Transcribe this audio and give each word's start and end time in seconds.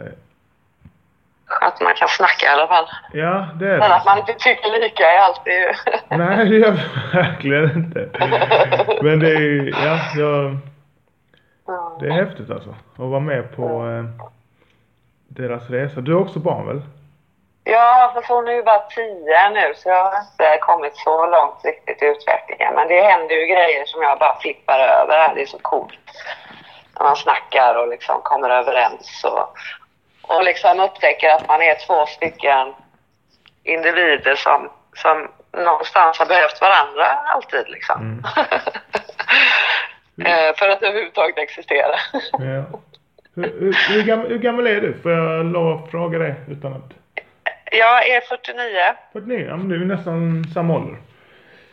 Eh, 0.00 0.12
Att 1.60 1.80
man 1.80 1.94
kan 1.94 2.08
snacka 2.08 2.46
i 2.46 2.48
alla 2.48 2.66
fall. 2.66 2.86
Ja, 3.12 3.48
det 3.58 3.66
är 3.66 3.78
Men 3.78 3.90
det. 3.90 3.94
att 3.96 4.04
man 4.04 4.18
inte 4.18 4.32
tycker 4.38 4.80
lika 4.80 5.10
är 5.12 5.18
alltid 5.18 5.52
ju... 5.52 5.72
Nej, 6.16 6.48
det 6.48 6.56
gör 6.56 6.66
jag 6.68 7.22
verkligen 7.22 7.70
inte. 7.70 8.08
Men 9.02 9.20
det 9.20 9.30
är, 9.30 9.74
ja, 9.86 9.98
jag, 10.16 10.56
det 12.00 12.06
är 12.06 12.10
häftigt 12.26 12.50
alltså. 12.50 12.70
Att 12.70 12.98
vara 13.10 13.20
med 13.20 13.56
på 13.56 13.64
eh, 13.88 14.04
deras 15.28 15.70
resa. 15.70 16.00
Du 16.00 16.14
har 16.14 16.20
också 16.20 16.38
barn 16.38 16.66
väl? 16.66 16.82
Ja, 17.64 18.10
fast 18.14 18.28
hon 18.28 18.48
är 18.48 18.52
ju 18.52 18.62
bara 18.62 18.78
tio 18.80 19.50
nu 19.50 19.72
så 19.76 19.88
jag 19.88 20.04
har 20.04 20.18
inte 20.20 20.58
kommit 20.60 20.96
så 20.96 21.26
långt 21.26 21.64
riktigt 21.64 22.02
i 22.02 22.06
utvecklingen. 22.06 22.74
Men 22.74 22.88
det 22.88 23.00
händer 23.02 23.34
ju 23.34 23.46
grejer 23.46 23.84
som 23.86 24.02
jag 24.02 24.18
bara 24.18 24.38
flippar 24.40 24.78
över. 24.78 25.34
Det 25.34 25.42
är 25.42 25.46
så 25.46 25.58
coolt. 25.58 25.98
När 26.98 27.04
man 27.04 27.16
snackar 27.16 27.74
och 27.74 27.88
liksom 27.88 28.20
kommer 28.22 28.50
överens 28.50 29.24
och, 29.24 29.54
och 30.28 30.44
liksom 30.44 30.80
upptäcker 30.80 31.28
att 31.28 31.48
man 31.48 31.62
är 31.62 31.86
två 31.86 32.06
stycken 32.06 32.74
individer 33.62 34.34
som, 34.34 34.70
som 34.94 35.28
någonstans 35.64 36.18
har 36.18 36.26
behövt 36.26 36.60
varandra 36.60 37.06
alltid 37.06 37.64
liksom. 37.68 38.02
Mm. 38.02 38.24
Eh, 40.24 40.54
För 40.56 40.68
att 40.68 40.82
överhuvudtaget 40.82 41.38
existera. 41.38 41.94
Ja. 42.32 42.80
Hur, 43.34 43.60
hur, 43.60 43.94
hur, 43.94 44.02
gammal, 44.02 44.28
hur 44.28 44.38
gammal 44.38 44.66
är 44.66 44.80
du? 44.80 44.94
Får 45.02 45.12
jag 45.12 45.46
lov 45.46 45.84
att 45.84 45.90
fråga 45.90 46.18
det 46.18 46.34
utan 46.50 46.72
att... 46.72 46.92
Jag 47.72 48.08
är 48.08 48.20
49. 48.20 48.96
49? 49.12 49.46
Ja, 49.48 49.56
men 49.56 49.68
du 49.68 49.82
är 49.82 49.96
nästan 49.96 50.44
samma 50.54 50.74
ålder. 50.74 50.96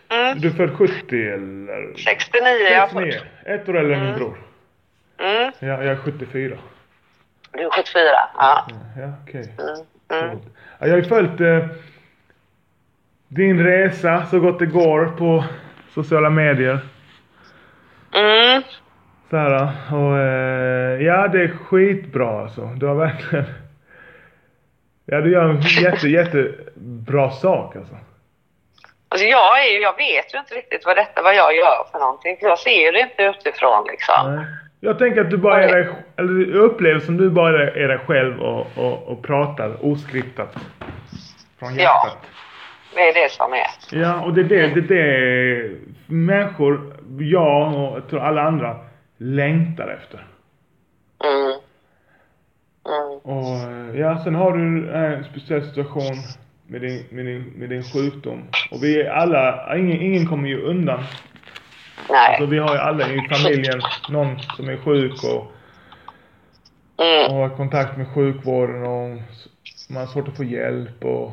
Mm. 0.09 0.39
Du 0.39 0.47
är 0.47 0.51
född 0.51 0.77
70 0.77 1.15
eller? 1.15 1.93
69 1.93 2.47
är 2.69 2.73
jag 2.73 2.89
69. 2.89 3.11
född. 3.11 3.55
Ett 3.55 3.69
år 3.69 3.77
äldre 3.77 3.95
än 3.95 4.05
min 4.05 4.15
bror. 4.15 4.37
Mm. 5.17 5.51
Ja, 5.59 5.67
jag 5.67 5.85
är 5.85 5.95
74. 5.95 6.57
Du 7.57 7.63
är 7.65 7.69
74. 7.69 8.03
Ja. 8.37 8.67
Ja, 8.97 9.13
okej. 9.27 9.55
Mm. 9.59 10.23
Mm. 10.23 10.39
Jag 10.79 10.89
har 10.89 10.97
ju 10.97 11.03
följt 11.03 11.41
eh, 11.41 11.65
din 13.27 13.63
resa 13.63 14.25
så 14.25 14.39
gott 14.39 14.59
det 14.59 14.65
går 14.65 15.05
på 15.17 15.43
sociala 15.93 16.29
medier. 16.29 16.79
Mm. 18.13 18.63
Så 19.29 19.37
här, 19.37 19.71
och 19.93 20.17
eh, 20.19 21.01
ja, 21.05 21.27
det 21.27 21.41
är 21.43 21.47
skitbra 21.47 22.41
alltså. 22.41 22.61
Du 22.65 22.85
har 22.85 22.95
verkligen... 22.95 23.45
Ja, 25.05 25.21
du 25.21 25.31
gör 25.31 25.49
en 25.49 25.61
jätte, 25.61 26.07
jättebra 26.09 27.31
sak 27.31 27.75
alltså. 27.75 27.95
Alltså 29.09 29.27
jag, 29.27 29.65
är, 29.65 29.71
ju- 29.73 29.81
jag 29.81 29.97
vet 29.97 30.33
ju 30.33 30.39
inte 30.39 30.55
riktigt 30.55 30.85
vad 30.85 30.95
detta 30.97 31.21
vad 31.21 31.35
jag 31.35 31.55
gör 31.55 31.87
för 31.91 31.99
någonting. 31.99 32.37
Jag 32.41 32.59
ser 32.59 32.91
det 32.91 32.99
inte 32.99 33.23
utifrån 33.23 33.87
liksom. 33.87 34.35
Nej. 34.35 34.45
Jag 34.79 34.97
tänker 34.99 35.21
att 35.21 35.29
du 35.29 35.37
bara 35.37 35.63
är 35.63 35.73
dig, 35.73 35.89
eller 36.15 36.39
jag 36.55 36.63
upplever 36.63 36.99
som 36.99 37.17
du 37.17 37.29
bara 37.29 37.71
är 37.71 37.87
dig 37.87 37.97
själv 37.97 38.39
och, 38.41 38.67
och, 38.77 39.07
och 39.07 39.23
pratar 39.23 39.85
oskriptat. 39.85 40.55
Från 41.59 41.75
Ja. 41.75 41.81
hjärtat. 41.81 42.17
Det 42.95 43.01
är 43.01 43.23
det 43.23 43.31
som 43.31 43.53
är. 43.53 44.01
Ja, 44.01 44.21
och 44.21 44.33
det 44.33 44.41
är 44.41 44.45
det, 44.45 44.81
det, 44.81 44.99
är 44.99 45.63
det 45.63 45.71
människor, 46.05 46.93
jag 47.19 47.67
och 47.73 47.97
jag 47.97 48.07
tror 48.09 48.19
alla 48.19 48.41
andra 48.41 48.77
längtar 49.17 49.87
efter. 49.87 50.25
Mm. 51.23 51.59
Mm. 52.87 53.17
Och 53.17 53.95
ja, 53.99 54.23
sen 54.23 54.35
har 54.35 54.57
du 54.57 54.89
en 54.91 55.23
speciell 55.23 55.63
situation 55.63 56.15
med 56.67 56.81
din, 56.81 57.03
med 57.09 57.25
din, 57.25 57.53
med 57.55 57.69
din 57.69 57.83
sjukdom. 57.83 58.43
Och 58.71 58.83
vi 58.83 59.01
är 59.01 59.09
alla, 59.09 59.77
ingen, 59.77 60.01
ingen 60.01 60.27
kommer 60.27 60.47
ju 60.49 60.61
undan. 60.61 61.03
Nej. 62.09 62.27
Alltså 62.29 62.45
vi 62.45 62.57
har 62.57 62.73
ju 62.75 62.79
alla 62.79 63.09
i 63.09 63.27
familjen 63.29 63.81
någon 64.09 64.39
som 64.39 64.69
är 64.69 64.77
sjuk 64.77 65.23
och, 65.23 65.37
och 65.37 65.51
Mm. 66.97 67.31
har 67.33 67.49
kontakt 67.49 67.97
med 67.97 68.07
sjukvården 68.13 68.83
och 68.83 69.09
man 69.89 69.97
har 69.99 70.05
svårt 70.05 70.27
att 70.27 70.37
få 70.37 70.43
hjälp 70.43 71.05
och... 71.05 71.31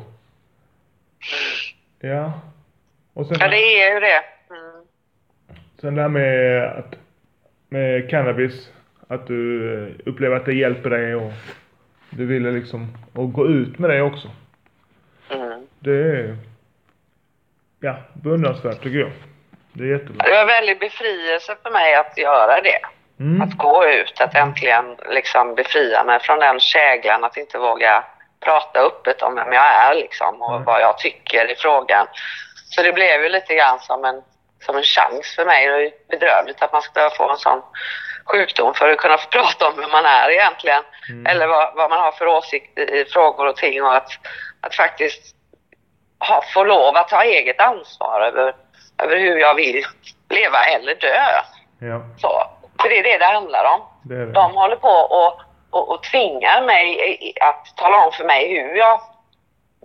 Ja. 1.99 2.33
Och 3.13 3.27
sen, 3.27 3.37
Ja, 3.39 3.47
det 3.47 3.55
är 3.81 3.93
ju 3.93 3.99
det. 3.99 4.23
Mm. 4.49 4.85
sen 5.81 5.95
det 5.95 6.01
här 6.01 6.09
med 6.09 6.63
att 6.63 6.95
med 7.69 8.09
cannabis, 8.09 8.69
att 9.07 9.27
du 9.27 9.73
eh, 9.73 9.93
upplever 10.05 10.35
att 10.35 10.45
det 10.45 10.53
hjälper 10.53 10.89
dig 10.89 11.15
och 11.15 11.31
du 12.09 12.25
ville 12.25 12.51
liksom 12.51 12.87
och 13.13 13.33
gå 13.33 13.47
ut 13.47 13.79
med 13.79 13.89
det 13.89 14.01
också. 14.01 14.29
Mm. 15.29 15.67
Det 15.79 15.91
är 15.91 16.37
ja, 17.79 17.95
beundransvärt 18.13 18.83
tycker 18.83 18.99
jag. 18.99 19.11
Det 19.73 19.83
är 19.83 19.87
jättebra. 19.87 20.25
Det 20.25 20.31
var 20.31 20.41
en 20.41 20.47
väldig 20.47 20.79
befrielse 20.79 21.55
för 21.63 21.71
mig 21.71 21.95
att 21.95 22.17
göra 22.17 22.61
det. 22.61 22.79
Mm. 23.19 23.41
Att 23.41 23.57
gå 23.57 23.85
ut, 23.85 24.21
att 24.21 24.35
äntligen 24.35 24.97
liksom 25.09 25.55
befria 25.55 26.03
mig 26.03 26.19
från 26.19 26.39
den 26.39 26.59
käglan 26.59 27.23
att 27.23 27.37
inte 27.37 27.57
våga 27.57 28.03
prata 28.39 28.79
öppet 28.79 29.21
om 29.21 29.35
vem 29.35 29.53
jag 29.53 29.67
är 29.67 29.95
liksom 29.95 30.41
och 30.41 30.53
Mm. 30.53 30.63
vad 30.63 30.81
jag 30.81 30.97
tycker 30.97 31.51
i 31.51 31.55
frågan. 31.55 32.07
Så 32.65 32.83
det 32.83 32.93
blev 32.93 33.21
ju 33.23 33.29
lite 33.29 33.55
grann 33.55 33.79
som 33.79 34.05
en, 34.05 34.21
som 34.65 34.77
en 34.77 34.83
chans 34.83 35.35
för 35.35 35.45
mig. 35.45 35.67
Det 35.67 35.73
är 35.73 35.91
bedrövligt 36.09 36.61
att 36.61 36.73
man 36.73 36.81
ska 36.81 37.09
få 37.09 37.29
en 37.31 37.37
sån 37.37 37.61
sjukdom 38.25 38.73
för 38.73 38.89
att 38.89 38.97
kunna 38.97 39.17
få 39.17 39.29
prata 39.29 39.67
om 39.67 39.73
vem 39.77 39.91
man 39.91 40.05
är 40.05 40.29
egentligen. 40.29 40.83
Mm. 41.09 41.25
Eller 41.25 41.47
vad, 41.47 41.75
vad 41.75 41.89
man 41.89 41.99
har 41.99 42.11
för 42.11 42.27
åsikt 42.27 42.79
i, 42.79 42.81
i 42.81 43.05
frågor 43.05 43.47
och 43.47 43.55
ting 43.55 43.83
och 43.83 43.95
att, 43.95 44.09
att 44.61 44.75
faktiskt 44.75 45.35
ha, 46.19 46.43
få 46.53 46.63
lov 46.63 46.97
att 46.97 47.09
ta 47.09 47.23
eget 47.23 47.61
ansvar 47.61 48.21
över, 48.21 48.55
över 48.97 49.17
hur 49.19 49.37
jag 49.39 49.55
vill 49.55 49.85
leva 50.29 50.63
eller 50.63 50.95
dö. 50.95 51.23
Ja, 51.79 52.01
Så, 52.21 52.43
för 52.81 52.89
det 52.89 52.99
är 52.99 53.03
det 53.03 53.17
det 53.17 53.25
handlar 53.25 53.63
om. 53.73 53.81
det 54.03 54.25
det. 54.25 54.31
De 54.31 54.53
håller 54.55 54.75
på 54.75 54.87
och, 54.89 55.39
och, 55.69 55.89
och 55.89 56.03
tvingar 56.03 56.61
mig 56.61 57.33
att 57.41 57.77
tala 57.77 58.05
om 58.05 58.11
för 58.11 58.25
mig 58.25 58.53
hur 58.53 58.75
jag 58.75 58.99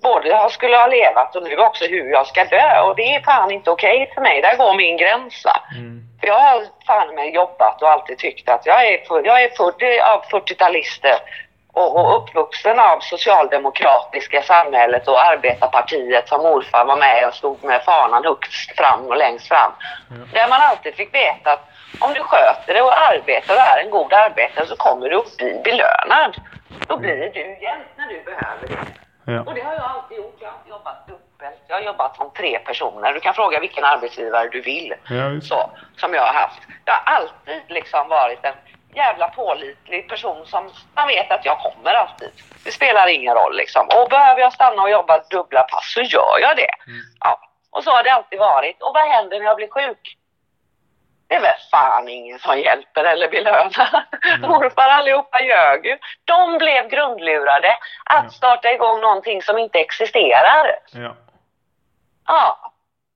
både 0.02 0.28
jag 0.28 0.52
skulle 0.52 0.76
ha 0.76 0.86
levat 0.86 1.36
och 1.36 1.42
nu 1.42 1.56
också 1.56 1.84
hur 1.84 2.10
jag 2.10 2.26
ska 2.26 2.44
dö. 2.44 2.80
Och 2.80 2.96
det 2.96 3.14
är 3.14 3.20
fan 3.20 3.50
inte 3.50 3.70
okej 3.70 4.10
för 4.14 4.20
mig. 4.20 4.42
Där 4.42 4.56
går 4.56 4.74
min 4.74 4.96
gräns. 4.96 5.44
Va? 5.44 5.60
Mm. 5.76 6.02
För 6.20 6.26
jag 6.26 6.40
har 6.40 6.64
fan 6.86 7.14
med 7.14 7.34
jobbat 7.34 7.82
och 7.82 7.90
alltid 7.90 8.19
tyckt 8.19 8.48
att 8.48 8.66
jag 8.66 8.86
är, 8.88 9.00
jag 9.25 9.42
är 9.42 9.50
född 9.56 9.82
av 10.02 10.25
40-talister 10.25 11.14
och, 11.78 11.96
och 11.96 12.16
uppvuxen 12.16 12.78
av 12.78 13.00
socialdemokratiska 13.00 14.42
samhället 14.42 15.08
och 15.08 15.24
arbetarpartiet 15.24 16.28
som 16.28 16.42
morfar 16.42 16.84
var 16.84 16.96
med 16.96 17.28
och 17.28 17.34
stod 17.34 17.64
med 17.64 17.82
fanan 17.82 18.24
högst 18.24 18.76
fram 18.76 19.06
och 19.06 19.16
längst 19.16 19.48
fram. 19.48 19.72
Där 20.32 20.48
man 20.48 20.60
alltid 20.62 20.94
fick 20.94 21.14
veta 21.14 21.52
att 21.52 21.64
om 22.00 22.14
du 22.14 22.22
sköter 22.22 22.74
dig 22.74 22.82
och 22.82 22.98
arbetar 23.10 23.54
och 23.54 23.60
är 23.60 23.84
en 23.84 23.90
god 23.90 24.12
arbetare 24.12 24.66
så 24.66 24.76
kommer 24.76 25.08
du 25.10 25.16
att 25.16 25.36
bli 25.36 25.60
belönad. 25.64 26.36
Då 26.86 26.96
blir 26.96 27.30
du 27.34 27.58
hjälp 27.62 27.88
när 27.96 28.06
du 28.08 28.22
behöver 28.22 28.68
det. 28.68 29.32
Ja. 29.32 29.40
Och 29.46 29.54
det 29.54 29.60
har 29.60 29.74
jag 29.74 29.84
alltid 29.84 30.16
gjort. 30.16 30.36
Jag 30.40 30.48
har 30.48 30.56
inte 30.58 30.70
jobbat 30.70 31.06
dubbelt. 31.06 31.62
Jag 31.68 31.76
har 31.76 31.82
jobbat 31.82 32.16
som 32.16 32.30
tre 32.30 32.58
personer. 32.58 33.12
Du 33.12 33.20
kan 33.20 33.34
fråga 33.34 33.60
vilken 33.60 33.84
arbetsgivare 33.84 34.48
du 34.48 34.60
vill. 34.60 34.94
Ja. 35.08 35.40
Så, 35.42 35.70
som 35.96 36.14
jag 36.14 36.22
har 36.22 36.34
haft. 36.34 36.62
Jag 36.84 36.94
har 36.94 37.14
alltid 37.16 37.62
liksom 37.68 38.08
varit 38.08 38.44
en 38.44 38.54
jävla 38.94 39.28
pålitlig 39.28 40.09
person 40.09 40.47
som 40.47 40.71
man 40.94 41.09
vet 41.09 41.31
att 41.31 41.44
jag 41.44 41.59
kommer 41.59 41.94
alltid. 41.94 42.31
Det 42.65 42.72
spelar 42.72 43.09
ingen 43.09 43.34
roll 43.34 43.56
liksom. 43.56 43.88
Och 43.97 44.09
behöver 44.10 44.41
jag 44.41 44.53
stanna 44.53 44.82
och 44.82 44.91
jobba 44.91 45.19
dubbla 45.31 45.62
pass 45.62 45.93
så 45.94 46.00
gör 46.00 46.38
jag 46.41 46.56
det. 46.56 46.71
Ja. 47.21 47.41
Och 47.71 47.84
så 47.84 47.91
har 47.91 48.03
det 48.03 48.12
alltid 48.12 48.38
varit. 48.38 48.82
Och 48.82 48.94
vad 48.94 49.09
händer 49.09 49.38
när 49.38 49.47
jag 49.47 49.56
blir 49.56 49.69
sjuk? 49.69 50.16
Det 51.28 51.34
är 51.34 51.41
väl 51.41 51.53
fan 51.71 52.09
ingen 52.09 52.38
som 52.38 52.59
hjälper 52.59 53.04
eller 53.04 53.31
belönar. 53.31 54.06
Morfar 54.49 54.88
allihopa 54.88 55.41
ljög 55.41 55.87
ju. 55.87 55.99
De 56.25 56.59
blev 56.59 56.88
grundlurade 56.88 57.76
att 58.05 58.32
starta 58.32 58.72
igång 58.72 59.00
någonting 59.00 59.43
som 59.43 59.59
inte 59.59 59.78
existerar. 59.78 60.78
Ja. 60.93 61.16
Ja. 62.26 62.72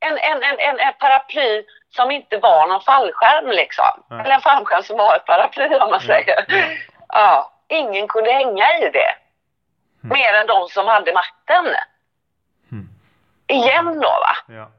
En, 0.06 0.18
en, 0.18 0.42
en, 0.42 0.58
en, 0.58 0.80
en 0.80 0.94
paraply 1.00 1.64
som 1.90 2.10
inte 2.10 2.38
var 2.38 2.68
någon 2.68 2.80
fallskärm 2.80 3.50
liksom. 3.50 4.04
Nej. 4.10 4.20
Eller 4.20 4.34
en 4.34 4.40
fallskärm 4.40 4.82
som 4.82 4.96
var 4.96 5.16
ett 5.16 5.26
paraply 5.26 5.74
om 5.74 5.90
man 5.90 6.00
säger. 6.00 6.44
ja. 6.48 6.64
Ja. 7.08 7.52
Ingen 7.68 8.08
kunde 8.08 8.32
hänga 8.32 8.64
i 8.78 8.90
det. 8.92 9.14
Mer 10.00 10.34
än 10.34 10.46
de 10.46 10.68
som 10.68 10.86
hade 10.86 11.12
makten. 11.12 11.74
Mm. 12.72 12.88
Igen 13.46 13.84
då 14.00 14.08
va? 14.08 14.54
ja. 14.54 14.70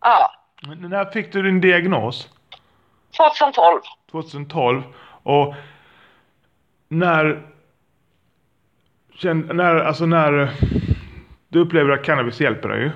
Ja. 0.00 0.32
Men 0.62 0.90
när 0.90 1.04
fick 1.04 1.32
du 1.32 1.42
din 1.42 1.60
diagnos? 1.60 2.28
2012. 3.16 3.80
2012. 4.10 4.82
Och 5.22 5.54
när... 6.88 7.42
När, 9.52 9.74
alltså 9.74 10.06
när 10.06 10.48
du 11.48 11.60
upplever 11.60 11.90
att 11.90 12.04
cannabis 12.04 12.40
hjälper 12.40 12.68
dig 12.68 12.80
ju. 12.80 12.90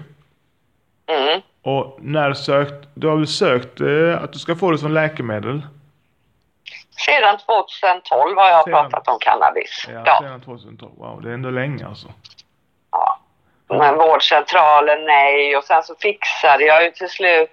Mm. 1.07 1.41
Och 1.63 1.99
när 2.01 2.33
sökt, 2.35 2.89
du 2.95 3.09
har 3.09 3.17
väl 3.17 3.27
sökt 3.27 3.81
eh, 3.81 4.23
att 4.25 4.33
du 4.33 4.39
ska 4.39 4.57
få 4.57 4.71
det 4.71 4.79
som 4.79 4.93
läkemedel? 4.93 5.63
Sedan 7.07 7.39
2012 7.39 8.37
har 8.39 8.49
jag 8.49 8.65
Sedan- 8.65 8.73
pratat 8.91 9.09
om 9.09 9.19
cannabis. 9.21 9.85
Ja, 9.89 10.03
Ja. 10.07 10.19
sedan 10.23 10.41
2012. 10.41 10.93
Wow, 10.97 11.23
det 11.23 11.31
är 11.31 11.35
ändå 11.35 11.51
länge 11.51 11.87
alltså. 11.87 12.09
ja. 12.93 13.19
Men 13.69 13.95
vårdcentralen 13.99 15.05
nej 15.05 15.57
och 15.57 15.65
sen 15.65 15.83
så 15.83 15.95
fixade 15.95 16.65
jag 16.65 16.85
ju 16.85 16.91
till 16.91 17.09
slut 17.09 17.51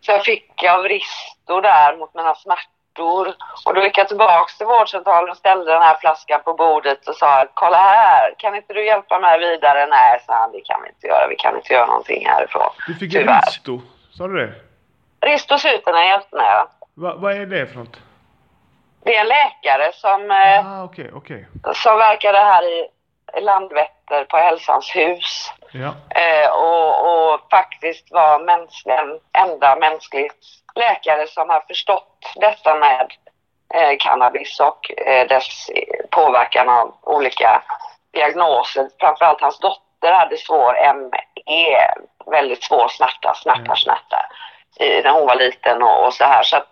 så 0.00 0.12
jag 0.12 0.24
fick 0.24 0.64
av 0.64 0.82
Risto 0.82 1.60
där 1.60 1.96
mot 1.96 2.14
mina 2.14 2.34
smärtor 2.34 2.79
smärtor. 2.96 3.34
Och 3.66 3.74
då 3.74 3.82
gick 3.82 3.98
jag 3.98 4.08
tillbaks 4.08 4.56
till 4.58 4.66
vårdcentralen 4.66 5.30
och 5.30 5.36
ställde 5.36 5.72
den 5.72 5.82
här 5.82 5.96
flaskan 6.00 6.40
på 6.44 6.54
bordet 6.54 7.08
och 7.08 7.14
sa 7.16 7.44
kolla 7.54 7.76
här, 7.76 8.34
kan 8.38 8.56
inte 8.56 8.72
du 8.74 8.86
hjälpa 8.86 9.18
mig 9.18 9.38
vidare? 9.38 9.86
Nej, 9.86 10.20
sa 10.26 10.32
han, 10.34 10.52
det 10.52 10.60
kan 10.60 10.82
vi 10.82 10.88
inte 10.88 11.06
göra. 11.06 11.28
Vi 11.28 11.36
kan 11.36 11.56
inte 11.56 11.72
göra 11.72 11.86
någonting 11.86 12.26
härifrån. 12.26 12.70
Du 12.86 12.94
fick 12.94 13.12
Tyvärr. 13.12 13.32
en 13.34 13.40
Risto, 13.46 13.80
sa 14.12 14.26
du 14.28 14.46
det? 14.46 14.52
Ristocyterna 15.26 16.04
hjälpte 16.04 16.36
mig. 16.36 16.46
ja. 16.46 16.68
Va, 16.94 17.14
vad 17.16 17.32
är 17.32 17.46
det 17.46 17.66
för 17.66 17.76
något? 17.78 17.96
Det 19.04 19.16
är 19.16 19.20
en 19.20 19.28
läkare 19.28 19.92
som, 19.94 20.30
eh, 20.30 20.66
Ah, 20.80 20.84
okej, 20.84 21.10
okej. 21.14 21.46
som 21.74 21.96
verkade 21.98 22.38
här 22.38 22.62
i 22.64 22.88
Landvetter 23.40 24.24
på 24.24 24.36
Hälsans 24.36 24.96
hus. 24.96 25.52
Ja. 25.72 25.94
Eh, 26.20 26.50
och, 26.50 27.32
och 27.34 27.40
faktiskt 27.50 28.10
var 28.12 28.38
mänskligen, 28.44 29.20
enda 29.32 29.76
mänsklig 29.76 30.30
läkare 30.74 31.26
som 31.26 31.48
har 31.50 31.60
förstått 31.68 32.32
detta 32.36 32.74
med 32.74 33.12
eh, 33.74 33.96
cannabis 33.98 34.60
och 34.60 35.00
eh, 35.06 35.26
dess 35.28 35.70
påverkan 36.10 36.68
av 36.68 36.94
olika 37.02 37.62
diagnoser. 38.12 38.88
Framförallt 39.00 39.40
hans 39.40 39.58
dotter 39.58 40.12
hade 40.12 40.36
svår 40.36 40.74
ME, 40.94 41.86
väldigt 42.26 42.64
svår 42.64 42.88
smärta, 42.88 43.34
smärta, 43.34 43.60
Mm. 43.60 43.76
smärta 43.76 44.26
i, 44.80 45.02
när 45.02 45.10
hon 45.10 45.26
var 45.26 45.34
liten 45.36 45.82
och, 45.82 46.06
och 46.06 46.14
så 46.14 46.24
här. 46.24 46.42
Så 46.42 46.56
att 46.56 46.68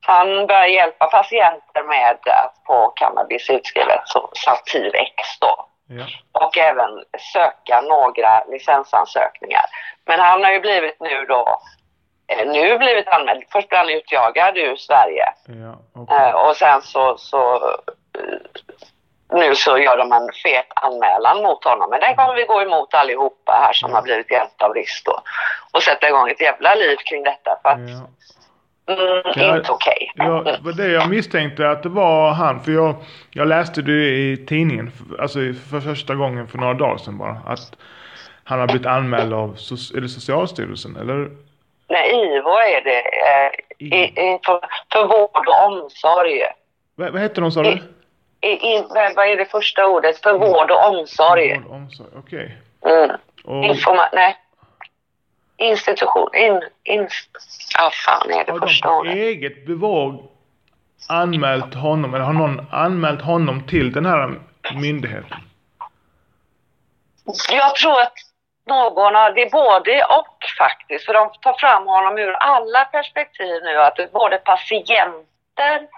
han 0.00 0.46
började 0.46 0.68
hjälpa 0.68 1.06
patienter 1.06 1.82
med 1.88 2.18
att 2.24 2.54
få 2.66 2.88
cannabis 2.88 3.50
utskrivet, 3.50 4.00
så 4.04 4.30
Sativex 4.32 5.38
då 5.40 5.64
Ja. 5.90 6.04
och 6.44 6.58
även 6.58 7.04
söka 7.32 7.80
några 7.80 8.44
licensansökningar. 8.44 9.64
Men 10.04 10.20
han 10.20 10.44
har 10.44 10.50
ju 10.50 10.60
blivit 10.60 11.00
nu 11.00 11.24
då, 11.24 11.60
nu 12.46 12.78
blivit 12.78 13.08
anmäld. 13.08 13.42
Först 13.52 13.68
blev 13.68 13.78
han 13.78 13.90
utjagad 13.90 14.56
ur 14.56 14.76
Sverige 14.76 15.24
Ja, 15.46 15.78
okej. 15.94 16.16
eh, 16.16 16.48
och 16.48 16.56
sen 16.56 16.82
så, 16.82 17.16
så 17.18 17.54
eh, 18.18 19.38
nu 19.38 19.54
så 19.54 19.78
gör 19.78 19.96
de 19.96 20.12
en 20.12 20.28
fet 20.44 20.66
anmälan 20.74 21.42
mot 21.42 21.64
honom. 21.64 21.90
Men 21.90 22.00
den 22.00 22.16
kommer 22.16 22.34
vi 22.34 22.44
gå 22.44 22.62
emot 22.62 22.94
allihopa 22.94 23.52
här 23.52 23.72
som 23.72 23.90
Ja. 23.90 23.96
har 23.96 24.02
blivit 24.02 24.30
hjälpta 24.30 24.64
av 24.66 24.74
Risto. 24.74 25.12
Och 25.72 25.82
sätta 25.82 26.08
igång 26.08 26.28
ett 26.28 26.40
jävla 26.40 26.74
liv 26.74 26.96
kring 27.10 27.22
detta 27.22 27.58
för 27.62 27.68
att 27.68 27.78
Ja. 28.86 28.94
mm, 29.42 29.56
inte 29.56 29.72
okej. 29.72 30.12
Ja, 30.14 30.24
det 30.44 30.58
var 30.62 30.72
det 30.72 30.88
jag 30.88 31.08
misstänkte 31.10 31.70
att 31.70 31.82
det 31.82 31.88
var 31.88 32.30
han. 32.32 32.60
För 32.64 32.72
jag, 32.72 32.94
jag 33.30 33.48
läste 33.48 33.82
det 33.82 34.08
i 34.08 34.44
tidningen, 34.48 34.92
alltså 35.20 35.38
för 35.70 35.80
första 35.80 36.14
gången 36.14 36.48
för 36.48 36.58
några 36.58 36.74
dagar 36.74 36.96
sedan 36.96 37.18
bara. 37.18 37.36
Att 37.46 37.76
han 38.44 38.60
har 38.60 38.66
blivit 38.66 38.86
anmäld 38.86 39.34
av 39.34 39.50
är 39.94 40.00
det 40.00 40.08
Socialstyrelsen, 40.08 40.96
eller? 40.96 41.30
Nej, 41.88 42.10
IVO 42.10 42.50
är 42.50 42.80
det. 42.84 43.00
Eh, 43.00 43.50
i, 43.78 44.04
i, 44.04 44.38
för, 44.44 44.60
för 44.92 45.04
vård 45.06 45.48
och 45.48 45.66
omsorg. 45.66 46.42
Vad, 46.94 47.12
vad 47.12 47.22
heter 47.22 47.42
de 47.42 47.52
sa 47.52 47.62
du? 47.62 47.70
I- 48.40 48.84
vad 49.16 49.28
är 49.28 49.36
det 49.36 49.44
första 49.44 49.86
ordet? 49.86 50.22
För 50.22 50.32
vård 50.32 50.70
och 50.70 50.88
omsorg. 50.88 51.54
Vård 51.54 51.66
och 51.66 51.72
omsorg, 51.76 52.08
okej. 52.18 52.56
Mm. 52.86 53.10
Och 53.44 53.64
Informa- 53.64 54.08
nej. 54.12 54.36
Institution. 55.56 56.34
In, 56.34 56.62
in, 56.84 57.08
ja, 57.78 57.90
fan 58.06 58.30
är 58.30 58.44
det 58.44 58.52
har 58.52 58.58
de 58.60 58.66
första 58.68 58.88
på 58.88 58.94
ordet? 58.94 59.14
eget 59.14 59.66
bevåg 59.66 60.22
anmält 61.08 61.74
honom, 61.74 62.14
eller 62.14 62.24
har 62.24 62.32
någon 62.32 62.66
anmält 62.72 63.22
honom 63.22 63.66
till 63.66 63.92
den 63.92 64.06
här 64.06 64.40
myndigheten? 64.74 65.38
Jag 67.50 67.74
tror 67.74 68.00
att 68.00 68.12
någon 68.68 69.34
det 69.34 69.42
är 69.42 69.50
både 69.50 70.04
och 70.04 70.36
faktiskt. 70.58 71.04
För 71.04 71.12
de 71.12 71.30
tar 71.40 71.52
fram 71.52 71.86
honom 71.86 72.18
ur 72.18 72.32
alla 72.32 72.84
perspektiv 72.84 73.62
nu. 73.62 73.76
Att 73.78 73.96
det 73.96 74.02
är 74.02 74.06
både 74.08 74.38
patienter 74.38 75.88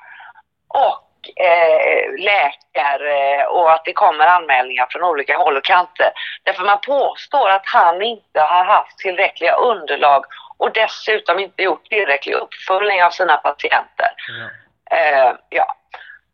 och 0.68 1.06
eh, 1.36 2.24
läkare 2.24 3.46
och 3.46 3.72
att 3.72 3.84
det 3.84 3.92
kommer 3.92 4.26
anmälningar 4.26 4.86
från 4.90 5.04
olika 5.04 5.36
håll 5.36 5.56
och 5.56 5.64
kanter. 5.64 6.12
Därför 6.42 6.64
man 6.64 6.78
påstår 6.86 7.50
att 7.50 7.66
han 7.66 8.02
inte 8.02 8.40
har 8.40 8.64
haft 8.64 8.98
tillräckliga 8.98 9.54
underlag 9.54 10.24
och 10.58 10.72
dessutom 10.72 11.38
inte 11.38 11.62
gjort 11.62 11.84
tillräcklig 11.84 12.34
uppföljning 12.34 13.04
av 13.04 13.10
sina 13.10 13.36
patienter. 13.36 14.10
Ja. 14.28 14.96
Eh, 14.96 15.34
ja. 15.48 15.76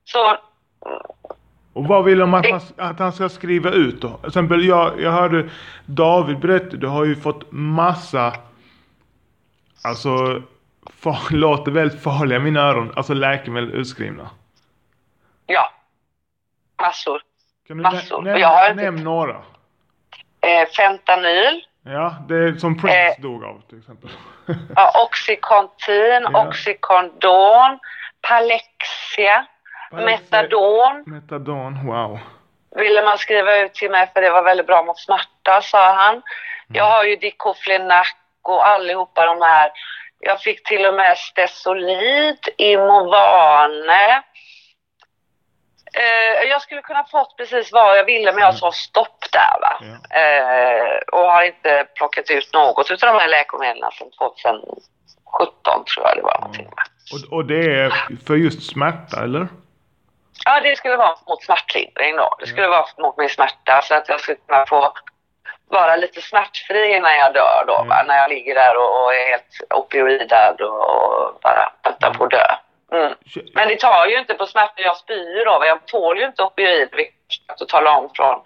Så 0.05 0.37
Och 1.77 1.85
vad 1.85 2.05
vill 2.05 2.19
de 2.19 2.35
att, 2.35 2.51
man, 2.51 2.61
att 2.77 2.99
han 2.99 3.13
ska 3.13 3.29
skriva 3.29 3.71
ut 3.71 4.01
då? 4.01 4.17
Till 4.17 4.27
exempel 4.29 4.65
jag, 4.65 5.01
jag 5.01 5.11
hörde 5.13 5.49
David 5.87 6.39
berätta, 6.39 6.77
du 6.77 6.87
har 6.87 7.05
ju 7.05 7.17
fått 7.17 7.45
massa, 7.53 8.33
alltså, 9.85 10.43
far, 11.01 11.19
låter 11.31 11.71
väldigt 11.73 12.03
farliga 12.03 12.39
i 12.39 12.43
mina 12.43 12.61
öron, 12.61 12.93
alltså 12.97 13.15
läkemedel 13.15 13.73
utskrivna. 13.73 14.31
ja, 15.47 15.71
massor. 16.83 17.23
Kan 17.69 17.77
du 17.77 17.83
Massor. 17.83 18.23
nä- 18.23 18.39
Jag 18.39 18.49
har 18.49 18.57
nämna 18.69 18.71
inte- 18.83 18.83
nämn 18.83 19.05
några? 19.05 19.35
Eh, 20.41 20.69
fentanyl, 20.77 21.65
Ja, 21.83 22.17
det 22.29 22.37
är 22.37 22.55
som 22.55 22.79
Prince 22.81 23.15
Eh. 23.19 23.23
dog 23.23 23.45
av 23.45 23.63
till 23.69 23.79
exempel. 23.79 24.11
ja, 24.77 25.07
Oxycontin, 25.07 26.23
Ja. 26.33 26.49
Oxycondon, 26.49 27.79
Palexia, 28.29 29.47
Metadon. 29.93 31.05
Metadon, 31.07 31.87
wow. 31.87 32.19
ville 32.77 33.03
man 33.03 33.19
skriva 33.19 33.57
ut 33.57 33.75
till 33.75 33.91
mig 33.91 34.11
för 34.15 34.23
det 34.23 34.31
var 34.31 34.43
väldigt 34.43 34.67
bra 34.67 34.83
mot 34.83 34.99
smärta, 34.99 35.63
sa 35.63 35.93
han. 35.95 36.23
Jag 36.69 36.85
har 36.85 37.05
ju 37.05 37.17
Diclofenac 37.17 38.09
och 38.43 38.67
allihopa 38.67 39.27
de 39.27 39.43
här. 39.43 39.71
Jag 40.19 40.41
fick 40.41 40.69
till 40.69 40.87
och 40.87 40.95
med 40.95 41.19
Stesolid, 41.19 42.39
Imovane. 42.57 44.23
Eh, 45.95 46.49
jag 46.49 46.63
skulle 46.63 46.83
kunna 46.83 47.05
fått 47.05 47.37
precis 47.37 47.73
vad 47.73 47.99
jag 47.99 48.05
ville 48.05 48.33
men 48.33 48.43
jag 48.43 48.55
sa 48.55 48.73
stopp 48.73 49.25
där 49.33 49.61
va. 49.61 49.79
Ja. 49.81 50.21
Eh, 50.21 50.99
och 51.13 51.31
har 51.31 51.43
inte 51.43 51.87
plockat 51.95 52.31
ut 52.31 52.55
något 52.55 52.91
utav 52.91 53.15
de 53.15 53.21
här 53.21 53.29
läkemedlen 53.29 53.91
sedan 53.99 54.11
2017 54.19 55.85
tror 55.85 56.07
jag 56.07 56.17
det 56.17 56.23
var 56.23 56.39
någonting. 56.41 56.67
va. 56.67 56.83
Och, 57.13 57.37
och 57.37 57.45
det 57.45 57.81
är 57.81 57.93
för 58.27 58.35
just 58.35 58.63
smärta, 58.63 59.23
eller? 59.23 59.49
Ja, 60.49 60.61
det 60.61 60.77
skulle 60.77 60.97
vara 60.97 61.15
mot 61.29 61.43
smärtlindring 61.45 62.17
då. 62.17 62.37
Det 62.41 62.47
skulle 62.47 62.69
vara 62.69 62.87
mot 62.99 63.17
min 63.17 63.29
smärta 63.29 63.81
så 63.83 63.95
att 63.95 64.09
jag 64.09 64.21
skulle 64.21 64.39
kunna 64.47 64.67
få 64.67 64.93
vara 65.69 65.97
lite 65.97 66.21
smärtfri 66.23 66.97
innan 66.97 67.17
jag 67.17 67.35
dör 67.35 67.65
då. 67.67 67.77
Mm. 67.83 68.07
När 68.07 68.17
jag 68.17 68.29
ligger 68.31 68.55
där 68.55 68.77
och, 68.77 69.05
och 69.05 69.15
är 69.15 69.31
helt 69.31 69.73
opioidad 69.75 70.61
och, 70.61 70.91
och 70.91 71.41
bara 71.43 71.73
väntar 71.83 72.11
på 72.15 72.25
att 72.25 72.31
dö. 72.31 72.47
Mm. 72.93 73.15
Men 73.55 73.69
det 73.69 73.81
tar 73.81 74.07
ju 74.07 74.19
inte 74.19 74.35
på 74.35 74.47
smärta 74.47 74.83
jag 74.83 74.97
spyr 74.97 75.45
då. 75.45 75.63
Jag 75.67 75.87
tål 75.87 76.19
ju 76.19 76.27
inte 76.27 76.43
opioid. 76.43 76.89
vilket 76.93 77.15
jag 77.59 77.69
tala 77.69 77.97
om 77.99 78.11
från 78.17 78.41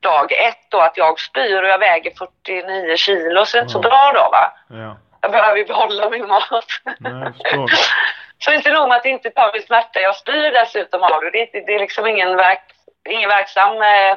dag 0.00 0.32
ett 0.32 0.66
då 0.70 0.78
att 0.80 0.96
jag 0.96 1.20
spyr 1.20 1.62
och 1.62 1.68
jag 1.68 1.78
väger 1.78 2.12
49 2.18 2.96
kilo 2.96 3.44
så 3.46 3.56
det 3.56 3.60
är 3.60 3.62
inte 3.62 3.72
så 3.72 3.78
Mm. 3.78 3.88
bra 3.90 4.12
då 4.14 4.30
va. 4.30 4.52
Ja, 4.68 4.96
Jag 5.20 5.32
behöver 5.32 5.56
ju 5.56 5.64
behålla 5.64 6.10
min 6.10 6.26
mat. 6.28 6.64
nej, 6.98 7.12
jag 7.22 7.34
förstår. 7.34 7.70
Så 8.44 8.52
inte 8.52 8.72
nog 8.72 8.88
med 8.88 8.96
att 8.96 9.04
inte 9.04 9.30
tar 9.30 9.52
min 9.52 9.62
smärta, 9.62 10.00
jag 10.00 10.16
spyr 10.16 10.50
dessutom 10.52 11.02
av 11.02 11.20
det. 11.20 11.30
Det 11.30 11.42
är, 11.42 11.66
det 11.66 11.74
är 11.74 11.78
liksom 11.78 12.06
ingen, 12.06 12.36
verk, 12.36 12.62
ingen 13.08 13.28
verksam 13.28 13.82
eh, 13.82 14.10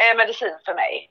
eh, 0.00 0.16
medicin 0.16 0.58
för 0.64 0.74
mig. 0.74 1.08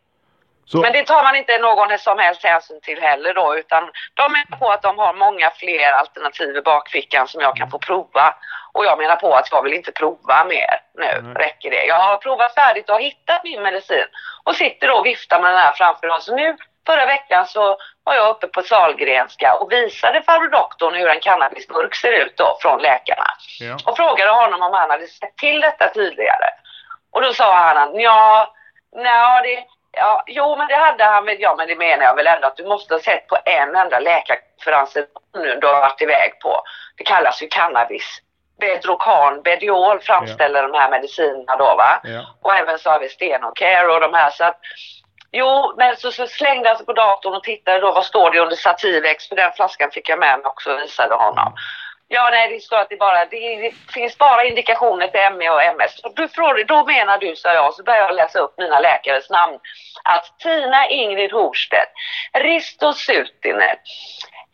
Så, 0.65 0.77
Men 0.81 0.93
det 0.93 1.03
tar 1.05 1.23
man 1.23 1.35
inte 1.35 1.57
någon 1.57 1.99
som 1.99 2.19
helst 2.19 2.43
hänsyn 2.43 2.81
till 2.81 3.01
heller 3.01 3.33
då, 3.33 3.57
utan 3.57 3.91
de 4.13 4.31
menar 4.31 4.57
på 4.59 4.69
att 4.69 4.81
de 4.81 4.99
har 4.99 5.13
många 5.13 5.49
fler 5.49 5.91
alternativ 5.91 6.55
i 6.55 6.61
bakfickan 6.61 7.27
som 7.27 7.41
jag 7.41 7.55
kan 7.55 7.69
få 7.71 7.79
prova. 7.79 8.35
Och 8.73 8.85
jag 8.85 8.97
menar 8.97 9.15
på 9.15 9.33
att 9.33 9.51
jag 9.51 9.63
vill 9.63 9.73
inte 9.73 9.91
prova 9.91 10.45
mer 10.45 10.81
nu, 10.93 11.05
Mm. 11.05 11.35
räcker 11.35 11.71
det. 11.71 11.85
Jag 11.85 11.95
har 11.95 12.17
provat 12.17 12.55
färdigt 12.55 12.89
och 12.89 12.99
hittat 13.01 13.43
min 13.43 13.61
medicin 13.61 14.05
och 14.43 14.55
sitter 14.55 14.87
då 14.87 14.93
och 14.93 15.05
viftar 15.05 15.41
med 15.41 15.51
den 15.51 15.59
här 15.59 15.73
framför 15.73 16.07
oss. 16.07 16.29
Nu 16.29 16.57
förra 16.85 17.05
veckan 17.05 17.45
så 17.47 17.77
var 18.03 18.15
jag 18.15 18.29
uppe 18.29 18.47
på 18.47 18.61
Sahlgrenska 18.61 19.53
och 19.53 19.71
visade 19.71 20.21
farbror 20.21 20.49
doktorn 20.49 20.95
hur 20.95 21.09
en 21.09 21.19
cannabisburk 21.19 21.95
ser 21.95 22.11
ut 22.11 22.37
då 22.37 22.57
från 22.61 22.81
läkarna 22.81 23.27
ja. 23.59 23.77
och 23.85 23.97
frågade 23.97 24.31
honom 24.31 24.61
om 24.61 24.73
han 24.73 24.89
hade 24.89 25.07
sett 25.07 25.37
till 25.37 25.61
detta 25.61 25.87
tidigare. 25.87 26.49
Och 27.11 27.21
då 27.21 27.33
sa 27.33 27.55
han 27.55 27.77
att 27.77 27.91
ja, 27.93 28.53
nej, 28.95 29.41
det, 29.43 29.65
ja, 29.91 30.23
jo 30.27 30.55
men 30.55 30.67
det 30.67 30.75
hade 30.75 31.03
han 31.03 31.25
väl, 31.25 31.37
ja 31.39 31.55
men 31.57 31.67
det 31.67 31.75
menar 31.75 32.03
jag 32.03 32.15
väl 32.15 32.27
ändå 32.27 32.47
att 32.47 32.57
du 32.57 32.67
måste 32.67 32.93
ha 32.93 33.01
sett 33.01 33.27
på 33.27 33.37
en 33.45 33.75
enda 33.75 33.99
läkarkonferens 33.99 34.97
nu 35.33 35.59
du 35.61 35.67
har 35.67 35.79
varit 35.79 36.01
iväg 36.01 36.39
på. 36.39 36.63
Det 36.97 37.03
kallas 37.03 37.41
ju 37.43 37.47
cannabis. 37.47 38.21
Bedrocan, 38.59 39.41
Bediol 39.41 39.99
framställer 39.99 40.63
de 40.63 40.73
här 40.73 40.89
medicinerna 40.89 41.55
då 41.57 41.75
va. 41.75 42.01
ja. 42.03 42.25
Och 42.41 42.55
även 42.55 42.79
så 42.79 42.89
har 42.89 42.99
vi 42.99 43.09
Stenocare 43.09 43.87
och 43.87 43.99
de 43.99 44.13
här 44.13 44.29
så 44.29 44.43
att 44.43 44.59
Jo, 45.31 45.73
men 45.77 45.97
så, 45.97 46.11
så 46.11 46.27
slängde 46.27 46.69
han 46.69 46.77
sig 46.77 46.85
på 46.85 46.93
datorn 46.93 47.33
och 47.33 47.43
tittade 47.43 47.79
då 47.79 47.91
vad 47.91 48.05
står 48.05 48.31
det 48.31 48.39
under 48.39 48.55
Sativex 48.55 49.27
för 49.27 49.35
den 49.35 49.51
flaskan 49.51 49.91
fick 49.91 50.09
jag 50.09 50.19
med 50.19 50.39
mig 50.39 50.45
också 50.45 50.73
och 50.73 50.79
visade 50.79 51.15
honom. 51.15 51.53
Ja, 52.13 52.29
nej, 52.31 52.53
det 52.53 52.59
står 52.59 52.77
att 52.77 52.89
det 52.89 52.97
bara 52.97 53.25
det, 53.25 53.55
det 53.55 53.71
finns 53.93 54.17
bara 54.17 54.43
indikationer 54.43 55.07
till 55.07 55.37
ME 55.37 55.49
och 55.49 55.63
MS. 55.63 55.99
Och 56.03 56.15
du 56.15 56.27
frågade, 56.27 56.63
då 56.63 56.85
menar 56.85 57.17
du, 57.17 57.35
sa 57.35 57.53
jag, 57.53 57.73
så 57.73 57.83
började 57.83 58.05
jag 58.05 58.15
läsa 58.15 58.39
upp 58.39 58.53
mina 58.57 58.79
läkares 58.79 59.29
namn. 59.29 59.59
Att 60.03 60.39
Tina 60.39 60.87
Ingrid 60.87 61.31
Horstedt, 61.31 61.91
Risto 62.33 62.93
Sutinen, 62.93 63.77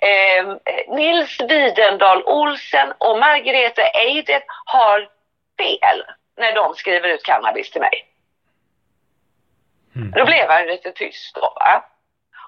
eh, 0.01 0.45
Nils 0.87 1.41
Widendal 1.41 2.23
Olsen 2.23 2.93
och 2.97 3.19
Margareta 3.19 3.81
Eidet 3.81 4.43
har 4.65 5.07
fel 5.57 6.03
när 6.37 6.55
de 6.55 6.75
skriver 6.75 7.09
ut 7.09 7.23
cannabis 7.23 7.71
till 7.71 7.81
mig. 7.81 8.05
Mm. 9.97 10.11
Då 10.11 10.25
blev 10.25 10.49
han 10.49 10.65
lite 10.65 10.91
tyst 10.91 11.35
då 11.35 11.41
va. 11.41 11.83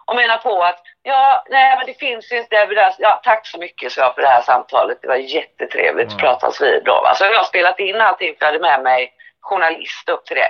Och 0.05 0.15
menar 0.15 0.37
på 0.37 0.63
att, 0.63 0.81
ja, 1.03 1.43
nej 1.49 1.75
men 1.77 1.85
det 1.85 1.93
finns 1.93 2.31
inte, 2.31 2.67
ja 2.97 3.21
tack 3.23 3.47
så 3.47 3.57
mycket 3.57 3.91
så 3.91 3.99
jag 3.99 4.15
för 4.15 4.21
det 4.21 4.27
här 4.27 4.41
samtalet. 4.41 4.97
Det 5.01 5.07
var 5.07 5.15
jättetrevligt, 5.15 6.11
Mm. 6.11 6.17
pratas 6.19 6.61
vid 6.61 6.83
då 6.83 7.01
va. 7.01 7.15
Så 7.15 7.25
jag 7.25 7.37
har 7.37 7.43
spelat 7.43 7.79
in 7.79 8.01
allting 8.01 8.35
för 8.35 8.45
jag 8.45 8.51
hade 8.51 8.59
med 8.59 8.83
mig 8.83 9.13
journalist 9.41 10.09
upp 10.09 10.25
till 10.25 10.37
det. 10.37 10.49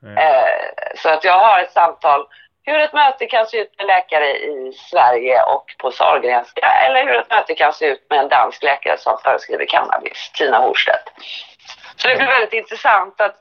Ja. 0.00 0.22
Eh, 0.22 0.92
så 0.96 1.08
att 1.08 1.24
jag 1.24 1.38
har 1.38 1.60
ett 1.60 1.72
samtal 1.72 2.26
hur 2.66 2.80
ett 2.80 2.92
möte 2.92 3.26
kan 3.26 3.46
se 3.46 3.56
ut 3.56 3.74
med 3.78 3.86
läkare 3.86 4.36
i 4.36 4.72
Sverige 4.72 5.42
och 5.42 5.74
på 5.78 5.90
Sahlgrenska 5.90 6.66
eller 6.66 7.04
hur 7.04 7.16
ett 7.16 7.30
möte 7.30 7.54
kan 7.54 7.72
se 7.72 7.86
ut 7.86 8.06
med 8.10 8.18
en 8.18 8.28
dansk 8.28 8.62
läkare 8.62 8.98
som 8.98 9.18
föreskriver 9.24 9.66
cannabis, 9.66 10.30
Tina 10.34 10.58
Horstedt. 10.58 11.12
Så 11.96 12.08
det 12.08 12.16
blir 12.16 12.26
väldigt 12.26 12.52
intressant 12.52 13.20
att 13.20 13.36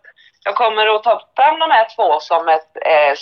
jag 0.45 0.55
kommer 0.55 0.95
att 0.95 1.03
ta 1.03 1.21
fram 1.35 1.59
de 1.59 1.71
här 1.71 1.87
två 1.95 2.19
som 2.19 2.49
ett, 2.49 2.71
eh, 2.85 3.13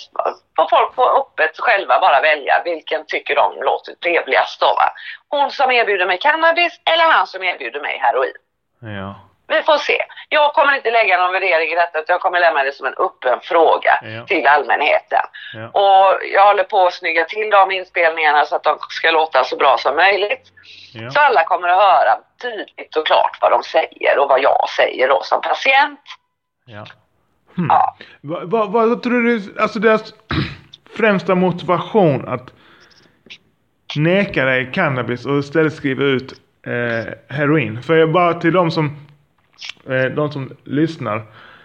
får 0.55 0.69
folk 0.69 0.95
få 0.95 1.17
öppet 1.19 1.59
själva 1.59 1.99
bara 1.99 2.21
välja 2.21 2.61
vilken 2.65 3.05
tycker 3.05 3.35
de 3.35 3.61
låter 3.61 3.93
trevligast 3.95 4.59
då 4.59 4.65
va. 4.65 4.93
Hon 5.29 5.51
som 5.51 5.71
erbjuder 5.71 6.05
mig 6.05 6.17
cannabis 6.17 6.79
eller 6.85 7.03
han 7.03 7.27
som 7.27 7.43
erbjuder 7.43 7.81
mig 7.81 7.97
heroin. 8.01 8.33
Ja. 8.81 9.15
Vi 9.47 9.61
får 9.63 9.77
se. 9.77 10.03
Jag 10.29 10.53
kommer 10.53 10.73
inte 10.75 10.91
lägga 10.91 11.17
någon 11.17 11.31
värdering 11.33 11.71
i 11.71 11.75
detta 11.75 11.99
utan 11.99 12.13
jag 12.13 12.21
kommer 12.21 12.39
lämna 12.39 12.63
det 12.63 12.71
som 12.71 12.85
en 12.85 12.93
öppen 12.97 13.39
fråga 13.41 13.99
Ja. 14.03 14.25
till 14.25 14.47
allmänheten. 14.47 15.19
Ja. 15.53 15.67
Och 15.81 16.19
jag 16.33 16.45
håller 16.45 16.63
på 16.63 16.87
att 16.87 16.93
snygga 16.93 17.25
till 17.25 17.49
de 17.49 17.71
inspelningarna 17.71 18.45
så 18.45 18.55
att 18.55 18.63
de 18.63 18.77
ska 18.89 19.11
låta 19.11 19.43
så 19.43 19.55
bra 19.55 19.77
som 19.77 19.95
möjligt. 19.95 20.47
Ja. 20.93 21.11
Så 21.11 21.19
alla 21.19 21.43
kommer 21.43 21.67
att 21.69 21.77
höra 21.77 22.19
tydligt 22.41 22.95
och 22.95 23.05
klart 23.07 23.37
vad 23.41 23.51
de 23.51 23.63
säger 23.63 24.19
och 24.19 24.29
vad 24.29 24.41
jag 24.41 24.69
säger 24.69 25.07
då 25.07 25.23
som 25.23 25.41
patient. 25.41 25.99
Ja. 27.55 27.62
Hmm. 27.62 27.67
Ja. 27.69 27.98
Vad, 28.22 28.50
vad, 28.51 28.72
vad 28.72 29.03
tror 29.03 29.22
du, 29.22 29.41
alltså 29.60 29.79
deras 29.79 30.13
främsta 30.98 31.36
motivation 31.36 32.27
att 32.27 32.53
neka 33.95 34.45
dig 34.45 34.72
cannabis 34.74 35.25
och 35.25 35.39
istället 35.39 35.74
skriva 35.74 36.03
ut 36.03 36.33
eh, 36.65 37.13
heroin? 37.36 37.81
För 37.81 37.95
jag 37.95 38.12
bara 38.12 38.33
till 38.33 38.53
de 38.53 38.72
som, 38.72 38.95
eh, 39.89 40.05
de 40.15 40.31
som 40.31 40.51
lyssnar, 40.63 41.22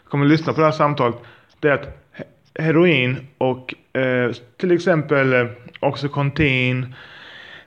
kommer 0.08 0.26
lyssna 0.26 0.52
på 0.52 0.60
det 0.60 0.66
här 0.66 0.72
samtalet, 0.72 1.16
det 1.60 1.68
är 1.68 1.72
att 1.72 1.86
he- 2.16 2.62
heroin 2.62 3.26
och 3.38 3.74
eh, 4.00 4.32
till 4.56 4.72
exempel 4.72 5.32
eh, 5.32 5.46
Oxycontin 5.80 6.94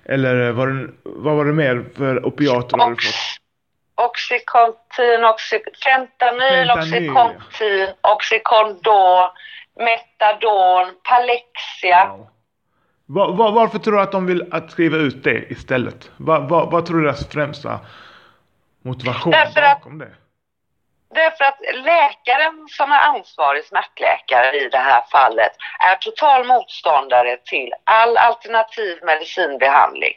eller 0.05 0.47
eh, 0.47 0.51
vad, 0.53 0.89
vad 1.03 1.35
var 1.35 1.45
det 1.45 1.53
mer 1.53 1.83
för 1.97 2.25
opiater 2.25 2.91
Ox? 2.91 3.05
Oxycontin, 4.11 5.23
oxy, 5.23 5.59
fentanyl, 5.83 6.71
oxycontin, 6.71 7.87
oxycondon, 8.01 9.29
metadon, 9.75 10.95
palexia. 11.03 12.07
Wow. 12.07 12.27
Va- 13.05 13.31
va- 13.31 13.51
varför 13.51 13.79
tror 13.79 13.93
du 13.95 14.01
att 14.01 14.11
de 14.11 14.25
vill 14.25 14.53
att 14.53 14.71
skriva 14.71 14.97
ut 14.97 15.23
det 15.23 15.51
istället? 15.51 16.11
Va- 16.17 16.39
va- 16.39 16.65
vad 16.71 16.85
tror 16.85 16.97
du 16.97 17.03
deras 17.03 17.27
främsta 17.29 17.79
motivation 18.83 19.31
Därför 19.31 19.61
bakom 19.61 19.97
det? 19.97 20.11
Därför 21.13 21.43
att 21.43 21.59
läkaren 21.73 22.67
som 22.69 22.91
är 22.91 22.99
ansvarig 22.99 23.65
smärtläkare 23.65 24.57
i 24.57 24.69
det 24.69 24.77
här 24.77 25.03
fallet 25.11 25.51
är 25.79 25.95
total 25.95 26.47
motståndare 26.47 27.37
till 27.45 27.73
all 27.83 28.17
alternativ 28.17 28.99
medicinbehandling. 29.03 30.13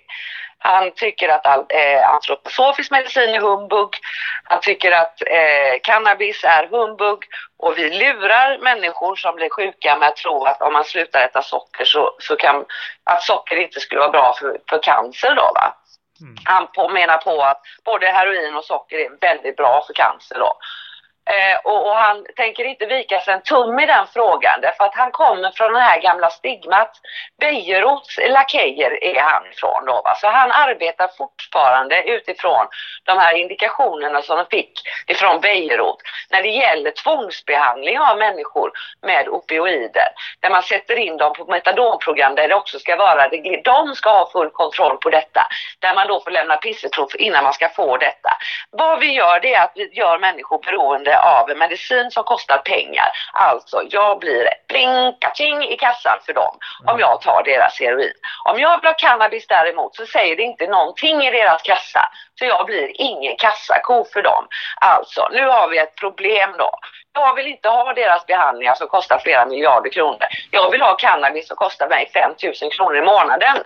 Han 0.67 0.91
tycker 0.91 1.29
att 1.29 1.47
all, 1.47 1.67
eh, 1.69 2.09
antroposofisk 2.09 2.91
medicin 2.91 3.35
är 3.35 3.41
humbug. 3.41 3.89
Han 4.45 4.61
tycker 4.61 4.93
att 4.93 5.23
eh, 5.27 5.81
cannabis 5.83 6.45
är 6.45 6.67
humbug. 6.67 7.19
Och 7.59 7.79
vi 7.79 7.91
lurar 7.91 8.59
människor 8.59 9.17
som 9.17 9.35
blir 9.35 9.51
sjuka 9.51 9.97
med 9.99 10.09
att 10.09 10.17
tro 10.17 10.45
att 10.45 10.63
om 10.63 10.73
man 10.73 10.85
slutar 10.85 11.21
äta 11.21 11.43
socker 11.43 11.85
så, 11.85 12.17
så 12.19 12.37
kan 12.37 12.65
att 13.05 13.23
socker 13.23 13.57
inte 13.57 13.81
skulle 13.81 14.01
vara 14.01 14.11
bra 14.11 14.35
för, 14.39 14.59
för 14.69 14.83
cancer 14.83 15.35
då 15.35 15.51
va. 15.55 15.77
Mm. 16.21 16.37
Han 16.45 16.67
på, 16.67 16.89
menar 16.89 17.17
på 17.17 17.43
att 17.43 17.61
både 17.85 18.07
heroin 18.07 18.57
och 18.57 18.65
socker 18.65 18.97
är 18.97 19.11
väldigt 19.21 19.57
bra 19.57 19.85
för 19.87 19.95
cancer 19.95 20.39
då. 20.39 20.53
Eh, 21.31 21.59
och, 21.65 21.87
och 21.87 21.97
han 21.97 22.27
tänker 22.37 22.65
inte 22.65 22.87
vika 22.87 23.21
sig 23.21 23.35
en 23.35 23.43
tum 23.43 23.79
i 23.79 23.87
den 23.87 24.07
frågan 24.07 24.61
därför 24.61 24.85
att 24.85 24.95
han 24.95 25.11
kommer 25.11 25.51
från 25.51 25.73
det 25.73 25.81
här 25.81 26.01
gamla 26.01 26.31
stigmat. 26.31 26.91
Bejerots 27.41 28.19
lakejer 28.29 29.05
är 29.05 29.21
han 29.21 29.47
ifrån 29.47 29.85
då 29.87 30.03
va? 30.05 30.15
så 30.21 30.29
han 30.29 30.53
arbetar 30.53 31.09
fortfarande 31.19 32.03
utifrån 32.03 32.67
de 33.05 33.19
här 33.19 33.35
indikationerna 33.35 34.23
som 34.23 34.37
de 34.37 34.47
fick 34.51 34.73
ifrån 35.07 35.41
Bejerot 35.41 35.97
när 36.31 36.43
det 36.43 36.49
gäller 36.49 36.91
tvångsbehandling 36.91 38.01
av 38.01 38.19
människor 38.19 38.71
med 39.03 39.29
opioider. 39.29 40.09
Där 40.41 40.51
man 40.51 40.63
sätter 40.63 40.97
in 40.97 41.17
dem 41.17 41.33
på 41.33 41.45
metadonprogram 41.45 42.35
där 42.35 42.49
det 42.49 42.55
också 42.55 42.79
ska 42.79 42.97
vara, 42.97 43.29
de 43.65 43.95
ska 43.95 44.11
ha 44.11 44.31
full 44.31 44.51
kontroll 44.51 44.97
på 44.97 45.11
detta. 45.11 45.47
Där 45.79 45.95
man 45.95 46.09
då 46.09 46.21
får 46.21 46.31
lämna 46.31 46.57
pisseprov 46.57 47.09
innan 47.19 47.45
man 47.45 47.53
ska 47.53 47.69
få 47.69 47.97
detta. 47.97 48.31
Vad 48.71 49.01
vi 49.01 49.13
gör 49.13 49.41
det 49.41 49.55
är 49.55 49.65
att 49.65 49.73
vi 49.75 49.91
gör 49.93 50.19
människor 50.19 50.59
beroende 50.59 51.14
av 51.19 51.57
medicin 51.57 52.11
som 52.11 52.25
kostar 52.25 52.59
pengar. 52.59 53.13
Alltså 53.33 53.83
jag 53.91 54.19
blir 54.19 54.49
pling 54.69 55.63
i 55.63 55.77
kassan 55.77 56.19
för 56.27 56.33
dem 56.33 56.59
om 56.87 57.01
jag 57.01 57.21
tar 57.21 57.43
deras 57.45 57.81
heroin. 57.81 58.13
Om 58.45 58.61
jag 58.61 58.81
vill 58.81 58.89
ha 58.89 58.95
cannabis 58.95 59.47
däremot 59.47 59.97
så 59.97 60.07
säger 60.07 60.37
det 60.37 60.43
inte 60.43 60.67
någonting 60.67 61.23
i 61.23 61.31
deras 61.31 61.63
kassa. 61.63 62.09
Så 62.39 62.45
jag 62.45 62.67
blir 62.67 63.01
ingen 63.01 63.37
kassako 63.37 64.05
för 64.13 64.23
dem. 64.23 64.47
Alltså 64.81 65.29
nu 65.33 65.47
har 65.47 65.69
vi 65.69 65.79
ett 65.79 65.97
problem 65.97 66.55
då. 66.59 66.71
Jag 67.13 67.35
vill 67.35 67.47
inte 67.47 67.69
ha 67.69 67.95
deras 67.95 68.27
behandlingar 68.27 68.75
som 68.75 68.89
kostar 68.89 69.19
flera 69.19 69.47
miljarder 69.47 69.91
kronor. 69.91 70.27
Jag 70.51 70.71
vill 70.71 70.83
ha 70.83 70.97
cannabis 70.97 71.49
som 71.49 71.57
kostar 71.57 71.89
mig 71.89 72.11
5 72.15 72.35
000 72.63 72.71
kronor 72.73 72.97
i 72.97 73.03
månaden. 73.03 73.57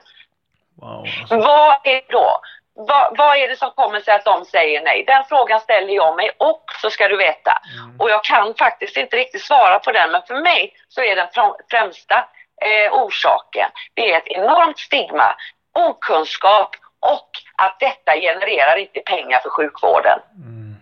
Wow. 0.80 1.06
Alltså. 1.20 1.36
Vad 1.36 1.76
är 1.84 2.02
då? 2.08 2.40
Vad, 2.80 3.16
vad 3.18 3.36
är 3.36 3.48
det 3.48 3.56
som 3.56 3.70
kommer 3.70 4.00
sig 4.00 4.14
att 4.14 4.24
de 4.24 4.44
säger 4.44 4.82
nej? 4.82 5.04
Den 5.06 5.24
frågan 5.28 5.60
ställer 5.60 5.94
jag 5.94 6.16
mig 6.16 6.30
också 6.38 6.90
ska 6.90 7.08
du 7.08 7.16
veta. 7.16 7.52
Mm. 7.84 8.00
Och 8.00 8.10
jag 8.10 8.24
kan 8.24 8.54
faktiskt 8.54 8.96
inte 8.96 9.16
riktigt 9.16 9.42
svara 9.42 9.78
på 9.78 9.92
den 9.92 10.10
men 10.10 10.22
för 10.26 10.34
mig 10.34 10.72
så 10.88 11.02
är 11.02 11.16
den 11.16 11.28
främsta 11.70 12.28
eh, 12.60 12.92
orsaken 12.92 13.70
det 13.94 14.12
är 14.12 14.18
ett 14.18 14.26
enormt 14.28 14.78
stigma, 14.78 15.34
okunskap 15.72 16.76
och 17.00 17.30
att 17.56 17.80
detta 17.80 18.20
genererar 18.20 18.76
inte 18.76 19.00
pengar 19.00 19.38
för 19.38 19.50
sjukvården. 19.50 20.18
Mm. 20.36 20.76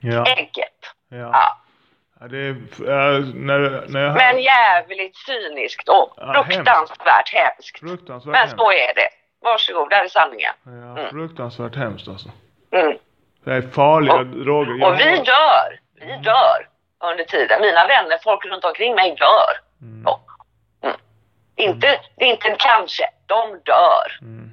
Ja. 0.00 0.24
Enkelt. 0.36 0.94
Ja. 1.08 1.16
Ja. 1.16 2.26
är, 2.26 2.50
äh, 2.50 3.20
när, 3.34 3.84
när 3.88 4.08
hör 4.08 4.14
Men 4.14 4.42
jävligt 4.42 5.16
cyniskt 5.16 5.88
och 5.88 6.14
Ja, 6.16 6.44
fruktansvärt 6.44 7.32
hemskt. 7.32 7.78
fruktansvärt 7.78 8.32
Men 8.32 8.40
hemskt. 8.40 8.58
så 8.58 8.72
är 8.72 8.94
det. 8.94 9.08
Varsågod, 9.44 9.90
där 9.90 10.04
är 10.04 10.08
sanningen. 10.08 10.52
Ja, 10.96 11.08
fruktansvärt 11.10 11.76
hemskt 11.76 12.08
alltså. 12.08 12.28
Mm. 12.72 12.96
Det 13.44 13.50
är 13.52 13.62
farliga 13.62 14.14
Och- 14.14 14.26
droger. 14.26 14.74
Jag 14.80 14.92
Och 14.92 14.98
vi 15.00 15.04
har- 15.04 15.24
dör. 15.24 15.80
Vi 16.00 16.16
dör 16.22 16.68
under 17.10 17.24
tiden. 17.24 17.60
Mina 17.60 17.86
vänner, 17.86 18.18
folk 18.24 18.44
runt 18.44 18.64
omkring 18.64 18.94
mig 18.94 19.16
dör. 19.18 19.52
Mm. 19.82 20.02
Ja. 20.06 20.20
Mm. 20.82 20.96
Inte, 21.56 22.00
det 22.16 22.24
är 22.24 22.28
inte 22.28 22.56
kanske, 22.58 23.04
de 23.26 23.60
dör. 23.64 24.18
Mm. 24.22 24.50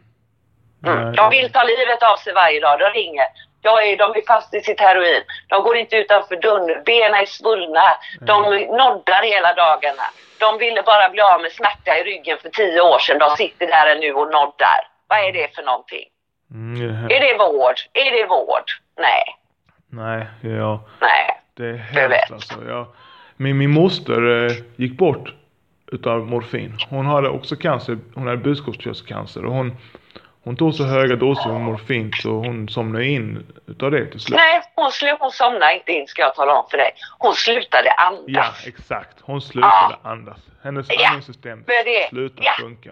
Mm. 0.85 1.15
De 1.15 1.29
vill 1.29 1.51
ta 1.51 1.63
livet 1.63 2.03
av 2.03 2.15
sig 2.17 2.33
varje 2.33 2.59
dag. 2.59 2.79
De 2.79 2.85
ringer. 2.89 3.25
Jag 3.61 3.87
är, 3.87 3.97
de 3.97 4.11
är 4.11 4.25
fast 4.27 4.53
i 4.53 4.61
sitt 4.61 4.79
heroin. 4.79 5.23
De 5.47 5.63
går 5.63 5.77
inte 5.77 5.95
utanför 5.95 6.35
dörren. 6.35 6.83
Benen 6.85 7.13
är 7.21 7.25
svullna. 7.25 7.83
De 8.21 8.41
noddar 8.77 9.23
hela 9.23 9.53
dagarna. 9.53 10.03
De 10.41 10.57
ville 10.57 10.81
bara 10.81 11.09
bli 11.09 11.21
av 11.21 11.41
med 11.41 11.51
smärta 11.51 11.97
i 11.99 12.03
ryggen 12.03 12.37
för 12.41 12.49
tio 12.49 12.81
år 12.81 12.99
sedan. 12.99 13.19
De 13.19 13.29
sitter 13.37 13.67
där 13.67 13.99
nu 13.99 14.13
och 14.13 14.31
noddar. 14.31 14.81
Vad 15.07 15.19
är 15.19 15.33
det 15.33 15.55
för 15.55 15.63
någonting? 15.63 16.05
Mm, 16.51 17.05
är 17.05 17.19
det 17.19 17.37
vård? 17.37 17.75
Är 17.93 18.11
det 18.17 18.25
vård? 18.27 18.67
Nej. 18.97 19.23
Nej, 19.89 20.27
ja. 20.41 20.83
Nej. 21.01 21.41
Det 21.53 21.65
är 21.65 21.77
hemskt 21.77 22.31
alltså. 22.31 22.59
Jag, 22.67 22.85
min, 23.37 23.57
min 23.57 23.71
moster 23.71 24.45
eh, 24.45 24.51
gick 24.75 24.97
bort 24.97 25.33
utav 25.91 26.27
morfin. 26.27 26.77
Hon 26.89 27.05
hade 27.05 27.29
också 27.29 27.55
cancer. 27.55 27.97
Hon 28.15 28.27
hade 28.27 28.37
bukspottkörtelcancer. 28.37 29.45
Och 29.45 29.53
hon, 29.53 29.77
hon 30.43 30.55
tog 30.55 30.73
så 30.73 30.83
höga 30.83 31.15
doser 31.15 31.49
av 31.49 31.59
morfin 31.59 32.11
så 32.21 32.29
hon 32.29 32.69
somnade 32.69 33.05
in 33.05 33.53
utav 33.67 33.91
det 33.91 34.05
till 34.05 34.19
slut. 34.19 34.37
Nej, 34.37 34.61
hon, 34.75 34.89
slu- 34.89 35.17
hon 35.19 35.31
somnade 35.31 35.73
inte 35.73 35.91
in 35.91 36.07
ska 36.07 36.21
jag 36.21 36.35
tala 36.35 36.53
om 36.53 36.65
för 36.69 36.77
dig. 36.77 36.91
Hon 37.19 37.33
slutade 37.33 37.91
andas. 37.91 38.23
Ja, 38.27 38.45
exakt. 38.65 39.17
Hon 39.21 39.41
slutade 39.41 39.95
andas. 40.03 40.37
Hennes 40.63 40.87
Ja, 40.89 41.07
andningssystem 41.07 41.63
slutade 42.09 42.41
ja. 42.45 42.51
funka. 42.59 42.89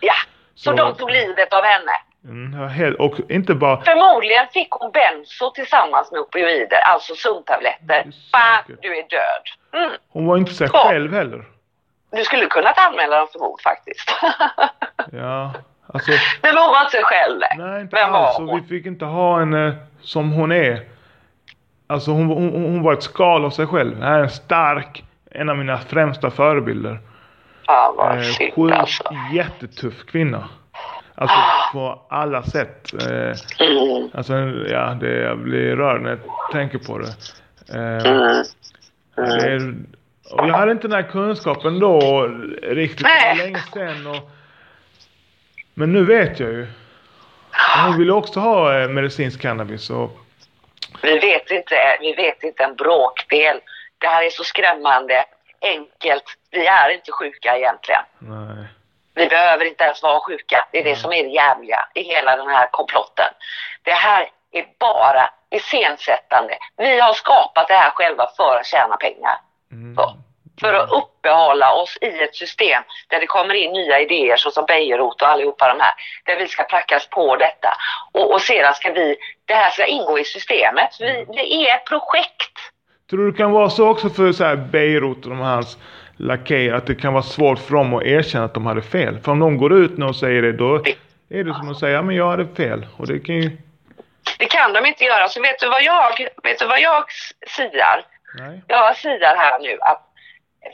Ja, 0.00 0.14
så, 0.54 0.70
Så- 0.70 0.76
de 0.76 0.94
tog 0.94 1.10
livet 1.10 1.52
av 1.52 1.62
henne. 1.64 1.92
Mm, 2.24 2.60
ja, 2.78 2.94
och 3.04 3.14
inte 3.30 3.54
bara... 3.54 3.80
Förmodligen 3.84 4.46
fick 4.52 4.70
hon 4.70 4.90
benzo 4.92 5.50
tillsammans 5.50 6.12
med 6.12 6.20
opioider, 6.20 6.78
alltså 6.86 7.14
sömntabletter. 7.14 8.02
Säkert. 8.02 8.82
du 8.82 8.88
är 8.98 9.02
död. 9.08 9.82
Mm. 9.82 9.90
Hon 10.08 10.26
var 10.26 10.36
inte 10.36 10.54
sig 10.54 10.68
Ja. 10.72 10.88
själv 10.88 11.12
heller. 11.14 11.44
Du 12.12 12.24
skulle 12.24 12.46
kunnat 12.46 12.78
anmäla 12.78 13.18
dem 13.18 13.28
för 13.32 13.38
mord 13.38 13.60
faktiskt. 13.60 14.10
Ja, 15.12 15.52
Alltså, 15.92 16.12
hon 16.42 16.54
var 16.54 16.80
inte 16.80 16.90
sig 16.90 17.02
själv. 17.04 17.40
nej 17.58 17.80
inte 17.80 17.96
Vem 17.96 18.12
var 18.12 18.18
alls. 18.26 18.38
Och 18.38 18.44
hon? 18.44 18.60
vi 18.60 18.68
fick 18.68 18.86
inte 18.86 19.04
ha 19.04 19.38
henne 19.38 19.76
som 20.00 20.32
hon 20.32 20.52
är. 20.52 20.82
Alltså 21.86 22.10
hon, 22.10 22.26
hon, 22.26 22.50
hon 22.52 22.82
var 22.82 22.92
ett 22.92 23.02
skal 23.02 23.44
av 23.44 23.50
sig 23.50 23.66
själv. 23.66 23.94
Hon 23.94 24.02
är 24.02 24.18
en 24.20 24.30
stark, 24.30 25.04
en 25.30 25.48
av 25.48 25.56
mina 25.58 25.78
främsta 25.78 26.30
förebilder. 26.30 26.98
Ja, 27.66 27.94
vad 27.96 28.16
Eh, 28.16 28.22
synd 28.22 28.52
sjukt 28.54 28.74
alltså. 28.76 29.04
jättetuff 29.32 30.06
kvinna. 30.06 30.48
Alltså 31.14 31.36
Ah. 31.38 31.72
på 31.72 32.02
alla 32.08 32.42
sätt. 32.42 32.92
Eh, 33.02 33.32
Mm, 33.66 34.10
alltså 34.14 34.34
ja, 34.68 34.96
det, 35.00 35.14
jag 35.20 35.38
blir 35.38 35.76
rörd 35.76 36.02
när 36.02 36.10
jag 36.10 36.18
tänker 36.52 36.78
på 36.78 36.98
det. 36.98 37.08
Eh, 37.74 38.12
mm. 38.12 38.44
det 39.16 39.52
är, 39.52 39.74
och 40.32 40.48
jag 40.48 40.54
hade 40.54 40.72
inte 40.72 40.88
den 40.88 41.04
här 41.04 41.10
kunskapen 41.10 41.78
då 41.80 42.00
riktigt. 42.62 43.06
Det 43.06 43.08
Nej. 43.22 43.38
var 43.38 43.44
länge 43.44 43.58
sedan. 43.58 44.06
Och, 44.06 44.30
men 45.74 45.92
nu 45.92 46.04
vet 46.04 46.40
jag 46.40 46.50
ju. 46.50 46.66
Hon 47.84 47.98
ville 47.98 48.12
också 48.12 48.40
ha 48.40 48.78
eh, 48.80 48.88
medicinsk 48.88 49.40
cannabis. 49.42 49.90
Och, 49.90 50.10
Vi 51.02 51.18
vet 51.18 51.50
inte, 51.50 51.96
vi 52.00 52.14
vet 52.14 52.42
inte 52.42 52.64
en 52.64 52.76
bråkdel. 52.76 53.60
Det 53.98 54.06
här 54.06 54.24
är 54.24 54.30
så 54.30 54.44
skrämmande 54.44 55.24
enkelt. 55.60 56.24
Vi 56.50 56.66
är 56.66 56.88
inte 56.90 57.12
sjuka 57.12 57.56
egentligen. 57.56 58.02
nej. 58.18 58.66
Vi 59.14 59.26
behöver 59.26 59.64
inte 59.64 59.84
ens 59.84 60.02
vara 60.02 60.20
sjuka. 60.20 60.68
Det 60.72 60.78
är 60.78 60.84
det 60.84 60.96
som 60.96 61.12
är 61.12 61.22
det 61.22 61.28
jävliga 61.28 61.88
i 61.94 62.02
hela 62.02 62.36
den 62.36 62.48
här 62.48 62.68
komplotten. 62.70 63.32
Det 63.82 63.92
här 63.92 64.30
är 64.52 64.66
bara 64.78 65.30
iscensättande. 65.50 66.58
Vi 66.76 67.00
har 67.00 67.12
skapat 67.12 67.68
det 67.68 67.74
här 67.74 67.90
själva 67.90 68.26
för 68.36 68.58
att 68.60 68.66
tjäna 68.66 68.96
pengar. 68.96 69.36
Mm. 69.72 69.96
För 70.62 70.74
att 70.74 70.90
uppehålla 70.90 71.72
oss 71.72 71.98
i 72.00 72.22
ett 72.22 72.36
system 72.36 72.82
där 73.08 73.20
det 73.20 73.26
kommer 73.26 73.54
in 73.54 73.72
nya 73.72 74.00
idéer 74.00 74.36
såsom 74.36 74.64
Bejerot 74.66 75.22
och 75.22 75.28
allihopa 75.28 75.68
de 75.68 75.80
här. 75.80 75.92
Där 76.24 76.36
vi 76.38 76.48
ska 76.48 76.62
prackas 76.62 77.06
på 77.06 77.36
detta. 77.36 77.68
Och, 78.12 78.32
och 78.32 78.40
sedan 78.40 78.74
ska 78.74 78.92
vi, 78.92 79.16
det 79.44 79.54
här 79.54 79.70
ska 79.70 79.86
ingå 79.86 80.18
i 80.18 80.24
systemet. 80.24 80.90
Vi, 81.00 81.24
det 81.28 81.54
är 81.54 81.76
ett 81.76 81.86
projekt. 81.86 82.56
Tror 83.10 83.24
du 83.24 83.30
det 83.30 83.36
kan 83.36 83.52
vara 83.52 83.70
så 83.70 83.88
också 83.88 84.08
för 84.10 84.32
så 84.32 84.44
här 84.44 84.56
Beirut 84.56 85.24
och 85.24 85.30
de 85.30 85.38
hans 85.38 85.78
lakejer 86.16 86.74
att 86.74 86.86
det 86.86 86.94
kan 86.94 87.12
vara 87.12 87.22
svårt 87.22 87.58
för 87.58 87.74
dem 87.74 87.94
att 87.94 88.02
erkänna 88.02 88.44
att 88.44 88.54
de 88.54 88.66
hade 88.66 88.82
fel? 88.82 89.18
För 89.20 89.32
om 89.32 89.38
de 89.38 89.58
går 89.58 89.72
ut 89.72 89.98
nu 89.98 90.06
och 90.06 90.16
säger 90.16 90.42
det 90.42 90.52
då 90.52 90.84
är 91.30 91.44
det 91.44 91.54
som 91.54 91.70
att 91.70 91.78
säga 91.78 91.92
ja 91.92 92.02
men 92.02 92.16
jag 92.16 92.30
hade 92.30 92.54
fel. 92.54 92.86
Och 92.96 93.06
det 93.06 93.18
kan 93.18 93.34
ju... 93.34 93.50
Det 94.38 94.46
kan 94.46 94.72
de 94.72 94.86
inte 94.86 95.04
göra. 95.04 95.28
Så 95.28 95.40
vet 95.40 95.60
du 95.60 95.68
vad 95.68 95.82
jag, 95.82 96.10
vet 96.42 96.58
du 96.58 96.66
vad 96.66 96.80
jag 96.80 97.04
siar? 97.46 98.04
Nej. 98.38 98.62
Jag 98.66 98.96
siar 98.96 99.36
här 99.36 99.58
nu 99.58 99.78
att 99.80 100.11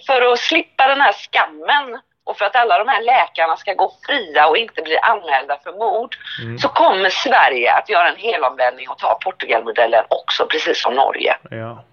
för 0.07 0.33
att 0.33 0.39
slippa 0.39 0.87
den 0.89 1.01
här 1.01 1.13
skammen 1.13 2.01
och 2.25 2.39
för 2.39 2.45
att 2.45 2.57
alla 2.57 2.79
de 2.79 2.89
här 2.89 3.03
läkarna 3.03 3.57
ska 3.57 3.75
gå 3.75 3.93
fria 4.07 4.47
och 4.49 4.57
inte 4.57 4.83
bli 4.83 4.99
anmälda 4.99 5.59
för 5.65 5.73
mord 5.73 6.17
Mm. 6.43 6.59
så 6.59 6.69
kommer 6.69 7.09
Sverige 7.11 7.73
att 7.75 7.89
göra 7.89 8.09
en 8.09 8.17
helomvändning 8.17 8.89
och 8.89 8.99
ta 8.99 9.19
Portugalmodellen 9.25 10.05
också, 10.09 10.47
precis 10.47 10.83
som 10.83 10.95
Norge. 10.95 11.37
Ja. 11.51 11.85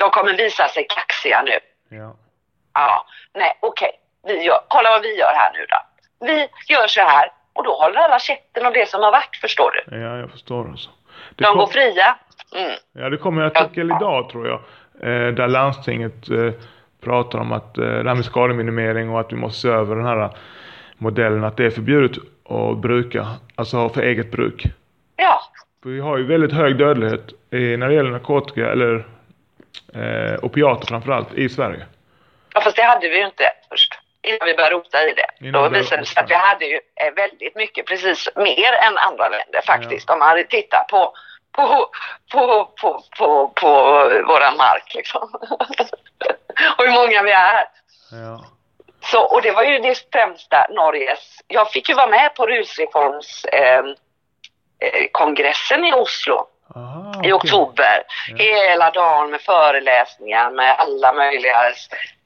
De 0.00 0.10
kommer 0.10 0.34
visa 0.36 0.68
sig 0.68 0.86
kaxiga 0.88 1.42
nu. 1.42 1.58
Ja. 1.96 2.16
Ja, 2.74 3.06
nej 3.34 3.58
okej. 3.62 3.90
Vi 4.26 4.42
gör, 4.42 4.60
kolla 4.68 4.90
vad 4.90 5.02
vi 5.02 5.18
gör 5.18 5.32
här 5.34 5.52
nu 5.52 5.66
då. 5.68 5.76
Vi 6.26 6.48
gör 6.68 6.86
så 6.86 7.00
här 7.00 7.32
och 7.52 7.64
då 7.64 7.74
håller 7.76 8.00
alla 8.00 8.18
käften 8.18 8.66
om 8.66 8.72
det 8.72 8.88
som 8.88 9.02
har 9.02 9.12
varit, 9.12 9.36
förstår 9.40 9.70
du. 9.70 9.96
Ja, 10.00 10.16
jag 10.18 10.30
förstår 10.30 10.68
alltså. 10.70 10.90
Det 11.36 11.44
De 11.44 11.48
kom- 11.48 11.56
går 11.58 11.66
fria. 11.66 12.16
Mm. 12.56 12.76
Ja, 12.92 13.08
det 13.10 13.16
kommer 13.16 13.42
en 13.42 13.56
artikel 13.56 13.90
idag 13.90 14.28
tror 14.30 14.46
jag. 14.48 14.60
Eh, 15.02 15.32
där 15.34 15.48
landstinget 15.48 16.28
eh, 16.30 16.52
pratar 17.04 17.38
om 17.38 17.52
att 17.52 17.78
eh, 17.78 17.84
det 17.84 18.08
här 18.08 18.14
med 18.14 18.24
skademinimering 18.24 19.10
och 19.10 19.20
att 19.20 19.32
vi 19.32 19.36
måste 19.36 19.60
se 19.60 19.68
över 19.68 19.96
den 19.96 20.06
här 20.06 20.30
modellen. 20.98 21.44
Att 21.44 21.56
det 21.56 21.66
är 21.66 21.70
förbjudet 21.70 22.18
att 22.48 22.78
bruka, 22.78 23.26
alltså 23.54 23.88
för 23.88 24.02
eget 24.02 24.30
bruk. 24.30 24.64
Ja, 25.16 25.40
För 25.82 25.90
vi 25.90 26.00
har 26.00 26.18
ju 26.18 26.26
väldigt 26.26 26.52
hög 26.52 26.78
dödlighet 26.78 27.32
eh, 27.50 27.60
när 27.60 27.88
det 27.88 27.94
gäller 27.94 28.10
narkotika 28.10 28.72
eller 28.72 29.06
eh, 29.94 30.44
opiater 30.44 30.86
framförallt 30.86 31.34
i 31.34 31.48
Sverige. 31.48 31.86
Ja, 32.54 32.60
fast 32.60 32.76
det 32.76 32.82
hade 32.82 33.08
vi 33.08 33.18
ju 33.18 33.26
inte 33.26 33.44
först. 33.70 33.94
Innan 34.22 34.46
vi 34.46 34.54
började 34.54 34.74
rota 34.74 35.08
i 35.08 35.14
det. 35.14 35.46
Innan 35.46 35.62
Då 35.62 35.68
visade 35.68 36.02
det 36.02 36.06
sig 36.06 36.22
att 36.22 36.30
vi 36.30 36.34
hade 36.34 36.64
ju 36.64 36.74
eh, 36.74 37.14
väldigt 37.16 37.56
mycket, 37.56 37.86
precis 37.86 38.28
mer 38.36 38.72
än 38.86 38.96
andra 38.96 39.28
länder 39.28 39.60
faktiskt. 39.66 40.10
Om 40.10 40.18
man 40.18 40.28
hade 40.28 40.44
tittat 40.44 40.88
på, 40.88 41.14
på, 41.52 41.90
på, 42.32 42.72
på, 42.80 43.02
på, 43.18 43.52
på 43.60 43.70
våran 44.26 44.56
mark 44.56 44.94
liksom. 44.94 45.28
och 46.78 46.84
hur 46.84 46.92
många 46.92 47.22
vi 47.22 47.30
är. 47.30 47.68
Ja. 48.10 48.44
Så, 49.04 49.20
och 49.20 49.42
det 49.42 49.50
var 49.50 49.62
ju 49.62 49.78
det 49.78 50.12
främsta 50.12 50.66
Norges... 50.70 51.40
Jag 51.46 51.70
fick 51.70 51.88
ju 51.88 51.94
vara 51.94 52.06
med 52.06 52.34
på 52.34 52.46
rusreforms 52.46 53.44
eh, 53.44 53.84
eh, 54.78 55.08
i 55.86 55.92
Oslo 55.92 56.46
Aha, 56.76 57.22
i 57.24 57.32
oktober. 57.32 58.02
Ja. 58.28 58.36
Hela 58.36 58.90
dagen 58.90 59.30
med 59.30 59.40
föreläsningar 59.40 60.50
med 60.50 60.76
alla 60.78 61.12
möjliga 61.12 61.56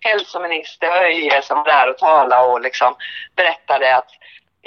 hälsominister 0.01 0.91
Höje 0.91 1.43
som 1.43 1.59
var 1.59 1.65
där 1.65 1.91
och 1.91 1.99
talade 1.99 2.47
och 2.47 2.61
liksom 2.61 2.97
berättade 3.37 3.97
att 3.97 4.11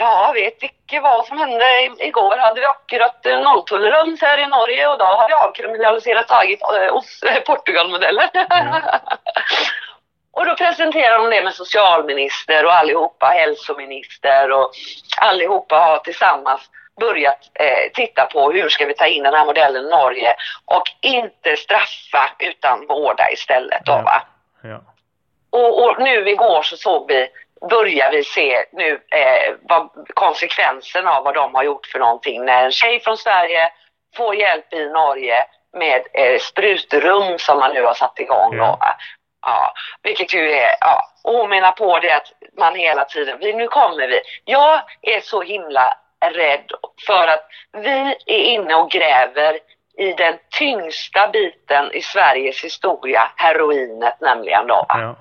Ja, 0.01 0.31
vet 0.35 0.63
inte 0.63 0.99
vad 0.99 1.25
som 1.25 1.37
hände. 1.37 1.65
Igår 1.99 2.37
hade 2.37 2.59
vi 2.59 2.65
akkurat 2.65 3.25
eh, 3.25 3.39
nolltolerans 3.39 4.21
här 4.21 4.37
i 4.37 4.47
Norge 4.47 4.87
och 4.87 4.97
då 4.97 5.05
har 5.05 5.27
vi 5.27 5.33
avkriminaliserat 5.33 6.27
tagit 6.27 6.61
eh, 6.61 6.95
oss, 6.95 7.23
eh, 7.23 7.41
Portugalmodellen. 7.43 8.29
och 10.31 10.45
då 10.45 10.55
presenterar 10.55 11.19
de 11.19 11.29
det 11.29 11.43
med 11.43 11.53
socialminister 11.53 12.65
och 12.65 12.73
allihopa 12.73 13.25
hälsominister 13.25 14.51
och 14.51 14.71
allihopa 15.17 15.75
har 15.75 15.97
tillsammans 15.97 16.61
börjat 16.99 17.39
eh, 17.53 17.91
titta 17.93 18.25
på 18.25 18.51
hur 18.51 18.69
ska 18.69 18.85
vi 18.85 18.93
ta 18.93 19.07
in 19.07 19.23
den 19.23 19.33
här 19.33 19.45
modellen 19.45 19.85
i 19.85 19.89
Norge 19.89 20.35
och 20.65 20.83
inte 21.01 21.55
straffa 21.57 22.31
utan 22.39 22.87
vårda 22.87 23.31
istället. 23.31 23.85
Då, 23.85 23.91
Ja. 23.91 24.01
va? 24.01 24.21
Ja. 24.63 24.81
Och, 25.49 25.83
och 25.83 26.01
nu 26.01 26.29
igår 26.29 26.61
så 26.61 26.77
såg 26.77 27.07
vi, 27.07 27.27
börjar 27.69 28.11
vi 28.11 28.23
se 28.23 28.65
nu 28.71 28.91
eh, 28.91 29.53
vad, 29.61 29.89
konsekvensen 30.13 31.07
av 31.07 31.23
vad 31.23 31.33
de 31.33 31.55
har 31.55 31.63
gjort 31.63 31.85
för 31.85 31.99
någonting. 31.99 32.45
När 32.45 32.65
en 32.65 32.71
tjej 32.71 32.99
från 32.99 33.17
Sverige 33.17 33.71
får 34.17 34.35
hjälp 34.35 34.73
i 34.73 34.85
Norge 34.89 35.45
med 35.77 36.01
eh, 36.13 36.39
sprutrum 36.39 37.39
som 37.39 37.59
man 37.59 37.73
nu 37.73 37.83
har 37.83 37.93
satt 37.93 38.19
igång. 38.19 38.57
Då, 38.57 38.63
va? 38.63 38.95
Ja, 39.41 39.73
vilket 40.03 40.33
ju 40.33 40.51
är, 40.51 40.75
ja, 40.81 41.01
och 41.23 41.33
hon 41.33 41.49
menar 41.49 41.71
på 41.71 41.99
det 41.99 42.11
att 42.11 42.27
man 42.57 42.75
hela 42.75 43.05
tiden, 43.05 43.37
vi, 43.39 43.53
nu 43.53 43.67
kommer 43.67 44.07
vi. 44.07 44.21
Jag 44.45 44.81
är 45.01 45.19
så 45.19 45.41
himla 45.41 45.97
rädd 46.25 46.71
för 47.07 47.27
att 47.27 47.47
vi 47.73 48.15
är 48.25 48.39
inne 48.39 48.75
och 48.75 48.91
gräver 48.91 49.59
i 49.97 50.13
den 50.13 50.37
tyngsta 50.59 51.27
biten 51.27 51.91
i 51.91 52.01
Sveriges 52.01 52.63
historia, 52.63 53.31
heroinet 53.35 54.21
nämligen 54.21 54.67
då. 54.67 54.85
Ja. 54.89 55.15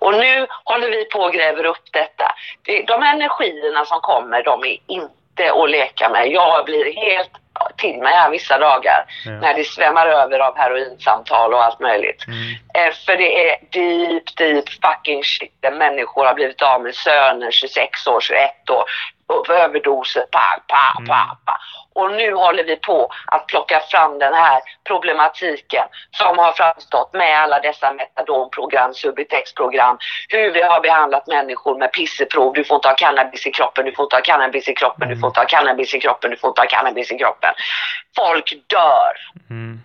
Och 0.00 0.14
nu 0.14 0.46
håller 0.64 0.90
vi 0.90 1.04
på 1.04 1.18
och 1.18 1.32
gräver 1.32 1.64
upp 1.64 1.92
detta. 1.92 2.34
Det, 2.62 2.82
de 2.82 3.02
energierna 3.02 3.84
som 3.84 4.00
kommer, 4.00 4.42
de 4.42 4.64
är 4.64 4.78
inte 4.86 5.52
att 5.52 5.70
leka 5.70 6.08
med. 6.08 6.28
Jag 6.28 6.64
blir 6.64 6.96
helt 6.96 7.30
till 7.76 7.98
mig 7.98 8.14
här 8.14 8.30
vissa 8.30 8.58
dagar 8.58 9.04
Ja. 9.24 9.30
när 9.30 9.54
det 9.54 9.64
svämmar 9.64 10.06
över 10.06 10.38
av 10.38 10.56
heroinsamtal 10.58 11.54
och 11.54 11.64
allt 11.64 11.80
möjligt. 11.80 12.24
Mm. 12.26 12.38
Eh, 12.74 12.94
för 13.06 13.16
det 13.16 13.50
är 13.50 13.56
deep, 13.70 14.36
deep 14.36 14.68
fucking 14.68 15.24
shit 15.24 15.56
där 15.60 15.70
människor 15.72 16.24
har 16.24 16.34
blivit 16.34 16.62
av 16.62 16.82
med 16.82 16.94
söner 16.94 17.50
26 17.50 18.06
år, 18.06 18.20
21 18.20 18.70
år 18.70 18.84
överdoser, 19.48 20.24
pa, 20.30 20.62
pa, 20.68 21.04
pa, 21.06 21.36
pa. 21.44 21.58
Och 21.94 22.12
nu 22.12 22.34
håller 22.34 22.64
vi 22.64 22.76
på 22.76 23.08
att 23.26 23.46
plocka 23.46 23.80
fram 23.80 24.18
den 24.18 24.34
här 24.34 24.60
problematiken 24.88 25.84
som 26.10 26.38
har 26.38 26.52
framstått 26.52 27.12
med 27.12 27.38
alla 27.40 27.60
dessa 27.60 27.92
metadonprogram, 27.92 28.94
Subutex-program, 28.94 29.98
hur 30.28 30.52
vi 30.52 30.62
har 30.62 30.80
behandlat 30.80 31.26
människor 31.26 31.78
med 31.78 31.92
pisseprov. 31.92 32.52
Du 32.54 32.64
får 32.64 32.74
inte 32.74 32.88
ha 32.88 32.94
cannabis 32.94 33.46
i 33.46 33.50
kroppen, 33.50 33.84
du 33.84 33.92
får 33.92 34.04
inte 34.04 34.16
ha 34.16 34.22
cannabis 34.22 34.68
i 34.68 34.74
kroppen, 34.74 35.08
du 35.08 35.16
får 35.16 35.28
inte 35.28 35.40
ha 35.40 35.46
cannabis 35.46 35.94
i 35.94 36.00
kroppen, 36.00 36.30
du 36.30 36.36
får 36.36 36.48
inte 36.48 36.60
ha 36.60 36.66
cannabis 36.66 37.12
i 37.12 37.18
kroppen. 37.18 37.54
Folk 38.16 38.54
dör 38.66 39.12
Mm. 39.50 39.80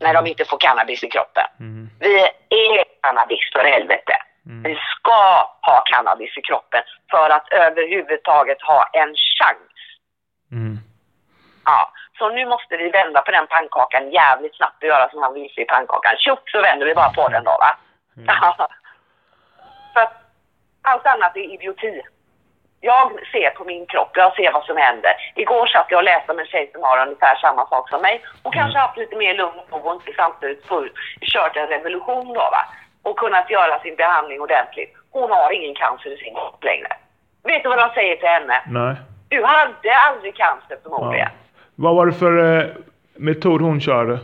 när 0.00 0.14
de 0.14 0.26
inte 0.26 0.44
får 0.44 0.58
cannabis 0.58 1.04
i 1.04 1.08
kroppen. 1.08 1.44
Mm. 1.60 1.90
Vi 2.00 2.14
är 2.48 2.84
cannabis 3.02 3.50
för 3.52 3.64
helvete. 3.64 4.16
Mm. 4.46 4.62
Vi 4.62 4.74
ska 4.74 5.50
ha 5.60 5.84
cannabis 5.92 6.38
i 6.38 6.42
kroppen 6.42 6.82
för 7.10 7.30
att 7.30 7.52
överhuvudtaget 7.52 8.62
ha 8.62 8.90
en 8.92 9.08
chans. 9.08 9.70
Mm. 10.52 10.78
Ja, 11.64 11.92
så 12.18 12.28
nu 12.28 12.46
måste 12.46 12.76
vi 12.76 12.90
vända 12.90 13.20
på 13.20 13.30
den 13.30 13.46
pannkakan 13.46 14.10
jävligt 14.10 14.56
snabbt 14.56 14.82
och 14.82 14.88
göra 14.88 15.10
som 15.10 15.22
han 15.22 15.34
visar 15.34 15.62
i 15.62 15.64
pannkakan. 15.64 16.16
Tjopp 16.18 16.48
så 16.48 16.62
vänder 16.62 16.86
vi 16.86 16.94
bara 16.94 17.10
på 17.10 17.28
den 17.28 17.44
då 17.44 17.50
va. 17.50 17.76
Ja. 18.26 18.56
för 19.94 20.00
att 20.00 20.14
allt 20.82 21.06
annat 21.06 21.36
är 21.36 21.54
idioti. 21.54 22.02
Jag 22.80 23.10
ser 23.32 23.50
på 23.50 23.64
min 23.64 23.86
kropp, 23.86 24.10
jag 24.14 24.36
ser 24.36 24.52
vad 24.52 24.64
som 24.64 24.76
händer. 24.76 25.12
Igår 25.34 25.66
satt 25.66 25.86
jag 25.88 25.98
och 25.98 26.04
läste 26.04 26.32
om 26.32 26.38
en 26.38 26.46
tjej 26.46 26.70
som 26.72 26.82
har 26.82 27.06
ungefär 27.06 27.36
samma 27.36 27.66
sak 27.66 27.88
som 27.88 28.02
mig. 28.02 28.22
Hon 28.42 28.52
kanske 28.52 28.78
haft 28.78 28.96
lite 28.96 29.16
mer 29.16 29.34
lugn 29.34 29.60
och 29.70 29.94
inte 29.94 30.12
samtidigt 30.16 30.68
kört 31.20 31.56
en 31.56 31.66
revolution 31.66 32.26
då 32.28 32.46
va. 32.54 32.62
Och 33.02 33.18
kunnat 33.18 33.50
göra 33.50 33.80
sin 33.80 33.96
behandling 33.96 34.40
ordentligt. 34.40 34.92
Hon 35.10 35.30
har 35.30 35.52
ingen 35.52 35.74
cancer 35.74 36.10
i 36.10 36.16
sin 36.16 36.34
kropp 36.34 36.64
längre. 36.64 36.88
Vet 37.44 37.62
du 37.62 37.68
vad 37.68 37.78
de 37.78 37.88
säger 37.94 38.16
till 38.16 38.28
henne? 38.28 38.62
Nej. 38.66 38.96
Du 39.28 39.44
hade 39.44 39.96
aldrig 39.96 40.36
cancer 40.36 40.78
förmodligen. 40.82 41.28
Ja. 41.32 41.43
Vad 41.76 41.94
var 41.96 42.06
det 42.06 42.12
för 42.12 42.58
eh, 42.60 42.66
metod 43.14 43.60
hon 43.62 43.80
körde? 43.80 44.18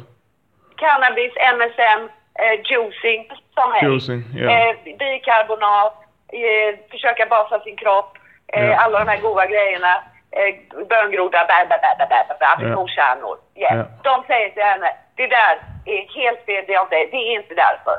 Cannabis, 0.76 1.32
MSM, 1.56 2.00
eh, 2.42 2.60
juicing 2.70 3.28
som 3.54 3.72
helst. 3.72 3.84
Juicing, 4.08 4.22
ja. 4.34 4.50
eh, 4.50 4.74
bikarbonat, 4.98 5.94
eh, 6.32 6.78
försöka 6.90 7.26
basa 7.26 7.60
sin 7.60 7.76
kropp, 7.76 8.16
Ja. 8.52 8.76
alla 8.76 8.98
de 8.98 9.08
här 9.08 9.20
goda 9.20 9.46
grejerna. 9.46 9.94
Eh, 10.32 10.54
böngroda, 10.88 11.44
bä, 11.48 11.66
bä, 11.68 11.78
bä, 11.84 11.92
bä, 11.98 12.06
bä, 12.28 12.34
bä, 12.40 12.46
aprikoskärnor. 12.52 13.36
Yeah. 13.56 13.76
Ja. 13.78 13.84
De 14.02 14.24
säger 14.26 14.50
till 14.50 14.62
henne, 14.62 14.90
det 15.16 15.26
där 15.26 15.54
är 15.84 16.00
helt 16.20 16.40
fel, 16.46 16.64
det 16.66 16.74
är 16.74 16.82
inte, 16.82 16.96
det 16.96 17.16
är 17.16 17.32
inte 17.40 17.54
därför. 17.54 17.96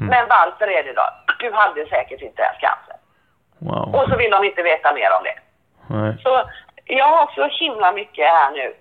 Mm. 0.00 0.06
Men 0.08 0.28
varför 0.28 0.66
är 0.78 0.82
det 0.84 0.92
då? 0.92 1.06
Du 1.38 1.52
hade 1.52 1.86
säkert 1.86 2.20
inte 2.22 2.42
ens 2.42 2.58
cancer. 2.60 2.96
Wow. 3.58 3.94
Och 3.96 4.08
så 4.10 4.16
vill 4.16 4.30
de 4.30 4.44
inte 4.44 4.62
veta 4.62 4.92
mer 4.92 5.10
om 5.18 5.22
det. 5.28 5.38
Nej. 5.94 6.16
Så 6.22 6.42
jag 6.86 7.04
har 7.06 7.30
så 7.34 7.64
himla 7.64 7.92
mycket 7.92 8.26
här 8.26 8.50
nu 8.50 8.74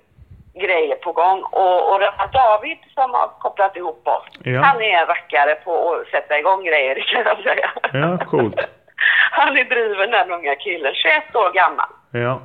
grejer 0.62 0.96
på 0.96 1.12
gång 1.12 1.44
och, 1.44 1.94
och 1.94 2.02
David 2.34 2.78
som 2.94 3.12
har 3.14 3.28
kopplat 3.40 3.76
ihop 3.76 4.08
oss, 4.08 4.24
Ja. 4.44 4.62
han 4.62 4.82
är 4.82 4.98
en 5.02 5.06
rackare 5.08 5.56
på 5.56 5.94
att 5.94 6.08
sätta 6.08 6.40
igång 6.40 6.64
grejer, 6.66 6.96
kan 7.14 7.24
jag 7.26 7.38
säga. 7.44 7.72
Ja, 7.94 8.26
coolt. 8.26 8.60
Han 9.32 9.58
är 9.58 9.64
driven 9.64 10.12
den 10.12 10.32
unga 10.32 10.56
killen, 10.56 10.94
21 10.96 11.36
år 11.36 11.52
gammal. 11.54 11.90
Ja. 12.12 12.42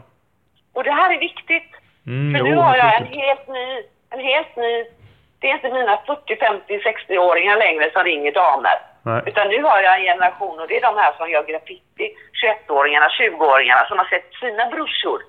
Och 0.74 0.84
det 0.84 0.92
här 0.92 1.14
är 1.14 1.18
viktigt. 1.18 1.70
Mm, 2.06 2.34
För 2.38 2.44
nu 2.44 2.56
har 2.56 2.76
jag 2.76 2.96
en 2.96 3.06
helt 3.06 3.48
ny, 3.48 3.82
en 4.10 4.20
helt 4.20 4.56
ny, 4.56 4.84
det 5.40 5.50
är 5.50 5.54
inte 5.54 5.72
mina 5.72 5.96
40, 6.06 6.36
50, 6.36 6.78
60-åringar 6.78 7.56
längre 7.56 7.90
som 7.92 8.04
ringer 8.04 8.32
damer. 8.32 8.78
Nej. 9.02 9.22
Utan 9.26 9.48
nu 9.48 9.62
har 9.62 9.82
jag 9.82 9.94
en 9.98 10.04
generation 10.04 10.60
och 10.60 10.68
det 10.68 10.76
är 10.76 10.80
de 10.80 10.96
här 10.98 11.12
som 11.12 11.30
gör 11.30 11.42
graffiti, 11.42 12.14
21-åringarna, 12.42 13.08
20-åringarna 13.08 13.86
som 13.88 13.98
har 13.98 14.04
sett 14.04 14.34
sina 14.40 14.66
brorsor 14.66 15.20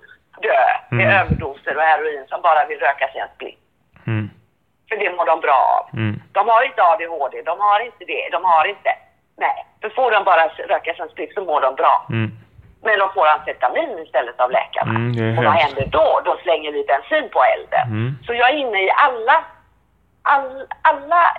dö 0.42 0.62
med 0.90 1.06
Mm. 1.06 1.20
överdoser 1.22 1.78
och 1.78 1.84
heroin 1.84 2.26
som 2.30 2.42
bara 2.42 2.66
vill 2.66 2.80
röka 2.80 3.08
sig 3.08 3.22
en 3.22 3.28
splitt. 3.36 3.60
Mm. 4.08 4.30
För 4.90 4.98
det 4.98 5.16
mår 5.18 5.26
de 5.26 5.40
bra 5.40 5.60
av. 5.80 5.98
Mm. 6.00 6.22
De 6.32 6.48
har 6.50 6.64
inte 6.66 6.82
ADHD, 6.84 7.42
de 7.42 7.60
har 7.60 7.80
inte 7.80 8.06
det, 8.06 8.30
de 8.32 8.44
har 8.46 8.66
inte... 8.68 8.90
Nej, 9.38 9.66
för 9.82 9.90
får 9.90 10.12
de 10.12 10.24
bara 10.24 10.48
röka 10.48 10.94
sig 10.94 11.02
en 11.02 11.10
splitt 11.10 11.34
så 11.34 11.42
mår 11.46 11.62
de 11.62 11.76
bra. 11.76 12.06
Mm. 12.10 12.32
Men 12.84 13.00
de 13.00 13.10
får 13.14 13.28
amfetamin 13.28 14.00
istället 14.00 14.40
av 14.40 14.52
läkarna. 14.52 14.92
Mm, 14.96 15.38
och 15.38 15.44
vad 15.44 15.54
händer 15.54 15.86
då? 15.86 16.22
Då 16.26 16.38
slänger 16.44 16.72
vi 16.72 16.84
bensin 16.88 17.30
på 17.30 17.40
elden. 17.44 18.18
Så 18.26 18.34
jag 18.34 18.50
är 18.50 18.54
inne 18.54 18.84
i 18.84 18.92
alla, 18.92 19.44
all, 20.22 20.68
alla... 20.82 21.38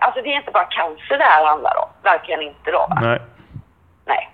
Alltså 0.00 0.22
det 0.22 0.32
är 0.32 0.36
inte 0.36 0.50
bara 0.50 0.64
cancer 0.64 1.18
det 1.18 1.24
här 1.24 1.46
handlar 1.46 1.76
om. 1.82 1.88
Verkligen 2.02 2.42
inte 2.42 2.70
då. 2.70 2.78
Va? 2.78 2.98
Nej. 3.02 3.20
Nej. 4.04 4.30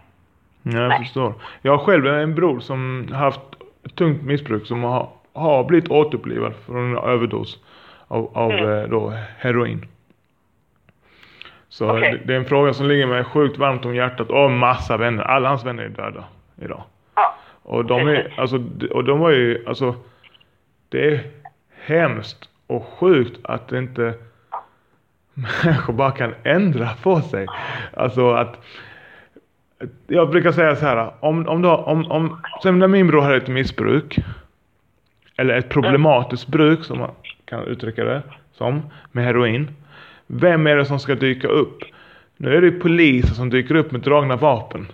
Ja, 0.62 0.78
jag 0.80 0.88
Nej. 0.88 0.98
förstår. 0.98 1.34
Jag 1.62 1.76
har 1.76 1.84
själv 1.84 2.06
en 2.06 2.34
bror 2.34 2.60
som 2.60 3.08
haft 3.14 3.40
tungt 3.98 4.22
missbruk 4.22 4.66
som 4.66 4.82
har, 4.82 5.08
har 5.32 5.64
blivit 5.64 5.90
återupplivad 5.90 6.52
från 6.66 6.76
en 6.96 6.98
överdos 6.98 7.58
av, 8.08 8.30
av 8.34 8.50
Mm. 8.50 8.68
eh, 8.78 8.88
då 8.88 9.12
heroin. 9.38 9.86
Så 11.68 11.90
Okej. 11.90 12.12
det, 12.12 12.18
det 12.26 12.32
är 12.34 12.38
en 12.38 12.44
fråga 12.44 12.72
som 12.72 12.88
ligger 12.88 13.06
mig 13.06 13.24
sjukt 13.24 13.58
varmt 13.58 13.84
om 13.84 13.94
hjärtat 13.94 14.30
och 14.30 14.50
massa 14.50 14.96
vänner. 14.96 15.22
Alla 15.22 15.48
hans 15.48 15.64
vänner 15.64 15.82
är 15.82 15.88
döda 15.88 16.24
idag. 16.62 16.82
Ja. 17.16 17.34
Och 17.62 17.84
de 17.84 18.08
är, 18.08 18.34
alltså, 18.36 18.64
och 18.90 19.04
de 19.04 19.18
var 19.18 19.30
ju, 19.30 19.64
alltså 19.66 19.94
det 20.88 21.14
är 21.14 21.20
hemskt 21.86 22.48
och 22.66 22.84
sjukt 22.98 23.40
att 23.44 23.72
inte 23.72 24.14
människor 25.64 25.92
bara 25.92 26.10
kan 26.10 26.34
ändra 26.42 26.88
på 27.02 27.20
sig. 27.20 27.46
Alltså 27.96 28.30
att 28.30 28.56
jag 30.06 30.30
brukar 30.30 30.52
säga 30.52 30.76
så 30.76 30.86
här, 30.86 31.10
om, 31.20 31.48
om, 31.48 31.62
då, 31.62 31.76
om, 31.76 32.10
om 32.10 32.40
sen 32.62 32.78
när 32.78 32.88
min 32.88 33.06
bror 33.06 33.22
hade 33.22 33.36
ett 33.36 33.48
missbruk, 33.48 34.18
eller 35.36 35.58
ett 35.58 35.68
problematiskt 35.68 36.46
bruk 36.46 36.84
som 36.84 36.98
man 36.98 37.10
kan 37.44 37.64
uttrycka 37.64 38.04
det 38.04 38.22
som, 38.52 38.82
med 39.12 39.24
heroin. 39.24 39.68
Vem 40.26 40.66
är 40.66 40.76
det 40.76 40.84
som 40.84 40.98
ska 40.98 41.14
dyka 41.14 41.48
upp? 41.48 41.78
Nu 42.36 42.56
är 42.56 42.60
det 42.60 42.70
poliser 42.70 43.34
som 43.34 43.50
dyker 43.50 43.74
upp 43.74 43.92
med 43.92 44.00
dragna 44.00 44.36
vapen. 44.36 44.86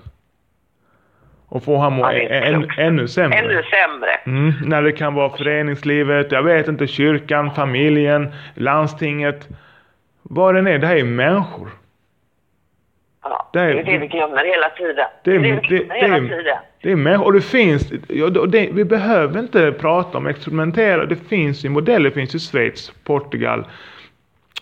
Och 1.47 1.65
får 1.65 1.79
han 1.79 1.93
må 1.93 2.03
Ja, 2.03 2.13
det 2.13 2.29
än, 2.29 2.71
ännu 2.79 3.09
sämre. 3.09 3.39
Ännu 3.39 3.63
sämre. 3.63 4.15
Mm, 4.27 4.53
när 4.65 4.83
det 4.83 4.93
kan 4.93 5.15
vara 5.15 5.37
föreningslivet, 5.37 6.33
jag 6.33 6.43
vet 6.43 6.69
inte, 6.69 6.87
kyrkan, 6.87 7.55
familjen, 7.55 8.33
landstinget. 8.55 9.49
Vad 10.23 10.55
den 10.55 10.67
är, 10.67 10.79
det 10.79 10.87
här 10.87 10.97
är 10.97 11.05
människor. 11.05 11.69
Ja. 13.25 13.49
Det 13.53 13.59
Det 13.59 13.65
är- 13.65 13.75
är 13.77 13.85
det 13.85 13.99
vi 13.99 14.07
glömmer 14.07 14.45
hela 14.45 14.69
tiden. 14.69 15.07
Det 15.25 15.31
är, 15.31 15.35
det 15.35 15.41
vi 15.41 15.51
det, 15.51 15.61
glömmer 15.61 15.95
det, 15.95 16.01
hela 16.01 16.17
tiden. 16.17 16.57
det 16.83 16.93
är 16.93 16.97
människor, 16.97 17.25
och 17.25 17.33
det 17.33 17.41
finns, 17.41 17.93
ja, 18.09 18.29
det, 18.29 18.69
vi 18.73 18.85
behöver 18.85 19.41
inte 19.41 19.73
prata 19.73 20.19
om 20.19 20.27
experimentera, 20.27 21.07
det 21.07 21.17
finns 21.17 21.65
ju 21.65 21.69
modeller, 21.69 22.11
det 22.11 22.15
finns 22.15 22.35
i 22.35 22.39
Schweiz, 22.39 22.93
Portugal. 23.05 23.65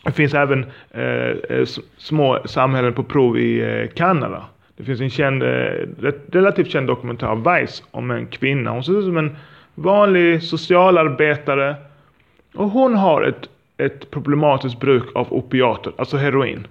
Det 0.05 0.13
finns 0.13 0.35
även 0.35 0.67
eh, 0.91 1.03
eh, 1.51 1.65
små 1.97 2.39
samhällen 2.45 2.93
på 2.93 3.03
prov 3.03 3.39
i 3.39 3.61
eh, 3.83 3.89
Kanada. 3.95 4.43
Det 4.77 4.85
finns 4.85 5.01
en 5.01 5.11
känd, 5.11 5.43
eh, 5.43 5.49
relativt 6.33 6.71
känd 6.71 6.87
dokumentär 6.87 7.27
av 7.27 7.45
Vice 7.55 7.83
om 7.91 8.11
en 8.11 8.27
kvinna. 8.27 8.71
Hon 8.71 8.85
ser 8.85 8.99
ut 8.99 9.05
som 9.05 9.17
en 9.17 9.37
vanlig 9.75 10.43
socialarbetare. 10.43 11.75
Och 12.55 12.69
hon 12.71 12.95
har 12.95 13.23
ett, 13.23 13.49
ett 13.77 14.11
problematiskt 14.11 14.81
bruk 14.81 15.05
av 15.15 15.33
opiater, 15.33 15.93
alltså 15.99 16.17
heroin. 16.17 16.67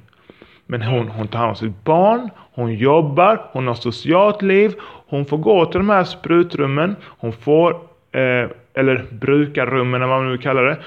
Men 0.71 0.81
hon, 0.81 1.07
hon 1.07 1.27
tar 1.27 1.39
hand 1.39 1.49
om 1.49 1.55
sitt 1.55 1.83
barn, 1.83 2.29
hon 2.53 2.73
jobbar, 2.73 3.41
hon 3.51 3.67
har 3.67 3.73
socialt 3.73 4.41
liv, 4.41 4.73
hon 5.07 5.25
får 5.25 5.37
gå 5.37 5.65
till 5.65 5.79
de 5.79 5.89
här 5.89 6.03
sprutrummen, 6.03 6.95
hon 7.03 7.33
får, 7.33 7.71
eh, 8.11 8.49
eller 8.73 9.05
brukarrummen 9.11 10.01
eller 10.01 10.13
vad 10.13 10.23
man 10.23 10.31
nu 10.31 10.37
kallar 10.37 10.63
det. 10.63 10.77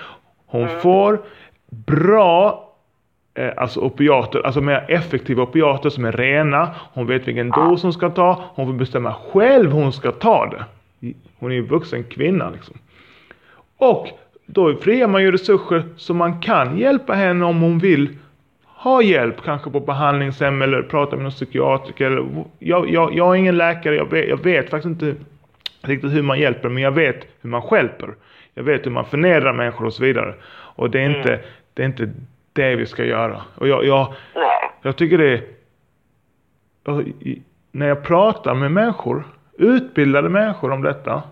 Hon 0.46 0.68
får 0.68 1.22
bra 1.68 2.68
eh, 3.34 3.50
alltså 3.56 3.80
opiater, 3.80 4.46
alltså 4.46 4.60
mer 4.60 4.84
effektiva 4.88 5.42
opiater 5.42 5.90
som 5.90 6.04
är 6.04 6.12
rena. 6.12 6.70
Hon 6.92 7.06
vet 7.06 7.28
vilken 7.28 7.50
dos 7.50 7.82
hon 7.82 7.92
ska 7.92 8.10
ta, 8.10 8.44
hon 8.54 8.66
får 8.66 8.72
bestämma 8.72 9.14
själv 9.32 9.72
hur 9.72 9.82
hon 9.82 9.92
ska 9.92 10.12
ta 10.12 10.46
det. 10.46 10.64
Hon 11.38 11.50
är 11.50 11.54
ju 11.54 11.66
vuxen 11.66 12.04
kvinna 12.04 12.50
liksom. 12.50 12.76
Och 13.78 14.08
då 14.46 14.74
friar 14.74 15.08
man 15.08 15.22
ju 15.22 15.32
resurser 15.32 15.82
så 15.96 16.14
man 16.14 16.40
kan 16.40 16.78
hjälpa 16.78 17.12
henne 17.12 17.44
om 17.44 17.60
hon 17.60 17.78
vill 17.78 18.08
ha 18.84 19.02
hjälp, 19.02 19.42
kanske 19.44 19.70
på 19.70 19.80
behandlingshem 19.80 20.62
eller 20.62 20.82
prata 20.82 21.16
med 21.16 21.22
någon 21.22 21.32
psykiatriker. 21.32 22.26
Jag, 22.58 22.90
jag, 22.90 23.14
jag 23.14 23.34
är 23.34 23.34
ingen 23.34 23.56
läkare, 23.56 23.96
jag 23.96 24.10
vet, 24.10 24.28
jag 24.28 24.44
vet 24.44 24.70
faktiskt 24.70 25.02
inte 25.02 25.14
riktigt 25.82 26.12
hur 26.12 26.22
man 26.22 26.38
hjälper, 26.38 26.68
men 26.68 26.82
jag 26.82 26.92
vet 26.92 27.26
hur 27.40 27.50
man 27.50 27.62
stjälper. 27.62 28.14
Jag 28.54 28.64
vet 28.64 28.86
hur 28.86 28.90
man 28.90 29.04
förnedrar 29.04 29.52
människor 29.52 29.86
och 29.86 29.92
så 29.92 30.02
vidare. 30.02 30.34
Och 30.50 30.90
det 30.90 31.00
är 31.00 31.16
inte, 31.16 31.40
det, 31.74 31.82
är 31.82 31.86
inte 31.86 32.12
det 32.52 32.76
vi 32.76 32.86
ska 32.86 33.04
göra. 33.04 33.42
Och 33.54 33.68
jag, 33.68 33.84
jag, 33.84 34.14
jag 34.82 34.96
tycker 34.96 35.18
det 35.18 35.32
är... 35.32 35.42
När 37.72 37.86
jag 37.86 38.02
pratar 38.02 38.54
med 38.54 38.72
människor, 38.72 39.24
utbildade 39.58 40.28
människor 40.28 40.72
om 40.72 40.82
detta. 40.82 41.22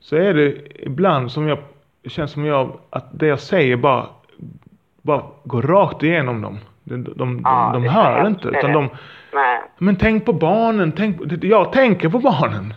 Så 0.00 0.16
är 0.16 0.34
det 0.34 0.56
ibland 0.82 1.32
som 1.32 1.48
jag, 1.48 1.58
det 2.02 2.10
känns 2.10 2.30
som 2.30 2.44
jag, 2.44 2.78
att 2.90 3.18
det 3.18 3.26
jag 3.26 3.40
säger 3.40 3.76
bara, 3.76 4.06
bara 5.02 5.22
går 5.44 5.62
rakt 5.62 6.02
igenom 6.02 6.42
dem. 6.42 6.58
De, 6.84 7.04
de, 7.16 7.40
Ja, 7.44 7.70
de 7.74 7.84
hör 7.88 8.22
hemskt, 8.22 8.44
inte, 8.44 8.58
utan 8.58 8.72
de, 8.72 8.88
Nej. 9.32 9.60
men 9.78 9.96
tänk 9.96 10.24
på 10.24 10.32
barnen, 10.32 10.92
tänk, 10.92 11.16
jag 11.44 11.72
tänker 11.72 12.08
på 12.08 12.18
barnen. 12.18 12.74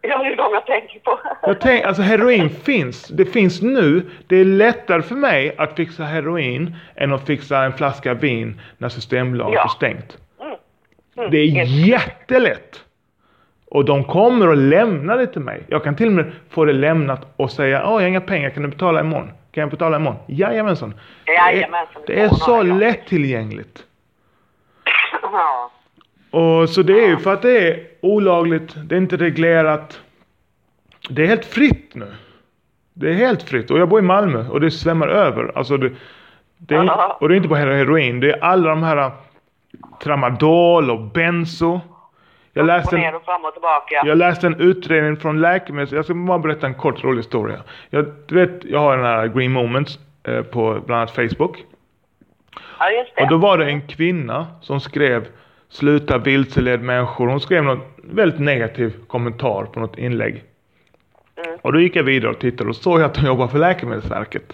Ja, 0.00 0.18
det 0.22 0.26
är 0.32 0.36
de 0.36 0.48
jag 0.52 0.66
tänker 0.66 0.98
på. 0.98 1.18
Jag 1.42 1.60
tänk, 1.60 1.84
alltså 1.84 2.02
heroin 2.02 2.50
finns. 2.64 3.08
Det 3.08 3.24
finns 3.24 3.62
nu. 3.62 4.02
Det 4.26 4.36
är 4.36 4.44
lättare 4.44 5.02
för 5.02 5.14
mig 5.14 5.54
att 5.58 5.76
fixa 5.76 6.04
heroin 6.04 6.76
än 6.96 7.12
att 7.12 7.26
fixa 7.26 7.64
en 7.64 7.72
flaska 7.72 8.14
vin 8.14 8.60
när 8.78 8.88
Systembolaget 8.88 9.54
Ja. 9.54 9.64
är 9.64 9.68
stängt. 9.68 10.18
Mm, 11.18 11.30
Det 11.30 11.38
är 11.38 11.64
jättelätt. 11.88 12.84
Och 13.70 13.84
de 13.84 14.04
kommer 14.04 14.48
att 14.48 14.58
lämna 14.58 15.16
det 15.16 15.26
till 15.26 15.40
mig. 15.40 15.62
Jag 15.68 15.84
kan 15.84 15.96
till 15.96 16.06
och 16.06 16.12
med 16.12 16.32
få 16.50 16.64
det 16.64 16.72
lämnat 16.72 17.32
och 17.36 17.50
säga 17.50 17.78
Åh, 17.78 17.82
jag 17.84 18.00
har 18.00 18.00
inga 18.08 18.20
pengar, 18.20 18.50
kan 18.50 18.62
du 18.62 18.68
betala 18.68 19.00
imorgon? 19.00 19.30
Kan 19.50 19.60
jag 19.60 19.70
betala 19.70 19.96
imorgon? 19.96 20.20
Jajamensan. 20.26 20.94
Det 21.24 21.36
är, 21.36 21.52
Jajamensan, 21.52 22.02
det 22.06 22.20
är 22.20 22.28
så 22.28 22.62
lättillgängligt. 22.62 23.84
Ja. 25.22 25.70
Och 26.30 26.68
så 26.68 26.82
det 26.82 27.04
är 27.04 27.08
ju 27.08 27.16
för 27.16 27.32
att 27.32 27.42
det 27.42 27.68
är 27.68 27.86
olagligt, 28.00 28.74
det 28.84 28.94
är 28.94 28.98
inte 28.98 29.16
reglerat. 29.16 30.00
Det 31.10 31.22
är 31.22 31.26
helt 31.26 31.44
fritt 31.44 31.94
nu. 31.94 32.14
Det 32.94 33.08
är 33.08 33.14
helt 33.14 33.42
fritt. 33.42 33.70
Och 33.70 33.78
jag 33.78 33.88
bor 33.88 33.98
i 33.98 34.02
Malmö 34.02 34.48
och 34.48 34.60
det 34.60 34.70
svämmar 34.70 35.08
över. 35.08 35.52
Alltså 35.58 35.76
det, 35.76 35.92
det 36.56 36.74
är, 36.74 37.22
och 37.22 37.28
det 37.28 37.34
är 37.34 37.36
inte 37.36 37.48
bara 37.48 37.58
heroin, 37.58 38.20
det 38.20 38.30
är 38.30 38.44
alla 38.44 38.68
de 38.70 38.82
här 38.82 39.10
tramadol 40.02 40.90
och 40.90 41.00
benzo. 41.00 41.80
Jag 42.52 42.66
läste, 42.66 42.96
en, 42.96 43.14
och 43.14 43.24
fram 43.24 43.44
och 43.44 43.52
tillbaka. 43.52 44.02
jag 44.04 44.18
läste 44.18 44.46
en 44.46 44.60
utredning 44.60 45.16
från 45.16 45.40
läkemedels... 45.40 45.92
Jag 45.92 46.04
ska 46.04 46.14
bara 46.14 46.38
berätta 46.38 46.66
en 46.66 46.74
kort 46.74 47.04
rolig 47.04 47.18
historia. 47.18 47.62
Jag, 47.90 48.06
du 48.26 48.34
vet, 48.34 48.64
jag 48.64 48.78
har 48.78 48.96
den 48.96 49.06
här 49.06 49.26
Green 49.26 49.52
Moments 49.52 49.98
eh, 50.22 50.42
på 50.42 50.80
bland 50.86 51.00
annat 51.00 51.10
Facebook. 51.10 51.64
Ja, 52.78 52.90
just 52.90 53.16
det. 53.16 53.22
Och 53.22 53.28
då 53.28 53.36
var 53.36 53.58
det 53.58 53.64
en 53.64 53.80
kvinna 53.80 54.46
som 54.60 54.80
skrev 54.80 55.26
sluta 55.68 56.18
vilseled 56.18 56.82
människor. 56.82 57.26
Hon 57.26 57.40
skrev 57.40 57.64
något 57.64 57.88
väldigt 57.96 58.40
negativ 58.40 58.94
kommentar 59.06 59.64
på 59.64 59.80
något 59.80 59.98
inlägg. 59.98 60.44
Mm. 61.44 61.58
Och 61.62 61.72
då 61.72 61.80
gick 61.80 61.96
jag 61.96 62.04
vidare 62.04 62.30
och 62.30 62.38
tittade 62.38 62.70
och 62.70 62.76
såg 62.76 63.02
att 63.02 63.16
hon 63.16 63.26
jobbar 63.26 63.48
för 63.48 63.58
Läkemedelsverket. 63.58 64.52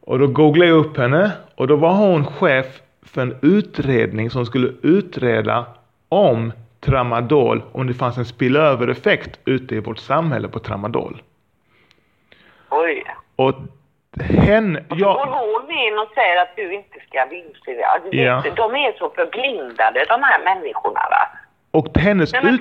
Och 0.00 0.18
då 0.18 0.26
googlade 0.26 0.70
jag 0.70 0.78
upp 0.78 0.96
henne 0.96 1.32
och 1.54 1.66
då 1.66 1.76
var 1.76 1.92
hon 1.92 2.26
chef 2.26 2.66
för 3.02 3.22
en 3.22 3.36
utredning 3.42 4.30
som 4.30 4.46
skulle 4.46 4.72
utreda 4.82 5.66
om 6.08 6.52
tramadol, 6.80 7.62
om 7.72 7.86
det 7.86 7.94
fanns 7.94 8.18
en 8.18 8.24
spillövereffekt 8.24 9.38
ute 9.44 9.74
i 9.74 9.80
vårt 9.80 9.98
samhälle 9.98 10.48
på 10.48 10.58
tramadol. 10.58 11.22
Oj. 12.70 13.04
Och 13.36 13.54
hen, 14.20 14.72
Går 14.88 14.98
jag, 14.98 15.14
hon 15.26 15.70
in 15.70 15.98
och 15.98 16.08
säger 16.14 16.42
att 16.42 16.56
du 16.56 16.74
inte 16.74 16.98
ska 17.08 17.24
vilseleda? 17.30 17.88
Du 18.10 18.18
Ja. 18.22 18.40
vet, 18.44 18.56
De 18.56 18.74
är 18.74 18.92
så 18.98 19.10
förblindade 19.10 20.04
de 20.08 20.22
här 20.22 20.44
människorna 20.44 21.00
va? 21.10 21.28
och 21.70 21.98
hennes, 21.98 22.32
Nej 22.32 22.54
ut, 22.54 22.60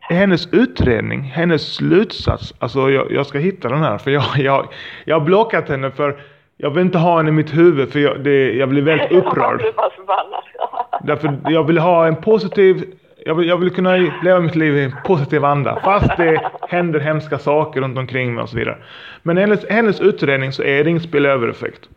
hennes 0.00 0.52
utredning, 0.52 1.20
hennes 1.22 1.74
slutsats, 1.74 2.54
alltså 2.58 2.90
jag, 2.90 3.12
jag 3.12 3.26
ska 3.26 3.38
hitta 3.38 3.68
den 3.68 3.82
här 3.82 3.98
för 3.98 4.10
jag, 4.10 4.22
jag, 4.36 4.68
jag 5.04 5.16
har 5.18 5.26
blockat 5.26 5.68
henne 5.68 5.90
för 5.90 6.20
jag 6.62 6.70
vill 6.70 6.84
inte 6.84 6.98
ha 6.98 7.16
henne 7.16 7.28
i 7.28 7.32
mitt 7.32 7.56
huvud 7.56 7.92
för 7.92 7.98
jag, 7.98 8.20
det, 8.20 8.52
jag 8.52 8.68
blir 8.68 8.82
väldigt 8.82 9.12
upprörd. 9.26 9.62
Därför 11.04 11.38
jag 11.48 11.64
vill 11.64 11.78
ha 11.78 12.06
en 12.06 12.16
positiv, 12.16 12.84
jag 13.26 13.34
vill, 13.34 13.48
jag 13.48 13.56
vill 13.56 13.70
kunna 13.70 13.96
leva 13.96 14.40
mitt 14.40 14.56
liv 14.56 14.76
i 14.76 14.84
en 14.84 14.94
positiv 15.04 15.44
anda. 15.44 15.80
Fast 15.84 16.16
det 16.16 16.50
händer 16.68 17.00
hemska 17.00 17.38
saker 17.38 17.80
runt 17.80 17.98
omkring 17.98 18.34
mig 18.34 18.42
och 18.42 18.48
så 18.48 18.56
vidare. 18.56 18.76
Men 19.22 19.36
hennes, 19.36 19.68
hennes 19.68 20.00
utredning 20.00 20.52
så 20.52 20.62
är 20.62 20.84
det 20.84 20.90
ingen 20.90 21.02
spillövereffekt. 21.02 21.88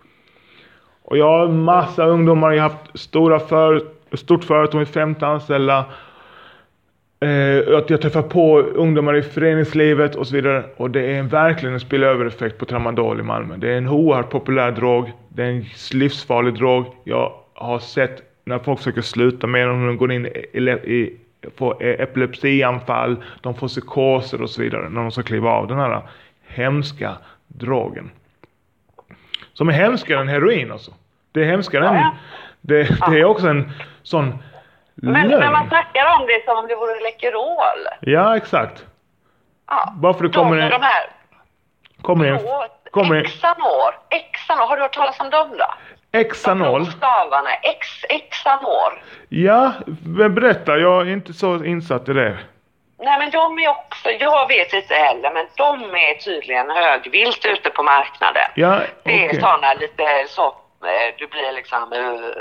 Och 1.04 1.18
jag 1.18 1.40
har 1.40 1.48
massa 1.48 2.06
ungdomar, 2.06 2.52
jag 2.52 2.64
har 2.64 2.70
haft 2.70 3.00
stora 3.00 3.40
för, 3.40 3.82
stort 4.14 4.44
företag 4.44 4.78
med 4.80 4.88
50 4.88 5.26
anställda. 5.26 5.86
Eh, 7.24 7.78
att 7.78 7.90
jag 7.90 8.02
träffar 8.02 8.22
på 8.22 8.60
ungdomar 8.60 9.16
i 9.16 9.22
föreningslivet 9.22 10.16
och 10.16 10.28
så 10.28 10.36
vidare. 10.36 10.64
Och 10.78 10.92
det 10.92 11.02
är 11.02 11.20
en, 11.20 11.28
verkligen 11.28 11.74
en 11.74 11.80
spillövereffekt 11.80 12.58
på 12.58 12.66
tramadol 12.66 13.20
i 13.20 13.24
Malmö. 13.24 13.58
Det 13.58 13.74
är 13.74 13.78
en 13.78 13.88
oerhört 13.88 14.30
populär 14.30 14.72
drog. 14.72 15.12
Det 15.30 15.44
är 15.44 15.48
en 15.48 15.66
livsfarlig 15.94 16.54
drog. 16.54 16.86
Jag 17.04 17.34
har 17.54 17.80
sett 17.80 18.22
när 18.46 18.60
folk 18.60 18.80
försöker 18.80 19.02
sluta 19.02 19.48
med 19.48 19.68
den, 19.68 19.88
de 19.88 19.98
går 19.98 20.12
in 20.12 20.26
i, 20.26 20.60
i 20.60 21.18
får 21.56 21.84
epilepsianfall, 21.84 23.16
de 23.42 23.56
får 23.56 23.68
psykoser 23.68 24.42
och 24.42 24.50
så 24.50 24.62
vidare 24.62 24.90
när 24.90 25.02
de 25.02 25.12
ska 25.12 25.24
kliva 25.24 25.50
av 25.50 25.68
den 25.68 25.78
här 25.78 26.02
hemska 26.48 27.18
drogen. 27.48 28.10
Som 29.54 29.70
är 29.70 29.74
hemskare 29.74 30.22
än 30.22 30.28
heroin 30.28 30.72
alltså. 30.72 30.92
Det 31.32 31.42
är 31.42 31.46
hemskare 31.46 31.88
än... 31.88 32.12
Det, 32.62 32.84
det 33.10 33.20
är 33.20 33.26
också 33.26 33.48
en 33.48 33.72
sån 34.04 34.34
Men, 34.96 35.28
men 35.28 35.52
man 35.52 35.68
snackar 35.68 36.06
om 36.20 36.28
det 36.28 36.46
som 36.46 36.58
om 36.58 36.68
det 36.68 36.76
vore 36.76 37.00
Läkerol. 37.00 37.88
Ja, 38.02 38.38
exakt. 38.38 38.86
Ja. 39.68 39.94
Bara 39.96 40.14
för 40.14 40.24
det 40.24 40.30
De, 40.30 40.34
kommer 40.34 40.58
en... 40.58 40.70
de 40.70 40.82
här 40.82 41.06
Kommer 42.02 42.26
en... 42.26 42.40
Kommer 42.92 43.16
en... 43.16 43.24
Xanor. 43.26 43.94
Xanor, 44.34 44.68
har 44.68 44.76
du 44.76 44.82
hört 44.82 44.94
talas 44.94 45.20
om 45.20 45.30
dem 45.30 45.50
då? 45.58 45.66
Exanol. 46.20 46.86
Stavarna. 46.86 47.50
X, 47.54 47.88
Xanor. 48.32 49.04
Ja, 49.30 49.72
men 50.06 50.36
berätta. 50.36 50.78
Jag 50.78 51.08
är 51.08 51.12
inte 51.14 51.34
så 51.34 51.64
insatt 51.64 52.10
i 52.10 52.14
det. 52.14 52.38
Nej 52.98 53.20
men 53.20 53.32
de 53.32 53.60
är 53.60 53.70
också, 53.70 54.10
jag 54.10 54.48
vet 54.48 54.74
inte 54.74 54.94
heller, 54.94 55.32
men 55.34 55.48
de 55.58 55.84
är 55.96 56.14
tydligen 56.14 56.70
högvilt 56.70 57.46
ute 57.46 57.70
på 57.70 57.84
marknaden. 57.84 58.44
Ja, 58.56 58.80
Det 59.04 59.26
är 59.26 59.34
sådana 59.34 59.74
lite 59.74 60.04
så, 60.28 60.56
eh, 60.86 61.16
du 61.18 61.28
blir 61.28 61.52
liksom, 61.52 61.94
uh, 61.94 62.00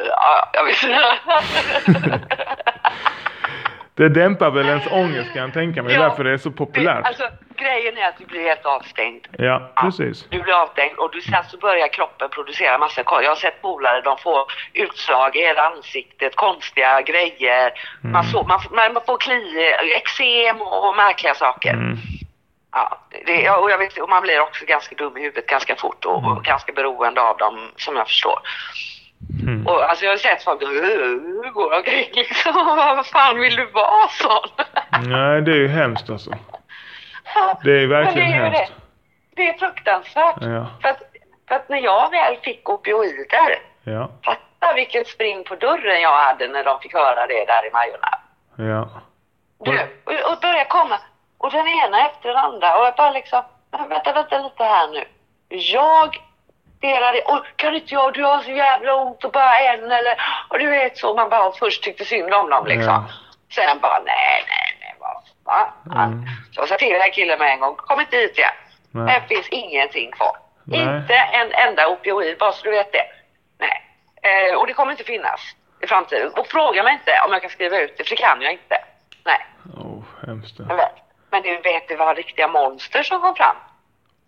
ja, 0.09 0.51
jag 0.53 0.65
vet 0.65 0.83
inte. 0.83 2.21
Det 3.95 4.09
dämpar 4.09 4.51
väl 4.51 4.69
ens 4.69 4.87
ångest 4.87 5.33
kan 5.33 5.43
jag 5.43 5.53
tänka 5.53 5.83
mig. 5.83 5.95
Ja. 5.95 6.03
Därför 6.03 6.25
det 6.25 6.31
är 6.33 6.37
så 6.37 6.51
populärt. 6.51 7.07
Alltså 7.07 7.29
grejen 7.57 7.99
är 7.99 8.09
att 8.09 8.19
du 8.19 8.25
blir 8.25 8.43
helt 8.43 8.67
avstängd. 8.67 9.27
Ja, 9.39 9.73
precis. 9.81 10.27
Du 10.31 10.43
blir 10.43 10.63
avstängd 10.63 10.99
och 10.99 11.11
du, 11.13 11.21
sen 11.21 11.45
så 11.51 11.57
börjar 11.57 11.89
kroppen 11.89 12.29
producera 12.31 12.79
massa. 12.79 13.03
Jag 13.07 13.29
har 13.31 13.37
sett 13.37 13.63
polare, 13.63 14.01
de 14.01 14.19
får 14.19 14.45
utslag 14.73 15.37
i 15.37 15.41
hela 15.41 15.63
ansiktet, 15.63 16.37
konstiga 16.37 17.01
grejer. 17.01 17.73
Man, 18.01 18.25
så, 18.25 18.43
man, 18.43 18.61
får- 18.61 18.77
man, 18.77 19.03
får 19.07 19.19
kli, 19.19 19.73
eksem 19.97 20.63
och, 20.63 20.89
och 20.89 20.97
märkliga 20.97 21.35
saker. 21.35 21.73
Mm. 21.73 21.99
Ja, 22.73 22.99
det, 23.27 23.51
och, 23.51 23.71
jag 23.71 23.79
vet, 23.79 23.99
och 23.99 24.09
man 24.09 24.23
blir 24.23 24.41
också 24.41 24.65
ganska 24.65 24.95
dum 24.95 25.17
i 25.17 25.21
huvudet 25.21 25.47
ganska 25.47 25.77
fort 25.77 26.05
och, 26.05 26.25
och 26.27 26.45
ganska 26.45 26.73
beroende 26.73 27.21
av 27.21 27.37
dem 27.37 27.71
som 27.77 27.97
jag 27.97 28.07
förstår. 28.07 28.39
Mm. 29.43 29.67
Och 29.67 29.91
alltså 29.91 30.05
jag 30.05 30.13
har 30.13 30.17
sett 30.17 30.45
folk, 30.45 30.61
går 31.55 31.77
omkring 31.77 32.09
liksom, 32.15 32.53
vad 32.77 33.07
fan 33.07 33.41
vill 33.41 33.57
du 33.57 33.67
vara 33.67 34.09
sån? 34.09 34.49
Nej, 35.11 35.43
det 35.43 35.53
är 35.53 35.57
ju 35.57 35.69
hemskt 35.69 36.11
alltså. 36.11 36.31
Det 37.65 37.83
är 37.83 37.87
verkligen 37.87 38.31
Men 38.31 38.41
det 38.41 38.47
är 38.47 38.51
hemskt. 38.51 38.73
Det. 39.37 39.43
det 39.43 39.49
är 39.49 39.59
fruktansvärt. 39.59 40.37
Ja. 40.41 40.67
För, 40.83 40.89
att, 40.89 41.03
för 41.49 41.55
att 41.55 41.69
när 41.69 41.79
jag 41.79 42.11
väl 42.11 42.37
fick 42.43 42.69
opioider, 42.69 43.59
Ja, 43.85 44.11
fatta 44.25 44.75
vilket 44.75 45.09
spring 45.09 45.45
på 45.45 45.55
dörren 45.57 46.01
jag 46.01 46.25
hade 46.25 46.49
när 46.49 46.65
de 46.65 46.81
fick 46.81 46.95
höra 46.95 47.27
det 47.27 47.45
där 47.47 47.67
i 47.67 47.71
Majorna. 47.73 48.19
ja. 48.57 48.89
Du, 49.65 49.71
och, 50.05 50.33
och 50.33 50.41
börja 50.41 50.65
komma. 50.65 50.99
Och 51.43 51.51
den 51.51 51.69
ena 51.69 52.07
efter 52.07 52.29
den 52.29 52.39
andra. 52.39 52.79
Och 52.79 52.87
jag 52.87 52.95
bara 52.95 53.11
liksom, 53.11 53.43
vänta, 53.71 54.13
vänta 54.13 54.39
lite 54.39 54.65
här 54.65 54.89
nu. 54.89 55.05
Jag 55.49 56.17
delar 56.81 57.13
det. 57.13 57.23
Och 57.23 57.47
kan 57.57 57.75
inte 57.75 57.95
jag, 57.95 58.15
du 58.15 58.25
har 58.25 58.39
så 58.43 58.51
jävla 58.51 58.95
ont 58.95 59.25
och 59.25 59.33
bara 59.33 59.59
en 59.59 59.85
eller... 59.85 60.15
Och 60.49 60.59
du 60.59 60.67
vet 60.71 60.99
så. 60.99 61.15
Man 61.15 61.29
bara 61.29 61.53
först 61.53 61.83
tyckte 61.83 62.05
synd 62.05 62.35
om 62.35 62.51
dem 62.51 62.67
liksom. 62.67 62.93
Ja. 62.93 63.05
Sen 63.55 63.81
bara, 63.81 63.99
nej, 63.99 64.45
nej, 64.49 64.77
nej, 64.81 64.95
vad 64.99 65.23
fan. 65.45 66.13
Mm. 66.13 66.25
Så 66.53 66.61
jag 66.61 66.69
sa 66.69 66.77
till 66.77 66.93
den 66.93 67.01
här 67.01 67.13
killen 67.13 67.39
med 67.39 67.53
en 67.53 67.61
gång, 67.61 67.77
kom 67.77 68.01
inte 68.01 68.17
hit 68.17 68.39
igen. 68.39 68.51
Nej. 68.91 69.13
Här 69.13 69.21
finns 69.29 69.49
ingenting 69.49 70.11
kvar. 70.11 70.37
Nej. 70.65 70.81
Inte 70.81 71.15
en 71.15 71.53
enda 71.53 71.89
opioid, 71.89 72.39
bara 72.39 72.53
så 72.53 72.65
du 72.65 72.71
vet 72.71 72.93
det. 72.93 73.07
Nej. 73.59 73.83
Eh, 74.23 74.55
och 74.57 74.67
det 74.67 74.73
kommer 74.73 74.93
inte 74.93 75.05
finnas 75.05 75.41
i 75.83 75.87
framtiden. 75.87 76.33
Och 76.37 76.47
fråga 76.47 76.83
mig 76.83 76.93
inte 76.93 77.13
om 77.27 77.33
jag 77.33 77.43
kan 77.43 77.51
skriva 77.51 77.79
ut 77.79 77.99
det, 77.99 78.05
för 78.05 78.11
det 78.11 78.23
kan 78.23 78.43
jag 78.43 78.53
inte. 78.53 78.79
Nej, 79.25 79.47
Oh, 79.77 80.03
hemskt 80.27 80.59
jag 80.69 80.77
vet. 80.77 80.93
Men 81.33 81.42
du 81.42 81.57
vet, 81.57 81.88
det 81.88 81.97
var 81.97 82.14
riktiga 82.14 82.49
monster 82.49 83.03
som 83.03 83.21
kom 83.21 83.35
fram. 83.35 83.57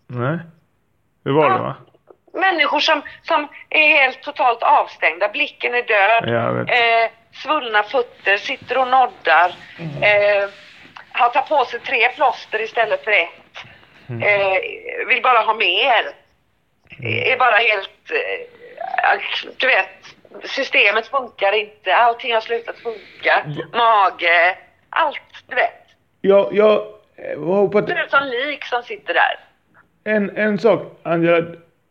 Nej. 0.07 0.39
Det 1.23 1.31
var 1.31 1.49
det 1.49 1.57
va? 1.57 1.75
Människor 2.33 2.79
som, 2.79 3.01
som 3.23 3.47
är 3.69 3.87
helt 3.87 4.21
totalt 4.21 4.63
avstängda, 4.63 5.29
blicken 5.29 5.75
är 5.75 5.83
död, 5.83 6.69
eh, 6.69 7.11
svullna 7.33 7.83
fötter, 7.83 8.37
sitter 8.37 8.77
och 8.77 8.87
noddar, 8.87 9.55
eh, 10.01 10.49
har 11.11 11.29
tagit 11.29 11.49
på 11.49 11.65
sig 11.65 11.79
tre 11.79 12.09
plåster 12.09 12.61
istället 12.61 13.03
för 13.03 13.11
ett, 13.11 13.57
eh, 14.09 15.07
vill 15.07 15.21
bara 15.21 15.39
ha 15.39 15.53
mer, 15.53 16.03
är 17.03 17.37
bara 17.37 17.55
helt, 17.55 18.11
eh, 18.11 19.19
du 19.57 19.67
vet, 19.67 20.15
systemet 20.43 21.07
funkar 21.07 21.51
inte, 21.51 21.95
allting 21.95 22.33
har 22.33 22.41
slutat 22.41 22.75
funka, 22.79 23.45
mage, 23.73 24.57
allt, 24.89 25.43
du 25.47 25.55
vet. 25.55 25.81
Jag, 26.21 26.53
jag 26.53 26.94
eh, 27.15 27.35
på 27.69 27.81
Det 27.81 27.93
ett, 27.93 27.97
är 28.13 28.17
som 28.19 28.27
lik 28.27 28.63
som 28.65 28.83
sitter 28.83 29.13
där. 29.13 29.39
en, 30.15 30.37
en 30.37 30.59
sak 30.59 30.99
Angela, 31.03 31.45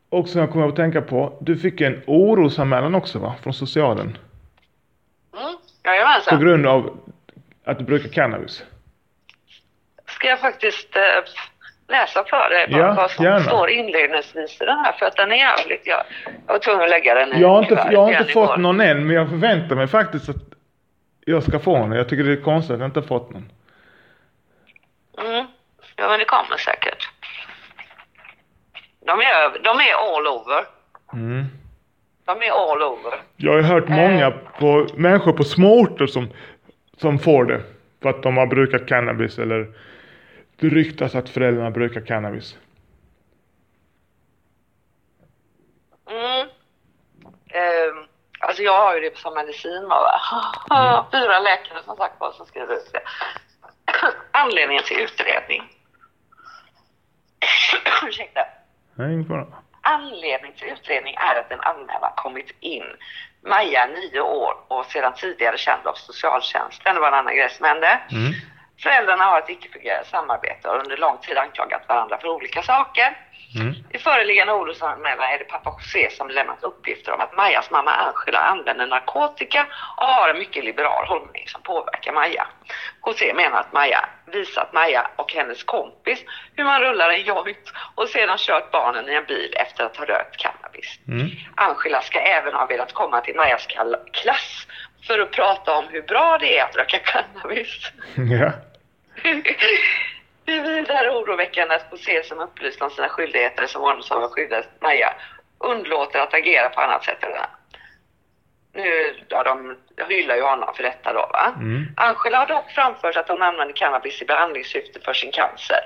också 0.08 0.32
som 0.32 0.40
jag 0.40 0.50
kommer 0.52 0.68
att 0.68 0.76
tänka 0.76 1.02
på. 1.02 1.36
Du 1.40 1.56
fick 1.56 1.80
en 1.80 2.02
orosanmälan 2.06 2.94
också 2.94 3.18
va? 3.18 3.34
Från 3.42 3.54
socialen. 3.54 4.18
Mm. 5.36 5.52
På 5.82 5.90
Jajamensan. 5.90 6.40
grund 6.40 6.66
av 6.66 6.98
att 7.64 7.78
du 7.78 7.84
brukar 7.84 8.08
cannabis. 8.08 8.64
ska 10.06 10.28
jag 10.28 10.40
faktiskt 10.40 10.96
eh, 10.96 11.02
läsa 11.88 12.24
för 12.24 12.50
dig 12.50 12.66
Ja, 12.78 12.94
vad 12.94 13.10
som 13.10 13.24
gärna. 13.24 13.40
står 13.40 13.70
inledningsvis 13.70 14.60
i 14.62 14.64
den 14.64 14.78
här 14.78 14.92
för 14.92 15.06
att 15.06 15.16
den 15.16 15.32
är 15.32 15.36
jävligt, 15.36 15.82
jag, 15.86 16.02
jag 16.46 16.52
var 16.54 16.58
tvungen 16.58 16.82
att 16.82 16.90
lägga 16.90 17.14
den 17.14 17.32
i 17.32 17.40
Jag 17.40 17.48
har 17.48 17.62
inte, 17.62 17.88
jag 17.92 18.00
har 18.00 18.10
inte 18.12 18.24
fått 18.32 18.56
någon 18.58 18.80
än, 18.80 19.06
men 19.06 19.16
jag 19.16 19.28
förväntar 19.28 19.76
mig 19.76 19.86
faktiskt 19.86 20.28
att 20.28 20.36
jag 21.26 21.42
ska 21.42 21.58
få 21.58 21.78
den. 21.78 21.92
Jag 21.92 22.08
tycker 22.08 22.24
det 22.24 22.32
är 22.32 22.36
konstigt 22.42 22.74
att 22.74 22.80
jag 22.80 22.88
inte 22.88 23.00
har 23.00 23.06
fått 23.06 23.30
någon. 23.30 23.50
Mm. 25.18 25.46
Ja 25.96 26.08
men 26.08 26.18
det 26.18 26.24
kommer 26.24 26.56
säkert. 26.56 27.08
De 29.00 29.20
är, 29.20 29.58
de 29.62 29.80
är 29.80 30.16
all 30.16 30.26
over. 30.26 30.64
Mm. 31.12 31.44
De 32.24 32.42
är 32.42 32.72
all 32.72 32.82
over. 32.82 33.22
Jag 33.36 33.52
har 33.52 33.62
hört 33.62 33.88
många 33.88 34.30
på, 34.30 34.86
människor 34.94 35.32
på 35.32 35.44
småorter 35.44 36.06
som, 36.06 36.28
som 36.96 37.18
får 37.18 37.44
det. 37.44 37.62
För 38.02 38.10
att 38.10 38.22
de 38.22 38.36
har 38.36 38.46
brukat 38.46 38.86
cannabis 38.86 39.38
eller 39.38 39.66
det 40.56 40.68
ryktas 40.68 41.14
att 41.14 41.28
föräldrarna 41.28 41.70
brukar 41.70 42.00
cannabis. 42.00 42.56
Mm. 46.10 46.48
Ehm, 47.48 48.06
alltså 48.40 48.62
jag 48.62 48.78
har 48.78 48.94
ju 48.94 49.00
det 49.00 49.18
som 49.18 49.34
medicin 49.34 49.88
va. 49.88 50.20
va? 50.68 51.06
Fyra 51.12 51.38
läkare 51.38 51.82
som 51.84 51.96
sagt 51.96 52.20
var 52.20 52.32
som 52.32 52.46
skriver 52.46 52.74
ut 52.74 52.92
det. 52.92 53.02
Anledningen 54.32 54.84
till 54.84 55.00
utredning. 55.00 55.62
Ursäkta. 58.06 58.40
Nej, 58.94 59.24
fara. 59.24 59.46
Anledning 59.80 60.52
till 60.52 60.68
utredning 60.68 61.14
är 61.14 61.40
att 61.40 61.52
en 61.52 61.60
anmälan 61.60 62.12
kommit 62.16 62.50
in. 62.60 62.84
Maja, 63.42 63.86
nio 63.86 64.20
år 64.20 64.54
och 64.68 64.86
sedan 64.86 65.12
tidigare 65.16 65.58
känd 65.58 65.86
av 65.86 65.94
socialtjänsten. 65.94 66.94
Det 66.94 67.00
var 67.00 67.08
en 67.08 67.14
annan 67.14 67.36
grej 67.36 67.50
som 67.50 67.66
hände. 67.66 68.00
Mm. 68.10 68.32
Föräldrarna 68.82 69.24
har 69.24 69.38
ett 69.38 69.50
icke-fungerande 69.50 70.08
samarbete 70.08 70.68
och 70.68 70.78
under 70.80 70.96
lång 70.96 71.18
tid 71.18 71.38
anklagat 71.38 71.88
varandra 71.88 72.18
för 72.18 72.28
olika 72.28 72.62
saker. 72.62 73.18
Mm. 73.54 73.74
I 73.90 73.98
föreliggande 73.98 74.52
orosanmälan 74.52 75.32
är 75.32 75.38
det 75.38 75.44
pappa 75.44 75.70
José 75.70 76.10
som 76.10 76.28
lämnat 76.28 76.62
uppgifter 76.62 77.12
om 77.12 77.20
att 77.20 77.36
Majas 77.36 77.70
mamma 77.70 77.90
Angela 77.90 78.38
använder 78.38 78.86
narkotika 78.86 79.66
och 79.96 80.06
har 80.06 80.28
en 80.28 80.38
mycket 80.38 80.64
liberal 80.64 81.06
hållning 81.06 81.44
som 81.46 81.62
påverkar 81.62 82.12
Maja. 82.12 82.46
José 83.06 83.34
menar 83.34 83.60
att 83.60 83.72
Maja 83.72 84.08
visat 84.26 84.72
Maja 84.72 85.10
och 85.16 85.32
hennes 85.32 85.64
kompis 85.64 86.18
hur 86.56 86.64
man 86.64 86.80
rullar 86.80 87.10
en 87.10 87.22
joint 87.22 87.72
och 87.94 88.08
sedan 88.08 88.38
kört 88.38 88.70
barnen 88.70 89.08
i 89.08 89.14
en 89.14 89.24
bil 89.24 89.54
efter 89.56 89.84
att 89.84 89.96
ha 89.96 90.04
rökt 90.04 90.36
cannabis. 90.36 90.98
Mm. 91.08 91.30
Angela 91.54 92.00
ska 92.00 92.18
även 92.20 92.54
ha 92.54 92.66
velat 92.66 92.92
komma 92.92 93.20
till 93.20 93.36
Majas 93.36 93.66
klass 94.12 94.66
för 95.06 95.18
att 95.18 95.32
prata 95.32 95.78
om 95.78 95.84
hur 95.88 96.02
bra 96.02 96.38
det 96.38 96.58
är 96.58 96.64
att 96.64 96.76
röka 96.76 96.98
cannabis. 96.98 97.92
Ja. 98.14 98.52
Det 100.44 100.52
är 100.52 100.62
vidare 100.62 101.10
oroväckande 101.10 101.74
att 101.74 101.86
José 101.90 102.22
som 102.22 102.40
upplyst 102.40 102.82
om 102.82 102.90
sina 102.90 103.08
skyldigheter 103.08 103.66
som 103.66 103.82
vårdnadshavare 103.82 104.28
skyddat 104.28 104.68
Maja 104.80 105.14
underlåter 105.58 106.18
att 106.18 106.34
agera 106.34 106.68
på 106.68 106.80
annat 106.80 107.04
sätt 107.04 107.24
än. 107.24 107.30
Nu, 108.72 109.14
ja, 109.28 109.42
de 109.42 109.76
hyllar 110.08 110.36
ju 110.36 110.42
honom 110.42 110.74
för 110.74 110.82
detta 110.82 111.12
då 111.12 111.18
va. 111.32 111.54
Mm. 111.56 111.86
Angela 111.96 112.38
har 112.38 112.46
dock 112.46 112.70
framfört 112.70 113.16
att 113.16 113.28
hon 113.28 113.42
använder 113.42 113.76
cannabis 113.76 114.22
i 114.22 114.24
behandlingssyfte 114.24 115.00
för 115.00 115.12
sin 115.12 115.32
cancer. 115.32 115.80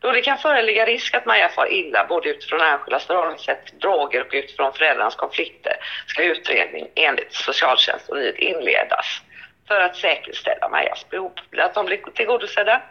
Då 0.00 0.12
det 0.12 0.20
kan 0.20 0.38
föreligga 0.38 0.86
risk 0.86 1.14
att 1.14 1.26
Maja 1.26 1.48
far 1.48 1.72
illa 1.72 2.06
både 2.08 2.28
utifrån 2.28 2.60
Angelas 2.60 3.06
förhållningssätt 3.06 3.66
till 3.66 3.78
droger 3.78 4.20
och 4.20 4.30
utifrån 4.32 4.72
föräldrarnas 4.72 5.16
konflikter 5.16 5.76
ska 6.06 6.22
utredning 6.22 6.88
enligt 6.94 7.34
socialtjänst 7.34 8.08
och 8.08 8.18
inledas 8.18 9.22
för 9.68 9.80
att 9.80 9.96
säkerställa 9.96 10.68
Majas 10.68 11.06
behov, 11.10 11.32
att 11.58 11.74
de 11.74 11.86
blir 11.86 11.98
tillgodosedda. 12.14 12.82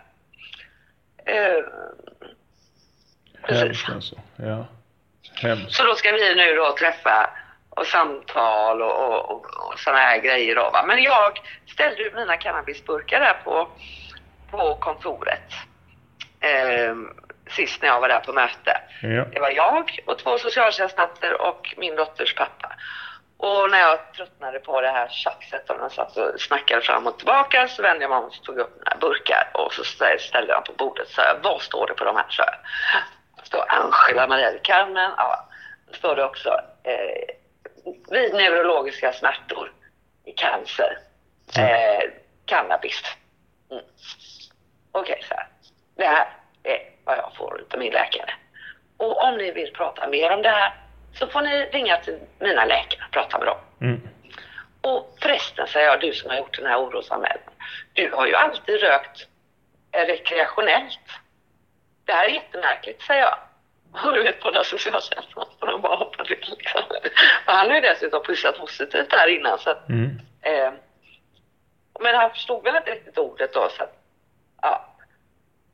Eh, 1.28 1.64
precis. 3.44 3.64
Hemskt 3.64 3.90
alltså. 3.90 4.16
Ja. 4.36 4.68
Hemskt. 5.42 5.74
Så 5.74 5.84
då 5.84 5.96
ska 5.96 6.12
vi 6.12 6.36
nu 6.36 6.56
då 6.56 6.76
träffa 6.80 7.30
och 7.70 7.86
samtal 7.86 8.82
och, 8.82 9.10
och, 9.10 9.32
och, 9.32 9.46
och 9.46 9.80
sådana 9.80 10.02
här 10.02 10.18
grejer 10.18 10.56
då 10.56 10.70
va. 10.70 10.84
Men 10.88 11.04
jag 11.04 11.40
ställde 11.68 12.02
ju 12.02 12.12
mina 12.16 12.38
cannabisburkar 12.38 13.20
där 13.20 13.42
på, 13.44 13.68
på 14.52 14.76
kontoret. 14.76 15.54
Eh, 16.40 16.96
sist 17.50 17.82
när 17.82 17.90
jag 17.90 18.02
var 18.02 18.10
där 18.10 18.20
på 18.20 18.34
möte. 18.34 18.82
Ja. 19.02 19.26
Det 19.34 19.40
var 19.40 19.52
jag 19.52 20.02
och 20.06 20.18
två 20.20 20.38
socialtjänstnämnder 20.38 21.42
och 21.42 21.74
min 21.78 21.96
dotters 21.96 22.36
pappa. 22.36 22.76
Och 23.38 23.72
när 23.72 23.80
jag 23.80 24.14
tröttnade 24.14 24.60
på 24.60 24.82
det 24.82 24.90
här 24.90 25.08
tjafset 25.10 25.70
och 25.70 25.80
de 25.80 25.90
satt 25.90 26.18
och 26.18 26.42
snackade 26.42 26.82
fram 26.82 27.08
och 27.08 27.18
tillbaka 27.18 27.68
så 27.68 27.82
vände 27.82 28.04
jag 28.04 28.10
mig 28.10 28.20
om 28.20 28.26
och 28.26 28.34
så 28.34 28.44
tog 28.44 28.58
upp 28.58 28.76
mina 28.78 28.98
burkar 29.02 29.52
och 29.54 29.74
så 29.74 29.84
ställde 29.84 30.48
jag 30.48 30.48
dem 30.48 30.64
på 30.64 30.74
bordet 30.74 31.08
och 31.08 31.14
sa 31.14 31.38
vad 31.44 31.62
står 31.62 31.88
det 31.88 31.94
på 31.94 32.04
de 32.04 32.16
här? 32.16 32.26
Så 32.30 32.44
det 33.38 33.46
står 33.46 33.66
Angela 33.68 34.28
Maria 34.28 34.52
del 34.52 34.62
Carmen. 34.64 35.12
Ja, 35.18 35.48
står 35.92 36.16
det 36.16 36.26
också 36.26 36.50
eh, 36.84 37.36
vid 38.10 38.34
neurologiska 38.34 39.14
smärtor 39.14 39.74
i 40.26 40.32
cancer. 40.32 40.98
Eh, 41.58 42.10
cannabis. 42.46 43.04
Mm. 43.72 43.84
Okej, 44.92 45.24
så 45.30 45.36
här. 45.36 45.48
Det 45.96 46.06
här 46.06 46.28
är 46.64 46.80
vad 47.04 47.18
jag 47.18 47.32
får 47.38 47.62
utav 47.62 47.80
min 47.80 47.94
läkare. 47.94 48.34
Och 48.98 49.24
om 49.24 49.38
ni 49.38 49.52
vill 49.52 49.74
prata 49.74 50.08
mer 50.08 50.32
om 50.32 50.42
det 50.42 50.50
här 50.50 50.87
så 51.20 51.28
får 51.28 51.42
ni 51.42 51.66
ringa 51.66 51.98
till 51.98 52.20
mina 52.40 52.66
läkare 52.66 53.04
och 53.08 53.12
prata 53.12 53.38
med 53.38 53.48
dem. 53.48 53.58
Mm. 53.82 54.02
Och 54.82 55.18
förresten, 55.22 55.68
säger 55.68 55.88
jag, 55.88 56.02
du 56.02 56.14
som 56.14 56.30
har 56.30 56.38
gjort 56.38 56.58
den 56.58 56.66
här 56.68 56.80
orosanmälan. 56.80 57.38
Du 57.94 58.12
har 58.12 58.28
ju 58.28 58.36
alltid 58.36 58.82
rökt 58.82 59.28
rekreationellt. 59.92 61.00
Det 62.06 62.14
här 62.14 62.26
är 62.26 62.30
jättemärkligt, 62.30 63.02
säger 63.02 63.22
jag. 63.22 63.38
Och 64.06 64.14
du 64.14 64.24
vet, 64.24 64.42
får 64.42 64.52
de 65.72 65.82
bara 65.82 65.96
hoppa 65.96 66.24
till 66.24 66.38
liksom. 66.58 66.82
Och 67.46 67.54
han 67.54 67.68
har 67.68 67.76
ju 67.76 67.82
dessutom 67.82 68.24
pussat 68.24 68.58
positivt 68.58 69.10
där 69.10 69.28
innan 69.28 69.60
så 69.60 69.70
att, 69.70 69.90
Mm. 69.90 70.20
eh, 70.42 70.72
Men 72.00 72.16
han 72.16 72.30
förstod 72.30 72.64
väl 72.64 72.76
inte 72.76 72.92
riktigt 72.92 73.18
ordet 73.18 73.54
då 73.54 73.70
så 73.78 73.84
att, 73.84 73.96
ja. 74.62 74.86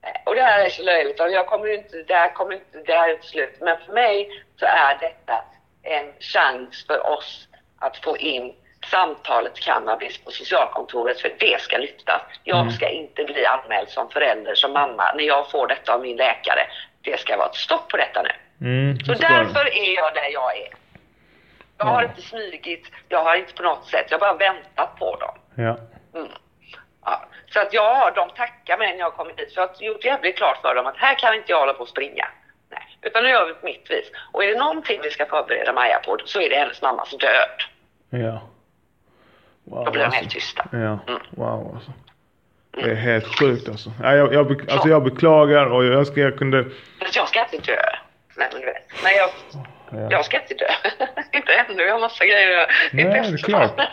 Eh, 0.03 0.21
Och 0.25 0.35
det 0.35 0.41
här 0.41 0.65
är 0.65 0.69
så 0.69 0.83
löjligt 0.83 1.19
och 1.19 1.31
jag 1.31 1.47
kommer 1.47 1.73
inte, 1.73 2.03
det 2.07 2.13
här 2.15 2.33
kommer 2.33 2.53
inte, 2.53 2.77
det 2.85 2.93
här 2.93 3.09
är 3.09 3.13
inte 3.13 3.27
slut. 3.27 3.55
Men 3.61 3.77
för 3.85 3.93
mig 3.93 4.43
så 4.59 4.65
är 4.65 4.97
detta 4.99 5.43
en 5.83 6.13
chans 6.19 6.85
för 6.87 7.07
oss 7.09 7.47
att 7.79 7.97
få 7.97 8.17
in 8.17 8.53
samtalet 8.91 9.59
cannabis 9.59 10.17
på 10.17 10.31
socialkontoret 10.31 11.21
för 11.21 11.31
det 11.39 11.61
ska 11.61 11.77
lyftas. 11.77 12.21
Jag 12.43 12.59
Mm. 12.59 12.71
ska 12.71 12.89
inte 12.89 13.23
bli 13.23 13.45
anmäld 13.45 13.89
som 13.89 14.09
förälder, 14.09 14.55
som 14.55 14.71
mamma, 14.73 15.13
när 15.15 15.23
jag 15.23 15.51
får 15.51 15.67
detta 15.67 15.93
av 15.93 16.01
min 16.01 16.17
läkare. 16.17 16.67
Det 17.01 17.19
ska 17.19 17.37
vara 17.37 17.47
ett 17.49 17.55
stopp 17.55 17.89
på 17.89 17.97
detta 17.97 18.21
nu. 18.21 18.29
Mm. 18.67 18.99
Så 18.99 19.13
därför 19.13 19.65
är 19.77 19.95
jag 19.95 20.13
där 20.13 20.29
jag 20.33 20.57
är. 20.57 20.69
Jag 21.77 21.85
har 21.85 22.03
inte 22.03 22.21
smygit, 22.21 22.87
jag 23.09 23.23
har 23.23 23.35
inte 23.35 23.53
på 23.53 23.63
något 23.63 23.85
sätt, 23.87 24.05
jag 24.09 24.19
har 24.19 24.27
bara 24.35 24.37
väntat 24.53 24.99
på 24.99 25.15
dem. 25.15 25.35
Ja. 25.55 25.77
Mm. 26.19 26.31
Ja. 27.05 27.25
Så 27.53 27.59
att 27.59 27.73
jag 27.73 27.95
har, 27.95 28.11
de 28.11 28.29
tackar 28.29 28.77
mig 28.77 28.91
när 28.91 28.99
jag 28.99 29.05
har 29.05 29.11
kommit 29.11 29.37
dit. 29.37 29.53
För 29.53 29.61
jag 29.61 29.67
har 29.67 29.75
gjort 29.83 30.05
jävligt 30.05 30.37
klart 30.37 30.61
för 30.61 30.75
dem 30.75 30.85
att 30.87 30.97
här 30.97 31.15
kan 31.15 31.33
inte 31.35 31.51
jag 31.51 31.59
hålla 31.59 31.73
på 31.73 31.81
och 31.81 31.87
springa. 31.89 32.27
Nej. 32.69 32.97
Utan 33.01 33.23
nu 33.23 33.29
gör 33.29 33.45
vi 33.45 33.53
på 33.53 33.65
mitt 33.65 33.91
vis. 33.91 34.11
Och 34.31 34.43
är 34.43 34.47
det 34.47 34.59
någonting 34.59 34.99
vi 35.03 35.11
ska 35.11 35.25
förbereda 35.25 35.73
Maja 35.73 35.99
på 36.05 36.17
så 36.25 36.41
är 36.41 36.49
det 36.49 36.55
hennes 36.55 36.81
mammas 36.81 37.11
död. 37.17 37.59
Ja. 38.09 38.41
Wow, 39.63 39.85
Då 39.85 39.91
blir 39.91 40.01
de 40.01 40.05
alltså. 40.05 40.19
helt 40.19 40.31
tysta. 40.31 40.65
Ja, 40.71 40.77
Mm. 41.07 41.21
wow 41.29 41.75
alltså. 41.75 41.91
Det 42.71 42.91
är 42.91 42.95
helt 42.95 43.39
sjukt 43.39 43.69
alltså. 43.69 43.91
Ja, 44.03 44.15
jag, 44.15 44.33
jag, 44.33 44.71
alltså 44.71 44.87
jag 44.89 45.03
beklagar 45.03 45.65
och 45.65 45.85
jag 45.85 45.93
önskar 45.93 46.21
jag 46.21 46.37
kunde... 46.37 46.65
Fast 46.99 47.15
jag 47.15 47.27
ska 47.27 47.45
inte 47.51 47.57
dö. 47.71 47.81
Nej. 48.37 48.49
Nej, 49.03 49.15
jag, 49.17 49.29
Ja. 49.91 50.07
jag 50.09 50.25
ska 50.25 50.41
inte 50.41 50.53
dö. 50.53 50.67
inte 51.31 51.53
ännu, 51.53 51.83
jag 51.83 51.93
har 51.93 51.99
massa 51.99 52.25
grejer 52.25 52.47
att 52.47 52.53
göra. 52.53 52.67
Nej, 52.91 53.03
det 53.05 53.11
är 53.17 53.37
klart. 53.37 53.71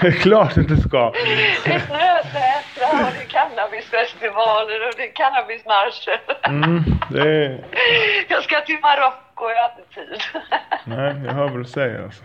Det 0.00 0.06
är 0.06 0.12
klart 0.12 0.56
att 0.58 0.68
det 0.68 0.76
ska. 0.76 1.10
Det 1.64 1.72
är 1.74 1.78
snösätra 1.78 3.06
och 3.06 3.12
det 3.14 3.22
är 3.22 3.28
cannabisfestivaler 3.28 4.88
och 4.88 4.94
det 4.96 5.02
är 5.02 5.12
cannabismarscher. 5.12 6.20
Mm, 6.42 6.84
det 7.10 7.20
är... 7.44 7.64
Jag 8.28 8.42
ska 8.44 8.60
till 8.60 8.78
Marocko, 8.82 9.50
jag 9.50 9.62
har 9.62 9.70
inte 9.78 9.94
tid. 9.94 10.22
Nej, 10.84 11.14
jag 11.26 11.32
hör 11.32 11.48
vad 11.48 11.58
du 11.58 11.64
säger 11.64 12.02
alltså. 12.02 12.22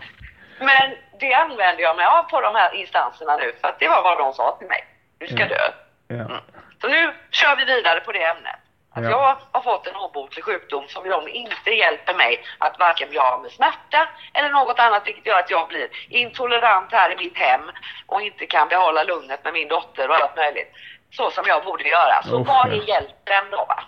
Men 0.58 0.94
det 1.20 1.34
använder 1.34 1.82
jag 1.82 1.96
mig 1.96 2.06
av 2.06 2.22
på 2.22 2.40
de 2.40 2.54
här 2.54 2.74
instanserna 2.74 3.36
nu 3.36 3.52
för 3.60 3.68
att 3.68 3.78
det 3.78 3.88
var 3.88 4.02
vad 4.02 4.18
de 4.18 4.32
sa 4.32 4.56
till 4.58 4.68
mig. 4.68 4.84
Du 5.18 5.26
ska 5.26 5.36
Mm. 5.36 5.48
dö. 5.48 5.64
Ja. 6.08 6.40
Så 6.80 6.88
nu 6.88 7.12
kör 7.30 7.56
vi 7.56 7.64
vidare 7.64 8.00
på 8.00 8.12
det 8.12 8.22
ämnet. 8.24 8.56
Att 8.94 9.04
Ja. 9.04 9.10
jag 9.10 9.36
har 9.52 9.60
fått 9.60 9.86
en 9.86 9.96
obotlig 9.96 10.44
sjukdom 10.44 10.88
som 10.88 11.08
de 11.08 11.28
inte 11.28 11.70
hjälper 11.70 12.14
mig 12.14 12.44
att 12.58 12.78
varken 12.78 13.08
bli 13.10 13.18
av 13.18 13.42
med 13.42 13.50
smärta 13.50 14.08
eller 14.34 14.50
något 14.50 14.78
annat 14.78 15.06
vilket 15.06 15.26
gör 15.26 15.38
att 15.38 15.50
jag 15.50 15.68
blir 15.68 15.88
intolerant 16.08 16.92
här 16.92 17.12
i 17.12 17.16
mitt 17.16 17.38
hem 17.38 17.70
och 18.06 18.22
inte 18.22 18.46
kan 18.46 18.68
behålla 18.68 19.02
lugnet 19.02 19.44
med 19.44 19.52
min 19.52 19.68
dotter 19.68 20.08
och 20.08 20.14
allt 20.14 20.36
möjligt. 20.36 20.72
Så 21.10 21.30
som 21.30 21.44
jag 21.46 21.64
borde 21.64 21.88
göra. 21.88 22.22
Så 22.22 22.40
Usch, 22.40 22.46
vad 22.46 22.68
ja. 22.68 22.72
är 22.72 22.88
hjälpen 22.88 23.44
då 23.50 23.56
va? 23.56 23.82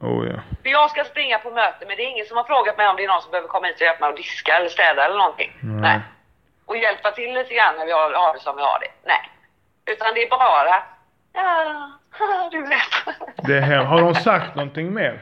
Oh 0.00 0.26
ja. 0.28 0.40
För 0.62 0.68
jag 0.70 0.90
ska 0.90 1.04
springa 1.04 1.38
på 1.38 1.50
möte 1.50 1.86
men 1.86 1.96
det 1.96 2.02
är 2.02 2.08
ingen 2.08 2.26
som 2.26 2.36
har 2.36 2.44
frågat 2.44 2.76
mig 2.76 2.88
om 2.88 2.96
det 2.96 3.04
är 3.04 3.08
någon 3.08 3.22
som 3.22 3.30
behöver 3.30 3.48
komma 3.48 3.66
hit 3.66 3.76
och 3.76 3.82
hjälpa 3.82 4.00
mig 4.00 4.10
att 4.10 4.16
diska 4.16 4.56
eller 4.56 4.68
städa 4.68 5.04
eller 5.04 5.18
någonting. 5.18 5.52
Nej. 5.62 6.00
Och 6.66 6.76
hjälpa 6.76 7.10
till 7.10 7.34
lite 7.34 7.54
grann 7.54 7.76
när 7.76 7.86
vi 7.86 7.92
har, 7.92 8.12
har 8.12 8.32
det 8.34 8.40
som 8.40 8.56
vi 8.56 8.62
har 8.62 8.78
det. 8.80 8.90
Nej. 9.04 9.30
Utan 9.86 10.14
det 10.14 10.22
är 10.22 10.30
bara, 10.30 10.82
ja, 11.32 11.90
du 12.52 12.60
vet. 12.62 13.16
Det 13.46 13.56
är 13.56 13.60
hem. 13.60 13.86
Har 13.86 14.00
de 14.00 14.14
sagt 14.14 14.54
någonting 14.54 14.94
mer? 14.94 15.20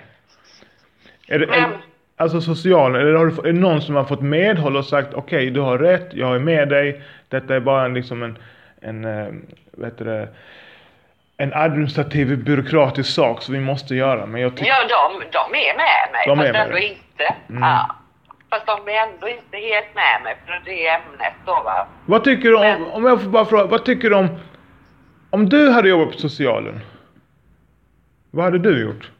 Är 1.29 1.39
det, 1.39 1.45
är, 1.45 1.61
Men- 1.61 1.73
alltså 2.17 2.41
socialen, 2.41 3.01
eller 3.01 3.15
har 3.15 3.27
du, 3.27 3.49
är 3.49 3.53
det 3.53 3.61
någon 3.61 3.81
som 3.83 3.95
har 3.95 4.05
fått 4.05 4.23
medhåll 4.23 4.77
och 4.77 4.85
sagt 4.85 5.15
okej 5.15 5.51
du 5.51 5.61
har 5.61 5.79
rätt, 5.79 6.09
jag 6.13 6.35
är 6.35 6.39
med 6.39 6.69
dig. 6.69 7.03
Detta 7.29 7.55
är 7.57 7.61
bara 7.61 7.85
en, 7.85 7.95
liksom 7.95 8.23
en, 8.23 8.39
en, 8.81 9.05
eh, 9.05 9.27
heter 9.85 10.05
det, 10.05 10.29
en 11.37 11.53
administrativ 11.55 12.45
byråkratisk 12.45 13.15
sak 13.15 13.43
som 13.43 13.55
vi 13.55 13.61
måste 13.61 13.95
göra. 13.95 14.27
Men 14.27 14.41
jag 14.41 14.57
tycker, 14.57 14.71
Ja, 14.71 14.77
de, 14.89 15.25
de 15.33 15.59
är 15.59 15.77
med 15.77 16.13
mig. 16.13 16.25
De 16.27 16.39
är 16.41 16.43
fast 16.45 16.53
med 16.53 16.63
ändå 16.63 16.75
dig. 16.75 16.89
inte. 17.13 17.35
Mm. 17.51 17.63
Ja. 17.63 17.97
Fast 18.51 18.67
de 18.67 18.73
är 18.89 19.03
ändå 19.03 19.29
inte 19.29 19.57
helt 19.57 19.95
med 19.95 20.21
mig 20.25 20.37
för 20.47 20.63
det 20.65 20.89
ämnet 20.89 21.33
då 21.47 21.53
va. 21.65 21.87
vad 22.07 22.25
tycker 22.25 22.49
du 22.49 22.57
om, 22.57 22.87
om 22.93 23.05
jag 23.07 23.23
får 23.23 23.31
bara 23.31 23.45
fråga, 23.45 23.65
vad 23.65 23.85
tycker 23.85 24.11
du 24.11 24.17
om, 24.17 24.29
om 25.37 25.49
du 25.49 25.71
hade 25.71 25.89
jobbat 25.89 26.13
på 26.15 26.19
socialen? 26.21 26.81
Vad 28.31 28.45
hade 28.45 28.59
du 28.59 28.81
gjort? 28.81 29.11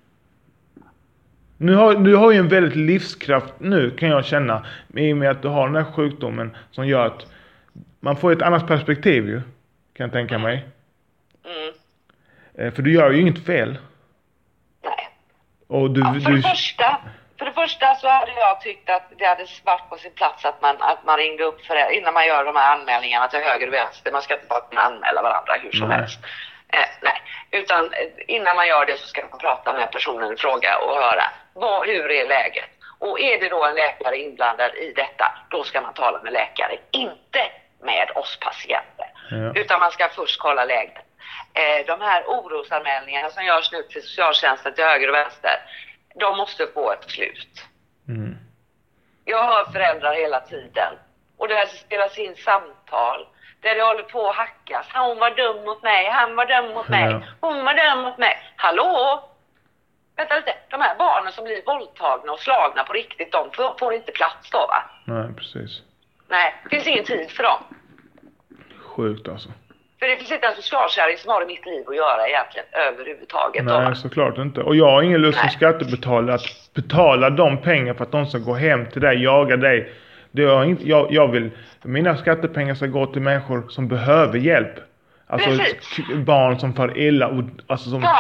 Nu 1.57 1.75
har, 1.75 1.95
du 1.95 2.17
har 2.17 2.33
ju 2.33 2.39
en 2.39 2.49
väldigt 2.49 2.77
livskraft 2.77 3.53
nu 3.59 3.91
kan 3.91 4.09
jag 4.09 4.25
känna. 4.25 4.67
I 4.95 5.13
och 5.13 5.17
med 5.17 5.31
att 5.31 5.43
du 5.43 5.49
har 5.49 5.67
den 5.67 5.77
här 5.85 5.93
sjukdomen 5.93 6.57
som 6.71 6.87
gör 6.89 7.07
att 7.07 7.27
man 8.01 8.17
får 8.17 8.33
ett 8.33 8.43
annat 8.43 8.67
perspektiv 8.67 9.29
ju. 9.29 9.41
Kan 9.93 10.05
jag 10.05 10.13
tänka 10.13 10.39
mig. 10.39 10.65
Mm. 11.45 11.75
Eh, 12.55 12.75
För 12.75 12.83
du 12.83 12.93
gör 12.93 13.11
ju 13.11 13.21
inget 13.21 13.45
fel. 13.45 13.79
Nej. 14.85 14.93
Och 15.67 15.91
du, 15.91 16.01
Ja, 16.01 16.13
för 16.15 16.31
du 16.31 16.37
det 16.37 16.43
första, 16.43 16.97
första 17.61 17.95
så 17.95 18.09
hade 18.09 18.33
jag 18.33 18.61
tyckt 18.61 18.91
att 18.91 19.07
det 19.19 19.25
hade 19.25 19.47
varit 19.65 19.89
på 19.91 19.97
sin 19.97 20.13
plats 20.13 20.45
att 20.45 20.63
man, 20.63 20.77
att 20.81 21.05
man 21.05 21.17
ringde 21.17 21.45
upp 21.45 21.67
för, 21.67 21.93
innan 21.93 22.15
man 22.15 22.27
gör 22.27 22.45
de 22.45 22.57
här 22.57 22.77
anmälningarna 22.77 23.29
till 23.29 23.41
höger 23.41 23.67
och 23.67 23.75
vänster. 23.75 24.13
Man 24.13 24.23
ska 24.23 24.35
inte 24.35 24.47
bara 24.47 24.61
kunna 24.61 24.81
anmäla 24.81 25.23
varandra 25.23 25.55
hur 25.63 25.73
som 25.73 25.89
Nej. 25.89 25.99
helst. 25.99 26.19
Eh, 26.73 26.89
nej, 27.01 27.23
utan 27.51 27.85
eh, 27.85 28.09
innan 28.37 28.57
man 28.57 28.69
gör 28.69 28.87
det 28.87 28.99
så 28.99 29.07
ska 29.07 29.23
man 29.31 29.39
prata 29.39 29.73
med 29.73 29.93
personen 29.93 30.33
i 30.33 30.37
fråga 30.37 30.79
och 30.79 30.97
höra 30.97 31.25
vad, 31.55 31.87
hur 31.87 32.11
är 32.11 32.29
läget? 32.29 32.71
Och 32.99 33.21
är 33.21 33.41
det 33.41 33.49
då 33.49 33.65
en 33.65 33.75
läkare 33.75 34.19
inblandad 34.19 34.75
i 34.75 34.93
detta, 34.93 35.33
då 35.51 35.65
ska 35.65 35.81
man 35.81 35.95
tala 35.95 36.23
med 36.23 36.33
läkare, 36.33 36.79
inte 36.91 37.43
med 37.83 38.11
oss 38.15 38.39
patienter. 38.41 39.07
Ja. 39.31 39.61
Utan 39.61 39.81
man 39.81 39.91
ska 39.91 40.09
först 40.09 40.41
kolla 40.41 40.65
läget. 40.65 41.07
Eh, 41.55 41.87
de 41.87 42.01
här 42.01 42.25
orosanmälningarna 42.27 43.31
som 43.31 43.45
görs 43.45 43.73
nu 43.73 43.83
till 43.83 44.03
socialtjänsten 44.03 44.75
till 44.75 44.85
höger 44.85 45.09
och 45.09 45.15
vänster, 45.15 45.61
de 46.21 46.37
måste 46.37 46.67
få 46.75 46.93
ett 46.93 47.11
slut. 47.11 47.63
Mm. 48.09 48.37
Jag 49.25 49.43
hör 49.43 49.73
föräldrar 49.73 50.13
hela 50.13 50.41
tiden 50.41 50.93
och 51.37 51.49
det 51.49 51.67
spelas 51.67 52.19
in 52.19 52.37
samtal 52.37 53.27
där 53.61 53.75
det 53.75 53.83
håller 53.83 54.03
på 54.03 54.29
att 54.29 54.37
hackas. 54.37 54.87
Hon 54.95 55.19
var 55.19 55.31
dum 55.31 55.65
mot 55.65 55.83
mig, 55.83 56.11
han 56.11 56.37
var 56.37 56.47
dum 56.47 56.75
mot 56.75 56.89
mig, 56.89 57.27
hon 57.41 57.65
var 57.65 57.75
dum 57.75 58.05
mot 58.05 58.19
mig. 58.19 58.39
Hallå? 58.57 59.23
Vänta 60.17 60.37
lite, 60.37 60.55
de 60.69 60.81
här 60.81 60.97
barnen 60.99 61.33
som 61.33 61.45
blir 61.45 61.63
våldtagna 61.67 62.33
och 62.33 62.41
slagna 62.41 62.85
på 62.85 62.93
riktigt, 62.93 63.33
de 63.33 63.51
får, 63.53 63.79
får 63.79 63.95
inte 63.95 64.13
plats 64.13 64.51
då 64.51 64.59
va? 64.59 64.91
Nej, 65.05 65.35
precis. 65.35 65.83
Nej, 66.29 66.55
det 66.63 66.71
finns 66.71 66.87
ingen 66.87 67.05
tid 67.05 67.31
för 67.31 67.43
dem. 67.43 67.63
Sjukt 68.81 69.29
alltså. 69.29 69.49
För 70.07 70.11
det 70.11 70.17
finns 70.17 70.33
inte 70.33 70.47
en 70.47 70.55
socialkärring 70.55 71.17
som 71.19 71.31
har 71.31 71.43
i 71.43 71.47
mitt 71.47 71.67
liv 71.67 71.85
att 71.89 71.97
göra 71.97 72.29
egentligen 72.29 72.67
överhuvudtaget. 72.73 73.67
då? 73.67 73.79
Nej, 73.81 73.97
såklart 73.97 74.39
inte. 74.39 74.61
Och 74.61 74.77
jag 74.77 74.91
har 74.91 75.03
ingen 75.03 75.21
lust 75.21 75.39
som 75.39 75.49
skattebetalare 75.49 76.35
att 76.35 76.71
betala 76.75 77.31
de 77.31 77.59
pengar 77.63 77.95
för 77.95 78.05
att 78.05 78.13
de 78.13 78.27
ska 78.27 78.39
gå 78.39 78.55
hem 78.55 78.87
till 78.87 79.01
dig, 79.01 79.23
jaga 79.23 79.57
dig. 79.57 79.93
Det 80.31 80.45
har 80.45 80.65
inte, 80.65 80.89
jag, 80.89 81.07
jag 81.11 81.29
vill, 81.29 81.51
mina 81.83 82.17
skattepengar 82.17 82.75
ska 82.75 82.87
gå 82.87 83.07
till 83.07 83.23
människor 83.23 83.69
som 83.69 83.89
behöver 83.89 84.39
hjälp. 84.39 84.75
Alltså 85.27 85.49
Precis. 85.51 85.99
barn 86.15 86.59
som 86.59 86.75
far 86.75 86.99
illa 86.99 87.29
och 87.29 87.43
alltså 87.67 87.91
som, 87.91 88.03
Ja. 88.03 88.19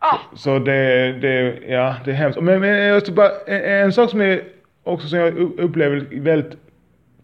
Ja. 0.00 0.18
så 0.36 0.58
det, 0.58 1.12
det, 1.12 1.58
ja 1.68 1.94
det 2.04 2.10
är 2.10 2.14
hemskt. 2.14 2.40
Men, 2.40 2.60
men 2.60 2.70
jag 2.70 3.02
bara, 3.14 3.30
en, 3.46 3.84
en 3.84 3.92
sak 3.92 4.10
som 4.10 4.20
är 4.20 4.42
också 4.84 5.08
som 5.08 5.18
jag 5.18 5.38
upplever 5.38 6.06
väldigt 6.20 6.65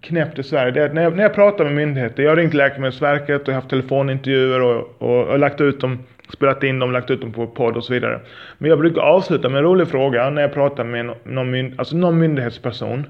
knäppt 0.03 0.38
i 0.38 0.42
Sverige, 0.42 0.70
det 0.70 0.80
är 0.80 0.86
att 0.86 0.94
när 0.94 1.03
jag, 1.03 1.16
när 1.16 1.22
jag 1.22 1.34
pratar 1.34 1.64
med 1.64 1.74
myndigheter, 1.74 2.22
jag 2.22 2.30
har 2.30 2.36
ringt 2.36 2.55
Läkemedelsverket 2.55 3.42
och 3.42 3.48
jag 3.48 3.55
har 3.55 3.61
haft 3.61 3.70
telefonintervjuer 3.70 4.62
och, 4.62 4.94
och, 4.98 5.26
och 5.26 5.38
lagt 5.38 5.61
ut 5.61 5.80
dem, 5.80 5.98
spelat 6.32 6.62
in 6.62 6.78
dem, 6.78 6.92
lagt 6.92 7.11
ut 7.11 7.20
dem 7.20 7.32
på 7.32 7.46
podd 7.46 7.76
och 7.76 7.84
så 7.84 7.92
vidare. 7.92 8.20
Men 8.59 8.70
jag 8.70 8.78
brukar 8.78 9.00
avsluta 9.00 9.48
med 9.48 9.59
en 9.59 9.64
rolig 9.64 9.88
fråga 9.88 10.30
när 10.30 10.42
jag 10.42 10.55
pratar 10.55 10.84
med 10.84 11.11
någon, 11.24 11.50
myn, 11.50 11.74
alltså 11.78 11.96
någon 11.96 12.18
myndighetsperson. 12.18 13.07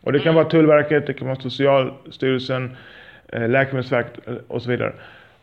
Och 0.00 0.12
det 0.12 0.18
kan 0.18 0.34
vara 0.34 0.44
Tullverket, 0.44 1.06
det 1.06 1.12
kan 1.12 1.26
vara 1.28 1.40
Socialstyrelsen, 1.40 2.76
eh, 3.32 3.48
Läkemedelsverket 3.48 4.28
eh, 4.28 4.34
och 4.48 4.62
så 4.62 4.70
vidare. 4.70 4.92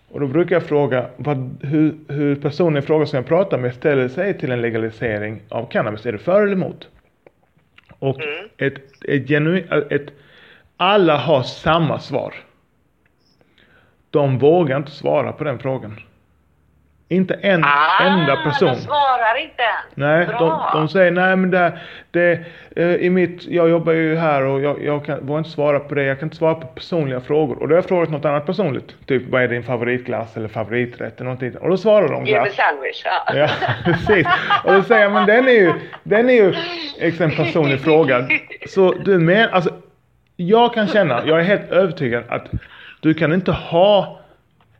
Och 0.09 0.19
då 0.19 0.27
brukar 0.27 0.55
jag 0.55 0.63
fråga 0.63 1.05
vad, 1.17 1.57
hur, 1.63 1.93
hur 2.07 2.35
personen 2.35 2.77
i 2.77 2.81
fråga 2.81 3.05
som 3.05 3.17
jag 3.17 3.25
pratar 3.25 3.57
med 3.57 3.73
ställer 3.73 4.07
sig 4.07 4.37
till 4.37 4.51
en 4.51 4.61
legalisering 4.61 5.41
av 5.49 5.65
cannabis. 5.71 6.05
Är 6.05 6.11
det 6.11 6.17
för 6.17 6.41
eller 6.41 6.53
emot? 6.53 6.87
Och 7.99 8.21
Mm. 8.21 8.49
ett, 8.57 8.81
ett 9.07 9.27
genuint, 9.27 9.65
ett, 9.89 10.11
alla 10.77 11.17
har 11.17 11.41
samma 11.43 11.99
svar. 11.99 12.33
De 14.09 14.37
vågar 14.37 14.77
inte 14.77 14.91
svara 14.91 15.31
på 15.31 15.43
den 15.43 15.59
frågan. 15.59 15.99
Inte 17.09 17.33
en 17.33 17.63
enda 18.01 18.35
person. 18.43 18.69
Ah, 18.69 18.73
De 18.73 18.79
svarar 18.81 19.41
inte. 19.41 19.63
Nej, 19.95 20.27
de, 20.39 20.61
de 20.73 20.89
säger 20.89 21.11
nej 21.11 21.35
men 21.35 21.51
det, 21.51 21.79
det 22.11 22.39
eh, 22.75 22.95
i 22.95 23.09
mitt, 23.09 23.45
jag 23.47 23.69
jobbar 23.69 23.93
ju 23.93 24.15
här 24.15 24.41
och 24.43 24.61
jag, 24.61 24.83
jag 24.83 25.05
kan, 25.05 25.25
vågar 25.25 25.37
inte 25.37 25.49
svara 25.49 25.79
på 25.79 25.95
det, 25.95 26.03
jag 26.03 26.19
kan 26.19 26.25
inte 26.25 26.35
svara 26.37 26.55
på 26.55 26.67
personliga 26.67 27.21
frågor. 27.21 27.61
Och 27.61 27.67
då 27.67 27.73
har 27.73 27.77
jag 27.77 27.85
frågat 27.85 28.09
något 28.09 28.25
annat 28.25 28.45
personligt. 28.45 28.95
Typ 29.05 29.23
vad 29.29 29.41
är 29.43 29.47
din 29.47 29.63
favoritglass 29.63 30.37
eller 30.37 30.47
favoriträtt 30.47 31.15
eller 31.15 31.23
någonting. 31.23 31.57
Och 31.57 31.69
då 31.69 31.77
svarar 31.77 32.07
de 32.07 32.25
Give 32.25 32.39
glass. 32.39 32.55
sandwich. 32.55 33.01
Ja. 33.05 33.33
Ja, 33.35 33.49
precis. 33.85 34.27
Och 34.63 34.73
då 34.73 34.83
säger 34.83 35.01
jag, 35.01 35.11
men 35.11 35.25
den 35.25 35.47
är 35.47 35.51
ju, 35.51 35.73
den 36.03 36.29
är 36.29 36.33
ju 36.33 36.53
en 37.19 37.31
personlig 37.31 37.79
fråga. 37.81 38.27
Så 38.67 38.91
du 38.93 39.19
men, 39.19 39.49
alltså, 39.49 39.69
jag 40.35 40.73
kan 40.73 40.87
känna, 40.87 41.25
jag 41.25 41.39
är 41.39 41.43
helt 41.43 41.71
övertygad 41.71 42.23
att 42.29 42.45
du 42.99 43.13
kan 43.13 43.33
inte 43.33 43.51
ha 43.51 44.19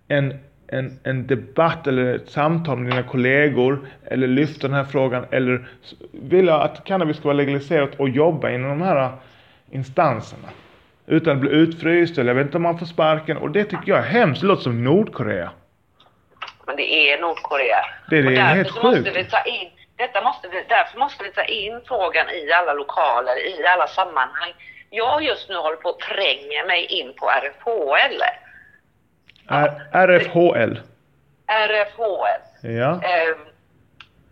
en, 0.08 0.39
en, 0.68 0.99
en 1.03 1.28
debatt 1.28 1.88
eller 1.88 2.16
ett 2.16 2.30
samtal 2.30 2.78
med 2.78 2.91
dina 2.91 3.03
kollegor 3.03 3.88
eller 4.06 4.28
lyfta 4.28 4.68
den 4.68 4.76
här 4.78 4.84
frågan 4.84 5.26
eller 5.32 5.68
vilja 6.12 6.56
att 6.56 6.84
cannabis 6.84 7.18
ska 7.18 7.26
vara 7.28 7.38
legaliserat 7.38 7.89
och 7.97 8.10
jobba 8.10 8.49
inom 8.49 8.70
de 8.70 8.82
här 8.82 9.12
instanserna. 9.72 10.47
Utan 11.08 11.34
att 11.34 11.39
bli 11.41 11.49
utfryst 11.51 12.18
eller 12.18 12.30
jag 12.30 12.36
vet 12.36 12.45
inte 12.45 12.58
om 12.58 12.64
man 12.64 12.80
får 12.80 12.86
sparken 12.86 13.38
och 13.38 13.51
det 13.51 13.64
tycker 13.64 13.89
jag 13.91 13.99
är 13.99 14.03
hemskt. 14.03 14.41
Det 14.41 14.47
låter 14.47 14.64
som 14.64 14.84
Nordkorea. 14.84 15.49
Men 16.68 16.76
det 16.76 17.12
är 17.12 17.22
Nordkorea. 17.22 17.78
Det 18.10 18.18
är- 18.18 18.24
det 18.24 18.28
och 18.28 18.34
är 18.34 18.56
helt 18.56 18.72
sjukt. 18.72 19.18
vi 19.18 19.24
ta 19.24 19.41
in, 19.43 19.70
detta 19.95 20.22
måste 20.24 20.47
vi, 20.47 20.64
därför 20.70 20.99
måste 20.99 21.24
vi 21.24 21.30
ta 21.32 21.43
in 21.43 21.82
frågan 21.88 22.26
i 22.30 22.51
alla 22.51 22.74
lokaler, 22.74 23.60
i 23.62 23.66
alla 23.68 23.88
sammanhang. 23.88 24.53
Jag 24.96 25.24
just 25.24 25.50
nu 25.50 25.56
håller 25.56 25.76
på 25.78 25.89
att 25.89 26.00
tränga 26.00 26.66
mig 26.68 26.86
in 26.86 27.14
på 27.14 27.30
RFHL. 27.30 28.22
R- 29.50 29.82
RFHL. 29.93 30.80
RFHL. 31.48 32.41
Ja, 32.62 33.02
Ehm, 33.04 33.46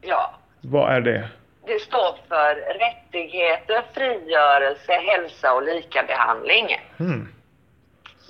ja, 0.01 0.33
vad 0.61 0.93
är 0.95 1.01
det? 1.01 1.27
det 1.65 1.79
står 1.81 2.15
för 2.29 2.55
rättigheter, 2.55 3.83
frigörelse, 3.93 4.93
hälsa 4.93 5.53
och 5.53 5.63
likabehandling. 5.63 6.81
Hmm. 6.97 7.33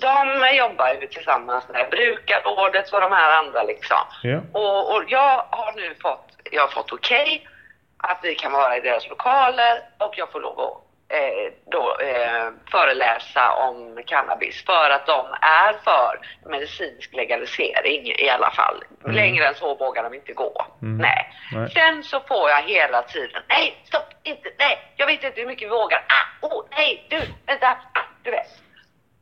De 0.00 0.56
jobbar 0.56 0.94
ju 1.00 1.06
tillsammans 1.06 1.64
med 1.68 1.86
brukarrådet 1.90 2.92
och 2.92 3.00
de 3.00 3.12
här 3.12 3.38
andra 3.38 3.62
liksom. 3.62 3.96
Ja. 4.22 4.40
Och, 4.52 4.96
och 4.96 5.04
jag 5.08 5.44
har 5.50 5.72
nu 5.76 5.94
fått, 6.02 6.28
jag 6.52 6.62
har 6.62 6.68
fått 6.68 6.92
okej 6.92 7.48
att 7.96 8.18
vi 8.22 8.34
kan 8.34 8.52
vara 8.52 8.76
i 8.76 8.80
deras 8.80 9.08
lokaler 9.08 9.80
och 9.98 10.14
jag 10.18 10.32
får 10.32 10.40
lov 10.40 10.60
att 10.60 10.83
eh, 11.14 11.52
då, 11.70 11.96
eh, 12.00 12.50
föreläsa 12.70 13.52
om 13.52 14.02
cannabis 14.06 14.64
för 14.64 14.90
att 14.90 15.06
de 15.06 15.26
är 15.40 15.72
för 15.84 16.20
medicinsk 16.48 17.14
legalisering 17.14 18.06
i 18.18 18.28
alla 18.28 18.50
fall. 18.50 18.84
Mm. 19.04 19.16
Längre 19.16 19.46
än 19.46 19.54
så 19.54 19.74
vågar 19.74 20.02
de 20.02 20.14
inte 20.14 20.32
gå. 20.32 20.66
Mm. 20.82 20.98
Nej. 20.98 21.32
Nej. 21.52 21.70
Sen 21.70 22.04
så 22.04 22.20
får 22.20 22.50
jag 22.50 22.62
hela 22.62 23.02
tiden, 23.02 23.42
nej 23.48 23.82
stopp, 23.84 24.08
inte, 24.22 24.48
nej, 24.58 24.78
jag 24.96 25.06
vet 25.06 25.24
inte 25.24 25.40
hur 25.40 25.46
mycket 25.46 25.66
vi 25.66 25.70
vågar, 25.70 25.98
ah, 26.08 26.46
oh, 26.46 26.64
nej, 26.70 27.06
du, 27.10 27.20
vänta, 27.46 27.66
ah, 27.70 28.06
du 28.22 28.30
vet. 28.30 28.46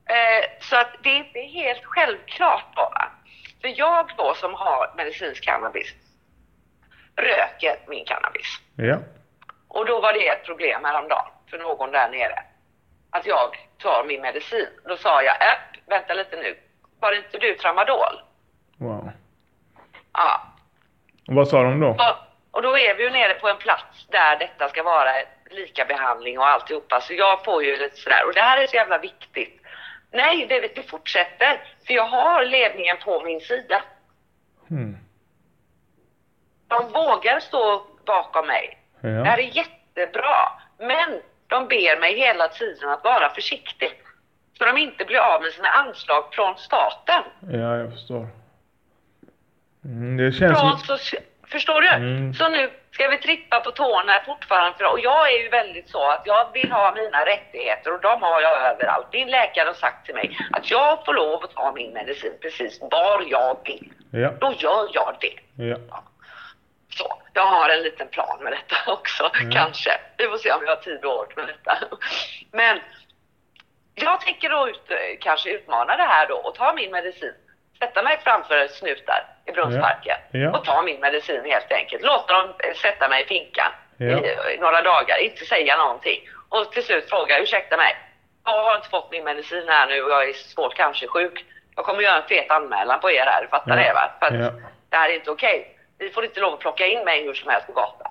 Eh, 0.08 0.44
så 0.60 0.76
att 0.76 0.90
det 1.02 1.08
är 1.08 1.16
inte 1.16 1.40
helt 1.40 1.84
självklart 1.84 2.74
bara. 2.74 3.12
För 3.60 3.74
jag 3.76 4.12
då 4.16 4.34
som 4.34 4.54
har 4.54 4.92
medicinsk 4.96 5.44
cannabis 5.44 5.94
röker 7.16 7.76
min 7.88 8.04
cannabis. 8.04 8.46
Ja. 8.76 8.98
Och 9.68 9.86
då 9.86 10.00
var 10.00 10.12
det 10.12 10.28
ett 10.28 10.44
problem 10.44 10.84
häromdagen 10.84 11.26
för 11.52 11.58
någon 11.58 11.90
där 11.92 12.08
nere. 12.08 12.42
Att 13.10 13.26
jag 13.26 13.68
tar 13.78 14.04
min 14.04 14.20
medicin. 14.20 14.66
Då 14.84 14.96
sa 14.96 15.22
jag, 15.22 15.34
äh, 15.34 15.58
vänta 15.86 16.14
lite 16.14 16.36
nu. 16.36 16.58
Har 17.00 17.12
inte 17.16 17.38
du 17.38 17.54
tramadol? 17.54 18.20
Wow. 18.78 19.10
Ja. 20.12 20.40
Och 21.28 21.34
vad 21.34 21.48
sa 21.48 21.62
de 21.62 21.80
då? 21.80 21.88
Och, 21.88 22.16
och 22.50 22.62
då 22.62 22.78
är 22.78 22.94
vi 22.94 23.02
ju 23.02 23.10
nere 23.10 23.34
på 23.34 23.48
en 23.48 23.56
plats 23.56 24.06
där 24.10 24.36
detta 24.38 24.68
ska 24.68 24.82
vara 24.82 25.12
lika 25.50 25.84
behandling 25.84 26.38
och 26.38 26.46
alltihopa. 26.48 27.00
Så 27.00 27.14
jag 27.14 27.44
får 27.44 27.64
ju 27.64 27.76
lite 27.76 27.96
sådär. 27.96 28.26
Och 28.26 28.34
det 28.34 28.40
här 28.40 28.58
är 28.62 28.66
så 28.66 28.76
jävla 28.76 28.98
viktigt. 28.98 29.60
Nej, 30.10 30.46
det, 30.46 30.60
det 30.74 30.82
fortsätter. 30.90 31.60
För 31.86 31.94
jag 31.94 32.06
har 32.06 32.44
ledningen 32.44 32.96
på 33.04 33.20
min 33.24 33.40
sida. 33.40 33.82
Hmm. 34.68 34.96
De 36.68 36.92
vågar 36.92 37.40
stå 37.40 37.86
bakom 38.06 38.46
mig. 38.46 38.78
Det 39.00 39.08
här 39.08 39.38
Ja. 39.38 39.44
är 39.44 39.56
jättebra. 39.56 40.48
Men 40.78 41.20
de 41.52 41.68
ber 41.68 42.00
mig 42.00 42.12
hela 42.18 42.48
tiden 42.48 42.88
att 42.88 43.04
vara 43.04 43.30
försiktig. 43.30 43.90
Så 44.58 44.64
de 44.64 44.78
inte 44.78 45.04
blir 45.04 45.18
av 45.18 45.42
med 45.42 45.52
sina 45.52 45.68
anslag 45.68 46.34
från 46.34 46.58
staten. 46.58 47.22
ja, 47.52 47.76
jag 47.76 47.92
förstår. 47.92 48.26
Mm, 49.84 50.16
det 50.16 50.32
känns 50.32 50.60
Från 50.60 50.78
som... 50.78 50.96
soci- 50.96 51.22
Förstår 51.46 51.80
du? 51.80 51.88
Mm. 51.88 52.34
Så 52.34 52.48
nu 52.48 52.70
ska 52.90 53.08
vi 53.08 53.18
trippa 53.18 53.60
på 53.60 53.70
tårna 53.70 54.12
fortfarande. 54.26 54.78
För, 54.78 54.92
och 54.92 55.00
jag 55.00 55.32
är 55.32 55.42
ju 55.42 55.48
väldigt 55.48 55.88
så 55.90 56.10
att 56.10 56.22
jag 56.26 56.52
vill 56.52 56.72
ha 56.72 56.94
mina 56.94 57.26
rättigheter 57.26 57.94
och 57.94 58.00
de 58.00 58.22
har 58.22 58.40
jag 58.40 58.60
överallt. 58.70 59.06
Min 59.12 59.28
läkare 59.30 59.66
har 59.66 59.74
sagt 59.74 60.06
till 60.06 60.14
mig 60.14 60.38
att 60.52 60.70
jag 60.70 61.04
får 61.04 61.14
lov 61.14 61.44
att 61.44 61.50
ta 61.54 61.72
min 61.72 61.92
medicin 61.92 62.32
precis 62.42 62.78
var 62.80 63.24
jag 63.30 63.56
vill. 63.64 63.92
Ja. 64.10 64.30
Då 64.40 64.52
gör 64.58 64.88
jag 64.94 65.16
det. 65.20 65.64
Ja. 65.64 65.76
Så, 66.96 67.22
jag 67.32 67.42
har 67.46 67.68
en 67.70 67.82
liten 67.82 68.08
plan 68.08 68.38
med 68.42 68.52
detta 68.52 68.92
också, 68.92 69.30
Mm. 69.40 69.52
kanske. 69.52 69.90
Vi 70.16 70.28
får 70.28 70.36
se 70.38 70.52
om 70.52 70.60
jag 70.64 70.76
har 70.76 70.82
tid 70.82 71.04
och 71.04 71.18
ork 71.20 71.36
med 71.36 71.46
detta. 71.46 71.78
Men 72.52 72.80
jag 73.94 74.20
tänker 74.20 74.48
då 74.50 74.68
ut, 74.68 74.90
kanske 75.20 75.50
utmana 75.50 75.96
det 75.96 76.02
här 76.02 76.26
då 76.28 76.34
och 76.34 76.54
ta 76.54 76.72
min 76.72 76.90
medicin. 76.90 77.34
Sätta 77.78 78.02
mig 78.02 78.18
framför 78.24 78.68
snutar 78.68 79.26
i 79.46 79.52
Brunnsparken 79.52 80.16
Ja. 80.32 80.38
Ja. 80.40 80.58
och 80.58 80.64
ta 80.64 80.82
min 80.82 81.00
medicin 81.00 81.44
helt 81.44 81.72
enkelt. 81.72 82.02
Låta 82.02 82.32
dem 82.42 82.54
eh, 82.64 82.74
sätta 82.74 83.08
mig 83.08 83.22
i 83.22 83.26
finkan. 83.26 83.72
Ja. 83.96 84.06
i, 84.06 84.54
i 84.54 84.58
några 84.58 84.82
dagar, 84.82 85.18
inte 85.18 85.44
säga 85.44 85.76
någonting. 85.76 86.20
Och 86.48 86.72
till 86.72 86.84
slut 86.84 87.08
fråga, 87.08 87.38
ursäkta 87.38 87.76
mig, 87.76 87.96
jag 88.44 88.62
har 88.64 88.76
inte 88.76 88.88
fått 88.88 89.10
min 89.10 89.24
medicin 89.24 89.68
här 89.68 89.86
nu 89.86 90.02
och 90.02 90.10
jag 90.10 90.28
är 90.28 90.32
svårt 90.32 90.74
kanske 90.74 91.06
sjuk. 91.06 91.44
Jag 91.76 91.84
kommer 91.84 92.00
göra 92.02 92.16
en 92.22 92.28
fet 92.28 92.50
anmälan 92.50 93.00
på 93.00 93.10
er 93.10 93.24
här, 93.26 93.46
fattar 93.50 93.78
Ja. 93.78 93.84
det 93.84 93.92
va? 93.92 94.10
För 94.20 94.26
att 94.26 94.54
det 94.90 94.96
här 94.96 95.08
är 95.10 95.14
inte 95.14 95.30
okej. 95.30 95.78
Ni 96.02 96.10
får 96.10 96.24
inte 96.24 96.40
lov 96.40 96.54
att 96.54 96.60
plocka 96.60 96.86
in 96.86 97.04
mig 97.04 97.24
hur 97.24 97.34
som 97.34 97.50
helst 97.50 97.66
på 97.66 97.72
gatan. 97.72 98.10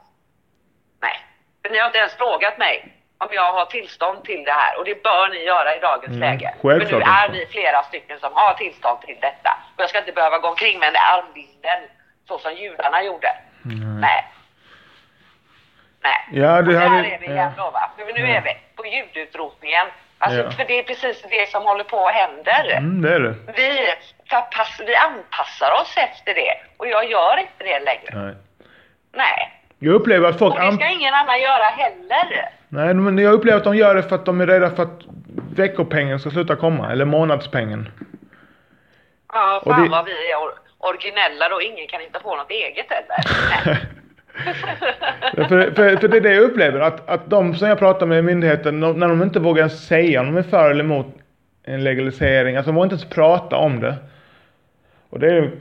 Nej, 1.02 1.20
för 1.64 1.70
ni 1.70 1.78
har 1.80 1.86
inte 1.86 1.98
ens 1.98 2.14
frågat 2.14 2.58
mig 2.58 2.88
om 3.18 3.28
jag 3.32 3.54
har 3.54 3.66
tillstånd 3.66 4.24
till 4.24 4.44
det 4.44 4.52
här 4.52 4.78
och 4.80 4.86
det 4.86 5.04
bör 5.04 5.28
ni 5.30 5.44
göra 5.44 5.76
i 5.76 5.80
dagens 5.80 6.08
Mm, 6.18 6.20
läge. 6.20 6.54
För 6.62 6.68
nu 6.74 6.80
självklart 6.80 7.04
är 7.08 7.30
vi 7.30 7.46
flera 7.46 7.84
stycken 7.84 8.20
som 8.20 8.34
har 8.34 8.54
tillstånd 8.54 9.02
till 9.02 9.18
detta 9.22 9.58
och 9.76 9.82
jag 9.82 9.90
ska 9.90 10.00
inte 10.00 10.12
behöva 10.12 10.38
gå 10.40 10.48
omkring 10.48 10.80
med 10.80 10.88
den 10.88 10.94
där 10.94 11.18
armbinden 11.18 11.80
så 12.28 12.40
som 12.40 12.54
judarna 12.54 13.04
gjorde. 13.04 13.28
Nej. 14.02 14.26
Nej. 16.04 16.28
Ja, 16.32 16.48
det 16.48 16.58
och 16.58 16.66
där 16.66 16.88
hade- 16.88 17.08
är 17.08 17.20
vi 17.20 17.26
ja. 17.26 17.32
igen 17.34 17.52
då 17.58 17.70
va? 17.72 17.92
För 17.98 18.06
nu 18.06 18.28
är 18.32 18.42
vi 18.42 18.58
på 18.76 18.86
ljudutrotningen. 18.86 19.88
Alltså, 20.24 20.40
Ja. 20.42 20.52
för 20.52 20.66
det 20.66 20.80
är 20.80 20.84
precis 20.84 21.22
det 21.30 21.50
som 21.50 21.64
håller 21.64 21.84
på 21.84 22.08
att 22.08 22.14
hända. 22.14 22.52
Mm, 22.78 23.02
det 23.02 23.14
är 23.14 23.20
det. 23.20 23.36
Vi, 23.56 23.70
förpass, 24.30 24.80
vi 24.88 24.96
anpassar 24.96 25.72
oss 25.82 25.94
efter 25.98 26.34
det 26.34 26.54
och 26.78 26.88
jag 26.88 27.10
gör 27.12 27.38
inte 27.40 27.64
det 27.64 27.80
längre. 27.80 28.12
Nej. 28.26 28.36
Nej. 29.14 29.58
Jag 29.80 29.94
upplever 29.94 30.30
att 30.30 30.40
folk... 30.40 30.56
Och 30.56 30.62
det 30.62 30.72
ska 30.72 30.88
ingen 30.88 31.14
annan 31.14 31.42
göra 31.42 31.64
heller. 31.64 32.50
Nej, 32.70 32.94
men 32.94 33.18
jag 33.18 33.34
upplever 33.34 33.58
att 33.58 33.64
de 33.64 33.76
gör 33.76 33.96
det 33.96 34.04
för 34.04 34.16
att 34.16 34.26
de 34.26 34.42
är 34.42 34.48
rädda 34.48 34.70
för 34.76 34.84
att 34.84 35.00
veckopengen 35.56 36.20
ska 36.20 36.30
sluta 36.30 36.56
komma. 36.56 36.92
Eller 36.92 37.06
månadspengen. 37.06 37.90
Ja, 39.34 39.62
Och 39.66 39.72
fan 39.72 39.84
det- 39.84 39.90
vad 39.90 40.06
vi 40.06 40.12
är 40.32 40.36
or- 40.36 40.58
originella 40.78 41.50
då. 41.50 41.62
Ingen 41.62 41.88
kan 41.88 42.02
hitta 42.02 42.20
på 42.20 42.36
något 42.36 42.52
eget 42.52 42.86
heller. 42.90 43.24
Nej 43.66 43.78
för, 45.36 45.72
för, 45.72 45.96
för 45.96 46.08
det 46.08 46.18
är 46.18 46.22
det 46.22 46.34
jag 46.34 46.44
upplever. 46.44 46.80
Att, 46.80 47.10
att 47.10 47.30
de 47.30 47.56
som 47.56 47.68
jag 47.68 47.80
pratar 47.80 48.06
med 48.06 48.20
i 48.20 48.22
myndigheten, 48.22 48.80
de, 48.80 49.00
när 49.00 49.08
de 49.08 49.24
inte 49.24 49.40
vågar 49.40 49.68
säga 49.68 50.22
om 50.22 50.26
de 50.26 50.38
är 50.38 50.44
för 50.44 50.72
eller 50.72 50.84
emot 50.84 51.08
en 51.64 51.84
legalisering. 51.84 52.56
Alltså 52.56 52.72
de 52.72 52.76
vågar 52.76 52.86
inte 52.86 52.96
ens 52.96 53.16
prata 53.16 53.56
om 53.56 53.80
det. 53.80 53.96
Och 55.10 55.20
det 55.20 55.28
är, 55.28 55.52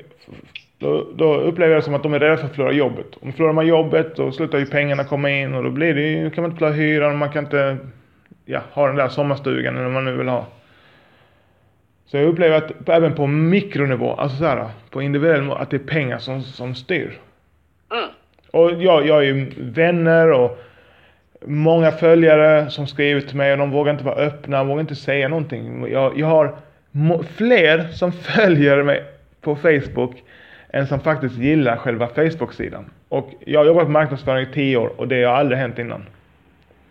då, 0.79 1.07
då 1.15 1.35
upplever 1.35 1.73
jag 1.73 1.81
det 1.81 1.85
som 1.85 1.95
att 1.95 2.03
de 2.03 2.15
är 2.15 2.19
rädda 2.19 2.37
för 2.37 2.47
att 2.47 2.55
förlora 2.55 2.73
jobbet. 2.73 3.07
Om 3.21 3.33
förlorar 3.33 3.53
man 3.53 3.67
jobbet 3.67 4.17
då 4.17 4.33
slutar 4.33 4.59
ju 4.59 4.67
pengarna 4.67 5.05
komma 5.05 5.31
in 5.31 5.55
och 5.55 5.65
då 5.65 5.71
blir 5.71 5.95
det 5.95 6.01
ju, 6.01 6.31
kan 6.31 6.43
man 6.43 6.51
inte 6.51 6.59
klara 6.59 6.73
hyran 6.73 7.13
och 7.13 7.19
man 7.19 7.33
kan 7.33 7.45
inte 7.45 7.77
ja, 8.45 8.61
ha 8.73 8.87
den 8.87 8.97
där 8.97 9.09
sommarstugan 9.09 9.75
eller 9.75 9.85
vad 9.85 9.93
man 9.93 10.05
nu 10.05 10.17
vill 10.17 10.29
ha. 10.29 10.47
Så 12.07 12.17
jag 12.17 12.27
upplever 12.27 12.57
att 12.57 12.89
även 12.89 13.15
på 13.15 13.27
mikronivå, 13.27 14.15
alltså 14.15 14.37
så 14.37 14.45
här, 14.45 14.69
på 14.91 15.03
individuell 15.03 15.43
nivå, 15.43 15.55
att 15.55 15.71
det 15.71 15.77
är 15.77 15.87
pengar 15.87 16.19
som, 16.19 16.43
som 16.43 16.75
styr. 16.75 17.19
Mm. 17.93 18.11
Och 18.51 18.73
jag, 18.73 19.07
jag 19.07 19.15
har 19.15 19.23
ju 19.23 19.51
vänner 19.59 20.33
och 20.33 20.59
många 21.41 21.93
följare 21.93 22.71
som 22.71 22.87
skriver 22.87 23.21
till 23.21 23.37
mig 23.37 23.53
och 23.53 23.59
de 23.59 23.71
vågar 23.71 23.93
inte 23.93 24.05
vara 24.05 24.17
öppna, 24.17 24.65
vågar 24.65 24.81
inte 24.81 24.95
säga 24.95 25.29
någonting. 25.29 25.93
Jag, 25.93 26.19
jag 26.19 26.27
har 26.27 26.57
fler 27.37 27.89
som 27.93 28.13
följer 28.37 28.83
mig 28.83 29.05
på 29.41 29.57
Facebook 29.57 30.23
än 30.73 30.87
som 30.87 31.01
faktiskt 31.01 31.37
gillar 31.37 31.77
själva 31.77 32.09
Facebook-sidan. 32.09 32.91
Och 33.09 33.31
jag 33.47 33.61
har 33.61 33.67
jobbat 33.67 33.83
med 33.83 33.93
marknadsföring 33.93 34.49
i 34.49 34.53
tio 34.53 34.77
år 34.77 34.93
och 34.97 35.09
det 35.09 35.23
har 35.23 35.35
aldrig 35.35 35.59
hänt 35.59 35.79
innan. 35.79 36.07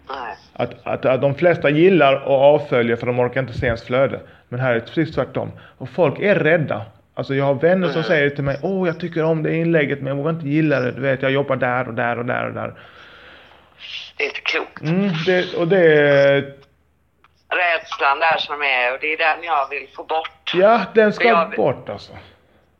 Nej. 0.09 0.35
Att, 0.53 0.73
att, 0.83 1.05
att 1.05 1.21
de 1.21 1.35
flesta 1.35 1.69
gillar 1.69 2.27
och 2.27 2.41
avföljer 2.41 2.95
för 2.95 3.07
de 3.07 3.19
orkar 3.19 3.41
inte 3.41 3.53
se 3.53 3.65
ens 3.65 3.83
flöde. 3.83 4.19
Men 4.49 4.59
här 4.59 4.71
är 4.71 4.75
det 4.75 4.81
precis 4.81 5.15
tvärtom. 5.15 5.51
Och 5.77 5.89
folk 5.89 6.19
är 6.19 6.35
rädda. 6.35 6.85
Alltså 7.19 7.33
jag 7.35 7.45
har 7.45 7.53
vänner 7.53 7.87
som 7.87 8.03
säger 8.03 8.29
till 8.29 8.43
mig, 8.43 8.59
åh 8.63 8.87
jag 8.87 8.99
tycker 8.99 9.23
om 9.23 9.43
det 9.43 9.55
inlägget 9.55 9.99
men 9.99 10.07
jag 10.07 10.15
vågar 10.15 10.29
inte 10.31 10.47
gilla 10.47 10.79
det. 10.79 10.91
Du 10.91 11.01
vet 11.01 11.21
jag 11.21 11.31
jobbar 11.31 11.55
där 11.55 11.87
och 11.87 11.93
där 11.93 12.17
och 12.19 12.25
där 12.25 12.47
och 12.47 12.53
där. 12.53 12.73
Det 14.17 14.23
är 14.23 14.27
inte 14.27 14.41
klokt. 14.41 14.81
Mm, 14.81 15.09
det, 15.25 15.53
och 15.55 15.67
det 15.67 15.79
är, 15.79 16.53
Rädslan 17.49 18.19
där 18.19 18.37
som 18.37 18.61
är 18.61 18.93
och 18.93 18.99
det 19.01 19.13
är 19.13 19.17
den 19.17 19.43
jag 19.43 19.69
vill 19.69 19.87
få 19.95 20.03
bort. 20.03 20.51
ja 20.53 20.81
den 20.93 21.13
ska 21.13 21.27
Jag- 21.27 21.51
bort 21.55 21.89
alltså. 21.89 22.11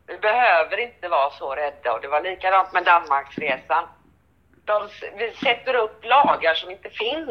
Vi 0.06 0.16
behöver 0.18 0.80
inte 0.80 1.08
vara 1.08 1.30
så 1.30 1.54
rädda 1.54 1.92
och 1.92 2.00
det 2.02 2.08
var 2.08 2.20
likadant 2.22 2.72
med 2.72 2.84
Danmarksresan. 2.84 3.84
De, 4.64 4.88
vi 5.18 5.30
sätter 5.46 5.74
upp 5.74 6.04
lagar 6.04 6.54
som 6.54 6.70
inte 6.70 6.90
finns. 6.90 7.30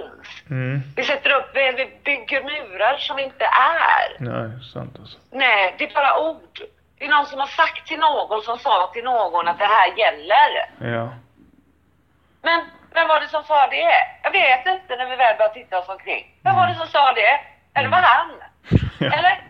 Mm, 0.49 0.79
Vi 0.95 1.03
sätter 1.03 1.29
upp, 1.37 1.45
vi, 1.53 1.71
vi 1.77 1.89
bygger 2.03 2.43
murar 2.43 2.97
som 2.97 3.19
inte 3.19 3.45
är. 3.45 4.23
nej, 4.23 4.49
sant 4.73 4.95
alltså. 4.99 5.17
Nej, 5.31 5.75
det 5.77 5.83
är 5.83 5.93
bara 5.93 6.19
ord. 6.29 6.59
Det 6.99 7.05
är 7.05 7.09
någon 7.09 7.25
som 7.25 7.39
har 7.39 7.47
sagt 7.47 7.87
till 7.87 7.99
någon 7.99 8.41
som 8.41 8.59
sa 8.59 8.89
till 8.93 9.03
någon 9.03 9.47
att 9.47 9.59
det 9.59 9.65
här 9.65 9.97
gäller. 9.97 10.69
Ja. 10.95 11.09
Men 12.41 12.65
vem 12.93 13.07
var 13.07 13.19
det 13.19 13.27
som 13.27 13.43
sa 13.43 13.67
det? 13.67 13.91
Jag 14.23 14.31
vet 14.31 14.65
inte 14.65 14.95
när 14.95 15.09
vi 15.09 15.15
väl 15.15 15.37
börjar 15.37 15.53
titta 15.53 15.79
oss 15.79 15.89
omkring. 15.89 16.35
Vem 16.43 16.55
var 16.55 16.67
det 16.67 16.75
som 16.75 16.87
sa 16.87 17.13
det? 17.13 17.39
Eller 17.73 17.89
var 17.89 18.01
han? 18.01 18.29
Eller? 18.99 19.41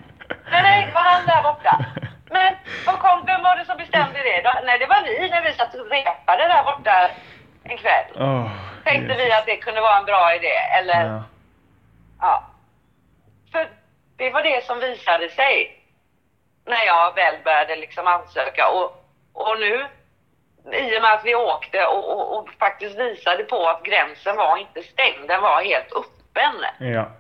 Nej, 0.52 0.62
nej, 0.64 0.86
det 0.86 0.92
var 0.94 1.02
han 1.02 1.26
där 1.26 1.44
borta. 1.44 1.86
Men 2.32 2.56
vad 2.86 3.00
kom, 3.00 3.26
vem 3.26 3.44
var 3.44 3.56
det 3.58 3.66
som 3.66 3.78
bestämde 3.78 4.20
det? 4.20 4.42
Då? 4.42 4.52
Nej, 4.66 4.80
det 4.80 4.86
var 4.86 5.02
vi 5.04 5.30
när 5.30 5.42
vi 5.42 5.54
satt 5.54 5.74
och 5.76 5.90
repade 5.92 6.48
där 6.48 6.64
borta 6.64 7.10
en 7.64 7.78
kväll. 7.78 8.06
Åh, 8.16 8.48
Tänkte 8.84 9.14
Jesus. 9.14 9.28
vi 9.28 9.32
att 9.32 9.46
det 9.46 9.58
kunde 9.58 9.82
vara 9.82 9.98
en 9.98 10.06
bra 10.06 10.36
idé. 10.36 10.56
Eller, 10.78 11.06
ja. 11.06 11.24
Ja. 12.22 12.44
För 13.52 13.70
det 14.18 14.30
var 14.30 14.44
det 14.44 14.66
som 14.66 14.80
visade 14.80 15.30
sig 15.30 15.79
när 16.70 16.86
jag 16.86 17.16
väl 17.16 17.36
började 17.44 17.76
liksom 17.76 18.08
ansöka. 18.08 18.68
Och, 18.70 18.88
och 19.34 19.60
nu, 19.60 19.74
i 20.78 20.98
och 20.98 21.02
med 21.02 21.14
att 21.14 21.26
vi 21.26 21.36
åkte 21.36 21.86
och, 21.86 22.04
och, 22.14 22.38
och 22.40 22.50
faktiskt 22.60 23.00
visade 23.00 23.44
på 23.44 23.70
att 23.70 23.84
gränsen 23.84 24.36
var 24.36 24.58
inte 24.58 24.84
stängd, 24.84 25.28
den 25.28 25.42
var 25.42 25.64
helt 25.64 25.92
öppen. 26.02 26.56
Ja. 26.94 27.12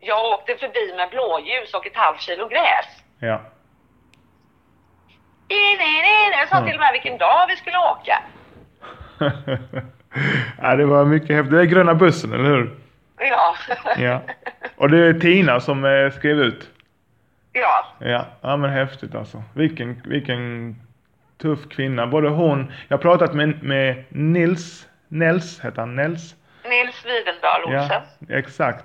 Jag 0.00 0.24
åkte 0.32 0.56
förbi 0.56 0.94
med 0.96 1.10
blåljus 1.10 1.74
och 1.74 1.86
ett 1.86 1.96
halvt 1.96 2.20
kilo 2.20 2.48
gräs. 2.48 2.86
Ja. 3.18 3.40
Nej, 5.48 5.76
nej, 5.78 6.02
nej. 6.02 6.38
Jag 6.38 6.48
sa 6.48 6.56
Mm. 6.56 6.66
till 6.68 6.74
och 6.76 6.80
med 6.80 6.92
vilken 6.92 7.18
dag 7.18 7.46
vi 7.48 7.56
skulle 7.56 7.78
åka. 7.78 8.22
ja, 10.62 10.76
det 10.76 10.84
var 10.84 11.04
mycket 11.04 11.36
häftigt. 11.36 11.52
Det 11.52 11.60
är 11.60 11.64
gröna 11.64 11.94
bussen, 11.94 12.32
eller 12.32 12.44
hur? 12.44 12.76
Ja. 13.18 13.54
Ja. 13.96 14.20
Och 14.76 14.90
det 14.90 15.06
är 15.06 15.12
Tina 15.12 15.60
som 15.60 15.84
eh, 15.84 16.10
skrev 16.10 16.40
ut. 16.40 16.70
Ja. 17.52 17.86
Ja, 17.98 18.26
ja 18.40 18.56
men 18.56 18.70
häftigt 18.70 19.14
alltså. 19.14 19.42
Vilken, 19.54 20.02
vilken 20.04 20.76
tuff 21.42 21.68
kvinna. 21.68 22.06
Både 22.06 22.28
hon, 22.28 22.72
jag 22.88 22.96
har 22.96 23.02
pratat 23.02 23.34
med, 23.34 23.62
med 23.62 24.04
Nils, 24.08 24.88
Nels 25.08 25.60
heter 25.60 25.80
han, 25.80 25.96
Nels? 25.96 26.34
Nils 26.64 27.06
Widendahl 27.06 27.64
Olsen. 27.64 28.02
Ja, 28.18 28.36
exakt. 28.38 28.84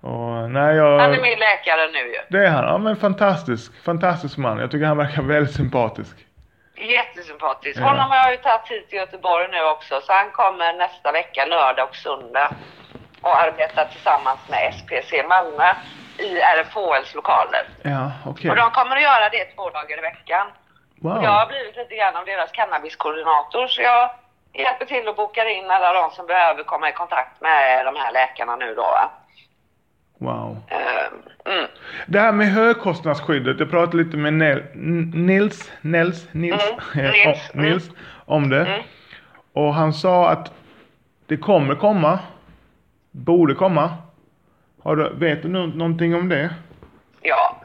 Och 0.00 0.50
nej 0.50 0.76
jag... 0.76 0.98
Han 0.98 1.12
är 1.12 1.22
min 1.22 1.38
läkare 1.38 1.90
nu 1.92 1.98
ju. 1.98 2.20
Det 2.30 2.46
är 2.46 2.50
han, 2.50 2.64
ja 2.64 2.78
men 2.78 2.96
fantastisk, 2.96 3.82
fantastisk 3.84 4.36
man. 4.38 4.58
Jag 4.58 4.70
tycker 4.70 4.86
han 4.86 4.96
verkar 4.96 5.22
väldigt 5.22 5.54
sympatisk. 5.54 6.16
Jättesympatisk. 6.76 7.80
Ja. 7.80 7.84
Honom 7.84 8.10
har 8.10 8.16
jag 8.16 8.30
ju 8.30 8.36
tagit 8.36 8.68
hit 8.68 8.88
till 8.88 8.98
Göteborg 8.98 9.48
nu 9.50 9.62
också. 9.62 10.00
Så 10.00 10.12
han 10.12 10.30
kommer 10.30 10.78
nästa 10.78 11.12
vecka, 11.12 11.44
lördag 11.44 11.88
och 11.88 11.96
söndag. 11.96 12.54
Och 13.24 13.36
arbetar 13.46 13.84
tillsammans 13.92 14.40
med 14.52 14.74
SPC 14.74 15.12
Malmö 15.28 15.68
i 16.18 16.30
RFHLs 16.56 17.14
lokaler. 17.14 17.64
Ja, 17.82 18.10
okej. 18.26 18.50
Och 18.50 18.56
de 18.56 18.70
kommer 18.70 18.96
att 18.96 19.02
göra 19.02 19.28
det 19.28 19.44
två 19.44 19.70
dagar 19.70 19.98
i 19.98 20.00
veckan. 20.00 20.46
Wow. 21.00 21.16
Och 21.16 21.24
jag 21.24 21.30
har 21.30 21.46
blivit 21.46 21.76
lite 21.76 21.94
grann 21.96 22.16
av 22.16 22.24
deras 22.24 22.50
cannabiskoordinator. 22.52 23.66
Så 23.66 23.82
jag 23.82 24.10
hjälper 24.52 24.84
till 24.84 25.08
och 25.08 25.16
bokar 25.16 25.46
in 25.58 25.70
alla 25.70 25.92
de 25.92 26.10
som 26.10 26.26
behöver 26.26 26.62
komma 26.64 26.88
i 26.88 26.92
kontakt 26.92 27.40
med 27.40 27.86
de 27.86 27.96
här 27.96 28.12
läkarna 28.12 28.56
nu 28.56 28.74
då. 28.74 28.86
Wow. 30.18 30.56
Ehm, 30.68 31.22
Mm. 31.46 31.66
Det 32.06 32.20
här 32.20 32.32
med 32.32 32.46
högkostnadsskyddet, 32.46 33.60
jag 33.60 33.70
pratade 33.70 33.96
lite 33.96 34.16
med 34.16 34.32
Nel, 34.32 34.62
Nils, 35.14 35.72
Nils, 35.80 36.28
Nils, 36.32 36.62
Mm, 36.94 37.10
Nils, 37.12 37.50
Nils 37.54 37.90
om 38.26 38.50
det. 38.50 38.60
Mm. 38.66 38.82
Och 39.52 39.74
han 39.74 39.92
sa 39.92 40.28
att 40.30 40.52
det 41.26 41.36
kommer 41.36 41.74
komma, 41.74 42.18
borde 43.14 43.54
komma. 43.54 43.90
Har 44.82 44.96
du, 44.96 45.14
vet 45.14 45.42
du 45.42 45.48
nå- 45.48 45.66
någonting 45.66 46.14
om 46.14 46.28
det? 46.28 46.54
Ja. 47.22 47.56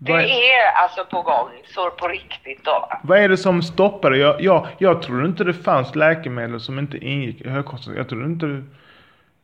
Det 0.00 0.12
är, 0.12 0.72
alltså 0.82 1.04
på 1.04 1.22
gång, 1.22 1.48
så 1.74 1.90
på 1.90 2.08
riktigt 2.08 2.64
då. 2.64 2.70
va? 2.70 3.00
vad 3.04 3.18
är 3.18 3.28
det 3.28 3.36
som 3.36 3.62
stoppar 3.62 4.10
det? 4.10 4.16
Jag, 4.18 4.40
jag, 4.40 4.66
jag 4.78 5.02
trodde 5.02 5.26
inte 5.26 5.44
det 5.44 5.54
fanns 5.54 5.94
läkemedel 5.94 6.60
som 6.60 6.78
inte 6.78 6.98
ingick 6.98 7.40
i 7.40 7.48
högkostnad. 7.48 7.96
Jag 7.96 8.08
trodde 8.08 8.24
inte 8.24 8.46
det, 8.46 8.62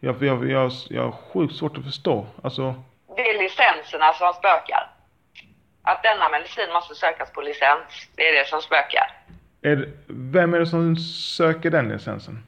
jag, 0.01 0.23
jag, 0.23 0.51
jag, 0.51 0.71
jag 0.91 1.03
har 1.03 1.13
sjukt 1.33 1.55
svårt 1.55 1.79
att 1.79 1.85
förstå. 1.85 2.27
Alltså, 2.43 2.75
Det 3.17 3.23
är 3.23 3.43
licenserna 3.43 4.13
som 4.13 4.33
spökar. 4.33 4.91
Att 5.83 6.03
denna 6.03 6.29
medicin 6.29 6.73
måste 6.73 6.95
sökas 6.95 7.33
på 7.33 7.41
licens. 7.41 8.09
Det 8.17 8.23
är 8.29 8.33
det 8.39 8.49
som 8.49 8.61
spökar. 8.63 9.11
är 9.63 9.77
det, 9.77 9.89
vem 10.09 10.55
är 10.55 10.59
det 10.61 10.67
som 10.67 10.97
söker 11.37 11.71
den 11.71 11.89
licensen? 11.89 12.43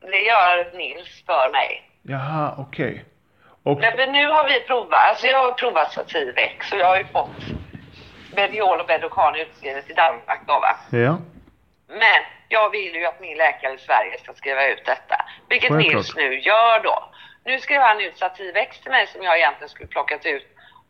Det 0.00 0.20
gör 0.20 0.76
Nils 0.76 1.22
för 1.26 1.52
mig. 1.52 1.88
Jaha, 2.02 2.54
okej. 2.58 3.04
Och, 3.64 3.78
Men 3.80 3.92
för 3.96 4.06
nu 4.06 4.26
har 4.26 4.48
vi 4.48 4.60
provat, 4.60 5.00
alltså 5.08 5.26
jag 5.26 5.38
har 5.38 5.52
provat 5.52 5.92
Sativex 5.92 6.68
så 6.68 6.76
jag 6.76 6.86
har 6.86 6.96
ju 6.96 7.04
fått 7.04 7.30
Mediol 8.36 8.80
och 8.80 8.86
Bedocan 8.86 9.34
utskrivet 9.36 9.90
i 9.90 9.94
Danmark 9.94 10.40
då 10.46 10.52
va. 10.60 10.76
ja. 10.90 11.18
Men 11.88 12.22
jag 12.48 12.70
vill 12.70 12.94
ju 12.94 13.06
att 13.06 13.20
min 13.20 13.36
läkare 13.38 13.72
i 13.74 13.78
Sverige 13.78 14.18
ska 14.18 14.32
skriva 14.34 14.66
ut 14.66 14.84
detta. 14.84 15.24
Vilket 15.48 15.68
Självklart. 15.68 15.94
Nils 15.94 16.14
nu 16.16 16.40
gör 16.40 16.80
då. 16.80 17.04
Nu 17.44 17.60
skrev 17.60 17.80
han 17.82 18.00
ut 18.00 18.18
Sativex 18.18 18.80
till 18.80 18.90
mig 18.90 19.06
som 19.06 19.22
jag 19.22 19.38
egentligen 19.38 19.68
skulle 19.68 19.88
plockat 19.88 20.26
ut 20.26 20.46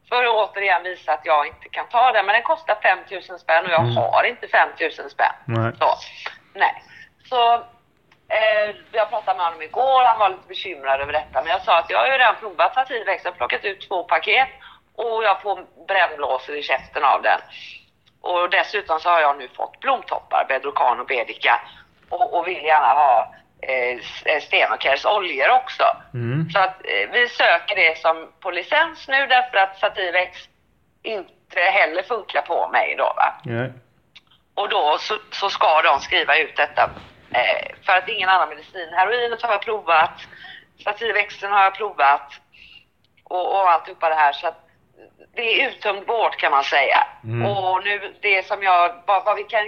för 0.08 0.24
att 0.24 0.30
återigen 0.50 0.82
visa 0.82 1.12
att 1.12 1.20
jag 1.26 1.46
inte 1.46 1.68
kan 1.68 1.88
ta 1.88 2.12
den. 2.12 2.26
Men 2.26 2.32
den 2.32 2.42
kostar 2.42 2.74
5000 2.82 3.38
spänn 3.38 3.64
och 3.66 3.70
jag 3.72 3.80
Mm. 3.80 3.96
har 3.96 4.24
inte 4.24 4.48
5000 4.48 5.10
spänn. 5.10 5.32
Nej. 5.44 5.72
Så, 5.78 5.86
nej. 6.54 6.82
Så 7.28 7.62
eh, 8.32 8.76
jag 8.92 9.10
pratade 9.10 9.36
med 9.36 9.46
honom 9.46 9.62
igår, 9.62 10.04
han 10.04 10.18
var 10.18 10.28
lite 10.28 10.48
bekymrad 10.48 11.00
över 11.00 11.12
detta. 11.12 11.42
Men 11.42 11.46
jag 11.46 11.62
sa 11.62 11.78
att 11.78 11.90
jag 11.90 11.98
har 11.98 12.06
ju 12.06 12.12
redan 12.12 12.36
provat 12.40 12.74
Sativex, 12.74 13.24
jag 13.24 13.30
har 13.30 13.36
plockat 13.36 13.64
ut 13.64 13.88
två 13.88 14.04
paket 14.04 14.48
och 14.94 15.24
jag 15.24 15.42
får 15.42 15.86
brännblåsor 15.88 16.56
i 16.56 16.62
käften 16.62 17.04
av 17.04 17.22
den. 17.22 17.40
Och 18.20 18.50
dessutom 18.50 19.00
så 19.00 19.08
har 19.08 19.20
jag 19.20 19.38
nu 19.38 19.48
fått 19.48 19.80
blomtoppar, 19.80 20.44
Bedrocan 20.48 21.00
och 21.00 21.06
Bedika 21.06 21.60
och, 22.08 22.38
och 22.38 22.48
vill 22.48 22.64
gärna 22.64 22.86
ha 22.86 23.34
eh, 23.62 24.40
Stenocares 24.40 25.04
oljor 25.04 25.50
också. 25.50 25.84
Mm. 26.14 26.50
Så 26.50 26.58
att 26.58 26.76
eh, 26.84 27.10
vi 27.12 27.28
söker 27.28 27.76
det 27.76 27.98
som 27.98 28.32
på 28.40 28.50
licens 28.50 29.08
nu 29.08 29.26
därför 29.26 29.56
att 29.56 29.78
Sativex 29.78 30.38
inte 31.02 31.60
heller 31.60 32.02
funkar 32.02 32.42
på 32.42 32.68
mig 32.68 32.94
då 32.98 33.04
va. 33.04 33.34
Nej. 33.44 33.72
Och 34.54 34.68
då 34.68 34.96
så, 34.98 35.14
så 35.30 35.50
ska 35.50 35.82
de 35.82 36.00
skriva 36.00 36.36
ut 36.36 36.56
detta 36.56 36.90
eh, 37.34 37.76
för 37.86 37.92
att 37.92 38.08
ingen 38.08 38.28
annan 38.28 38.48
medicin. 38.48 38.88
Heroinet 38.92 39.42
har 39.42 39.52
jag 39.52 39.62
provat, 39.62 40.20
Sativexen 40.84 41.52
har 41.52 41.62
jag 41.62 41.74
provat 41.74 42.32
och, 43.24 43.54
och 43.54 43.70
alltihopa 43.70 44.08
det 44.08 44.14
här. 44.14 44.32
Så 44.32 44.46
att 44.46 44.68
det 45.34 45.42
är 45.42 45.68
uttömd 45.68 46.06
vård 46.06 46.36
kan 46.36 46.50
man 46.50 46.64
säga. 46.64 47.06
Mm. 47.24 47.46
Och 47.46 47.84
nu 47.84 48.14
det 48.20 48.46
som 48.46 48.62
jag, 48.62 49.02
vad, 49.06 49.24
vad 49.24 49.36
vi 49.36 49.44
kan 49.44 49.66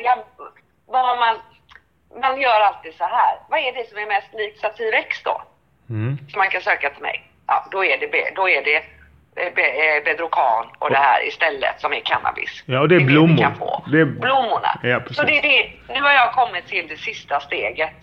vad 0.87 1.19
man, 1.19 1.37
man 2.21 2.41
gör 2.41 2.61
alltid 2.61 2.95
så 2.95 3.05
här. 3.05 3.39
Vad 3.49 3.61
är 3.61 3.73
det 3.73 3.89
som 3.89 3.99
är 3.99 4.07
mest 4.07 4.35
likt 4.35 4.61
Sativex 4.61 5.23
då? 5.23 5.43
Mm. 5.89 6.19
som 6.31 6.39
man 6.39 6.51
kan 6.51 6.63
söka 6.63 6.91
till 6.91 7.03
mig. 7.03 7.31
Ja, 7.47 7.67
då 7.71 7.85
är 7.85 7.99
det, 7.99 8.31
då 8.35 8.49
är 8.49 8.65
det 8.65 8.85
Bedrocan 10.05 10.67
och 10.79 10.91
det 10.91 10.97
här 10.97 11.29
istället 11.29 11.81
som 11.81 11.93
är 11.93 12.01
cannabis. 12.01 12.63
Ja, 12.67 12.81
och 12.81 12.89
det 12.89 12.95
är 12.95 12.99
vi 12.99 13.05
blommor. 13.05 13.37
kan 13.43 13.55
få. 13.55 13.85
Det 13.91 14.01
är- 14.01 14.05
Blommorna. 14.05 14.81
Ja, 14.83 15.01
precis. 15.01 15.17
Så 15.17 15.23
det 15.23 15.39
är 15.39 15.43
det. 15.43 15.71
Nu 15.95 16.01
har 16.01 16.13
jag 16.13 16.33
kommit 16.33 16.67
till 16.67 16.89
det 16.89 16.97
sista 16.97 17.41
steget. 17.41 17.95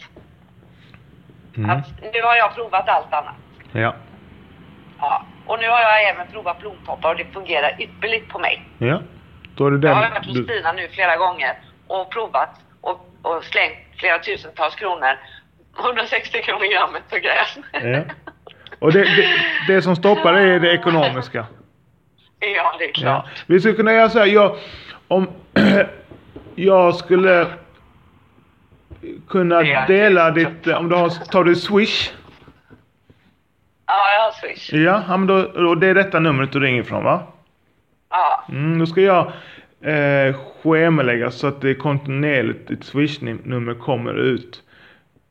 Mm. 1.57 1.69
Att 1.69 1.87
nu 2.13 2.21
har 2.21 2.35
jag 2.35 2.55
provat 2.55 2.89
allt 2.89 3.13
annat. 3.13 3.35
Ja. 3.71 3.95
Ja. 4.99 5.25
Och 5.45 5.59
nu 5.59 5.67
har 5.69 5.81
jag 5.81 6.09
även 6.09 6.27
provat 6.27 6.59
blomtoppar 6.59 7.09
och 7.09 7.15
det 7.17 7.25
fungerar 7.25 7.81
ypperligt 7.81 8.29
på 8.29 8.39
mig. 8.39 8.63
Ja. 8.77 9.01
Då 9.55 9.67
är 9.67 9.71
det 9.71 9.87
Jag 9.87 9.95
har 9.95 10.01
den 10.01 10.11
varit 10.13 10.25
hos. 10.25 10.37
Stina 10.45 10.71
nu 10.71 10.87
flera 10.87 11.17
gånger 11.17 11.53
och 11.87 12.11
provat 12.11 12.49
och, 12.81 13.09
och 13.21 13.43
slängt 13.43 13.77
flera 13.97 14.19
tusentals 14.19 14.75
kronor. 14.75 15.17
160 15.79 16.41
kronor 16.41 16.73
grammet 16.73 17.03
för 17.09 17.17
gräs. 17.19 17.57
Ja. 17.71 18.03
Och 18.81 18.91
det, 18.91 18.99
det, 19.03 19.25
det 19.67 19.81
som 19.81 19.95
stoppar 19.95 20.33
det 20.33 20.39
är 20.41 20.59
det 20.59 20.71
ekonomiska. 20.73 21.45
ja, 22.39 22.75
det 22.79 22.83
är 22.85 22.87
Ja. 22.87 22.93
klart. 22.93 23.43
Vi 23.47 23.59
skulle 23.59 23.73
kunna 23.75 23.93
göra 23.93 24.09
så 24.09 24.19
här, 24.19 24.25
jag, 24.25 24.55
om 25.07 25.27
jag 26.55 26.95
skulle 26.95 27.47
kunna 29.29 29.63
Ja. 29.63 29.85
dela 29.87 30.31
ditt, 30.31 30.67
om 30.67 30.89
du 30.89 30.95
har, 30.95 31.09
tar 31.09 31.43
du 31.43 31.55
swish? 31.55 32.11
Ja, 33.85 33.93
jag 34.15 34.23
har 34.23 34.31
swish. 34.31 34.73
Ja, 34.73 35.03
ja, 35.07 35.17
men 35.17 35.27
då, 35.27 35.41
då, 35.41 35.75
det 35.75 35.87
är 35.87 35.93
detta 35.95 36.19
numret 36.19 36.51
du 36.51 36.59
ringer 36.59 36.81
ifrån 36.81 37.03
va? 37.03 37.23
Ja. 38.09 38.43
Mm, 38.49 38.79
då 38.79 38.85
ska 38.85 39.01
jag 39.01 39.31
eh, 39.81 40.35
schemalägga 40.63 41.31
så 41.31 41.47
att 41.47 41.61
det 41.61 41.75
kontinuerligt, 41.75 42.67
ditt 42.67 42.83
swish-nummer 42.83 43.73
kommer 43.73 44.13
ut 44.13 44.63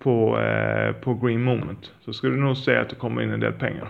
på, 0.03 0.39
eh, 0.41 0.93
på 0.93 1.15
Green 1.15 1.43
Moment. 1.43 1.91
Så 2.05 2.13
ska 2.13 2.27
du 2.27 2.37
nog 2.37 2.57
se 2.57 2.77
att 2.77 2.89
det 2.89 2.97
kommer 2.97 3.23
in 3.23 3.33
en 3.33 3.41
del 3.41 3.53
pengar. 3.53 3.89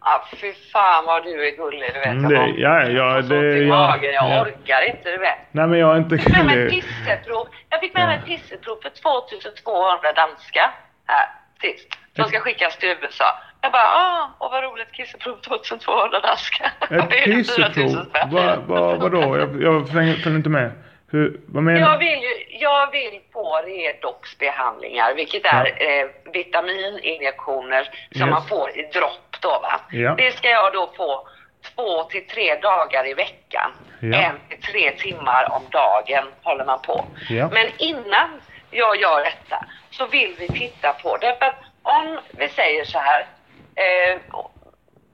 Ja, 0.00 0.24
fy 0.40 0.52
fan 0.72 1.04
vad 1.06 1.24
du 1.24 1.46
är 1.48 1.56
gullig, 1.56 1.90
du 1.94 1.98
vet. 2.00 2.06
Mm, 2.06 2.22
jag 2.22 2.30
det- 2.30 2.36
har- 2.38 2.46
ja, 2.46 2.82
ja, 2.82 3.14
jag 3.16 3.24
det- 3.24 3.58
i 3.58 3.68
ja, 3.68 3.76
magen, 3.76 4.12
jag 4.12 4.30
ja. 4.30 4.42
orkar 4.42 4.82
inte, 4.90 5.10
du 5.10 5.18
vet. 5.18 5.38
Nej 5.52 5.66
men 5.66 5.78
jag 5.78 5.92
är 5.94 5.96
inte... 5.98 6.14
Jag 6.14 6.24
fick 6.24 6.36
med 6.36 6.46
mig 6.46 6.62
ett 6.64 6.70
pisseprov. 6.70 7.46
Jag 7.70 7.80
fick 7.80 7.94
med 7.94 8.06
mig 8.06 8.16
ett 8.18 8.26
pisseprov 8.26 8.76
för 8.82 8.90
2200 8.90 10.12
danska 10.12 10.70
här 11.06 11.26
sist. 11.60 11.88
Som 12.16 12.24
ska 12.24 12.40
skickas 12.40 12.76
till 12.78 12.88
USA. 12.88 13.24
Jag 13.60 13.72
bara, 13.72 13.82
ah, 13.82 14.30
och 14.38 14.50
vad 14.50 14.64
roligt, 14.64 14.92
kisseprov 14.92 15.36
2200 15.36 16.20
danska. 16.20 16.64
Ett 16.90 17.10
Det 17.10 17.18
är 17.22 17.44
4 17.56 17.66
000 17.66 17.74
pisseprov? 17.74 18.66
Va, 18.68 18.96
vadå? 18.96 19.38
Jag, 19.38 19.62
jag 19.62 19.88
följer 19.88 20.36
inte 20.36 20.48
med. 20.48 20.70
Hur, 21.12 21.40
vad 21.46 21.62
menar 21.62 21.80
Jag 21.80 21.98
vill, 21.98 22.22
ju, 22.22 22.58
jag 22.58 22.90
vill 22.90 23.20
få 23.32 23.56
redoxbehandlingar, 23.66 25.14
vilket 25.14 25.44
är 25.44 25.64
eh, 25.66 26.06
vitamininjektioner 26.32 27.82
som 28.12 28.20
Yes. 28.20 28.30
man 28.30 28.46
får 28.48 28.70
i 28.78 28.82
dropp 28.82 29.36
då 29.40 29.48
va. 29.48 29.80
Ja. 29.90 30.14
Det 30.18 30.30
ska 30.36 30.48
jag 30.48 30.72
då 30.72 30.92
få 30.96 31.28
två 31.74 32.02
till 32.02 32.26
tre 32.26 32.54
dagar 32.54 33.08
i 33.08 33.14
veckan. 33.14 33.70
Ja. 34.00 34.18
En 34.18 34.34
till 34.48 34.62
tre 34.62 34.90
timmar 34.90 35.52
om 35.52 35.62
dagen 35.70 36.24
håller 36.42 36.64
man 36.64 36.82
på. 36.82 37.04
Ja. 37.28 37.48
Men 37.52 37.66
innan 37.78 38.40
jag 38.70 39.00
gör 39.00 39.24
detta 39.24 39.64
så 39.90 40.06
vill 40.06 40.34
vi 40.38 40.48
titta 40.48 40.92
på, 40.92 41.16
därför 41.16 41.46
att 41.46 41.56
om 41.82 42.18
vi 42.30 42.48
säger 42.48 42.84
så 42.84 42.98
här, 42.98 43.26
eh, 43.74 44.18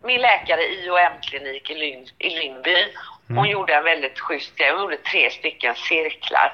min 0.05 0.21
läkare 0.21 0.63
i 0.63 0.85
IOM-klinik 0.87 1.71
i, 1.71 1.75
Lyn, 1.75 2.07
i 2.19 2.31
Lyngby, 2.31 2.77
hon 3.29 3.39
Mm. 3.39 3.51
gjorde 3.51 3.75
en 3.75 3.85
väldigt 3.85 4.19
schysst 4.21 4.57
grej. 4.57 4.71
Hon 4.71 4.81
gjorde 4.81 4.97
tre 4.97 5.31
stycken 5.31 5.75
cirklar. 5.75 6.53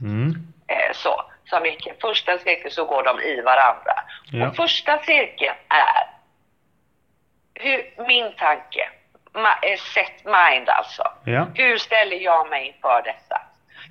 Mm. 0.00 0.34
Eh, 0.68 0.92
så, 0.94 1.22
som 1.50 1.66
i 1.66 1.78
första 2.00 2.38
cirkeln 2.38 2.70
så 2.70 2.84
går 2.84 3.02
de 3.02 3.20
i 3.20 3.40
varandra. 3.40 3.92
Ja. 4.32 4.48
Och 4.48 4.56
första 4.56 4.98
cirkeln 5.02 5.54
är 5.68 6.06
hur, 7.54 8.04
min 8.08 8.32
tanke, 8.32 8.88
ma, 9.34 9.48
eh, 9.62 9.78
set 9.94 10.24
mind 10.24 10.68
alltså. 10.68 11.02
Ja. 11.24 11.46
Hur 11.54 11.78
ställer 11.78 12.16
jag 12.16 12.50
mig 12.50 12.66
inför 12.66 13.02
detta? 13.02 13.40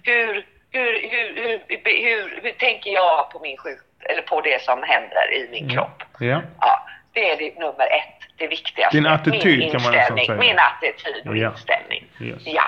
Hur, 0.04 0.46
hur, 0.72 1.10
hur, 1.10 1.36
hur, 1.36 1.62
hur, 1.68 2.04
hur, 2.04 2.40
hur 2.44 2.52
tänker 2.52 2.92
jag 2.92 3.30
på 3.32 3.40
min 3.40 3.58
sjuk 3.58 3.80
eller 4.10 4.22
på 4.22 4.42
det 4.42 4.62
som 4.64 4.84
händer 4.84 5.34
i 5.34 5.48
min 5.52 5.70
kropp? 5.70 6.04
Ja. 6.20 6.42
Ja, 6.62 6.88
det 7.18 7.30
är 7.32 7.38
det 7.38 7.60
nummer 7.60 7.88
ett, 8.00 8.20
det 8.38 8.48
viktigaste. 8.48 8.98
Din 8.98 9.06
attityd 9.06 9.60
min 9.60 9.72
kan 9.72 9.82
man 9.84 9.92
nästan 9.92 10.18
säga. 10.18 10.38
Min 10.38 10.60
attityd 10.60 11.28
och 11.28 11.38
Ja. 11.38 11.52
inställning. 11.52 12.06
Yes. 12.22 12.42
Ja. 12.46 12.64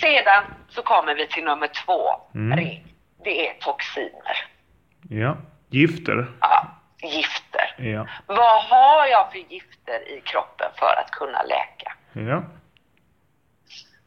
Sedan 0.00 0.44
så 0.68 0.82
kommer 0.82 1.14
vi 1.14 1.26
till 1.26 1.44
nummer 1.44 1.66
två. 1.84 2.00
Mm. 2.34 2.58
Det 3.24 3.48
är 3.48 3.54
toxiner. 3.60 4.36
Ja. 5.10 5.36
Gifter. 5.70 6.26
Ja, 6.40 6.66
gifter. 7.02 7.74
Ja. 7.78 8.06
Vad 8.26 8.62
har 8.64 9.06
jag 9.06 9.32
för 9.32 9.38
gifter 9.38 10.08
i 10.08 10.20
kroppen 10.20 10.70
för 10.78 10.94
att 11.00 11.10
kunna 11.10 11.42
läka? 11.42 11.92
Ja. 12.12 12.42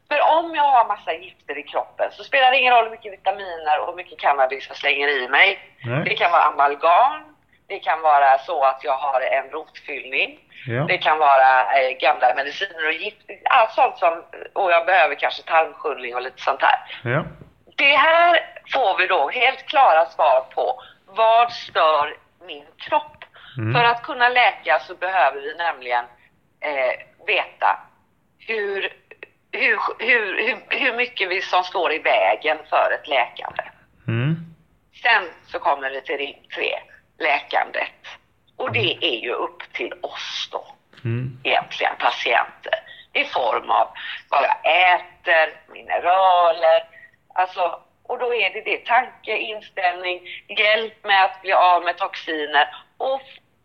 För 0.08 0.20
om 0.38 0.54
jag 0.54 0.62
har 0.62 0.88
massa 0.88 1.12
gifter 1.12 1.58
i 1.58 1.62
kroppen 1.62 2.10
så 2.12 2.24
spelar 2.24 2.50
det 2.50 2.58
ingen 2.58 2.74
roll 2.74 2.84
hur 2.84 2.90
mycket 2.90 3.12
vitaminer 3.12 3.80
och 3.80 3.86
hur 3.86 3.94
mycket 3.96 4.18
cannabis 4.18 4.66
jag 4.68 4.76
slänger 4.76 5.08
i 5.08 5.28
mig. 5.28 5.58
Nej. 5.84 6.04
Det 6.04 6.14
kan 6.14 6.30
vara 6.30 6.42
amalgam. 6.42 7.31
Det 7.72 7.78
kan 7.78 8.02
vara 8.02 8.38
så 8.38 8.64
att 8.64 8.84
jag 8.84 8.96
har 8.96 9.20
en 9.20 9.50
rotfyllning. 9.50 10.38
Ja. 10.66 10.84
Det 10.88 10.98
kan 10.98 11.18
vara 11.18 11.78
eh, 11.78 11.90
gamla 12.00 12.34
mediciner 12.34 12.86
och 12.86 12.92
gift. 12.92 13.16
Allt 13.44 13.70
sånt 13.70 13.98
som, 13.98 14.22
och 14.52 14.72
jag 14.72 14.86
behöver 14.86 15.14
kanske 15.14 15.42
tarmsköljning 15.42 16.14
och 16.14 16.22
lite 16.22 16.42
sånt 16.42 16.60
där. 16.60 17.10
Ja. 17.12 17.24
Det 17.76 17.96
här 17.96 18.40
får 18.72 18.98
vi 18.98 19.06
då 19.06 19.28
helt 19.28 19.66
klara 19.66 20.06
svar 20.06 20.46
på. 20.54 20.82
Vad 21.06 21.52
stör 21.52 22.16
min 22.46 22.64
kropp? 22.78 23.24
Mm. 23.58 23.74
För 23.74 23.84
att 23.84 24.02
kunna 24.02 24.28
läka 24.28 24.78
så 24.78 24.94
behöver 24.94 25.40
vi 25.40 25.54
nämligen 25.54 26.04
eh, 26.60 27.26
veta 27.26 27.80
hur, 28.38 28.92
hur, 29.52 29.78
hur, 29.98 30.36
hur, 30.36 30.56
hur 30.68 30.96
mycket 30.96 31.30
vi 31.30 31.42
som 31.42 31.64
står 31.64 31.92
i 31.92 31.98
vägen 31.98 32.58
för 32.70 32.98
ett 33.00 33.08
läkande. 33.08 33.62
Mm. 34.08 34.36
Sen 35.02 35.22
så 35.46 35.58
kommer 35.58 35.90
vi 35.90 36.00
till 36.00 36.18
ring 36.18 36.46
tre, 36.54 36.78
läkandet. 37.22 37.92
Och 38.56 38.72
det 38.72 38.98
är 39.00 39.18
ju 39.20 39.32
upp 39.32 39.72
till 39.72 39.92
oss 40.02 40.48
då 40.52 40.64
Mm. 41.04 41.40
egentligen 41.44 41.92
patienter 41.98 42.74
i 43.12 43.24
form 43.24 43.70
av 43.70 43.88
vad 44.30 44.42
jag 44.44 44.92
äter, 44.94 45.60
mineraler, 45.72 46.84
alltså 47.34 47.80
och 48.02 48.18
då 48.18 48.34
är 48.34 48.50
det 48.52 48.60
det 48.60 48.84
tanke, 48.86 49.36
inställning, 49.36 50.20
hjälp 50.48 51.04
med 51.04 51.24
att 51.24 51.42
bli 51.42 51.52
av 51.52 51.82
med 51.84 51.96
toxiner 51.98 52.68
och 52.98 53.20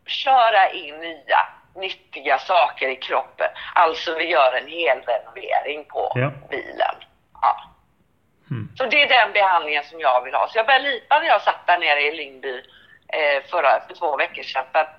köra 0.05 0.69
in 0.69 0.99
nya 0.99 1.47
nyttiga 1.75 2.37
saker 2.39 2.87
i 2.89 2.95
kroppen. 2.95 3.47
Alltså 3.75 4.15
vi 4.17 4.23
gör 4.23 4.53
en 4.61 4.67
hel 4.67 4.97
renovering 5.01 5.85
på 5.85 6.11
Ja. 6.15 6.31
bilen. 6.49 6.95
Ja. 7.41 7.63
Mm. 8.51 8.69
Så 8.77 8.85
det 8.85 9.01
är 9.01 9.07
den 9.07 9.33
behandlingen 9.33 9.83
som 9.83 9.99
jag 9.99 10.23
vill 10.23 10.33
ha. 10.33 10.47
Så 10.47 10.57
jag 10.57 10.65
började 10.65 10.89
lipa 10.89 11.19
när 11.19 11.27
jag 11.27 11.41
satt 11.41 11.67
där 11.67 11.77
nere 11.77 12.01
i 12.01 12.15
Lyngby 12.15 12.63
förra, 13.49 13.81
för 13.87 13.95
två 13.95 14.17
veckor 14.17 14.43
sedan. 14.43 14.65
För 14.71 14.79
att 14.79 14.95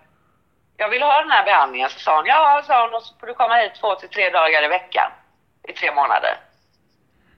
jag 0.76 0.88
vill 0.88 1.02
ha 1.02 1.20
den 1.20 1.30
här 1.30 1.44
behandlingen. 1.44 1.90
Så 1.90 1.98
sa 1.98 2.16
hon, 2.16 2.26
ja, 2.26 2.62
sa 2.66 2.82
hon, 2.82 2.94
och 2.94 3.02
så 3.02 3.14
får 3.20 3.26
du 3.26 3.34
komma 3.34 3.54
hit 3.54 3.74
två 3.80 3.94
till 3.94 4.08
tre 4.08 4.30
dagar 4.30 4.64
i 4.64 4.68
veckan 4.68 5.10
i 5.68 5.72
tre 5.72 5.94
månader. 5.94 6.36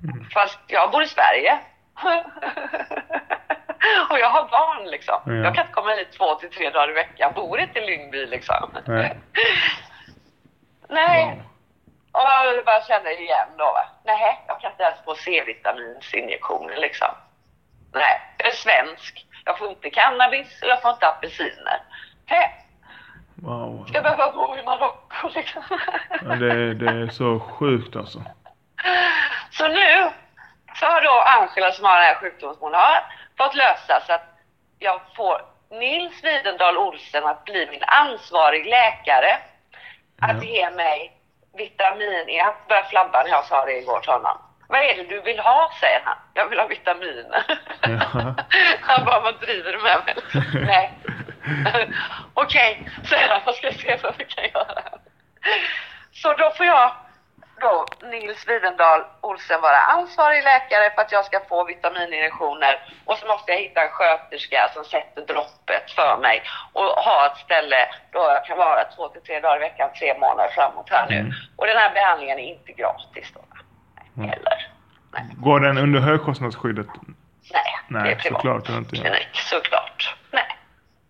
Mm. 0.05 0.25
Fast 0.35 0.59
jag 0.67 0.91
bor 0.91 1.03
i 1.03 1.07
Sverige. 1.07 1.59
och 4.11 4.19
jag 4.19 4.31
har 4.31 4.49
barn 4.49 4.91
liksom. 4.91 5.21
Ja. 5.27 5.33
Jag 5.33 5.55
kan 5.55 5.65
inte 5.65 5.75
komma 5.75 5.91
hit 5.91 6.13
två 6.13 6.35
till 6.35 6.51
tre 6.51 6.71
dagar 6.71 6.91
i 6.91 6.93
veckan. 6.93 7.17
Jag 7.17 7.35
bor 7.35 7.61
inte 7.61 7.79
i 7.79 7.87
Lyngby 7.87 8.27
liksom. 8.27 8.71
Nej. 8.87 9.17
Nej. 10.89 11.25
Wow. 11.25 11.43
Och 12.13 12.21
jag 12.57 12.65
bara 12.65 12.83
kände 12.83 13.21
igen 13.21 13.49
då 13.59 13.65
va. 13.65 13.89
Nej, 14.05 14.45
jag 14.47 14.61
kan 14.61 14.71
inte 14.71 14.83
ens 14.83 15.05
få 15.05 15.15
C-vitaminsinjektioner 15.15 16.77
liksom. 16.77 17.09
Nej, 17.93 18.21
jag 18.39 18.49
är 18.49 18.53
svensk. 18.53 19.27
Jag 19.45 19.59
får 19.59 19.71
inte 19.71 19.91
cannabis 19.91 20.63
och 20.63 20.69
jag 20.69 20.83
får 20.83 20.91
inte 20.91 21.09
apelsiner. 21.09 21.83
Hej, 22.27 22.57
Wow. 23.43 23.85
ska 23.89 23.95
jag 23.95 24.03
behöva 24.05 24.33
bo 24.33 24.57
i 24.57 24.63
Marocko 24.63 25.29
liksom? 25.35 25.63
Ja, 26.11 26.35
det, 26.37 26.75
det 26.75 26.91
är 26.91 27.09
så 27.09 27.41
sjukt 27.41 27.97
alltså. 27.97 28.23
Så 29.51 29.69
nu 29.69 30.11
så 30.75 30.87
har 30.87 31.03
då 31.03 31.11
Angela 31.21 31.73
som 31.73 31.85
har 31.85 31.95
den 31.95 32.05
här 32.05 32.15
sjukdomen 32.15 32.55
som 32.55 32.63
hon 32.65 32.75
har 32.75 33.05
fått 33.39 33.55
lösa 33.55 34.01
så 34.07 34.13
att 34.13 34.27
jag 34.79 35.01
får 35.17 35.43
Nils 35.71 36.25
Widendal 36.25 36.79
Olsen 36.79 37.25
att 37.27 37.45
bli 37.45 37.67
min 37.71 37.83
ansvarig 37.85 38.67
läkare. 38.67 39.39
Att 40.23 40.37
Ja. 40.45 40.49
ge 40.51 40.71
mig 40.71 41.13
vitamin. 41.57 42.25
Jag 42.29 42.55
började 42.69 42.89
flabba 42.89 43.23
när 43.23 43.31
jag 43.31 43.45
sa 43.45 43.65
det 43.65 43.79
igår 43.79 44.01
till 44.01 44.13
honom. 44.13 44.39
Vad 44.71 44.81
är 44.81 44.97
det 44.97 45.05
du 45.05 45.21
vill 45.21 45.39
ha, 45.39 45.73
säger 45.81 46.01
han. 46.05 46.17
Jag 46.35 46.49
vill 46.49 46.59
ha 46.59 46.67
vitaminer. 46.67 47.45
Ja. 47.83 48.35
Han 48.81 49.05
bara, 49.05 49.21
vad 49.21 49.41
driver 49.41 49.73
du 49.73 49.79
med 49.79 50.01
mig? 50.07 50.15
Nej. 50.67 50.93
Okej, 52.35 52.89
säger 53.09 53.29
han, 53.29 53.41
vad 53.47 53.55
ska 53.55 53.67
jag 53.67 53.81
se 53.81 53.99
vad 54.03 54.15
vi 54.19 54.25
kan 54.25 54.45
göra? 54.45 54.83
Så 56.13 56.33
då 56.33 56.51
får 56.51 56.67
jag 56.67 56.93
då 57.61 57.87
Nils 58.03 58.49
Widendal 58.49 59.05
Olsen 59.21 59.61
vara 59.61 59.79
ansvarig 59.79 60.45
läkare 60.45 60.91
för 60.95 61.03
att 61.03 61.13
jag 61.13 61.25
ska 61.25 61.41
få 61.49 61.65
vitamininjektioner 61.65 62.93
och 63.05 63.19
så 63.19 63.27
måste 63.27 63.53
jag 63.53 63.59
hitta 63.59 63.83
en 63.83 63.91
sköterska 63.91 64.71
som 64.75 64.85
sätter 64.85 65.27
droppet 65.27 65.91
för 65.91 66.17
mig 66.17 66.43
och 66.73 66.85
ha 66.85 67.27
ett 67.27 67.39
ställe 67.39 67.89
då 68.13 68.19
jag 68.19 68.45
kan 68.45 68.59
vara 68.59 68.85
två 68.85 69.09
till 69.09 69.23
tre 69.23 69.41
dagar 69.41 69.57
i 69.57 69.61
veckan, 69.61 69.91
tre 69.99 70.19
månader 70.19 70.51
framåt 70.55 70.91
här 70.91 71.07
nu. 71.11 71.17
Mm. 71.17 71.33
Och 71.57 71.67
den 71.67 71.77
här 71.77 71.91
behandlingen 71.95 72.39
är 72.39 72.45
inte 72.45 72.73
gratis 72.73 73.33
då. 73.35 73.41
Mm. 74.25 74.31
Heller. 74.31 74.67
Nej. 75.13 75.23
Går 75.37 75.61
den 75.61 75.79
under 75.79 76.01
högkostnadsskyddet? 76.01 76.87
Nej, 77.53 77.63
Nej, 77.89 78.03
det 78.05 78.11
är 78.11 78.15
privat 78.15 78.37
såklart 78.43 78.67
det 78.67 78.73
inte 78.73 78.97
gör. 78.97 79.03
klinik, 79.03 79.29
såklart. 79.33 80.15
Nej. 80.31 80.57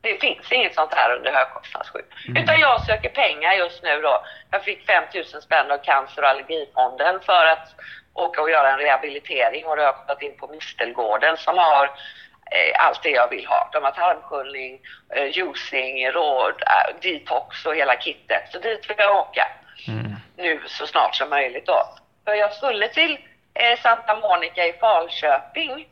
Det 0.01 0.21
finns 0.21 0.53
inget 0.53 0.75
sånt 0.75 0.95
här 0.95 1.17
under 1.17 1.33
högkostnadsskydd. 1.33 2.05
Mm. 2.29 2.43
Utan 2.43 2.61
jag 2.61 2.81
söker 2.85 3.09
pengar 3.09 3.53
just 3.53 3.83
nu 3.83 4.01
då. 4.01 4.25
Jag 4.51 4.65
fick 4.65 4.87
5 4.87 5.05
000 5.15 5.25
spänn 5.43 5.71
av 5.71 5.79
Cancer 5.79 6.23
och 6.23 6.29
allergifonden 6.29 7.21
för 7.21 7.47
att 7.47 7.69
åka 8.15 8.43
och 8.43 8.51
göra 8.51 8.73
en 8.73 8.79
rehabilitering 8.79 9.65
och 9.67 9.77
då 9.77 9.83
har 9.83 9.87
jag 9.87 10.07
kommit 10.07 10.23
in 10.23 10.37
på 10.39 10.47
Mistelgården 10.49 11.37
som 11.37 11.59
har 11.59 11.85
eh, 11.85 12.87
allt 12.87 13.03
det 13.03 13.11
jag 13.11 13.31
vill 13.31 13.47
ha. 13.47 13.69
De 13.73 13.85
har 13.85 13.91
tarmsköljning, 13.91 14.81
eh, 15.17 15.25
juicing, 15.39 16.09
råd, 16.11 16.55
eh, 16.63 17.01
detox 17.03 17.67
och 17.67 17.75
hela 17.77 17.97
kittet. 17.97 18.43
Så 18.53 18.59
dit 18.59 18.91
vill 18.91 18.97
jag 18.99 19.17
åka 19.17 19.47
Mm. 19.89 20.13
nu 20.37 20.61
så 20.67 20.87
snart 20.87 21.15
som 21.15 21.31
möjligt 21.31 21.67
då. 21.67 21.85
För 22.25 22.35
jag 22.35 22.53
skulle 22.53 22.89
till 22.89 23.19
eh, 23.55 23.79
Santa 23.79 24.15
Monica 24.17 24.67
i 24.67 24.73
Falköping 24.73 25.87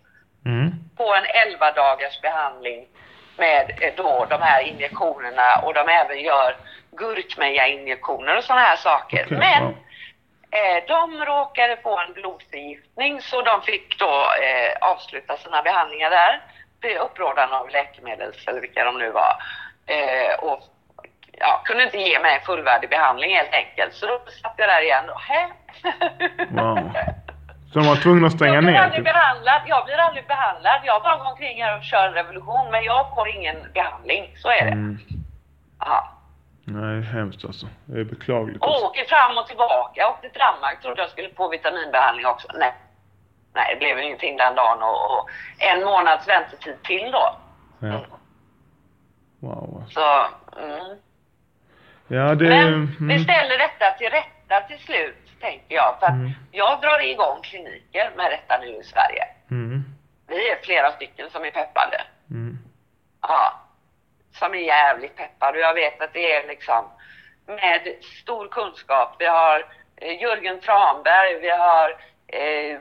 Mm. 0.46 0.72
på 0.96 1.14
en 1.14 1.24
11 1.52 1.72
dagars 1.72 2.20
behandling 2.20 2.86
med 3.36 3.78
eh, 3.82 3.92
då 3.96 4.26
de 4.30 4.42
här 4.42 4.62
injektionerna 4.62 5.56
och 5.62 5.74
de 5.74 5.88
även 5.88 6.20
gör 6.20 6.56
gurkmeja-injektioner 6.90 8.36
och 8.36 8.44
sådana 8.44 8.62
här 8.62 8.76
saker. 8.76 9.24
Okej, 9.26 9.38
Men 9.38 9.64
wow. 9.64 9.74
eh, 10.50 10.84
de 10.86 11.24
råkade 11.24 11.76
få 11.76 11.98
en 11.98 12.12
blodförgiftning 12.12 13.22
så 13.22 13.42
de 13.42 13.62
fick 13.62 13.98
då 13.98 14.26
eh, 14.42 14.88
avsluta 14.90 15.36
sina 15.36 15.62
behandlingar 15.62 16.10
där. 16.10 16.40
Upprådan 17.00 17.52
av 17.52 17.70
läkemedels 17.70 18.46
eller 18.48 18.60
vilka 18.60 18.84
de 18.84 18.98
nu 18.98 19.10
var. 19.10 19.36
Eh, 19.86 20.34
och 20.38 20.62
ja, 21.32 21.62
kunde 21.64 21.82
inte 21.84 21.98
ge 21.98 22.18
mig 22.20 22.34
en 22.34 22.40
fullvärdig 22.40 22.90
behandling 22.90 23.36
helt 23.36 23.54
enkelt. 23.54 23.94
Så 23.94 24.06
då 24.06 24.20
satt 24.42 24.54
jag 24.56 24.68
där 24.68 24.82
igen 24.82 25.10
och 25.10 25.20
hä? 25.20 25.48
Wow. 26.50 26.90
Så 27.72 27.78
de 27.78 27.88
var 27.88 27.96
tvungna 27.96 28.26
att 28.26 28.32
stänga 28.32 28.54
jag 28.54 28.64
blir 28.64 28.72
ner? 28.72 28.80
aldrig 28.80 29.04
Typ. 29.04 29.14
behandlad. 29.14 29.62
Jag 29.66 29.84
blir 29.84 29.94
aldrig 29.96 30.26
behandlad. 30.26 30.80
Jag 30.84 31.02
bara 31.02 31.16
går 31.16 31.30
omkring 31.30 31.62
här 31.62 31.76
och 31.78 31.84
kör 31.84 32.06
en 32.08 32.12
revolution. 32.14 32.70
Men 32.70 32.84
jag 32.84 33.14
får 33.14 33.28
ingen 33.28 33.56
behandling. 33.74 34.32
Så 34.36 34.48
är 34.48 34.64
det. 34.64 34.70
Mm. 34.70 34.98
Ja. 35.78 36.12
Nej, 36.64 37.02
hemskt 37.02 37.44
alltså. 37.44 37.66
Det 37.84 38.00
är 38.00 38.04
beklagligt 38.04 38.60
Och 38.62 38.68
alltså. 38.68 38.86
åker 38.86 39.04
fram 39.04 39.38
och 39.38 39.46
tillbaka. 39.46 39.92
Jag 40.00 40.10
åkte 40.10 40.28
till 40.28 40.38
Danmark. 40.40 40.82
Trodde 40.82 41.00
jag 41.02 41.10
skulle 41.10 41.28
få 41.36 41.48
vitaminbehandling 41.48 42.26
också. 42.26 42.48
Nej. 42.54 42.74
Nej, 43.54 43.66
det 43.74 43.78
blev 43.78 43.98
ingenting 43.98 44.36
den 44.36 44.54
dagen. 44.54 44.82
Och, 44.82 45.10
och 45.18 45.28
en 45.58 45.84
månads 45.84 46.28
väntetid 46.28 46.82
till 46.82 47.10
då. 47.12 47.36
Ja. 47.78 48.00
Wow. 49.40 49.80
alltså. 49.82 50.00
Så, 50.00 50.26
mm. 50.62 50.96
Ja, 52.08 52.34
det... 52.34 52.44
Men 52.48 52.86
vi 52.86 53.04
Mm. 53.14 53.18
ställer 53.24 53.58
detta 53.58 53.90
till 53.98 54.10
rätta 54.10 54.60
till 54.68 54.78
slut, 54.78 55.27
tänker 55.40 55.74
jag. 55.74 55.96
För 56.00 56.06
att 56.06 56.12
Mm. 56.12 56.30
jag 56.52 56.80
drar 56.80 57.02
igång 57.04 57.40
kliniker 57.42 58.10
med 58.16 58.30
detta 58.30 58.58
nu 58.58 58.66
i 58.66 58.82
Sverige. 58.84 59.24
Mm. 59.50 59.82
Vi 60.26 60.50
är 60.50 60.56
flera 60.62 60.92
stycken 60.92 61.30
som 61.30 61.44
är 61.44 61.50
peppade. 61.50 62.00
Mm. 62.30 62.58
Ja. 63.22 63.52
Som 64.38 64.54
är 64.54 64.58
jävligt 64.58 65.16
peppade. 65.16 65.58
Och 65.58 65.64
jag 65.64 65.74
vet 65.74 66.00
att 66.02 66.12
det 66.12 66.32
är 66.32 66.46
liksom 66.48 66.84
med 67.46 67.94
stor 68.22 68.48
kunskap. 68.48 69.16
Vi 69.18 69.26
har 69.26 69.66
eh, 69.96 70.22
Jörgen 70.22 70.60
Tranberg, 70.60 71.38
vi 71.40 71.50
har 71.50 71.90
eh, 72.26 72.78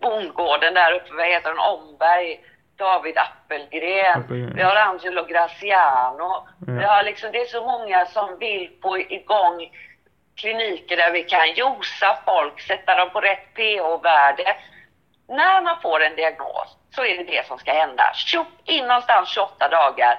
bondgården 0.00 0.74
där 0.74 0.92
uppe, 0.92 1.14
vad 1.14 1.26
heter 1.26 1.48
den, 1.50 1.58
Omberg, 1.58 2.40
David 2.76 3.18
Appelgren, 3.18 4.20
Appelgren. 4.20 4.54
vi 4.56 4.62
har 4.62 4.76
Angelo 4.76 5.24
Graciano. 5.24 6.46
Ja. 6.66 6.72
Vi 6.78 6.84
har 6.84 7.02
liksom, 7.02 7.32
det 7.32 7.40
är 7.40 7.44
så 7.46 7.60
många 7.66 8.06
som 8.06 8.38
vill 8.38 8.70
få 8.82 8.98
igång 8.98 9.70
kliniker 10.36 10.96
där 10.96 11.12
vi 11.12 11.22
kan 11.22 11.52
josa 11.54 12.18
folk, 12.26 12.60
sätta 12.60 12.96
dem 12.96 13.10
på 13.10 13.20
rätt 13.20 13.54
pH-värde. 13.54 14.56
När 15.28 15.62
man 15.62 15.80
får 15.82 16.02
en 16.02 16.16
diagnos 16.16 16.76
så 16.94 17.04
är 17.04 17.16
det 17.18 17.24
det 17.24 17.46
som 17.46 17.58
ska 17.58 17.72
hända. 17.72 18.12
Tjopp, 18.14 18.48
in 18.64 18.86
någonstans 18.86 19.28
28 19.28 19.68
dagar. 19.68 20.18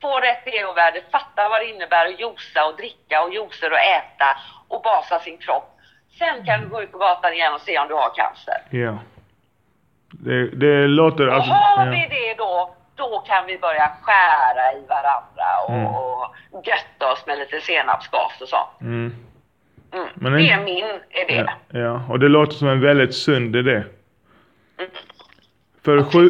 Få 0.00 0.20
rätt 0.20 0.44
pH-värde, 0.44 1.02
fatta 1.12 1.48
vad 1.48 1.60
det 1.60 1.66
innebär 1.70 2.06
att 2.06 2.20
josa 2.20 2.66
och 2.66 2.76
dricka 2.76 3.22
och 3.22 3.34
joser 3.34 3.72
och 3.72 3.78
äta 3.78 4.36
och 4.68 4.82
basa 4.82 5.18
sin 5.20 5.38
kropp. 5.38 5.74
Sen 6.18 6.46
kan 6.46 6.60
du 6.60 6.68
gå 6.68 6.82
ut 6.82 6.92
på 6.92 6.98
gatan 6.98 7.32
igen 7.32 7.54
och 7.54 7.60
se 7.60 7.78
om 7.78 7.88
du 7.88 7.94
har 7.94 8.14
cancer. 8.14 8.62
Ja. 8.70 8.98
Det, 10.10 10.50
det 10.56 10.86
låter... 10.86 11.28
Och 11.28 11.34
Alltså, 11.34 11.52
har 11.52 11.86
ja. 11.86 11.90
vi 11.90 12.06
det 12.10 12.34
då, 12.34 12.74
då 12.96 13.18
kan 13.20 13.46
vi 13.46 13.58
börja 13.58 13.90
skära 14.02 14.72
i 14.72 14.86
varandra 14.88 15.46
och, 15.66 15.74
Mm. 15.74 15.86
och 15.86 16.34
götta 16.64 17.12
oss 17.12 17.26
med 17.26 17.38
lite 17.38 17.60
senapsgas 17.60 18.40
och 18.40 18.48
sånt. 18.48 18.80
Mm. 18.80 19.14
Mm. 19.92 20.06
Men 20.14 20.32
det 20.32 20.38
det- 20.38 20.50
är 20.50 20.64
min 20.64 20.84
idé. 21.28 21.46
Ja, 21.72 21.78
ja, 21.78 22.02
och 22.08 22.18
det 22.18 22.28
låter 22.28 22.52
som 22.52 22.68
en 22.68 22.80
väldigt 22.80 23.14
sund 23.14 23.56
idé. 23.56 23.82
För 25.84 25.96
Jag 25.96 26.12
sju, 26.12 26.28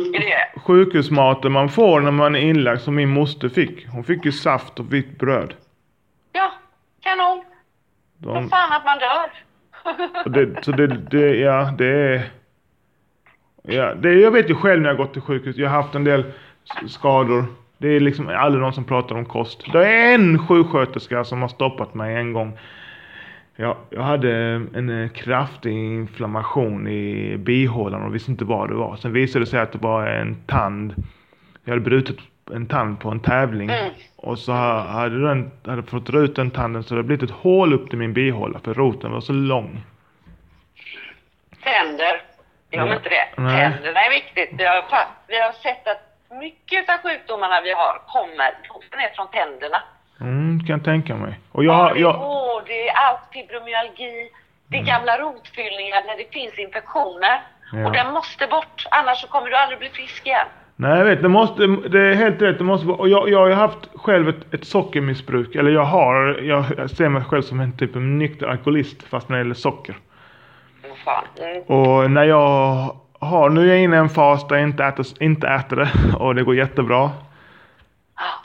sjukhusmaten 0.57 1.53
man 1.53 1.69
får 1.69 2.01
när 2.01 2.11
man 2.11 2.35
är 2.37 2.41
inlagd 2.41 2.81
som 2.81 2.95
min 2.95 3.09
moster 3.09 3.49
fick. 3.49 3.87
Hon 3.89 4.05
fick 4.05 4.25
ju 4.25 4.33
saft 4.33 4.79
och 4.81 4.93
vitt 4.93 5.19
bröd. 5.19 5.55
Ja, 6.33 6.53
kanon. 7.03 7.45
Vad 8.19 8.35
De, 8.35 8.49
fan 8.49 8.73
att 8.73 8.85
man 8.85 8.99
dör. 8.99 9.31
det, 10.55 10.65
så 10.65 10.73
det, 10.73 10.87
det, 10.87 11.37
ja, 11.37 11.75
det 11.79 11.87
är... 11.87 12.31
Ja, 13.63 13.95
det, 13.95 14.13
jag 14.15 14.31
vet 14.31 14.51
ju 14.51 14.55
själv 14.55 14.83
när 14.83 14.89
jag 14.89 14.97
gått 14.97 15.13
till 15.13 15.23
sjukhus. 15.23 15.57
Jag 15.57 15.69
har 15.71 15.83
haft 15.83 15.95
en 15.95 16.05
del 16.05 16.25
skador. 16.87 17.45
Det 17.79 17.89
är 17.89 18.01
liksom 18.01 18.29
aldrig 18.29 18.63
någon 18.63 18.73
som 18.73 18.85
pratar 18.85 19.15
om 19.17 19.25
kost. 19.25 19.73
Det 19.73 19.87
är 19.89 20.15
en 20.15 20.47
sjuksköterska 20.49 21.25
som 21.25 21.43
har 21.43 21.49
stoppat 21.49 21.95
mig 21.95 22.15
en 22.17 22.33
gång. 22.33 22.59
Jag, 23.61 23.77
jag 23.91 24.03
hade 24.03 24.33
en 24.75 25.03
eh, 25.03 25.09
kraftig 25.11 25.73
inflammation 25.73 26.89
i 26.89 27.37
bihålan 27.39 28.03
och 28.03 28.15
visste 28.15 28.31
inte 28.31 28.45
vad 28.45 28.69
det 28.69 28.75
var. 28.75 28.97
Sen 28.97 29.13
visade 29.13 29.45
det 29.45 29.51
sig 29.51 29.61
att 29.61 29.73
det 29.73 29.79
var 29.79 30.07
en 30.07 30.43
tand. 30.47 30.95
Jag 31.65 31.71
hade 31.73 31.81
brutit 31.85 32.19
en 32.53 32.67
tand 32.67 33.01
på 33.01 33.09
en 33.09 33.21
tävling. 33.21 33.71
Mm. 33.71 33.93
Och 34.17 34.39
så 34.39 34.53
ha- 34.53 34.81
hade 34.81 35.23
den 35.29 35.51
hade 35.67 35.83
fått 35.83 36.11
ut 36.15 36.37
den 36.37 36.51
tanden 36.51 36.83
så 36.83 36.95
det 36.95 36.99
hade 36.99 37.07
blivit 37.07 37.23
ett 37.31 37.37
hål 37.37 37.73
upp 37.73 37.89
till 37.91 37.99
min 37.99 38.13
bihåla 38.13 38.59
för 38.65 38.75
roten 38.75 39.11
var 39.13 39.21
så 39.21 39.33
lång. 39.33 39.81
Tänder. 41.63 42.23
Glöm 42.71 42.89
Ja. 42.89 42.95
inte 42.97 43.09
det. 43.09 43.43
Nej. 43.43 43.73
Tänderna 43.73 44.01
är 44.01 44.11
viktigt. 44.11 44.51
Vi 44.61 44.65
har, 44.65 44.85
vi 45.29 45.41
har 45.41 45.53
sett 45.53 45.89
att 45.89 46.03
mycket 46.41 46.89
av 46.89 46.97
sjukdomarna 47.03 47.61
vi 47.65 47.73
har 47.73 48.01
kommer 48.07 48.45
är 49.05 49.15
från 49.17 49.29
tänderna. 49.31 49.83
Mm, 50.21 50.61
kan 50.61 50.77
jag 50.77 50.85
tänka 50.85 51.15
mig. 51.15 51.39
Och 51.53 51.65
Ja, 51.65 51.89
jag, 51.89 51.97
är 51.97 52.01
jag, 52.01 52.13
hår, 52.13 52.63
det 52.67 52.89
är 52.89 52.93
allt 52.97 53.21
fibromyalgi, 53.33 54.31
det 54.67 54.77
är 54.77 54.85
gamla 54.85 55.19
rotfyllningar 55.19 56.03
där 56.07 56.17
det 56.17 56.33
finns 56.33 56.59
infektioner. 56.59 57.43
Ja. 57.73 57.87
Och 57.87 57.93
den 57.93 58.13
måste 58.13 58.47
bort, 58.47 58.87
annars 58.91 59.19
så 59.19 59.29
kommer 59.29 59.49
du 59.51 59.57
aldrig 59.57 59.79
bli 59.79 59.89
frisk 59.89 60.27
igen. 60.27 60.47
nej 60.77 60.99
jag 60.99 61.05
vet, 61.05 61.23
det 61.23 61.29
måste, 61.29 61.67
det 61.67 62.01
är 62.01 62.15
helt 62.15 62.43
rätt. 62.43 62.59
Det 62.59 62.65
måste 62.65 62.87
och 62.89 63.09
jag, 63.09 63.29
jag 63.29 63.39
har 63.39 63.49
ju 63.49 63.55
haft 63.55 63.89
själv 63.95 64.29
ett, 64.29 64.55
ett 64.55 64.67
sockermissbruk. 64.67 65.55
Eller 65.55 65.71
jag 65.71 65.85
har, 65.85 66.41
jag 66.43 66.91
ser 66.91 67.09
mig 67.09 67.23
själv 67.25 67.43
som 67.43 67.61
en 67.61 67.77
typ 67.77 67.97
av 67.97 68.03
nykter 68.03 68.47
alkoholist 68.47 69.03
fast 69.03 69.29
när 69.29 69.37
det 69.37 69.41
gäller 69.43 69.55
socker. 69.55 69.97
Mm. 71.41 71.63
Och 71.63 72.11
när 72.11 72.25
jag 72.25 72.97
har, 73.21 73.51
nu 73.51 73.63
är 73.63 73.67
jag 73.67 73.79
inne 73.79 73.97
i 73.97 73.99
en 73.99 74.09
fas 74.09 74.49
där 74.49 74.57
jag 74.57 74.65
inte 74.65 74.85
äter, 74.85 75.07
inte 75.21 75.49
äter 75.49 75.77
det 75.77 76.17
och 76.17 76.35
det 76.35 76.43
går 76.43 76.55
jättebra. 76.55 77.11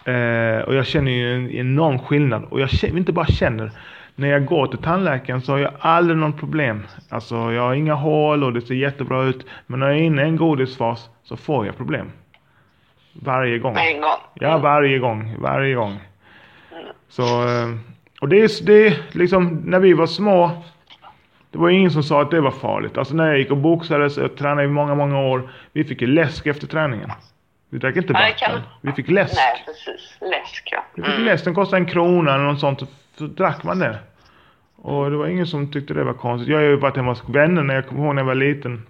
Eh, 0.05 0.59
och 0.59 0.75
jag 0.75 0.85
känner 0.85 1.11
ju 1.11 1.35
en 1.35 1.51
enorm 1.51 1.99
skillnad. 1.99 2.43
Och 2.49 2.61
jag 2.61 2.69
känner, 2.69 2.97
inte 2.97 3.11
bara 3.11 3.25
känner. 3.25 3.71
När 4.15 4.27
jag 4.27 4.45
går 4.45 4.67
till 4.67 4.77
tandläkaren 4.77 5.41
så 5.41 5.51
har 5.51 5.59
jag 5.59 5.71
aldrig 5.79 6.17
någon 6.17 6.33
problem. 6.33 6.83
Alltså 7.09 7.35
jag 7.35 7.61
har 7.61 7.73
inga 7.73 7.93
hål 7.93 8.43
och 8.43 8.53
det 8.53 8.61
ser 8.61 8.75
jättebra 8.75 9.23
ut. 9.23 9.45
Men 9.67 9.79
när 9.79 9.87
jag 9.87 9.97
är 9.97 10.01
inne 10.01 10.21
i 10.21 10.25
en 10.25 10.35
godisfas 10.35 11.09
så 11.23 11.37
får 11.37 11.65
jag 11.65 11.77
problem. 11.77 12.11
Varje 13.13 13.59
gång. 13.59 13.75
En 13.77 14.01
gång. 14.01 14.19
Ja, 14.33 14.57
varje 14.57 14.99
gång. 14.99 15.35
Varje 15.39 15.75
gång. 15.75 15.99
Så, 17.09 17.23
eh, 17.23 17.69
och 18.21 18.29
det 18.29 18.41
är, 18.41 18.65
det 18.65 18.87
är 18.87 18.97
liksom, 19.11 19.61
när 19.65 19.79
vi 19.79 19.93
var 19.93 20.07
små. 20.07 20.51
Det 21.51 21.57
var 21.57 21.69
ingen 21.69 21.91
som 21.91 22.03
sa 22.03 22.21
att 22.21 22.31
det 22.31 22.41
var 22.41 22.51
farligt. 22.51 22.97
Alltså 22.97 23.15
när 23.15 23.27
jag 23.27 23.39
gick 23.39 23.51
och 23.51 23.57
boxades 23.57 24.17
och 24.17 24.35
tränade 24.35 24.63
i 24.63 24.67
många, 24.67 24.95
många 24.95 25.19
år. 25.19 25.49
Vi 25.73 25.83
fick 25.83 26.01
ju 26.01 26.07
läsk 26.07 26.47
efter 26.47 26.67
träningen. 26.67 27.11
Vi 27.73 27.79
drack 27.79 27.95
inte 27.95 28.13
vatten. 28.13 28.33
kan- 28.39 28.61
Vi 28.81 28.91
fick 28.91 29.09
läsk. 29.09 29.35
Nej, 29.35 29.63
precis. 29.65 30.17
Läsk, 30.21 30.69
ja. 30.71 30.85
Vi 30.95 31.03
fick 31.03 31.19
läsk. 31.19 31.45
Den 31.45 31.53
kostade 31.55 31.77
en 31.81 31.85
krona 31.85 32.33
eller 32.35 32.43
något 32.43 32.59
sånt. 32.59 32.79
Så, 33.17 33.25
drack 33.27 33.63
man 33.63 33.79
det. 33.79 33.99
Och 34.75 35.11
det 35.11 35.17
var 35.17 35.27
ingen 35.27 35.47
som 35.47 35.71
tyckte 35.71 35.93
det 35.93 36.03
var 36.03 36.13
konstigt. 36.13 36.49
Jag 36.49 36.57
har 36.57 36.63
ju 36.63 36.75
varit 36.75 36.95
hemma 36.95 37.11
hos 37.11 37.23
vänner 37.29 37.63
när 37.63 37.75
jag 37.75 37.87
kommer 37.87 38.05
ihåg 38.05 38.15
när 38.15 38.21
jag 38.21 38.27
var 38.27 38.35
liten. 38.35 38.85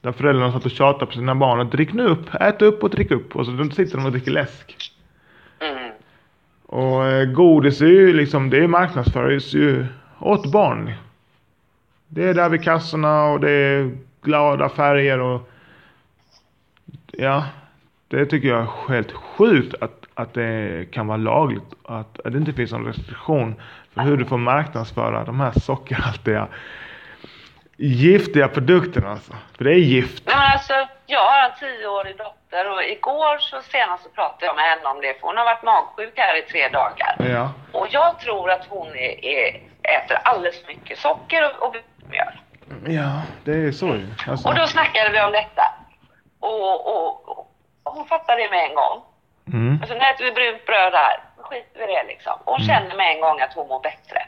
Där 0.00 0.12
föräldrarna 0.12 0.52
satt 0.52 0.64
och 0.64 0.70
tjatade 0.70 1.06
på 1.06 1.12
sina 1.12 1.34
barn. 1.34 1.70
Drick 1.70 1.92
nu 1.92 2.06
upp, 2.06 2.34
ät 2.40 2.62
upp 2.62 2.82
och 2.82 2.90
drick 2.90 3.10
upp. 3.10 3.36
Och 3.36 3.46
så 3.46 3.64
sitter 3.70 3.96
de 3.96 4.06
och 4.06 4.12
dricker 4.12 4.30
läsk. 4.30 4.92
Mm. 5.60 5.90
Och 6.66 7.06
eh, 7.06 7.24
godis 7.24 7.80
är 7.80 7.86
ju 7.86 8.12
liksom, 8.12 8.50
det 8.50 8.56
är 8.64 8.66
marknadsförs 8.66 9.54
ju 9.54 9.86
åt 10.18 10.52
barn. 10.52 10.92
Det 12.08 12.24
är 12.28 12.34
där 12.34 12.48
vid 12.48 12.62
kassorna 12.64 13.24
och 13.24 13.40
det 13.40 13.50
är 13.50 13.90
glada 14.22 14.68
färger 14.68 15.18
och 15.20 15.48
ja, 17.12 17.44
det 18.16 18.26
tycker 18.26 18.48
jag 18.48 18.60
är 18.60 18.92
helt 18.92 19.12
sjukt 19.12 19.74
att, 19.82 20.06
att 20.14 20.34
det 20.34 20.86
kan 20.92 21.06
vara 21.06 21.16
lagligt. 21.16 21.72
Att, 21.84 22.20
att 22.20 22.32
det 22.32 22.38
inte 22.38 22.52
finns 22.52 22.72
någon 22.72 22.86
restriktion 22.86 23.60
för 23.94 24.00
hur 24.00 24.16
du 24.16 24.24
får 24.24 24.38
marknadsföra 24.38 25.24
de 25.24 25.40
här 25.40 25.52
sockerhaltiga 25.52 26.48
giftiga 27.76 28.48
produkterna 28.48 29.10
alltså. 29.10 29.32
För 29.56 29.64
det 29.64 29.70
är 29.70 29.78
gift. 29.78 30.22
Nej, 30.26 30.36
men 30.36 30.52
alltså, 30.52 30.74
jag 31.06 31.20
har 31.20 31.48
en 31.48 31.58
tioårig 31.60 32.16
dotter 32.16 32.70
och 32.72 32.82
igår 32.82 33.38
så 33.38 33.60
senast 33.62 34.02
så 34.02 34.08
pratade 34.08 34.46
jag 34.46 34.56
med 34.56 34.64
henne 34.64 34.84
om 34.84 35.00
det 35.00 35.20
för 35.20 35.26
hon 35.26 35.36
har 35.36 35.44
varit 35.44 35.62
magsjuk 35.62 36.12
här 36.16 36.38
i 36.38 36.42
tre 36.42 36.68
dagar. 36.68 37.16
Ja. 37.18 37.52
Och 37.72 37.86
jag 37.90 38.20
tror 38.20 38.50
att 38.50 38.66
hon 38.68 38.88
är, 38.88 39.24
är, 39.24 39.46
äter 39.82 40.16
alldeles 40.24 40.60
för 40.60 40.68
mycket 40.68 40.98
socker 40.98 41.42
och, 41.44 41.68
och 41.68 41.76
mjöl. 42.10 42.34
Ja, 42.96 43.22
det 43.44 43.52
är 43.52 43.72
så 43.72 43.86
ju. 43.86 44.06
Alltså, 44.26 44.48
Och 44.48 44.54
då 44.54 44.66
snackade 44.66 45.10
vi 45.12 45.20
om 45.20 45.32
detta. 45.32 45.62
Och, 46.40 46.86
och, 46.86 47.28
och, 47.28 47.51
och 47.82 47.92
hon 47.92 48.06
fattade 48.06 48.42
det 48.42 48.50
med 48.50 48.64
en 48.64 48.74
gång. 48.74 49.02
mm. 49.52 49.78
Alltså 49.80 49.94
nu 49.94 50.00
äter 50.00 50.24
vi 50.24 50.32
brunt 50.32 50.66
bröd 50.66 50.94
här. 50.94 51.20
Vi 51.50 51.56
i 51.56 51.86
det 51.86 52.04
liksom. 52.06 52.32
Och 52.44 52.52
hon 52.52 52.66
känner 52.66 52.96
med 52.96 53.14
en 53.14 53.20
gång 53.20 53.40
att 53.40 53.54
hon 53.54 53.68
mår 53.68 53.80
bättre. 53.80 54.26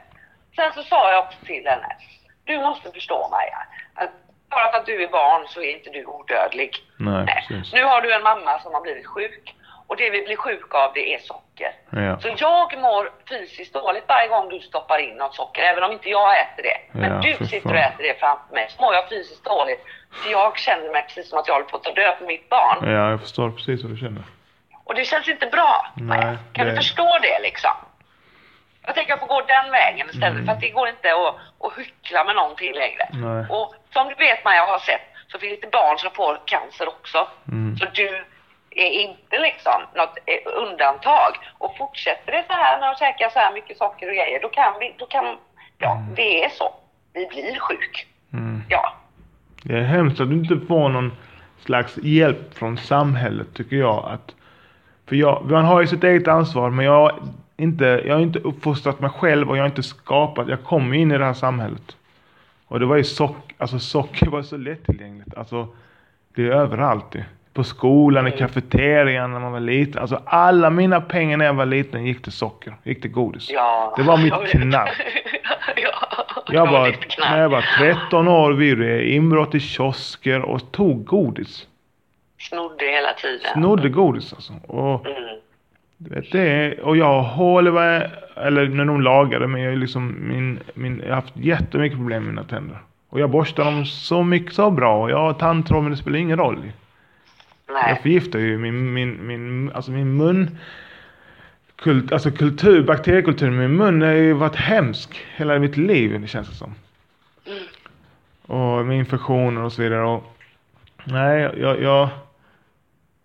Sen 0.57 0.73
så 0.73 0.83
sa 0.83 1.13
jag 1.13 1.25
också 1.25 1.39
till 1.45 1.67
henne. 1.67 1.97
Du 2.45 2.59
måste 2.59 2.93
förstå 2.93 3.29
Maja. 3.31 3.67
Att 3.95 4.11
bara 4.51 4.71
för 4.71 4.79
att 4.79 4.87
du 4.87 5.03
är 5.05 5.09
barn 5.09 5.49
så 5.49 5.61
är 5.61 5.77
inte 5.77 5.91
du 5.91 6.05
odödlig. 6.05 6.71
Nej, 6.99 7.25
Nej. 7.51 7.63
Nu 7.73 7.85
har 7.85 8.01
du 8.03 8.15
en 8.15 8.23
mamma 8.23 8.59
som 8.59 8.75
har 8.75 8.81
blivit 8.81 9.07
sjuk. 9.07 9.55
Och 9.87 9.97
det 9.97 10.11
vi 10.11 10.23
blir 10.23 10.37
sjuka 10.37 10.79
av 10.79 10.91
det 10.95 11.15
är 11.15 11.19
socker. 11.19 11.73
Ja. 11.91 12.19
Så 12.21 12.29
jag 12.37 12.79
mår 12.79 13.11
fysiskt 13.29 13.75
dåligt 13.75 14.05
varje 14.09 14.29
gång 14.29 14.49
du 14.49 14.61
stoppar 14.61 14.99
in 14.99 15.17
något 15.17 15.35
socker, 15.35 15.63
även 15.63 15.83
om 15.85 15.93
inte 15.93 16.09
jag 16.11 16.41
äter 16.41 16.63
det. 16.63 16.79
Men 16.93 17.13
Ja, 17.13 17.37
du 17.39 17.47
sitter 17.47 17.69
och 17.71 17.77
äter 17.77 18.03
det 18.03 18.21
framför 18.21 18.55
mig, 18.55 18.67
så 18.71 18.83
mår 18.83 18.95
jag 18.95 19.09
fysiskt 19.09 19.45
dåligt. 19.45 19.85
För 20.13 20.31
jag 20.31 20.59
känner 20.59 20.91
mig 20.93 21.03
precis 21.03 21.29
som 21.31 21.39
att 21.39 21.49
jag 21.49 21.55
håller 21.55 21.67
på 21.67 21.77
att 21.77 21.83
ta 21.85 21.93
död 21.93 22.19
på 22.19 22.25
mitt 22.25 22.49
barn. 22.49 22.79
ja, 22.93 23.11
jag 23.11 23.21
förstår 23.21 23.51
precis 23.51 23.83
vad 23.83 23.93
du 23.93 23.97
känner. 23.97 24.23
Och 24.85 24.95
det 24.95 25.05
känns 25.05 25.29
inte 25.29 25.47
bra. 25.47 25.87
Nej, 25.97 26.37
kan 26.53 26.67
det- 26.67 26.71
du 26.73 26.77
förstå 26.77 27.19
det 27.23 27.39
liksom? 27.43 27.71
Jag 28.87 28.95
tänker 28.95 29.13
att 29.15 29.21
jag 29.21 29.29
får 29.29 29.35
gå 29.41 29.47
den 29.47 29.71
vägen 29.71 30.07
istället, 30.07 30.33
Mm. 30.33 30.47
för 30.47 30.53
att 30.53 30.61
det 30.61 30.69
går 30.71 30.89
inte 30.89 31.13
att, 31.15 31.35
att 31.67 31.79
hyckla 31.79 32.25
med 32.25 32.35
någonting 32.37 32.73
längre. 32.75 33.09
Nej. 33.13 33.47
Och 33.51 33.75
som 33.93 34.09
du 34.09 34.15
vet 34.15 34.45
Maja, 34.45 34.57
jag 34.57 34.67
har 34.67 34.79
sett, 34.79 35.01
så 35.33 35.39
finns 35.39 35.61
det 35.61 35.71
barn 35.71 35.99
som 35.99 36.11
får 36.11 36.41
cancer 36.45 36.89
också. 36.89 37.29
Mm. 37.49 37.77
Så 37.77 37.87
du 37.95 38.25
är 38.75 38.91
inte 38.91 39.39
liksom 39.39 39.83
något 39.95 40.19
eh, 40.27 40.63
undantag. 40.63 41.33
Och 41.59 41.77
fortsätter 41.79 42.33
det 42.33 42.45
så 42.47 42.53
här 42.53 42.81
när 42.81 42.87
de 42.87 42.95
käkar 42.99 43.29
så 43.31 43.39
här 43.39 43.55
mycket 43.55 43.79
socker 43.79 44.09
och 44.09 44.15
grejer, 44.15 44.43
då 44.43 44.49
kan 44.49 44.73
vi, 44.81 44.95
då 44.99 45.07
kan, 45.07 45.37
ja, 45.79 46.03
det 46.17 46.45
är 46.45 46.49
så. 46.49 46.75
Vi 47.13 47.27
blir 47.27 47.59
sjuk. 47.59 48.07
Mm. 48.33 48.63
Ja. 48.69 48.95
Det 49.63 49.75
är 49.75 49.83
hemskt 49.83 50.21
att 50.21 50.31
du 50.31 50.35
inte 50.35 50.67
får 50.67 50.89
någon 50.89 51.13
slags 51.65 51.97
hjälp 51.97 52.55
från 52.55 52.79
samhället 52.79 53.55
tycker 53.55 53.77
jag. 53.77 54.05
Att, 54.05 54.35
för 55.07 55.17
jag, 55.17 55.51
man 55.51 55.65
har 55.65 55.81
ju 55.81 55.87
sitt 55.87 56.05
eget 56.05 56.29
ansvar 56.29 56.71
men 56.71 56.85
jag, 56.85 57.13
inte, 57.57 57.85
jag 57.85 58.15
har 58.15 58.23
inte 58.23 58.39
uppfostrat 58.39 59.01
mig 59.01 59.11
själv 59.11 59.51
och 59.51 59.57
jag 59.57 59.63
har 59.63 59.69
inte 59.69 59.83
skapat, 59.83 60.49
jag 60.49 60.65
kom 60.65 60.95
in 60.95 61.13
i 61.13 61.19
det 61.19 61.25
här 61.25 61.35
samhället. 61.35 61.97
Och 62.67 62.81
det 62.81 62.87
var 62.87 62.97
ju 62.97 63.05
sock, 63.05 63.55
alltså 63.59 63.79
socker 63.79 64.27
var 64.27 64.43
så 64.43 64.57
lättillgängligt. 64.57 65.35
Alltså 65.37 65.69
det 66.35 66.43
är 66.43 66.51
överallt 66.51 67.15
ju. 67.15 67.23
På 67.55 67.65
skolan, 67.65 68.27
i 68.27 68.31
kafeterian 68.31 69.33
när 69.33 69.41
man 69.41 69.53
var 69.53 69.61
liten. 69.61 70.01
Alltså 70.01 70.21
alla 70.27 70.71
mina 70.71 71.01
pengar 71.01 71.37
när 71.37 71.45
jag 71.45 71.55
var 71.55 71.67
liten 71.67 72.05
gick 72.07 72.23
till 72.23 72.33
socker, 72.33 72.75
gick 72.85 73.01
till 73.03 73.11
godis. 73.11 73.51
ja. 73.51 73.95
Det 73.97 74.03
var 74.03 74.17
mitt 74.19 74.35
knark. 74.51 74.93
ja, 75.77 76.09
Jag 76.49 76.67
var, 76.71 76.97
när 77.31 77.41
jag 77.41 77.49
var 77.49 77.65
13 77.79 78.29
år, 78.29 78.53
vi 78.53 78.69
gjorde 78.71 79.09
inbrott 79.09 79.55
i 79.55 79.61
kiosker 79.61 80.41
och 80.43 80.73
tog 80.73 81.05
godis. 81.05 81.67
Snodde 82.41 82.85
hela 82.85 83.13
tiden. 83.13 83.53
Snodde 83.53 83.89
godis 83.89 84.33
alltså. 84.33 84.53
Och, 84.67 85.07
Mm. 85.07 85.23
du 85.97 86.15
vet, 86.15 86.33
det 86.33 86.79
och 86.83 86.97
jag 86.97 87.05
har 87.07 87.23
hål 87.23 87.67
eller 87.67 88.69
när 88.69 88.85
de 88.85 89.01
lagade 89.03 89.47
men 89.47 89.61
jag 89.63 89.79
liksom 89.79 90.15
min, 90.29 90.59
min, 90.75 91.01
jag 91.03 91.09
har 91.09 91.15
haft 91.15 91.37
jättemycket 91.37 91.99
problem 91.99 92.23
med 92.25 92.35
mina 92.35 92.45
tänder. 92.49 92.79
Och 93.11 93.21
jag 93.21 93.31
borstar 93.31 93.65
dem 93.65 93.85
så 93.87 94.23
mycket 94.23 94.53
så 94.55 94.71
bra 94.71 95.03
och 95.03 95.11
jag 95.11 95.19
har 95.19 95.33
tandtråd 95.33 95.83
men 95.83 95.91
det 95.91 95.97
spelar 95.97 96.19
ingen 96.19 96.39
roll. 96.39 96.59
Jag 97.75 97.83
Nej. 97.87 97.99
förgiftar 98.03 98.39
ju 98.39 98.59
min, 98.59 98.93
min, 98.93 99.27
min, 99.27 99.73
alltså 99.75 99.91
min 99.91 100.17
mun 100.17 100.59
kult, 101.77 102.13
alltså 102.13 102.31
kultur, 102.31 102.83
bakteriekulturen 102.83 103.55
i 103.55 103.57
min 103.57 103.77
mun 103.77 104.03
har 104.03 104.11
ju 104.13 104.33
varit 104.33 104.57
hemsk 104.57 105.27
hela 105.37 105.59
mitt 105.59 105.77
liv 105.77 106.21
det 106.21 106.27
känns 106.27 106.49
det 106.49 106.55
som. 106.55 106.75
Och 108.47 108.87
med 108.87 108.99
infektioner 108.99 109.63
och 109.63 109.73
så 109.73 109.83
vidare 109.83 110.05
och 110.05 110.37
nej 111.05 111.41
jag, 111.57 111.83
jag, 111.83 112.09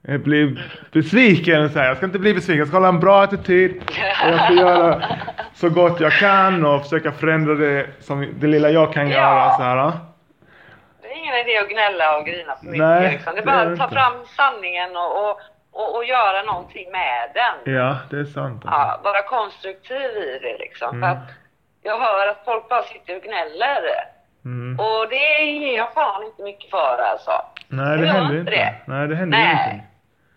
jag 0.01 0.21
blir 0.21 0.69
besviken 0.91 1.69
så 1.69 1.79
här. 1.79 1.87
Jag 1.87 1.97
ska 1.97 2.05
inte 2.05 2.19
bli 2.19 2.33
besviken, 2.33 2.57
jag 2.59 2.67
ska 2.67 2.77
hålla 2.77 2.87
en 2.89 2.99
bra 2.99 3.23
attityd. 3.23 3.71
Och 4.23 4.29
jag 4.31 4.45
ska 4.45 4.53
göra 4.53 5.03
så 5.55 5.69
gott 5.69 5.99
jag 5.99 6.11
kan 6.13 6.65
och 6.65 6.83
försöka 6.83 7.11
förändra 7.11 7.55
det 7.55 7.87
som 7.99 8.27
det 8.39 8.47
lilla 8.47 8.69
jag 8.69 8.93
kan 8.93 9.09
Ja. 9.09 9.13
göra 9.17 9.57
så 9.57 9.63
här. 9.63 9.91
Idé 11.39 11.57
att 11.57 11.69
gnälla 11.69 12.17
och 12.17 12.25
grina 12.25 12.55
för 12.55 12.65
mycket. 12.65 12.87
Nej, 12.87 13.11
liksom. 13.11 13.35
Det 13.35 13.41
är 13.41 13.45
bara 13.45 13.61
att 13.61 13.79
ta 13.79 13.89
fram 13.89 14.13
sanningen 14.25 14.97
och, 14.97 15.29
och, 15.29 15.39
och, 15.71 15.95
och 15.95 16.05
göra 16.05 16.41
någonting 16.43 16.91
med 16.91 17.31
den. 17.33 17.75
Ja, 17.75 17.97
det 18.09 18.19
är 18.19 18.25
sant. 18.25 18.61
Ja, 18.65 18.99
vara 19.03 19.21
konstruktiv 19.21 20.11
i 20.11 20.39
det 20.41 20.57
liksom. 20.57 20.89
Mm. 20.89 21.01
För 21.01 21.07
att 21.21 21.29
jag 21.83 21.99
hör 21.99 22.27
att 22.27 22.45
folk 22.45 22.69
bara 22.69 22.83
sitter 22.83 23.15
och 23.15 23.23
gnäller. 23.23 23.81
Mm. 24.45 24.79
Och 24.79 25.09
det 25.09 25.41
ger 25.43 25.77
jag 25.77 25.93
fan 25.93 26.23
inte 26.23 26.43
mycket 26.43 26.69
för 26.69 26.97
alltså. 27.11 27.31
Nej, 27.67 27.97
det 27.97 28.07
händer 28.07 28.39
inte 28.39 28.51
det. 28.51 28.75
Nej, 28.85 29.07
det 29.07 29.15
händer 29.15 29.37
Nej. 29.37 29.51
ingenting. 29.51 29.87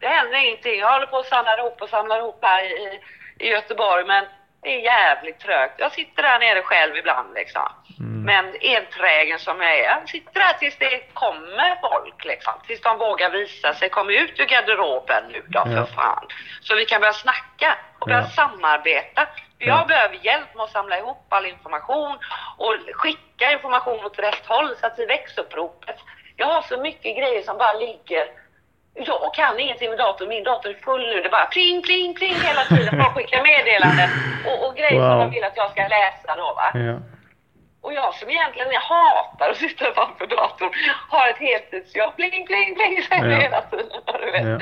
Det 0.01 0.09
händer 0.09 0.45
ingenting. 0.47 0.81
Jag 0.81 0.93
håller 0.93 1.07
på 1.07 1.19
att 1.19 1.27
samla 1.27 1.59
ihop 1.59 1.83
och 1.83 1.89
samla 1.89 2.19
ihop 2.19 2.39
här 2.43 2.63
i, 2.65 3.01
i 3.39 3.49
Göteborg 3.49 4.05
men 4.05 4.25
det 4.63 4.69
är 4.75 4.81
jävligt 4.81 5.41
trögt. 5.41 5.75
Jag 5.79 5.93
sitter 5.93 6.23
där 6.23 6.39
nere 6.39 6.63
själv 6.63 6.97
ibland 6.97 7.35
liksom. 7.35 7.69
Mm. 8.01 8.23
Men 8.25 8.55
enträgen 8.61 9.39
som 9.39 9.61
jag 9.61 9.79
är, 9.79 9.85
jag 9.85 10.09
sitter 10.09 10.41
där 10.41 10.53
tills 10.53 10.77
det 10.79 11.15
kommer 11.15 11.77
folk 11.81 12.25
liksom. 12.25 12.53
Tills 12.67 12.81
de 12.81 12.99
vågar 12.99 13.31
visa 13.31 13.75
sig, 13.75 13.89
kom 13.89 14.11
ut 14.11 14.41
ur 14.41 14.45
garderoben 14.47 15.25
nu 15.33 15.43
då 15.49 15.63
Ja. 15.67 15.87
för 15.87 15.95
fan. 15.95 16.27
Så 16.61 16.75
vi 16.75 16.85
kan 16.85 17.01
börja 17.01 17.13
snacka 17.13 17.79
och 17.99 18.07
börja 18.09 18.21
Ja. 18.21 18.27
samarbeta. 18.29 19.29
Jag 19.59 19.79
Ja. 19.81 19.85
behöver 19.89 20.15
hjälp 20.23 20.55
med 20.55 20.65
att 20.65 20.71
samla 20.73 20.99
ihop 20.99 21.27
all 21.29 21.47
information 21.47 22.19
och 22.59 22.75
skicka 22.95 23.53
information 23.53 24.05
åt 24.05 24.19
rätt 24.19 24.47
håll 24.47 24.77
så 24.81 24.87
att 24.87 24.99
vi 24.99 25.07
växuppropet. 25.07 25.97
Jag 26.37 26.47
har 26.47 26.63
så 26.63 26.77
mycket 26.81 27.17
grejer 27.17 27.43
som 27.43 27.59
bara 27.59 27.73
ligger 27.73 28.27
jag 28.95 29.35
kan 29.35 29.59
ingenting 29.61 29.89
med 29.91 29.99
datorn. 29.99 30.29
Min 30.29 30.45
dator 30.45 30.71
är 30.71 30.75
full 30.75 31.01
nu. 31.07 31.23
Det 31.23 31.29
bara 31.29 31.47
pling, 31.47 31.83
pling, 31.83 32.15
pling 32.15 32.35
hela 32.35 32.65
tiden. 32.65 33.03
Folk 33.03 33.15
skickar 33.17 33.43
meddelanden 33.43 34.11
och, 34.47 34.67
och 34.69 34.75
grejer 34.77 34.91
som 35.01 35.09
Wow. 35.09 35.19
de 35.19 35.31
vill 35.31 35.45
att 35.45 35.57
jag 35.57 35.71
ska 35.71 35.89
läsa 35.89 36.37
då 36.37 36.55
va. 36.55 36.71
Ja. 36.75 36.99
Och 37.83 37.93
jag 37.95 38.15
som 38.15 38.31
egentligen 38.31 38.73
jag 38.73 38.81
hatar 38.81 39.51
att 39.51 39.57
sitta 39.57 39.95
framför 39.95 40.27
datorn 40.27 40.71
har 41.11 41.29
ett 41.29 41.39
heltidsjobb. 41.39 42.17
Pling, 42.17 42.47
pling, 42.47 42.75
pling 42.75 43.03
säger 43.03 43.31
Ja. 43.31 43.39
hela 43.41 43.61
tiden. 43.63 44.01
Du 44.25 44.31
vet. 44.31 44.47
Ja. 44.47 44.59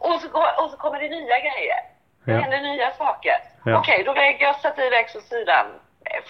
Och, 0.00 0.20
så, 0.20 0.28
och 0.64 0.70
så 0.70 0.76
kommer 0.76 1.00
det 1.00 1.08
nya 1.08 1.38
grejer. 1.38 1.80
Det 2.24 2.32
Ja. 2.32 2.38
händer 2.38 2.60
nya 2.60 2.90
saker. 2.90 3.36
Ja. 3.64 3.78
Okej, 3.78 4.02
då 4.06 4.12
lägger 4.14 4.46
jag 4.46 4.56
Sativex 4.60 5.14
åt 5.16 5.22
sidan 5.24 5.66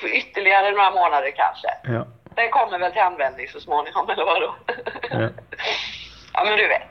för 0.00 0.16
ytterligare 0.16 0.70
några 0.70 0.90
månader 0.90 1.30
kanske. 1.36 1.68
Ja. 1.84 2.06
Den 2.36 2.50
kommer 2.50 2.78
väl 2.78 2.92
till 2.92 3.00
användning 3.02 3.48
så 3.48 3.60
småningom, 3.60 4.10
eller 4.10 4.24
vadå? 4.24 4.54
Ja. 5.10 5.28
ja, 6.32 6.44
men 6.44 6.56
du 6.56 6.66
vet. 6.68 6.82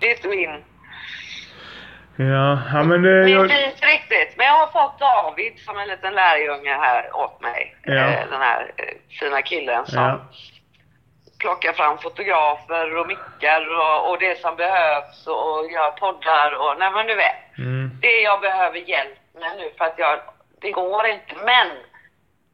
Det 0.00 0.24
är 0.24 0.28
min, 0.28 0.64
Ja, 2.20 2.58
ja 2.72 2.82
men 2.82 3.02
det... 3.02 3.24
min 3.24 3.34
Jag, 3.34 3.48
bit 3.48 3.84
riktigt. 3.84 4.36
Men 4.36 4.46
jag 4.46 4.52
har 4.52 4.66
fått 4.66 4.98
David 4.98 5.58
som 5.58 5.78
en 5.78 5.88
liten 5.88 6.14
lärjunge 6.14 6.74
här 6.74 7.16
åt 7.16 7.40
mig. 7.40 7.76
Ja. 7.82 7.92
Eh, 7.92 8.30
Den 8.30 8.40
här 8.40 8.72
eh, 8.76 8.94
fina 9.20 9.42
killen 9.42 9.86
som 9.86 10.02
ja. 10.02 10.20
plockar 11.38 11.72
fram 11.72 11.98
fotografer 11.98 12.96
och 12.96 13.06
mickar 13.06 13.62
och, 13.78 14.10
och 14.10 14.18
det 14.18 14.40
som 14.40 14.56
behövs 14.56 15.26
och, 15.26 15.70
gör 15.72 15.90
poddar 15.90 16.52
och 16.52 16.78
nej 16.78 16.90
men 16.90 17.06
du 17.06 17.14
vet. 17.14 17.58
Mm. 17.58 17.90
Det 18.00 18.20
jag 18.20 18.40
behöver 18.40 18.78
hjälp 18.78 19.18
med 19.40 19.52
nu 19.58 19.70
för 19.78 19.84
att 19.84 19.98
jag, 19.98 20.18
det 20.60 20.70
går 20.70 21.06
inte. 21.06 21.34
Men 21.44 21.66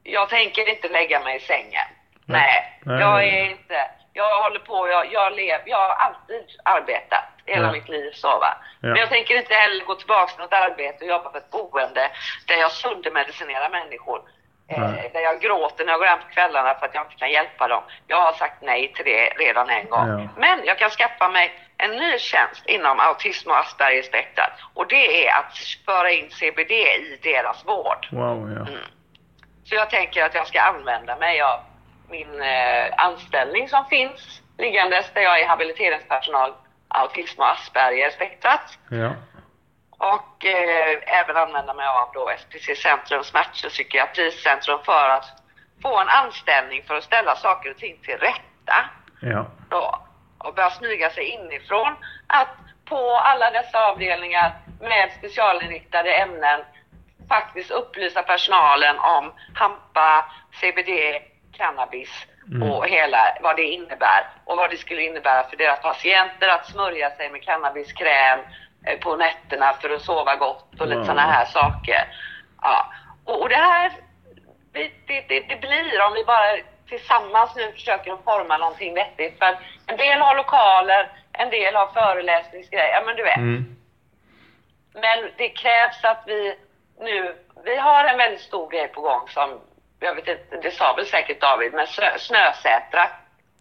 jag 0.03 0.29
tänker 0.29 0.69
inte 0.69 0.89
lägga 0.89 1.21
mig 1.21 1.37
i 1.37 1.41
sängen. 1.41 1.89
Nej. 2.25 2.81
Nej, 2.87 3.01
jag 3.01 3.25
är 3.25 3.51
inte, 3.51 3.87
jag 4.13 4.43
håller 4.43 4.59
på, 4.61 4.89
jag, 4.89 5.13
jag 5.13 5.37
lever, 5.37 5.63
jag 5.67 5.79
har 5.79 5.95
alltid 5.95 6.45
arbetat 6.65 7.34
hela 7.47 7.67
Ja. 7.67 7.73
mitt 7.73 7.89
liv 7.89 8.11
så 8.15 8.29
va. 8.39 8.57
Men 8.81 8.91
Ja. 8.91 8.97
jag 8.97 9.09
tänker 9.09 9.35
inte 9.39 9.55
heller 9.55 9.85
gå 9.85 9.95
tillbaka 9.95 10.33
till 10.33 10.43
något 10.43 10.53
arbete 10.53 11.05
och 11.05 11.11
jobba 11.11 11.31
på 11.31 11.39
ett 11.39 11.51
boende 11.51 12.11
där 12.47 12.57
jag 12.57 12.73
söndermedicinerar 12.73 13.71
människor. 13.71 14.23
Eh, 14.69 14.91
där 15.13 15.21
jag 15.21 15.41
gråter 15.41 15.85
när 15.85 15.93
jag 15.93 16.01
går 16.01 16.07
hem 16.07 16.19
på 16.19 16.35
kvällarna 16.35 16.75
för 16.75 16.87
att 16.87 16.95
jag 16.95 17.05
inte 17.05 17.17
kan 17.17 17.31
hjälpa 17.31 17.69
dem. 17.69 17.83
Jag 18.07 18.21
har 18.21 18.33
sagt 18.33 18.63
nej 18.63 18.93
till 18.93 19.05
det 19.05 19.29
redan 19.29 19.71
en 19.71 19.89
gång. 19.89 20.09
Ja. 20.09 20.29
Men 20.37 20.65
jag 20.65 20.79
kan 20.79 20.91
skaffa 20.91 21.29
mig 21.29 21.53
en 21.79 21.91
ny 21.91 22.19
tjänst 22.19 22.67
inom 22.67 23.01
autism 23.01 23.51
och 23.51 23.59
Aspergers 23.59 24.07
spektrat. 24.07 24.51
Och 24.75 24.87
det 24.89 25.29
är 25.29 25.39
att 25.39 25.59
föra 25.85 26.11
in 26.11 26.31
CBD 26.31 26.71
i 26.73 27.19
deras 27.23 27.67
vård. 27.67 28.07
Wow, 28.13 28.53
ja. 28.57 28.71
Mm. 28.71 28.81
Så 29.65 29.75
jag 29.75 29.91
tänker 29.91 30.25
att 30.25 30.35
jag 30.35 30.47
ska 30.47 30.61
använda 30.61 31.17
mig 31.17 31.41
av 31.41 31.61
min 32.09 32.43
eh, 32.43 32.93
anställning 32.97 33.69
som 33.69 33.87
finns 33.87 34.41
liggandes 34.59 35.07
där 35.15 35.21
jag 35.23 35.41
är 35.41 35.47
habiliteringspersonal 35.47 36.55
autism 36.95 37.41
och 37.41 37.51
Asperger 37.51 38.11
spektrat. 38.11 38.79
Ja. 38.89 39.13
Och 39.91 40.45
eh, 40.45 41.21
även 41.21 41.37
använda 41.37 41.75
mig 41.75 41.87
av 41.87 42.11
då 42.15 42.31
SPC 42.39 42.83
Centrum 42.83 43.25
Smärta 43.25 43.67
och 43.67 43.73
Psykiatricentrum 43.73 44.79
för 44.85 45.09
att 45.09 45.25
få 45.83 46.01
en 46.01 46.09
anställning 46.09 46.83
för 46.87 46.95
att 46.95 47.05
ställa 47.05 47.37
saker 47.37 47.71
och 47.71 47.77
ting 47.77 47.99
till 48.03 48.19
rätta. 48.19 48.91
Ja. 49.21 49.47
Då, 49.69 49.99
och 50.39 50.55
börja 50.55 50.71
smyga 50.71 51.11
sig 51.11 51.25
inifrån 51.25 51.97
att 52.27 52.49
på 52.85 53.11
alla 53.11 53.51
dessa 53.51 53.87
avdelningar 53.87 54.53
med 54.81 55.13
specialinriktade 55.19 56.15
ämnen 56.15 56.61
faktiskt 57.29 57.71
upplysa 57.71 58.23
personalen 58.23 58.99
om 58.99 59.33
hampa, 59.55 60.33
CBD, 60.61 60.91
cannabis 61.53 62.27
Mm. 62.51 62.71
och 62.71 62.89
hela 62.89 63.37
vad 63.41 63.57
det 63.57 63.63
innebär 63.63 64.27
och 64.45 64.57
vad 64.57 64.71
det 64.71 64.77
skulle 64.77 65.03
innebära 65.03 65.49
för 65.49 65.57
deras 65.57 65.83
patienter 65.83 66.49
att 66.49 66.67
smörja 66.67 67.11
sig 67.11 67.31
med 67.31 67.43
cannabiskräm 67.43 68.39
eh, 68.87 68.99
på 68.99 69.17
nätterna 69.17 69.73
för 69.73 69.91
att 69.91 70.03
sova 70.03 70.37
gott 70.37 70.81
och 70.81 70.87
lite 70.87 70.99
Wow. 70.99 71.05
sådana 71.05 71.23
här 71.23 71.45
saker. 71.45 72.09
Ja. 72.63 72.93
Och, 73.25 73.43
och 73.43 73.49
det 73.49 73.55
här 73.57 73.93
det, 74.73 74.91
det, 75.29 75.41
det, 75.41 75.61
blir 75.61 76.07
om 76.07 76.13
vi 76.15 76.25
bara 76.25 76.57
tillsammans 76.89 77.57
nu 77.57 77.73
försöker 77.73 78.17
forma 78.25 78.59
någonting 78.59 78.95
vettigt. 78.95 79.39
För 79.39 79.59
en 79.87 79.97
del 79.97 80.21
har 80.21 80.37
lokaler, 80.37 81.09
en 81.33 81.51
del 81.51 81.75
har 81.75 81.87
föreläsningsgrejer, 81.87 83.03
men 83.07 83.17
du 83.17 83.23
vet. 83.23 83.37
Mm. 83.37 83.77
Men 84.95 85.31
det 85.37 85.49
krävs 85.49 86.05
att 86.05 86.23
vi 86.27 86.57
nu, 87.01 87.37
vi 87.65 87.77
har 87.77 88.05
en 88.05 88.19
väldigt 88.19 88.41
stor 88.41 88.71
grej 88.71 88.89
på 88.89 89.01
gång 89.01 89.29
som, 89.29 89.61
jag 90.05 90.15
vet 90.15 90.29
inte, 90.29 90.57
det 90.63 90.71
sa 90.71 90.95
väl 90.97 91.07
säkert 91.07 91.41
David, 91.41 91.73
men 91.73 91.87
snö, 91.87 92.19
Snösätra. 92.19 93.09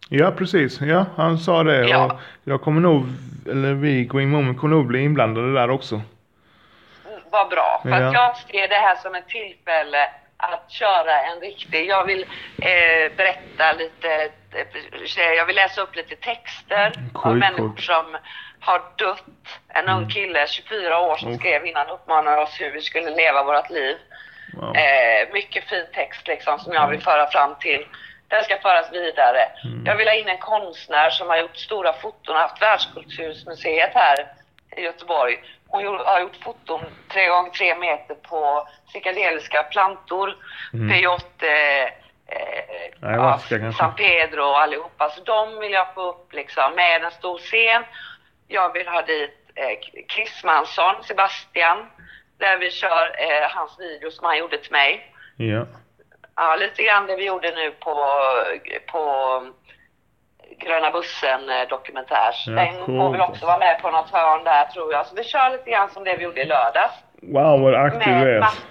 Ja, 0.08 0.30
precis. 0.30 0.80
Ja, 0.80 1.06
han 1.16 1.38
sa 1.38 1.62
det. 1.62 1.88
Ja. 1.88 2.04
Och 2.04 2.20
jag 2.44 2.62
kommer 2.62 2.80
nog, 2.80 3.04
eller 3.50 3.72
vi, 3.72 4.04
Green 4.04 4.30
Moment, 4.30 4.60
kommer 4.60 4.76
nog 4.76 4.86
bli 4.86 4.98
inblandade 5.04 5.54
där 5.54 5.70
också. 5.70 6.00
var 7.30 7.48
bra. 7.50 7.80
För 7.82 7.90
Ja. 7.90 8.06
att 8.08 8.12
jag 8.14 8.36
ser 8.36 8.68
det 8.68 8.74
här 8.74 8.96
som 8.96 9.14
ett 9.14 9.28
tillfälle 9.28 10.08
att 10.36 10.70
köra 10.70 11.20
en 11.22 11.40
riktig... 11.40 11.86
Jag 11.88 12.04
vill 12.04 12.22
eh, 12.58 13.16
berätta 13.16 13.72
lite... 13.78 14.08
Eh, 14.52 15.32
jag 15.36 15.46
vill 15.46 15.56
läsa 15.56 15.80
upp 15.82 15.96
lite 15.96 16.16
texter 16.16 16.92
av 17.14 17.22
Sjukt 17.22 17.38
människor 17.38 17.68
coolt. 17.68 17.80
som 17.80 18.16
har 18.60 18.82
dött. 18.98 19.24
En 19.68 19.88
ung 19.88 20.08
kille, 20.08 20.46
24 20.48 20.98
år, 21.00 21.16
som 21.16 21.28
Mm. 21.28 21.38
skrev 21.40 21.66
innan 21.66 21.88
uppmanade 21.90 22.42
oss 22.42 22.60
hur 22.60 22.70
vi 22.70 22.80
skulle 22.80 23.10
leva 23.10 23.42
vårt 23.42 23.70
liv. 23.70 23.96
Wow. 24.52 24.76
Eh, 24.76 25.32
mycket 25.32 25.68
fin 25.68 25.86
text 25.94 26.26
liksom 26.28 26.58
som 26.58 26.72
jag 26.72 26.88
vill 26.88 27.00
föra 27.00 27.26
fram 27.30 27.54
till. 27.60 27.86
Den 28.28 28.44
ska 28.44 28.58
föras 28.58 28.92
vidare. 28.92 29.48
Mm. 29.64 29.86
Jag 29.86 29.96
vill 29.96 30.08
ha 30.08 30.14
in 30.14 30.28
en 30.28 30.38
konstnär 30.38 31.10
som 31.10 31.28
har 31.28 31.36
gjort 31.36 31.56
stora 31.56 31.92
foton 31.92 32.34
och 32.34 32.40
haft 32.42 32.62
Världskulturmuseet 32.62 33.90
här 33.94 34.26
i 34.76 34.80
Göteborg. 34.82 35.38
Hon 35.68 35.86
har 35.98 36.20
gjort 36.20 36.36
foton 36.42 36.80
tre 37.12 37.26
gånger 37.26 37.50
tre 37.50 37.74
meter 37.74 38.14
på 38.14 38.68
psykedeliska 38.88 39.62
plantor, 39.62 40.36
Mm. 40.74 40.88
peyote, 40.90 41.48
eh, 42.26 43.08
Ayahuasca 43.08 43.58
kanske. 43.58 43.78
San 43.82 43.94
Pedro 43.94 44.42
och 44.42 44.60
allihopa. 44.60 45.10
Så 45.10 45.20
de 45.22 45.58
vill 45.58 45.72
jag 45.72 45.94
få 45.94 46.08
upp 46.10 46.32
liksom 46.32 46.74
med 46.74 47.02
en 47.04 47.10
stor 47.10 47.38
scen. 47.38 47.84
Jag 48.48 48.72
vill 48.72 48.88
ha 48.88 49.02
dit 49.02 49.38
eh, 49.54 50.04
Chris 50.14 50.44
Mansson, 50.44 50.94
Sebastian, 51.04 51.90
där 52.44 52.56
vi 52.56 52.70
kör 52.70 53.04
eh, 53.18 53.48
hans 53.50 53.80
video 53.80 54.10
som 54.10 54.24
han 54.26 54.38
gjorde 54.38 54.58
till 54.58 54.72
mig. 54.72 55.14
Ja. 55.36 55.66
Ja, 56.36 56.56
lite 56.56 56.82
grann 56.82 57.06
det 57.06 57.16
vi 57.16 57.24
gjorde 57.26 57.50
nu 57.50 57.70
på, 57.70 57.94
på 58.92 59.02
Gröna 60.58 60.90
bussen 60.90 61.48
eh, 61.50 61.68
dokumentär. 61.68 62.30
Ja, 62.46 62.52
Den 62.52 62.86
får 62.86 63.12
väl 63.12 63.20
också 63.20 63.46
vara 63.46 63.58
med 63.58 63.82
på 63.82 63.90
något 63.90 64.10
hörn 64.10 64.44
där 64.44 64.64
tror 64.64 64.92
jag. 64.92 65.06
Så 65.06 65.14
vi 65.14 65.24
kör 65.24 65.50
lite 65.50 65.70
grann 65.70 65.90
som 65.90 66.04
det 66.04 66.16
vi 66.16 66.24
gjorde 66.24 66.40
i 66.42 66.44
lördags. 66.44 66.94
Wow, 67.22 67.60
vad 67.60 67.74
aktiv 67.74 68.00
du 68.04 68.10
Med 68.10 68.36
är. 68.36 68.40
massa 68.40 68.62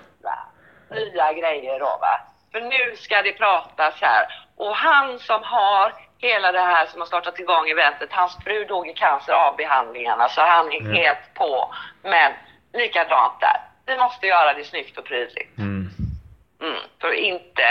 nya 0.92 1.34
grejer 1.34 1.80
då 1.80 1.86
va. 1.86 2.20
För 2.52 2.62
nu 2.62 2.96
ska 2.96 3.22
det 3.22 3.32
pratas 3.34 4.02
här. 4.02 4.26
Och 4.58 4.76
han 4.76 5.20
som 5.20 5.44
har 5.44 5.94
hela 6.18 6.52
det 6.52 6.62
här 6.62 6.86
som 6.86 7.02
har 7.02 7.06
startat 7.08 7.40
igång 7.40 7.70
eventet, 7.70 8.10
hans 8.12 8.38
fru 8.44 8.66
dog 8.66 8.88
i 8.90 8.94
cancer 8.94 9.34
av 9.34 9.56
behandlingarna 9.56 10.30
så 10.30 10.42
han 10.42 10.72
är 10.72 10.82
Ja. 10.82 10.94
helt 11.04 11.34
på. 11.34 11.74
Men 12.04 12.32
likadant 12.74 13.40
där. 13.40 13.58
Vi 13.86 13.98
måste 13.98 14.28
göra 14.28 14.54
det 14.54 14.64
snyggt 14.64 14.98
och 14.98 15.06
prydligt. 15.06 15.58
Mm. 15.58 15.90
Mm, 16.62 16.80
för 17.02 17.08
att 17.08 17.14
inte 17.16 17.64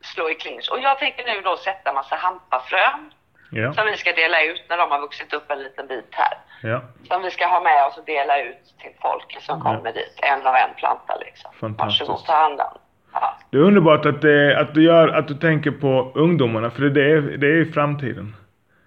slå 0.00 0.30
i 0.30 0.34
clinch. 0.34 0.68
Och 0.72 0.80
jag 0.80 0.98
tänker 0.98 1.24
nu 1.24 1.40
då 1.40 1.56
sätta 1.56 1.92
massa 1.92 2.16
hampafrön 2.16 3.12
Ja. 3.50 3.72
som 3.72 3.86
vi 3.86 3.96
ska 3.96 4.12
dela 4.12 4.42
ut 4.44 4.64
när 4.68 4.76
de 4.76 4.90
har 4.90 5.00
vuxit 5.00 5.32
upp 5.32 5.50
en 5.50 5.58
liten 5.62 5.86
bit 5.86 6.08
här. 6.10 6.34
Ja. 6.70 6.82
Som 7.08 7.22
vi 7.22 7.30
ska 7.30 7.46
ha 7.46 7.60
med 7.60 7.86
oss 7.86 7.98
och 7.98 8.04
dela 8.04 8.42
ut 8.42 8.64
till 8.80 8.90
folk 9.02 9.36
som 9.40 9.58
Ja. 9.64 9.64
kommer 9.76 9.92
dit. 9.92 10.18
En 10.22 10.46
och 10.46 10.58
en 10.58 10.74
planta 10.76 11.16
liksom. 11.26 11.50
Fantastiskt. 11.60 12.00
Varsågod, 12.08 12.26
ta 12.26 12.32
hand 12.32 12.60
om. 12.60 12.78
Ja. 13.12 13.36
Det 13.50 13.56
är 13.56 13.62
underbart 13.62 14.06
att, 14.06 14.22
det, 14.22 14.58
att, 14.60 14.74
du 14.74 14.82
gör, 14.84 15.08
att 15.08 15.28
du 15.28 15.34
tänker 15.34 15.70
på 15.70 16.12
ungdomarna, 16.14 16.70
för 16.70 16.82
det 16.82 17.10
är, 17.10 17.20
det 17.20 17.46
är 17.46 17.72
framtiden. 17.72 18.36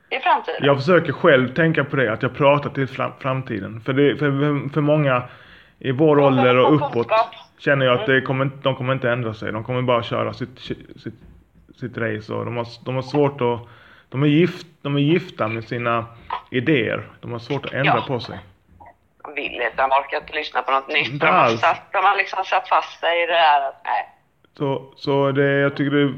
I 0.10 0.20
framtiden. 0.20 0.60
Jag 0.66 0.78
försöker 0.78 1.12
själv 1.14 1.54
tänka 1.54 1.84
på 1.84 1.96
det, 1.96 2.14
att 2.14 2.22
jag 2.24 2.38
pratar 2.38 2.70
till 2.70 2.88
fram, 2.88 3.12
framtiden. 3.20 3.82
För, 3.86 3.94
det, 3.94 4.16
för, 4.18 4.70
för 4.74 4.82
många 4.82 5.24
i 5.80 5.92
vår 5.92 6.20
ålder 6.20 6.58
och 6.58 6.76
uppåt 6.76 7.08
känner 7.58 7.86
jag 7.86 8.00
att 8.00 8.06
det 8.06 8.22
kommer, 8.22 8.46
inte- 8.46 8.58
de 8.64 8.76
kommer 8.76 8.94
inte 8.94 9.10
ändra 9.12 9.34
sig. 9.34 9.52
De 9.52 9.64
kommer 9.64 9.82
bara 9.82 10.04
köra 10.04 10.34
sitt, 10.34 10.60
sitt, 10.60 11.14
sitt 11.80 11.98
race 11.98 12.34
och 12.34 12.46
de 12.46 12.58
har, 12.58 12.68
de 12.86 12.96
har 12.96 13.02
svårt 13.02 13.42
att... 13.42 13.60
De 14.10 14.24
är, 14.24 14.28
gift, 14.28 14.68
de 14.82 14.96
är 14.96 15.00
gifta 15.00 15.48
med 15.48 15.64
sina 15.64 16.06
idéer. 16.52 17.08
De 17.22 17.32
har 17.32 17.40
svårt 17.40 17.66
att 17.66 17.74
ändra 17.74 17.94
Ja. 17.96 18.04
på 18.08 18.20
sig. 18.20 18.40
De 19.24 19.34
vill 19.36 19.52
inte, 19.54 19.72
de 19.76 19.84
orkar 19.92 20.18
inte 20.18 20.34
lyssna 20.34 20.62
på 20.62 20.72
något 20.72 20.88
nytt. 20.88 21.08
Inte 21.14 21.26
De 21.26 21.32
har, 21.32 21.50
satt, 21.50 21.82
de 21.92 21.98
har 21.98 22.18
liksom 22.18 22.44
satt 22.46 22.68
fast 22.70 23.00
sig 23.00 23.24
i 23.24 23.26
det 23.26 23.34
där 23.34 23.68
att 23.70 23.82
nej. 23.86 24.06
Så, 24.58 24.94
så 24.96 25.32
det, 25.32 25.52
jag 25.60 25.76
tycker 25.76 25.96
det, 25.98 26.14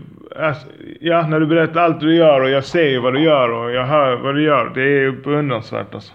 alltså, 0.45 0.67
ja 1.01 1.27
när 1.27 1.39
du 1.39 1.45
berättar 1.45 1.81
allt 1.81 1.99
du 1.99 2.15
gör 2.15 2.41
och 2.41 2.49
jag 2.49 2.63
ser 2.65 2.99
vad 2.99 3.13
du 3.13 3.19
gör 3.23 3.49
och 3.51 3.71
jag 3.71 3.85
hör 3.85 4.15
vad 4.15 4.35
du 4.35 4.43
gör. 4.43 4.71
Det 4.75 4.81
är 4.83 5.11
beundransvärt 5.11 5.93
alltså. 5.93 6.13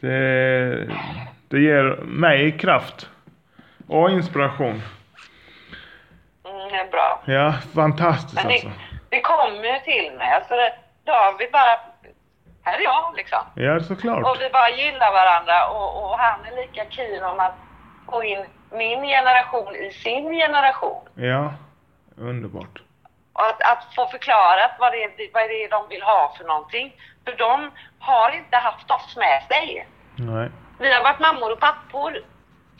Det, 0.00 0.88
det 1.48 1.58
ger 1.60 1.96
mig 2.04 2.58
kraft. 2.58 3.08
Och 3.88 4.10
inspiration. 4.10 4.82
Mm, 6.44 6.68
det 6.70 6.76
är 6.76 6.90
bra. 6.90 7.22
Ja, 7.24 7.52
fantastiskt 7.74 8.34
Men 8.34 8.46
alltså. 8.52 8.66
det, 8.68 8.74
det 9.08 9.20
kommer 9.20 9.64
ju 9.74 9.78
till 9.78 10.12
mig. 10.18 10.32
Alltså 10.32 10.54
det, 10.54 10.72
David 11.04 11.48
bara, 11.52 11.78
här 12.62 12.78
är 12.78 12.82
jag 12.82 13.14
liksom. 13.16 13.38
Ja, 13.54 13.76
Och 13.76 13.82
såklart. 13.82 14.40
vi 14.40 14.50
bara 14.50 14.70
gillar 14.70 15.12
varandra 15.12 15.68
och, 15.68 16.04
och 16.04 16.18
han 16.18 16.40
är 16.44 16.56
lika 16.56 16.84
keen 16.90 17.24
om 17.24 17.40
att 17.40 17.54
få 18.10 18.24
in 18.24 18.44
min 18.72 19.02
generation 19.02 19.74
i 19.76 19.90
sin 19.90 20.32
generation. 20.32 21.08
Ja, 21.14 21.54
underbart. 22.16 22.82
Och 23.32 23.46
att, 23.46 23.62
att 23.62 23.94
få 23.94 24.06
förklarat 24.06 24.70
vad 24.78 24.92
det, 24.92 25.02
är, 25.04 25.10
vad 25.34 25.42
det 25.42 25.64
är 25.64 25.70
de 25.70 25.88
vill 25.88 26.02
ha 26.02 26.34
för 26.38 26.44
någonting. 26.44 26.92
För 27.24 27.36
de 27.36 27.70
har 27.98 28.30
inte 28.36 28.56
haft 28.56 28.90
oss 28.90 29.16
med 29.16 29.42
sig. 29.48 29.86
Nej. 30.16 30.48
Vi 30.78 30.92
har 30.92 31.02
varit 31.02 31.20
mammor 31.20 31.52
och 31.52 31.60
pappor 31.60 32.12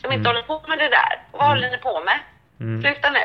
som 0.01 0.12
inte 0.12 0.14
Mm. 0.14 0.26
håller 0.26 0.42
på 0.42 0.62
med 0.68 0.78
det 0.78 0.88
där. 0.88 1.14
Och 1.30 1.38
vad 1.38 1.49
håller 1.49 1.70
ni 1.70 1.78
på 1.78 2.01
med? 2.05 2.18
Mm. 2.61 2.82
Sluta 2.82 3.11
nu. 3.11 3.20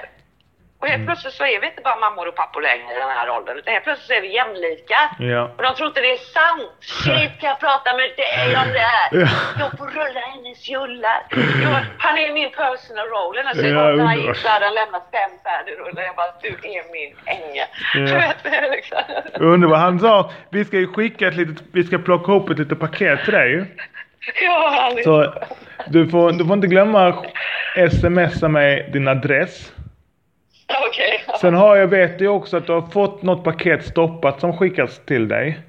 Och 0.79 0.87
helt 0.87 1.05
plötsligt 1.05 1.33
så 1.33 1.43
är 1.45 1.59
vi 1.61 1.67
inte 1.67 1.81
bara 1.81 1.95
mammor 1.95 2.27
och 2.27 2.35
pappor 2.35 2.61
längre 2.61 2.95
i 2.95 2.99
den 2.99 3.09
här 3.09 3.29
åldern, 3.29 3.57
utan 3.57 3.73
helt 3.73 3.83
plötsligt 3.85 4.07
så 4.07 4.13
är 4.13 4.21
vi 4.21 4.33
jämlika. 4.35 4.99
Ja. 5.19 5.41
Och 5.57 5.63
de 5.63 5.75
tror 5.75 5.87
inte 5.87 6.01
det 6.01 6.11
är 6.11 6.17
sant. 6.39 6.71
Shit, 6.79 7.31
kan 7.39 7.49
jag 7.49 7.59
prata 7.59 7.89
med 7.97 8.09
dig 8.23 8.57
om 8.63 8.69
det 8.77 8.85
här? 8.95 9.07
Ja. 9.11 9.27
Jag 9.59 9.69
får 9.77 9.87
rulla 9.87 10.19
hennes 10.19 10.69
jullar. 10.69 11.19
Jag, 11.63 11.85
han 11.97 12.17
är 12.17 12.33
min 12.33 12.51
personal 12.51 13.07
roller. 13.07 13.43
Alltså, 13.43 13.65
Ja, 13.65 13.83
när 13.83 14.05
han 14.05 14.19
gick 14.21 14.35
så 14.35 14.47
hade 14.49 14.65
han 14.65 14.73
lämnat 14.73 15.05
fem 15.11 15.31
färdigrullar. 15.43 16.03
Jag 16.03 16.15
bara, 16.15 16.31
du 16.41 16.47
är 16.49 16.83
min 16.97 17.15
ängel. 17.25 17.67
Ja. 17.93 18.69
Liksom. 18.75 18.97
Underbart. 19.33 19.79
Han 19.79 19.99
sa, 19.99 20.31
vi 20.49 20.65
ska 20.65 20.77
ju 20.77 20.87
skicka 20.93 21.27
ett 21.27 21.35
litet, 21.35 21.63
vi 21.73 21.83
ska 21.83 21.97
plocka 21.97 22.31
ihop 22.31 22.49
ett 22.49 22.59
litet 22.59 22.79
paket 22.79 23.23
till 23.23 23.33
dig 23.33 23.75
Så 25.03 25.33
du 25.87 26.07
får, 26.09 26.31
du 26.31 26.45
får 26.45 26.53
inte 26.53 26.67
glömma 26.67 27.25
smsa 27.91 28.47
mig 28.47 28.89
din 28.93 29.07
adress. 29.07 29.73
Okej. 30.89 31.23
Sen 31.41 31.53
har 31.53 31.75
jag, 31.75 31.87
vet 31.87 32.21
jag 32.21 32.35
också 32.35 32.57
att 32.57 32.67
du 32.67 32.71
har 32.73 32.81
fått 32.81 33.21
något 33.21 33.43
paket 33.43 33.85
stoppat 33.85 34.39
som 34.39 34.57
skickas 34.57 34.99
till 35.05 35.27
dig. 35.27 35.59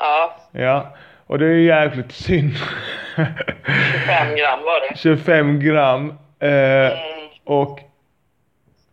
Ja, 0.00 0.36
Ja, 0.52 0.94
och 1.26 1.38
det 1.38 1.46
är 1.46 1.54
jävligt 1.54 2.12
synd. 2.12 2.52
25 3.16 4.36
gram 4.36 4.60
var 4.62 4.90
det. 4.90 4.98
25 4.98 5.60
gram. 5.60 6.10
Eh, 6.40 6.48
Mm. 6.48 6.92
och 7.44 7.80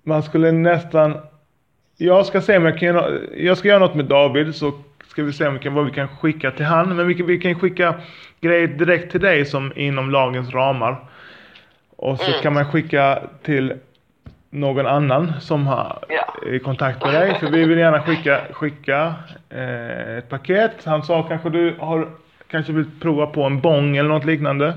man 0.03 0.23
skulle 0.23 0.51
nästan... 0.51 1.17
Jag 1.97 2.25
ska 2.25 2.41
se 2.41 2.57
om 2.57 2.65
jag 2.65 2.79
kan 2.79 3.19
Jag 3.37 3.57
ska 3.57 3.67
göra 3.67 3.79
något 3.79 3.95
med 3.95 4.05
David 4.05 4.55
så 4.55 4.71
ska 5.11 5.23
vi 5.23 5.33
se 5.33 5.47
om 5.47 5.53
vi 5.53 5.59
kan, 5.59 5.73
vad 5.73 5.85
vi 5.85 5.91
kan 5.91 6.07
skicka 6.07 6.51
till 6.51 6.65
han. 6.65 6.95
Men 6.95 7.07
vi 7.07 7.15
kan, 7.15 7.25
vi 7.27 7.39
kan 7.39 7.55
skicka 7.59 7.95
grejer 8.41 8.67
direkt 8.67 9.11
till 9.11 9.21
dig 9.21 9.45
som 9.45 9.71
inom 9.75 10.09
lagens 10.11 10.53
ramar. 10.53 10.95
Och 11.95 12.17
så 12.19 12.29
Mm. 12.31 12.41
kan 12.41 12.53
man 12.53 12.71
skicka 12.71 13.19
till 13.43 13.73
någon 14.49 14.87
annan 14.87 15.33
som 15.39 15.67
har 15.67 15.99
Ja. 16.09 16.49
i 16.49 16.59
kontakt 16.59 17.05
med 17.05 17.13
dig. 17.13 17.35
För 17.39 17.47
vi 17.47 17.65
vill 17.65 17.77
gärna 17.77 18.01
skicka, 18.01 18.39
skicka 18.51 19.13
eh, 19.49 20.17
ett 20.17 20.29
paket. 20.29 20.71
Han 20.85 21.03
sa 21.03 21.23
kanske 21.23 21.49
du 21.49 21.75
har 21.79 22.07
kanske 22.47 22.71
vill 22.73 22.85
prova 23.01 23.25
på 23.27 23.43
en 23.43 23.61
bong 23.61 23.97
eller 23.97 24.09
något 24.09 24.25
liknande. 24.25 24.73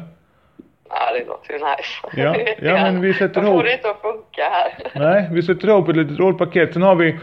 Ja, 0.91 1.13
det 1.19 1.25
låter 1.27 1.53
ju 1.53 1.59
nice. 1.59 2.23
Ja, 2.23 2.55
ja, 2.71 2.83
men 2.83 3.01
vi 3.01 3.15
sätter 3.15 3.41
Jag 3.41 3.45
får 3.45 3.53
ihop. 3.55 3.65
det 3.65 3.73
inte 3.73 3.91
att 3.91 4.01
funka 4.01 4.43
här. 4.53 4.73
Nej, 4.95 5.29
vi 5.33 5.43
sätter 5.43 5.69
ihop 5.69 5.89
ett 5.89 5.97
litet 5.97 6.19
rollpaket. 6.19 6.73
Sen 6.73 6.83
har 6.83 6.95
vi 6.95 7.19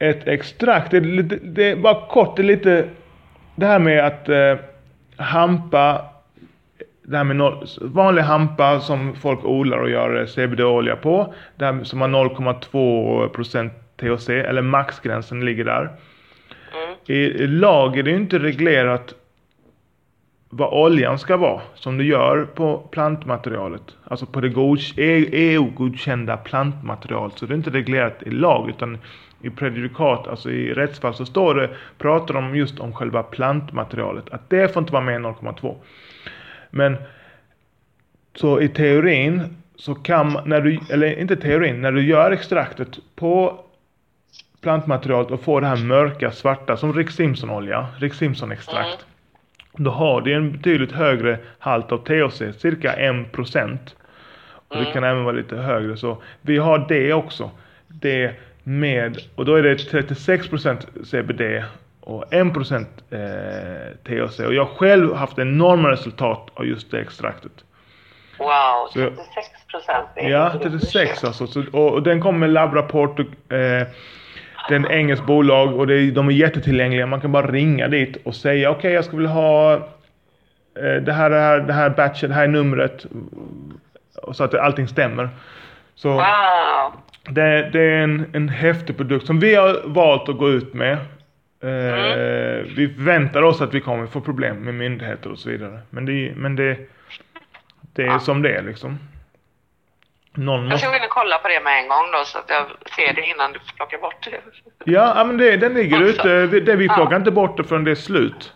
ett 0.00 0.28
extrakt. 0.28 0.90
Det 0.90 0.96
är, 0.96 1.00
lite, 1.00 1.38
det 1.42 1.70
är 1.70 1.76
bara 1.76 2.06
kort, 2.06 2.36
det 2.36 2.42
är 2.42 2.44
lite 2.44 2.88
det 3.56 3.66
här 3.66 3.78
med 3.78 4.06
att 4.06 4.28
eh, 4.28 4.56
hampa, 5.16 6.04
det 7.02 7.16
här 7.16 7.24
med 7.24 7.36
noll, 7.36 7.66
vanlig 7.80 8.22
hampa 8.22 8.80
som 8.80 9.14
folk 9.14 9.44
odlar 9.44 9.78
och 9.78 9.90
gör 9.90 10.26
CBD-olja 10.26 10.96
på. 10.96 11.34
Det 11.56 11.64
här 11.64 11.84
som 11.84 12.00
har 12.00 12.08
0,2% 12.08 13.70
THC, 13.96 14.28
eller 14.28 14.62
maxgränsen 14.62 15.44
ligger 15.44 15.64
där. 15.64 15.80
Mm. 15.80 16.96
I, 17.06 17.46
lag 17.46 17.98
är 17.98 18.02
det 18.02 18.10
ju 18.10 18.16
inte 18.16 18.38
reglerat 18.38 19.14
vad 20.48 20.72
oljan 20.84 21.18
ska 21.18 21.36
vara, 21.36 21.60
som 21.74 21.98
du 21.98 22.04
gör 22.04 22.44
på 22.44 22.78
plantmaterialet. 22.90 23.82
Alltså 24.04 24.26
på 24.26 24.40
det 24.40 24.48
godk- 24.48 24.94
E- 24.96 25.28
EU-godkända 25.32 26.36
plantmaterialet. 26.36 27.38
Så 27.38 27.46
det 27.46 27.54
är 27.54 27.56
inte 27.56 27.70
reglerat 27.70 28.22
i 28.22 28.30
lag, 28.30 28.68
utan 28.68 28.98
i 29.42 29.50
prejudikat, 29.50 30.28
alltså 30.28 30.50
i 30.50 30.72
rättsfall, 30.72 31.14
så 31.14 31.26
står 31.26 31.54
det, 31.54 31.70
pratar 31.98 32.34
de 32.34 32.56
just 32.56 32.80
om 32.80 32.92
själva 32.92 33.22
plantmaterialet. 33.22 34.30
Att 34.30 34.50
det 34.50 34.72
får 34.72 34.80
inte 34.80 34.92
vara 34.92 35.12
än 35.12 35.26
0,2. 35.26 35.76
Men 36.70 36.96
så 38.34 38.60
i 38.60 38.68
teorin 38.68 39.56
så 39.76 39.94
kan 39.94 40.38
när 40.44 40.60
du, 40.60 40.78
eller 40.90 41.18
inte 41.18 41.36
teorin, 41.36 41.80
när 41.80 41.92
du 41.92 42.02
gör 42.02 42.30
extraktet 42.30 42.98
på 43.16 43.64
plantmaterialet 44.60 45.30
och 45.30 45.42
får 45.42 45.60
det 45.60 45.66
här 45.66 45.84
mörka 45.84 46.30
svarta 46.30 46.76
som 46.76 46.92
Rick 46.92 47.10
Simpson-olja, 47.10 47.86
Rick 47.98 48.14
Simpson-extrakt. 48.14 49.06
Då 49.72 49.90
har 49.90 50.20
det 50.20 50.32
en 50.32 50.52
betydligt 50.52 50.92
högre 50.92 51.38
halt 51.58 51.92
av 51.92 51.98
THC, 51.98 52.60
cirka 52.60 52.94
1%. 52.96 53.78
Och 54.68 54.76
det 54.76 54.84
kan 54.84 55.04
även 55.04 55.24
vara 55.24 55.36
lite 55.36 55.56
högre. 55.56 55.96
Så 55.96 56.22
vi 56.42 56.58
har 56.58 56.86
det 56.88 57.12
också. 57.12 57.50
Det 57.88 58.34
med, 58.62 59.18
och 59.34 59.44
då 59.44 59.54
är 59.54 59.62
det 59.62 59.74
36% 59.74 61.04
CBD 61.04 61.64
och 62.00 62.24
1% 62.32 62.86
eh, 63.10 63.96
THC. 64.04 64.40
Och 64.40 64.54
jag 64.54 64.64
har 64.64 64.74
själv 64.74 65.14
haft 65.14 65.38
enorma 65.38 65.90
resultat 65.90 66.48
av 66.54 66.66
just 66.66 66.90
det 66.90 67.00
extraktet. 67.00 67.52
Wow, 68.38 68.48
Så- 68.92 68.98
36 69.00 69.66
procent. 69.70 70.08
Ja, 70.16 70.52
36 70.62 71.24
alltså. 71.24 71.46
Så, 71.46 71.62
och, 71.72 71.92
och 71.92 72.02
den 72.02 72.20
kommer 72.20 72.38
med 72.38 72.50
labbrapport. 72.50 73.18
Och, 73.18 73.52
eh, 73.54 73.86
det 74.68 74.74
är 74.74 74.80
ett 74.84 74.90
engelskt 74.90 75.26
bolag 75.26 75.74
och 75.78 75.86
det 75.86 76.10
de 76.10 76.28
är 76.28 76.32
jättetillgängliga. 76.32 77.06
Man 77.06 77.20
kan 77.20 77.32
bara 77.32 77.46
ringa 77.50 77.88
dit 77.88 78.16
och 78.24 78.34
säga 78.34 78.70
okej 78.70 78.92
jag 78.92 79.04
skulle 79.04 79.18
vilja 79.22 79.32
ha 79.34 79.72
eh, 79.74 81.02
det 81.02 81.12
här, 81.12 81.30
det 81.30 81.38
här, 81.40 81.58
det 81.60 81.72
här 81.72 81.90
batchen, 81.90 82.28
det 82.28 82.34
här 82.34 82.44
är 82.44 82.48
numret. 82.48 83.06
Och 84.22 84.36
så 84.36 84.44
att 84.44 84.54
allting 84.54 84.88
stämmer. 84.88 85.28
Så 85.94 86.08
Wow. 86.08 86.22
Det, 87.34 87.70
det 87.72 87.80
är 87.80 88.02
en, 88.02 88.30
en 88.32 88.48
häftig 88.48 88.96
produkt 88.96 89.26
som 89.26 89.40
vi 89.40 89.54
har 89.54 89.80
valt 89.84 90.28
att 90.28 90.38
gå 90.38 90.50
ut 90.50 90.74
med. 90.74 90.92
Eh, 90.92 91.00
Mm. 91.62 92.74
Vi 92.76 92.88
förväntar 92.94 93.42
oss 93.42 93.60
att 93.60 93.74
vi 93.74 93.80
kommer 93.80 94.06
få 94.06 94.20
problem 94.20 94.56
med 94.56 94.74
myndigheter 94.74 95.30
och 95.32 95.38
så 95.38 95.50
vidare. 95.50 95.80
Men 95.90 96.06
det, 96.06 96.32
men 96.36 96.56
det, 96.56 96.76
det 97.92 98.02
är 98.02 98.18
som 98.18 98.42
det 98.42 98.54
är 98.56 98.62
liksom. 98.62 98.98
Någon 100.34 100.68
Jag 100.68 100.78
ska 100.78 100.88
gå 100.88 100.96
in 100.96 101.02
och 101.02 101.08
kolla 101.10 101.38
på 101.38 101.48
det 101.48 101.60
med 101.64 101.78
en 101.82 101.88
gång 101.88 102.04
då 102.12 102.24
så 102.24 102.38
att 102.38 102.44
jag 102.48 102.66
ser 102.96 103.14
det 103.14 103.26
innan 103.26 103.52
du 103.52 103.58
plockar 103.76 103.98
bort 103.98 104.24
det. 104.30 104.40
Ja, 104.92 105.12
ja, 105.16 105.24
men 105.24 105.36
det, 105.36 105.56
den 105.56 105.74
ligger 105.74 105.96
Också. 106.10 106.28
ute. 106.28 106.60
Det, 106.60 106.76
vi 106.76 106.86
Ja. 106.86 106.94
plockar 106.94 107.16
inte 107.16 107.30
bort 107.30 107.56
det 107.56 107.64
förrän 107.64 107.84
det 107.84 107.90
är 107.90 107.94
slut. 107.94 108.52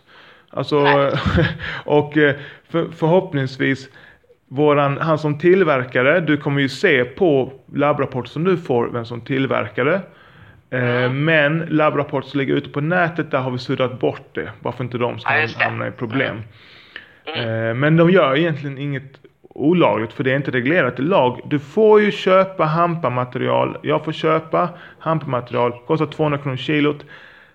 Alltså, 0.49 0.77
och 1.85 2.17
eh, 2.17 2.35
för, 2.69 2.87
förhoppningsvis 2.97 3.89
våran, 4.47 4.97
han 4.97 5.17
som 5.17 5.39
tillverkare, 5.39 6.19
du 6.19 6.37
kommer 6.37 6.61
ju 6.61 6.69
se 6.69 7.05
på 7.05 7.53
labbrapport 7.73 8.27
som 8.27 8.43
du 8.43 8.57
får 8.57 8.87
vem 8.87 9.05
som 9.05 9.21
tillverkade. 9.21 10.01
Eh, 10.69 11.11
Men 11.11 11.65
labbrapport 11.69 12.25
som 12.25 12.39
ligger 12.39 12.53
ute 12.55 12.69
på 12.69 12.81
nätet, 12.81 13.31
där 13.31 13.39
har 13.39 13.51
vi 13.51 13.57
suddat 13.57 13.99
bort 13.99 14.29
det. 14.31 14.49
Bara 14.59 14.73
för 14.73 14.83
inte 14.83 14.97
de 14.97 15.19
ska 15.19 15.37
Ja, 15.39 15.47
hamna 15.59 15.87
i 15.87 15.91
problem. 15.91 16.41
Eh, 17.25 17.73
Men 17.75 17.97
de 17.97 18.09
gör 18.09 18.35
egentligen 18.37 18.77
inget 18.77 19.19
olagligt 19.49 20.13
för 20.13 20.23
det 20.23 20.31
är 20.31 20.35
inte 20.35 20.51
reglerat 20.51 20.99
i 20.99 21.01
lag. 21.01 21.41
Du 21.45 21.59
får 21.59 22.01
ju 22.01 22.11
köpa 22.11 22.63
hampamaterial. 22.65 23.77
Jag 23.81 24.05
får 24.05 24.11
köpa 24.11 24.69
hampamaterial. 24.99 25.71
Kostar 25.87 26.05
200 26.05 26.37
kronor 26.37 26.57
kilot. 26.57 27.05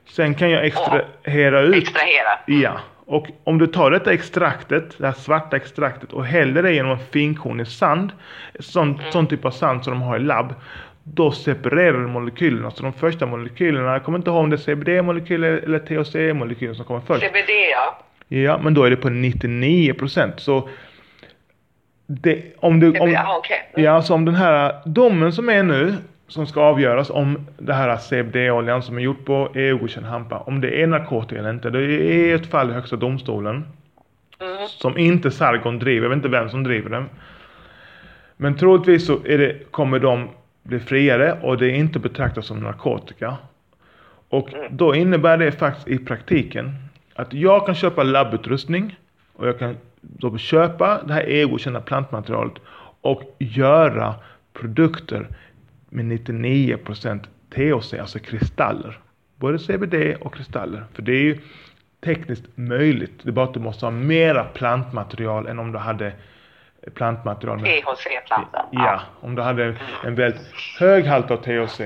Sen 0.08 0.34
kan 0.34 0.50
jag 0.50 0.66
extrahera 0.66 1.60
ut. 1.60 1.74
Extrahera. 1.76 2.38
Ja. 2.46 2.80
Och 3.10 3.26
om 3.44 3.58
du 3.58 3.66
tar 3.66 3.90
detta 3.90 4.12
extraktet, 4.12 4.98
det 4.98 5.06
här 5.06 5.12
svarta 5.12 5.56
extraktet 5.56 6.12
och 6.12 6.24
häller 6.24 6.62
det 6.62 6.72
genom 6.72 6.90
en 6.92 6.98
finkornig 6.98 7.66
sand. 7.66 8.12
Sån, 8.58 9.00
sån 9.10 9.26
typ 9.26 9.44
av 9.44 9.50
sand 9.50 9.84
som 9.84 9.92
de 9.92 10.02
har 10.02 10.16
i 10.16 10.20
labb. 10.20 10.54
Då 11.02 11.30
separerar 11.32 11.98
du 11.98 12.06
molekylerna. 12.06 12.70
Så 12.70 12.82
de 12.82 12.92
första 12.92 13.26
molekylerna, 13.26 13.92
jag 13.92 14.04
kommer 14.04 14.18
inte 14.18 14.30
ihåg 14.30 14.38
om 14.38 14.50
det 14.50 14.56
är 14.56 14.74
CBD-molekyler 14.74 15.64
eller 15.64 15.78
THC-molekyler 15.78 16.74
som 16.74 16.84
kommer 16.84 17.00
först. 17.00 17.26
CBD 17.26 17.50
ja. 17.72 17.98
Ja, 18.28 18.58
men 18.62 18.74
då 18.74 18.84
är 18.84 18.90
det 18.90 18.96
på 18.96 19.08
99%. 19.08 20.32
Så 20.36 20.68
det, 22.06 22.42
om 22.56 22.80
du, 22.80 22.98
om, 22.98 23.10
Ja, 23.10 23.36
okej. 23.38 23.70
Mm. 23.74 23.84
ja, 23.84 24.02
så 24.02 24.14
om 24.14 24.24
den 24.24 24.34
här 24.34 24.74
domen 24.84 25.32
som 25.32 25.48
är 25.48 25.62
nu, 25.62 25.94
som 26.30 26.46
ska 26.46 26.60
avgöras 26.60 27.10
om 27.10 27.46
det 27.58 27.72
här 27.74 27.96
CBD-oljan 27.96 28.82
som 28.82 28.96
är 28.96 29.00
gjort 29.00 29.24
på 29.24 29.48
EU-godkänd 29.54 30.06
hampa, 30.06 30.38
om 30.38 30.60
det 30.60 30.82
är 30.82 30.86
narkotika 30.86 31.38
eller 31.38 31.50
inte. 31.50 31.70
Det 31.70 31.82
är 31.82 32.34
ett 32.34 32.46
fall 32.46 32.70
i 32.70 32.72
Högsta 32.72 32.96
domstolen. 32.96 33.64
Mm. 34.40 34.68
Som 34.68 34.98
inte 34.98 35.30
Sargon 35.30 35.78
driver, 35.78 36.02
jag 36.02 36.08
vet 36.08 36.16
inte 36.16 36.28
vem 36.28 36.48
som 36.50 36.64
driver 36.64 36.90
den. 36.90 37.04
Men 38.36 38.56
troligtvis 38.56 39.06
så 39.06 39.18
det, 39.18 39.70
kommer 39.70 39.98
de 39.98 40.28
bli 40.62 40.80
friare 40.80 41.38
och 41.42 41.58
det 41.58 41.66
är 41.66 41.74
inte 41.74 41.98
betraktat 41.98 42.44
som 42.44 42.60
narkotika. 42.60 43.36
Och 44.28 44.54
Mm. 44.54 44.76
då 44.76 44.94
innebär 44.94 45.38
det 45.38 45.52
faktiskt 45.52 45.88
i 45.88 45.98
praktiken 45.98 46.74
att 47.14 47.32
jag 47.32 47.66
kan 47.66 47.74
köpa 47.74 48.02
labbutrustning 48.02 48.96
och 49.32 49.48
jag 49.48 49.58
kan 49.58 49.76
då 50.00 50.38
köpa 50.38 51.02
det 51.02 51.12
här 51.12 51.24
EU-godkända 51.26 51.80
plantmaterialet 51.80 52.54
och 53.00 53.22
göra 53.38 54.14
produkter 54.52 55.26
med 55.90 56.04
99% 56.04 57.24
THC, 57.50 57.94
alltså 57.94 58.18
kristaller. 58.18 58.98
Både 59.36 59.58
CBD 59.58 60.16
och 60.20 60.34
kristaller. 60.34 60.84
För 60.94 61.02
det 61.02 61.12
är 61.12 61.22
ju 61.22 61.38
tekniskt 62.04 62.44
möjligt. 62.54 63.12
Det 63.22 63.30
är 63.30 63.32
bara 63.32 63.44
att 63.44 63.54
du 63.54 63.60
måste 63.60 63.86
ha 63.86 63.90
mera 63.90 64.44
plantmaterial 64.44 65.46
än 65.46 65.58
om 65.58 65.72
du 65.72 65.78
hade 65.78 66.12
plantmaterial 66.94 67.58
med 67.58 67.82
THC-plantan. 67.82 68.66
Ja, 68.70 69.00
om 69.20 69.34
du 69.34 69.42
hade 69.42 69.76
en 70.04 70.14
väldigt 70.14 70.52
hög 70.78 71.04
halt 71.04 71.30
av 71.30 71.36
THC 71.36 71.80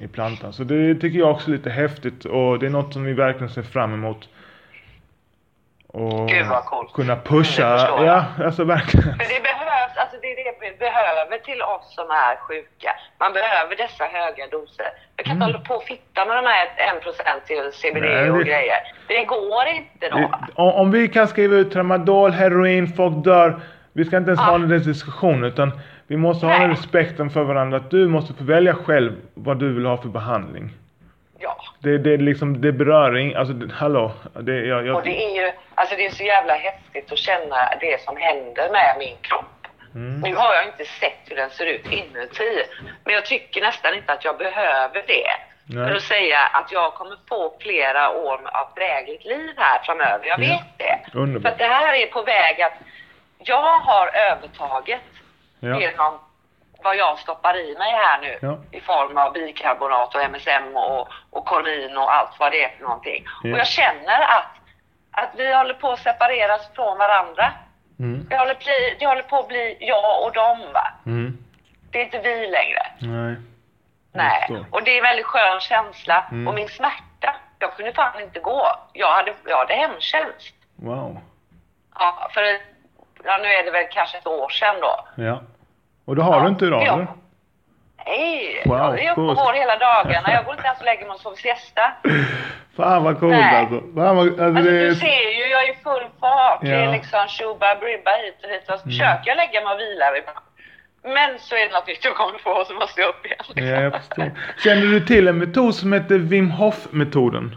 i 0.00 0.08
plantan. 0.08 0.52
Så 0.52 0.64
det 0.64 0.94
tycker 0.94 1.18
jag 1.18 1.30
också 1.30 1.50
är 1.50 1.52
lite 1.52 1.70
häftigt 1.70 2.24
och 2.24 2.58
det 2.58 2.66
är 2.66 2.70
något 2.70 2.92
som 2.92 3.04
vi 3.04 3.12
verkligen 3.12 3.48
ser 3.48 3.62
fram 3.62 3.94
emot. 3.94 4.28
Och 5.86 6.28
Gud, 6.28 6.46
vad 6.46 6.64
coolt. 6.64 6.92
kunna 6.92 7.16
pusha, 7.16 8.04
ja 8.04 8.24
alltså 8.44 8.64
verkligen. 8.64 9.18
Alltså 10.08 10.20
det 10.22 10.32
är 10.32 10.36
det 10.44 10.54
vi 10.60 10.76
behöver 10.78 11.38
till 11.38 11.62
oss 11.62 11.94
som 11.94 12.10
är 12.10 12.36
sjuka. 12.36 12.90
Man 13.18 13.32
behöver 13.32 13.76
dessa 13.76 14.04
höga 14.04 14.46
doser. 14.46 14.86
Jag 15.16 15.26
kan 15.26 15.32
inte 15.32 15.44
Mm. 15.44 15.52
hålla 15.54 15.64
på 15.64 15.74
och 15.74 15.82
fitta 15.84 16.24
med 16.24 16.36
de 16.36 16.46
här 16.46 16.66
1% 16.76 17.46
till 17.46 17.72
CBD 17.72 18.00
Nej, 18.00 18.30
och 18.30 18.38
det- 18.38 18.44
grejer. 18.44 18.76
Det 19.08 19.24
går 19.24 19.66
inte 19.66 20.08
då. 20.08 20.16
Det, 20.18 20.62
om, 20.62 20.90
vi 20.90 21.08
kan 21.08 21.28
skriva 21.28 21.54
ut 21.56 21.72
tramadol, 21.72 22.30
heroin, 22.30 22.86
folk 22.96 23.24
dör. 23.24 23.60
Vi 23.92 24.04
ska 24.04 24.16
inte 24.16 24.28
ens 24.30 24.40
Ja. 24.40 24.50
ha 24.50 24.58
den 24.58 24.82
diskussionen 24.82 25.44
utan 25.44 25.80
vi 26.06 26.16
måste 26.16 26.46
ha 26.46 26.52
den 26.52 26.62
Nej. 26.62 26.70
respekten 26.70 27.30
för 27.30 27.42
varandra. 27.42 27.76
Att 27.76 27.90
du 27.90 28.08
måste 28.08 28.34
få 28.34 28.44
välja 28.44 28.74
själv 28.74 29.12
vad 29.34 29.58
du 29.58 29.74
vill 29.74 29.86
ha 29.86 29.96
för 29.96 30.08
behandling. 30.08 30.70
Ja. 31.38 31.56
Det, 31.80 31.98
det, 31.98 32.12
är 32.14 32.18
liksom, 32.18 32.60
det 32.60 32.72
berör 32.72 33.16
ing, 33.16 33.34
alltså 33.34 33.54
det, 33.54 33.72
hallå. 33.74 34.12
Det, 34.40 34.52
jag, 34.66 34.86
jag, 34.86 34.96
Och 34.96 35.02
det 35.02 35.24
är 35.24 35.42
ju, 35.46 35.52
alltså 35.74 35.96
det 35.96 36.06
är 36.06 36.10
så 36.10 36.22
jävla 36.24 36.52
häftigt 36.54 37.12
att 37.12 37.18
känna 37.18 37.56
det 37.80 38.00
som 38.00 38.16
händer 38.16 38.70
med 38.72 38.94
min 38.98 39.16
kropp. 39.20 39.44
Mm. 39.94 40.20
Nu 40.20 40.36
har 40.36 40.54
jag 40.54 40.64
inte 40.66 40.84
sett 40.84 41.18
hur 41.26 41.36
den 41.36 41.50
ser 41.50 41.66
ut 41.66 41.86
inuti, 41.86 42.64
men 43.04 43.14
jag 43.14 43.26
tycker 43.26 43.60
nästan 43.60 43.94
inte 43.94 44.12
att 44.12 44.24
jag 44.24 44.38
behöver 44.38 45.04
det. 45.06 45.28
Nej. 45.70 45.88
För 45.88 45.94
att 45.96 46.02
säga 46.02 46.38
att 46.40 46.72
jag 46.72 46.94
kommer 46.94 47.16
få 47.28 47.56
flera 47.60 48.10
år 48.10 48.40
av 48.44 48.68
drägligt 48.76 49.24
liv 49.24 49.54
här 49.56 49.78
framöver. 49.84 50.26
Jag 50.26 50.40
Ja. 50.40 50.48
vet 50.48 50.78
det. 50.78 51.18
Underbart. 51.18 51.52
För 51.52 51.58
det 51.58 51.64
här 51.74 51.94
är 51.94 52.06
på 52.06 52.22
väg 52.22 52.62
att 52.62 52.72
jag 53.38 53.78
har 53.78 54.06
övertaget 54.16 55.00
Ja. 55.60 55.80
genom 55.80 56.18
vad 56.82 56.96
jag 56.96 57.18
stoppar 57.18 57.56
i 57.56 57.76
mig 57.78 57.90
här 57.90 58.18
nu 58.20 58.38
Ja. 58.42 58.58
i 58.72 58.80
form 58.80 59.18
av 59.18 59.32
bikarbonat 59.32 60.14
och 60.14 60.22
MSM 60.22 60.76
och, 60.76 61.08
och 61.30 61.44
korin 61.46 61.96
och 61.96 62.14
allt 62.14 62.30
vad 62.40 62.52
det 62.52 62.64
är 62.64 62.68
för 62.76 62.82
någonting. 62.82 63.24
Ja. 63.42 63.52
Och 63.52 63.58
jag 63.58 63.66
känner 63.66 64.20
att, 64.22 64.46
att 65.10 65.30
vi 65.36 65.54
håller 65.54 65.74
på 65.74 65.90
att 65.92 66.00
separeras 66.02 66.74
från 66.74 66.98
varandra. 66.98 67.52
Mm. 67.98 68.26
Det 68.30 68.36
håller, 68.38 68.54
bli, 68.54 68.96
det 68.98 69.06
håller 69.06 69.22
på 69.22 69.38
att 69.38 69.48
bli 69.48 69.76
jag 69.80 70.22
och 70.26 70.32
dem 70.32 70.58
va. 70.74 70.92
Mm. 71.06 71.38
Det 71.90 72.00
är 72.00 72.04
inte 72.04 72.18
vi 72.18 72.46
längre. 72.50 72.82
Nej. 72.98 73.36
Nej. 74.12 74.64
Och 74.70 74.82
det 74.84 74.90
är 74.90 74.96
en 74.96 75.02
väldigt 75.02 75.26
skön 75.26 75.60
känsla. 75.60 76.24
Mm. 76.30 76.48
Och 76.48 76.54
min 76.54 76.68
smärta, 76.68 77.36
jag 77.58 77.76
kunde 77.76 77.92
fan 77.92 78.22
inte 78.22 78.40
gå. 78.40 78.66
Jag 78.92 79.14
hade, 79.14 79.34
jag 79.44 79.58
hade 79.58 79.74
hemtjänst. 79.74 80.54
Wow. 80.76 81.18
Ja, 81.94 82.28
för 82.34 82.42
ja, 83.24 83.38
nu 83.42 83.48
är 83.48 83.64
det 83.64 83.70
väl 83.70 83.86
kanske 83.90 84.18
ett 84.18 84.26
år 84.26 84.48
sedan 84.48 84.76
då. 84.80 85.04
Ja. 85.24 85.42
Och 86.04 86.16
det 86.16 86.22
har 86.22 86.34
Ja, 86.36 86.42
du 86.42 86.48
inte 86.48 86.64
idag 86.64 86.82
ja. 86.86 86.94
eller? 86.94 87.06
Nej, 88.08 88.62
Wow, 88.66 88.78
jag 88.78 88.98
är 89.04 89.12
uppe 89.12 89.20
och 89.20 89.36
går 89.36 89.52
hela 89.52 89.76
dagarna. 89.88 90.28
Jag 90.36 90.44
går 90.44 90.54
inte 90.54 90.66
ens 90.66 90.78
och 90.80 90.84
lägger 90.84 91.04
mig 91.06 91.14
och 91.14 91.20
sover 91.20 91.36
siesta. 91.36 91.82
Fan 92.76 93.04
vad 93.04 93.20
coolt 93.20 93.32
Nej. 93.32 93.56
alltså. 93.56 93.78
Fan 93.96 94.16
vad, 94.16 94.26
alltså, 94.28 94.44
Alltså, 94.44 94.62
det 94.70 94.86
du 94.88 94.94
ser 94.94 95.30
ju, 95.38 95.44
jag 95.54 95.60
är 95.64 95.70
i 95.72 95.76
full 95.84 96.06
fart. 96.20 96.60
Det 96.60 96.68
Ja. 96.68 96.74
Mm. 96.76 96.88
är 96.88 96.92
liksom 96.92 97.22
tjoba 97.28 97.74
bribba 97.82 98.10
hit 98.22 98.36
och 98.42 98.48
dit. 98.48 98.68
Och 98.70 98.78
så 98.78 98.84
försöker 98.84 99.24
jag 99.30 99.36
lägga 99.36 99.60
mig 99.64 99.74
och 99.74 99.80
vila 99.80 100.06
ibland. 100.18 100.38
Men 101.16 101.38
så 101.38 101.54
är 101.54 101.64
det 101.68 101.72
något 101.72 101.86
nytt 101.86 102.04
jag 102.04 102.14
kommer 102.14 102.38
på 102.38 102.50
och 102.50 102.66
så 102.66 102.74
måste 102.74 103.00
jag 103.00 103.08
upp 103.08 103.26
igen. 103.26 103.38
liksom. 103.48 103.66
Ja, 103.66 103.80
jag 103.82 103.92
förstår. 103.96 104.30
Känner 104.64 104.86
du 104.86 105.00
till 105.00 105.28
en 105.28 105.38
metod 105.38 105.74
som 105.74 105.92
heter 105.92 106.18
Wim 106.18 106.50
Hof-metoden? 106.50 107.56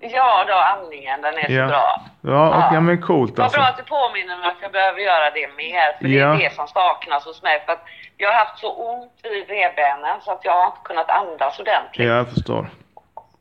Ja 0.00 0.44
då, 0.48 0.54
andningen, 0.54 1.22
den 1.22 1.34
är 1.38 1.50
Ja. 1.50 1.66
så 1.66 1.68
bra. 1.70 2.00
Ja, 2.22 2.48
och, 2.68 2.74
Ja. 2.76 2.80
men 2.80 3.02
coolt 3.02 3.38
Vad 3.38 3.44
alltså. 3.44 3.58
bra 3.58 3.66
att 3.68 3.76
du 3.76 3.82
påminner 3.82 4.36
mig 4.36 4.48
att 4.48 4.62
jag 4.62 4.72
behöver 4.72 5.00
göra 5.00 5.30
det 5.30 5.48
mer. 5.56 5.96
För 5.98 6.04
det 6.04 6.14
Ja. 6.14 6.34
är 6.34 6.38
det 6.38 6.54
som 6.54 6.68
saknas 6.68 7.24
hos 7.24 7.42
mig. 7.42 7.62
För 7.66 7.72
att 7.72 7.84
jag 8.16 8.32
har 8.32 8.38
haft 8.38 8.58
så 8.58 8.72
ont 8.72 9.12
i 9.26 9.28
revbenen 9.28 10.20
så 10.20 10.32
att 10.32 10.44
jag 10.44 10.52
har 10.52 10.66
inte 10.66 10.78
kunnat 10.84 11.10
andas 11.10 11.60
ordentligt. 11.60 12.08
Ja, 12.08 12.14
jag 12.14 12.30
förstår. 12.34 12.70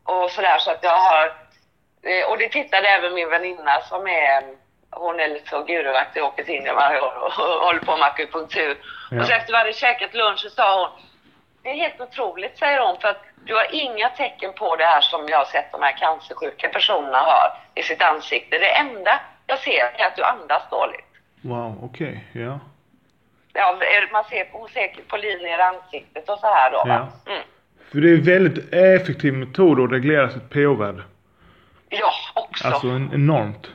Och 0.04 0.32
sådär 0.32 0.58
så 0.58 0.72
att 0.72 0.84
jag 0.84 0.98
har... 0.98 1.26
eh, 2.04 2.30
Och 2.30 2.38
det 2.38 2.50
tittade 2.50 2.88
även 2.88 3.14
min 3.14 3.30
väninna 3.30 3.82
som 3.82 4.08
är... 4.08 4.44
Hon 4.92 5.20
är 5.20 5.28
lite 5.28 5.50
så 5.50 5.64
guruvakt, 5.64 6.18
åker 6.18 6.44
till 6.44 6.56
Indien 6.56 6.76
varje 6.76 7.02
år 7.02 7.14
och 7.24 7.32
håller 7.66 7.80
på 7.80 7.98
med 7.98 8.08
akupunktur. 8.08 8.78
Ja. 9.12 9.20
Och 9.20 9.26
så 9.28 9.34
efter 9.34 9.52
vi 9.54 9.58
hade 9.58 9.74
käkat 9.74 10.14
lunch 10.14 10.40
så 10.40 10.50
sa 10.50 10.80
hon 10.80 10.90
Det 11.68 11.72
är 11.72 11.76
helt 11.76 12.02
otroligt, 12.02 12.58
säger 12.58 12.80
hon, 12.88 12.98
för 13.02 13.08
att 13.08 13.22
du 13.46 13.56
har 13.56 13.68
inga 13.72 14.10
tecken 14.10 14.54
på 14.54 14.76
det 14.76 14.84
här 14.84 15.02
som 15.02 15.28
jag 15.30 15.38
har 15.38 15.46
sett 15.46 15.72
de 15.72 15.82
här 15.82 15.92
cancersjuka 15.98 16.70
personerna 16.70 17.18
har 17.18 17.48
i 17.76 17.84
sitt 17.84 18.02
ansikte. 18.04 18.58
Det 18.58 18.76
enda 18.78 19.20
jag 19.48 19.60
ser 19.60 19.84
är 19.98 20.06
att 20.08 20.16
du 20.16 20.24
andas 20.24 20.64
dåligt. 20.72 21.06
Wow, 21.42 21.80
okej. 21.84 22.24
Ja. 22.34 22.60
Ja, 23.54 23.76
det 23.80 23.86
är- 23.96 24.12
man 24.12 24.24
ser, 24.24 24.48
hon 24.52 24.70
ser 24.70 24.88
på 25.08 25.18
linjer 25.18 25.60
i 25.60 25.62
ansiktet 25.62 26.30
och 26.30 26.40
så 26.40 26.48
här 26.48 26.72
då. 26.72 26.78
Va? 26.78 27.08
Mm. 27.28 27.42
För 27.92 27.98
det 28.02 28.10
är 28.10 28.14
en 28.14 28.24
väldigt 28.24 28.74
effektiv 28.74 29.34
metod 29.34 29.80
att 29.86 29.92
reglera 29.92 30.30
sitt 30.30 30.50
pH-värde. 30.50 31.04
Ja, 31.90 32.12
också. 32.36 32.68
Alltså 32.68 32.88
en, 32.88 33.12
enormt. 33.14 33.68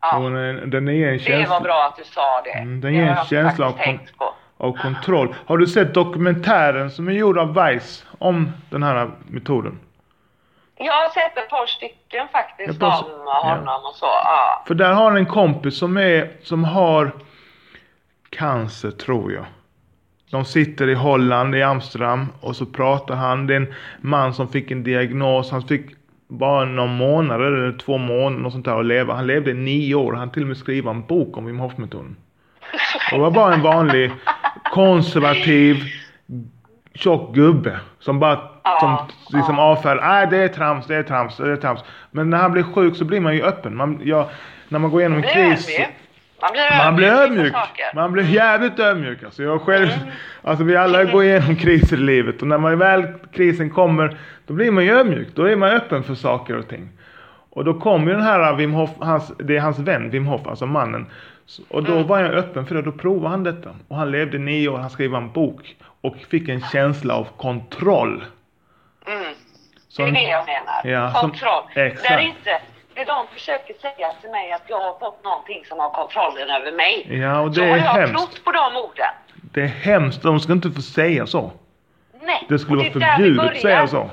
ja. 0.00 0.16
Och 0.18 0.30
den, 0.30 0.70
den 0.70 0.88
är 0.88 1.06
en 1.08 1.12
Det 1.12 1.18
känsla 1.18 1.54
var 1.54 1.60
bra 1.60 1.84
att 1.86 1.96
du 1.96 2.04
sa 2.04 2.40
det. 2.44 2.50
Mm, 2.50 2.80
det 2.80 2.86
den 2.88 2.94
ger 2.94 3.06
har 3.06 3.20
en 3.20 3.26
känsla 3.26 3.66
av 3.66 3.72
tänkt 3.72 4.18
på. 4.18 4.34
Av 4.62 4.72
kontroll. 4.72 5.34
Har 5.46 5.58
du 5.58 5.66
sett 5.66 5.94
dokumentären 5.94 6.90
som 6.90 7.08
är 7.08 7.12
gjord 7.12 7.38
av 7.38 7.54
Vice 7.54 8.04
om 8.18 8.52
den 8.70 8.82
här 8.82 9.10
metoden? 9.28 9.78
Jag 10.76 10.92
har 10.92 11.08
sett 11.08 11.38
ett 11.38 11.50
par 11.50 11.66
stycken 11.66 12.28
faktiskt 12.32 12.80
par- 12.80 13.04
om 13.04 13.48
honom 13.48 13.80
och 13.84 13.94
så. 13.94 14.06
Ja. 14.06 14.64
För 14.66 14.74
där 14.74 14.92
har 14.92 15.04
han 15.04 15.16
en 15.16 15.26
kompis 15.26 15.78
som 15.78 15.96
är, 15.96 16.30
som 16.42 16.64
har 16.64 17.10
cancer 18.30 18.90
tror 18.90 19.32
jag. 19.32 19.44
De 20.30 20.44
sitter 20.44 20.88
i 20.88 20.94
Holland, 20.94 21.54
i 21.54 21.62
Amsterdam 21.62 22.26
och 22.40 22.56
så 22.56 22.66
pratar 22.66 23.14
han. 23.14 23.46
Det 23.46 23.54
är 23.54 23.60
en 23.60 23.74
man 24.00 24.34
som 24.34 24.48
fick 24.48 24.70
en 24.70 24.84
diagnos. 24.84 25.50
Han 25.50 25.62
fick 25.62 25.86
bara 26.28 26.64
några 26.64 26.88
månader 26.88 27.44
eller 27.44 27.78
två 27.78 27.98
månader 27.98 28.46
och 28.46 28.52
sånt 28.52 28.64
där 28.64 28.80
att 28.80 28.86
leva. 28.86 29.14
Han 29.14 29.26
levde 29.26 29.50
i 29.50 29.54
nio 29.54 29.94
år. 29.94 30.12
Han 30.12 30.30
till 30.30 30.42
och 30.42 30.48
med 30.48 30.56
skriva 30.56 30.90
en 30.90 31.06
bok 31.06 31.36
om 31.36 31.46
Wim 31.46 31.58
Hof-metoden. 31.58 32.16
Det 33.10 33.18
var 33.18 33.30
bara 33.30 33.54
en 33.54 33.62
vanlig 33.62 34.10
konservativ 34.72 35.76
tjock 36.94 37.34
gubbe 37.34 37.80
som 38.00 38.18
bara 38.20 38.38
Ja, 38.64 39.06
som 39.28 39.36
liksom 39.38 39.58
avfärdar. 39.58 40.02
Nej 40.02 40.26
det 40.30 40.36
är 40.36 40.48
trams, 40.48 40.86
det 40.86 40.96
är 40.96 41.02
trams, 41.02 41.36
det 41.36 41.52
är 41.52 41.56
trams. 41.56 41.80
Men 42.10 42.30
när 42.30 42.38
han 42.38 42.52
blir 42.52 42.62
sjuk 42.62 42.96
så 42.96 43.04
blir 43.04 43.20
man 43.20 43.34
ju 43.34 43.42
öppen. 43.42 43.76
Man, 43.76 44.00
ja, 44.04 44.30
när 44.68 44.78
man 44.78 44.90
går 44.90 45.00
igenom 45.00 45.18
en 45.18 45.22
kris. 45.24 45.68
ödmjuk. 45.68 45.88
Man 46.40 46.52
blir 46.52 46.78
Man 46.84 46.96
blir 46.96 47.08
ödmjuk. 47.08 47.54
Man 47.94 48.12
blir 48.12 48.24
jävligt 48.24 48.78
ödmjuk. 48.78 49.22
Alltså 49.22 49.42
jag 49.42 49.60
själv, 49.60 49.88
Mm. 49.92 50.08
alltså 50.42 50.64
vi 50.64 50.76
alla 50.76 51.04
går 51.04 51.24
igenom 51.24 51.56
kriser 51.56 51.96
i 51.96 52.00
livet 52.00 52.42
och 52.42 52.48
när 52.48 52.58
man 52.58 52.78
väl 52.78 53.02
krisen 53.32 53.70
kommer 53.70 54.16
då 54.46 54.54
blir 54.54 54.70
man 54.70 54.84
ju 54.84 54.90
ödmjuk. 54.98 55.28
Då 55.34 55.44
är 55.44 55.56
man 55.56 55.70
öppen 55.70 56.02
för 56.02 56.14
saker 56.14 56.56
och 56.58 56.68
ting. 56.68 56.88
Och 57.50 57.64
då 57.64 57.74
kom 57.74 58.08
ju 58.08 58.12
den 58.12 58.22
här 58.22 58.54
Wim 58.54 58.72
Hof, 58.72 58.90
hans, 58.98 59.32
det 59.38 59.56
är 59.56 59.60
hans 59.60 59.78
vän 59.78 60.10
Wim 60.10 60.26
Hof, 60.26 60.46
alltså 60.46 60.66
mannen. 60.66 61.06
Så- 61.46 61.62
Och 61.68 61.82
då 61.82 61.92
Mm. 61.92 62.06
var 62.06 62.20
jag 62.20 62.30
öppen 62.34 62.66
för 62.66 62.74
det, 62.74 62.82
då 62.82 62.92
provade 62.92 63.28
han 63.28 63.44
detta. 63.44 63.70
Och 63.88 63.96
han 63.96 64.10
levde 64.10 64.38
nio 64.38 64.68
år, 64.68 64.78
han 64.78 64.90
skrev 64.90 65.14
en 65.14 65.32
bok. 65.32 65.76
Och 66.00 66.16
fick 66.16 66.48
en 66.48 66.60
känsla 66.60 67.14
av 67.14 67.24
kontroll. 67.36 68.24
Mm. 69.06 69.22
Det 69.22 69.34
Som- 69.88 70.04
är 70.04 70.12
det 70.12 70.22
jag 70.22 70.46
menar. 70.46 70.80
Ja, 71.02 71.12
som- 71.12 71.30
Kontroll. 71.30 71.64
exakt. 71.74 72.08
Där 72.08 72.18
inte, 72.18 72.60
det 72.94 73.04
de 73.04 73.26
försöker 73.32 73.74
säga 73.74 74.12
till 74.20 74.30
mig 74.30 74.52
att 74.52 74.62
jag 74.68 74.80
har 74.80 74.98
fått 74.98 75.24
någonting 75.24 75.64
som 75.68 75.78
har 75.78 75.90
kontrollen 75.90 76.50
över 76.50 76.72
mig. 76.72 77.06
Ja, 77.20 77.40
och 77.40 77.54
så 77.54 77.60
det 77.60 77.66
är 77.66 77.70
har 77.70 77.76
jag 77.76 77.84
hemskt. 77.84 78.14
trott 78.16 78.44
på 78.44 78.52
de 78.52 78.76
orden. 78.76 79.06
Det 79.52 79.60
är 79.62 79.66
hemskt, 79.66 80.22
de 80.22 80.40
ska 80.40 80.52
inte 80.52 80.70
få 80.70 80.82
säga 80.82 81.26
så. 81.26 81.52
Nej. 82.22 82.46
Det 82.48 82.58
skulle 82.58 82.88
och 82.88 82.94
vara 82.94 82.94
är 82.94 83.00
där 83.00 83.16
vi 83.18 83.22
förbjudet 83.24 83.40
att 83.40 83.62
börjar. 83.62 83.76
säga 83.76 83.86
så. 83.86 84.10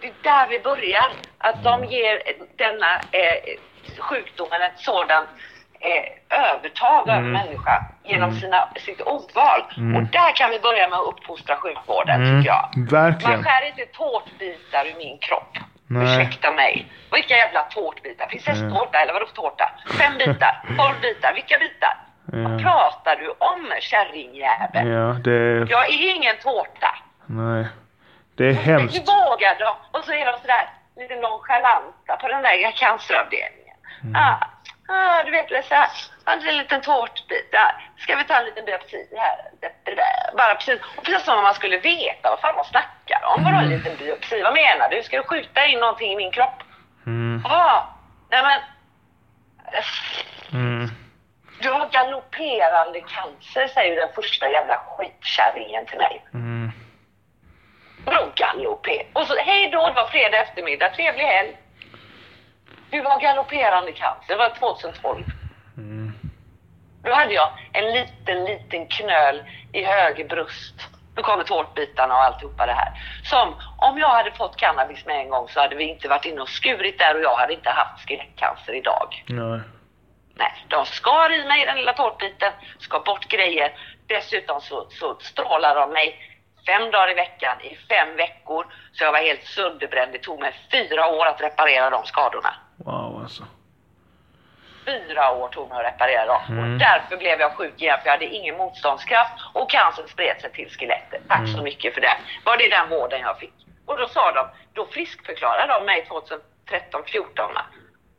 Det 0.00 0.06
är 0.06 0.12
där 0.22 0.48
vi 0.48 0.60
börjar. 0.60 1.04
Att 1.38 1.64
de 1.64 1.84
ger 1.84 2.22
denna 2.56 2.94
eh, 2.96 3.56
sjukdomen 3.98 4.62
ett 4.62 4.78
sådant 4.80 5.28
eh, 5.90 6.38
övertag 6.50 7.08
över 7.08 7.18
Mm. 7.18 7.32
människa 7.32 7.84
genom 8.04 8.32
sina, 8.40 8.68
sitt 8.76 9.00
ordval. 9.00 9.60
Mm. 9.76 9.96
Och 9.96 10.02
där 10.02 10.32
kan 10.36 10.50
vi 10.50 10.58
börja 10.60 10.88
med 10.88 10.98
att 10.98 11.06
uppfostra 11.06 11.56
sjukvården 11.56 12.22
Mm, 12.22 12.40
tycker 12.40 12.54
jag. 12.54 12.68
verkligen. 12.90 13.32
Man 13.32 13.44
skär 13.44 13.66
inte 13.66 13.86
tårtbitar 13.86 14.86
ur 14.86 14.94
min 14.98 15.18
kropp. 15.18 15.56
Nej. 15.86 16.02
Ursäkta 16.04 16.52
mig. 16.52 16.86
Vilka 17.12 17.34
jävla 17.36 17.62
tårtbitar? 17.62 18.26
Prinsesstårta 18.26 18.98
eller 19.02 19.12
vadå 19.12 19.26
tårta? 19.26 19.70
Fem 19.98 20.12
bitar? 20.18 20.62
Tolv 20.78 21.00
bitar? 21.00 21.32
Vilka 21.34 21.58
bitar? 21.58 21.96
Vad 22.24 22.52
Ja. 22.54 22.58
pratar 22.58 23.16
du 23.16 23.28
om 23.28 23.72
kärringjävel? 23.80 24.88
Ja, 24.88 25.06
det. 25.24 25.66
Jag 25.70 25.84
är 25.90 26.14
ingen 26.16 26.36
tårta. 26.42 26.90
Nej. 27.26 27.66
Det 28.36 28.44
är 28.48 28.52
Hur 28.52 28.62
hemskt. 28.78 29.08
vågar 29.08 29.58
de? 29.58 29.98
Och 29.98 30.04
så 30.04 30.12
är 30.12 30.26
de 30.26 30.38
sådär 30.40 30.68
lite 30.96 31.14
nonchalanta 31.16 32.16
på 32.20 32.28
den 32.28 32.42
där 32.42 32.70
canceravdelningen. 32.76 33.76
Mm. 34.02 34.16
Ah, 34.22 34.36
ah, 34.92 35.22
du 35.24 35.30
vet, 35.30 35.48
så 35.48 35.74
här, 35.74 35.88
ah, 36.24 36.36
det 36.36 36.46
är 36.46 36.52
en 36.52 36.56
liten 36.58 36.80
tårtbit 36.80 37.52
där. 37.52 37.90
Ska 37.98 38.16
vi 38.16 38.24
ta 38.24 38.34
en 38.36 38.44
liten 38.44 38.64
biopsi 38.64 39.08
här? 39.16 39.36
Bara 40.36 40.54
precis, 40.54 40.80
och 40.96 41.04
precis 41.04 41.24
som 41.24 41.36
om 41.38 41.42
man 41.42 41.54
skulle 41.54 41.78
veta 41.78 42.30
vad 42.30 42.40
fan 42.40 42.56
de 42.56 42.64
snackar 42.64 43.24
om. 43.24 43.44
Vadå 43.44 43.56
en 43.56 43.64
Mm. 43.64 43.78
liten 43.78 43.96
biopsi? 43.96 44.42
Vad 44.42 44.54
menar 44.54 44.88
du? 44.88 45.02
Ska 45.02 45.16
du 45.16 45.22
skjuta 45.22 45.66
in 45.66 45.78
någonting 45.80 46.12
i 46.12 46.16
min 46.16 46.32
kropp? 46.32 46.62
Mm. 47.06 47.42
Ah, 47.46 47.82
nej 48.30 48.42
men. 48.42 48.60
Mm. 50.52 50.90
Du 51.60 51.70
har 51.70 51.88
galopperande 51.88 53.00
cancer, 53.00 53.68
säger 53.68 53.96
den 53.96 54.12
första 54.14 54.50
jävla 54.50 54.76
skitkärringen 54.78 55.86
till 55.86 55.98
mig. 55.98 56.24
Mm. 56.34 56.70
Vadå 58.04 58.32
galopper? 58.34 59.06
Och 59.12 59.26
så 59.26 59.36
hej 59.36 59.68
då, 59.70 59.86
det 59.88 59.92
var 59.94 60.06
fredag 60.08 60.38
eftermiddag, 60.38 60.88
trevlig 60.88 61.24
helg. 61.24 61.56
Du 62.92 63.00
har 63.02 63.20
galopperande 63.20 63.92
cancer, 63.92 64.28
det 64.28 64.36
var 64.36 64.50
2012. 64.50 65.24
Mm. 65.76 66.12
Då 67.04 67.12
hade 67.12 67.32
jag 67.34 67.50
en 67.72 67.84
liten, 67.84 68.44
liten 68.44 68.86
knöl 68.86 69.42
i 69.72 69.84
höger 69.84 70.28
bröst. 70.28 70.74
Nu 71.16 71.22
kommer 71.22 71.44
tårtbitarna 71.44 72.14
och 72.14 72.22
alltihopa 72.22 72.66
det 72.66 72.72
här. 72.72 72.92
Som 73.24 73.54
om 73.78 73.98
jag 73.98 74.08
hade 74.08 74.32
fått 74.32 74.56
cannabis 74.56 75.06
med 75.06 75.16
en 75.16 75.28
gång 75.28 75.48
så 75.48 75.60
hade 75.60 75.76
vi 75.76 75.84
inte 75.84 76.08
varit 76.08 76.24
inne 76.24 76.40
och 76.40 76.48
skurit 76.48 76.98
där 76.98 77.14
och 77.14 77.22
jag 77.22 77.36
hade 77.36 77.52
inte 77.52 77.70
haft 77.70 78.08
skelettcancer 78.08 78.74
idag. 78.74 79.24
Nej. 79.26 79.60
Nej, 80.34 80.52
de 80.68 80.86
skar 80.86 81.32
i 81.32 81.44
mig 81.44 81.66
den 81.66 81.76
lilla 81.76 81.92
tårtbiten, 81.92 82.52
skar 82.78 83.00
bort 83.00 83.28
grejer. 83.28 83.72
Dessutom 84.06 84.60
så, 84.60 84.86
så 84.90 85.16
strålar 85.20 85.74
de 85.74 85.92
mig 85.92 86.18
fem 86.66 86.90
dagar 86.90 87.10
i 87.10 87.14
veckan 87.14 87.60
i 87.60 87.76
fem 87.76 88.16
veckor. 88.16 88.66
Så 88.92 89.04
jag 89.04 89.12
var 89.12 89.18
helt 89.18 89.44
sönderbränd. 89.44 90.12
Det 90.12 90.18
tog 90.18 90.40
mig 90.40 90.54
fyra 90.72 91.06
år 91.06 91.26
att 91.26 91.40
reparera 91.40 91.90
de 91.90 92.04
skadorna. 92.04 92.54
Wow 92.76 93.20
alltså. 93.22 93.44
Fyra 94.86 95.32
år 95.32 95.48
tog 95.48 95.68
mig 95.68 95.78
att 95.78 95.92
reparera 95.92 96.26
dem. 96.26 96.42
Mm. 96.48 96.72
Och 96.72 96.78
därför 96.78 97.16
blev 97.16 97.40
jag 97.40 97.56
sjuk 97.56 97.82
igen 97.82 97.98
för 97.98 98.06
jag 98.06 98.12
hade 98.12 98.26
ingen 98.26 98.56
motståndskraft 98.56 99.32
och 99.52 99.70
cancern 99.70 100.08
spred 100.08 100.40
sig 100.40 100.52
till 100.52 100.70
skelettet. 100.70 101.22
Tack 101.28 101.48
så 101.56 101.62
mycket 101.62 101.94
för 101.94 102.00
det. 102.00 102.16
Var 102.44 102.56
det 102.56 102.68
den 102.68 102.88
vården 102.88 103.20
jag 103.20 103.38
fick? 103.38 103.54
Och 103.86 103.98
då 103.98 104.08
sa 104.08 104.32
de, 104.32 104.48
då 104.72 104.86
friskförklarade 104.86 105.72
de 105.72 105.84
mig 105.84 106.06
2013, 106.06 107.02
14 107.06 107.50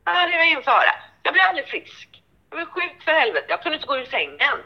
Ja, 0.04 0.26
det 0.26 0.36
var 0.36 0.44
ingen 0.44 0.62
fara. 0.62 0.94
Jag 1.22 1.32
blev 1.32 1.44
aldrig 1.48 1.66
frisk. 1.68 2.22
Jag 2.50 2.56
blev 2.56 2.66
sjuk 2.66 3.02
för 3.04 3.12
helvete. 3.12 3.46
Jag 3.48 3.62
kunde 3.62 3.76
inte 3.76 3.86
gå 3.86 3.96
ur 3.96 4.04
sängen. 4.04 4.58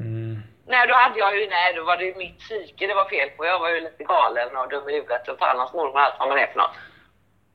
Mm. 0.00 0.42
Nej, 0.66 0.86
då 0.88 0.94
hade 0.94 1.18
jag 1.18 1.38
ju, 1.38 1.48
nej, 1.48 1.72
då 1.74 1.84
var 1.84 1.96
det 1.96 2.04
ju 2.04 2.14
mitt 2.14 2.38
psyke 2.38 2.86
det 2.86 2.94
var 2.94 3.08
fel 3.08 3.30
på. 3.30 3.46
Jag 3.46 3.58
var 3.58 3.68
ju 3.68 3.80
lite 3.80 4.04
galen 4.04 4.56
och 4.56 4.68
dum 4.68 4.88
i 4.88 4.92
huvudet 4.92 5.28
och 5.28 5.38
fan 5.38 5.58
hans 5.58 5.72
mormor 5.72 5.94
och 5.94 6.00
allt 6.00 6.14
vad 6.18 6.28
man 6.28 6.38
är 6.38 6.46
för 6.46 6.58
något. 6.58 6.76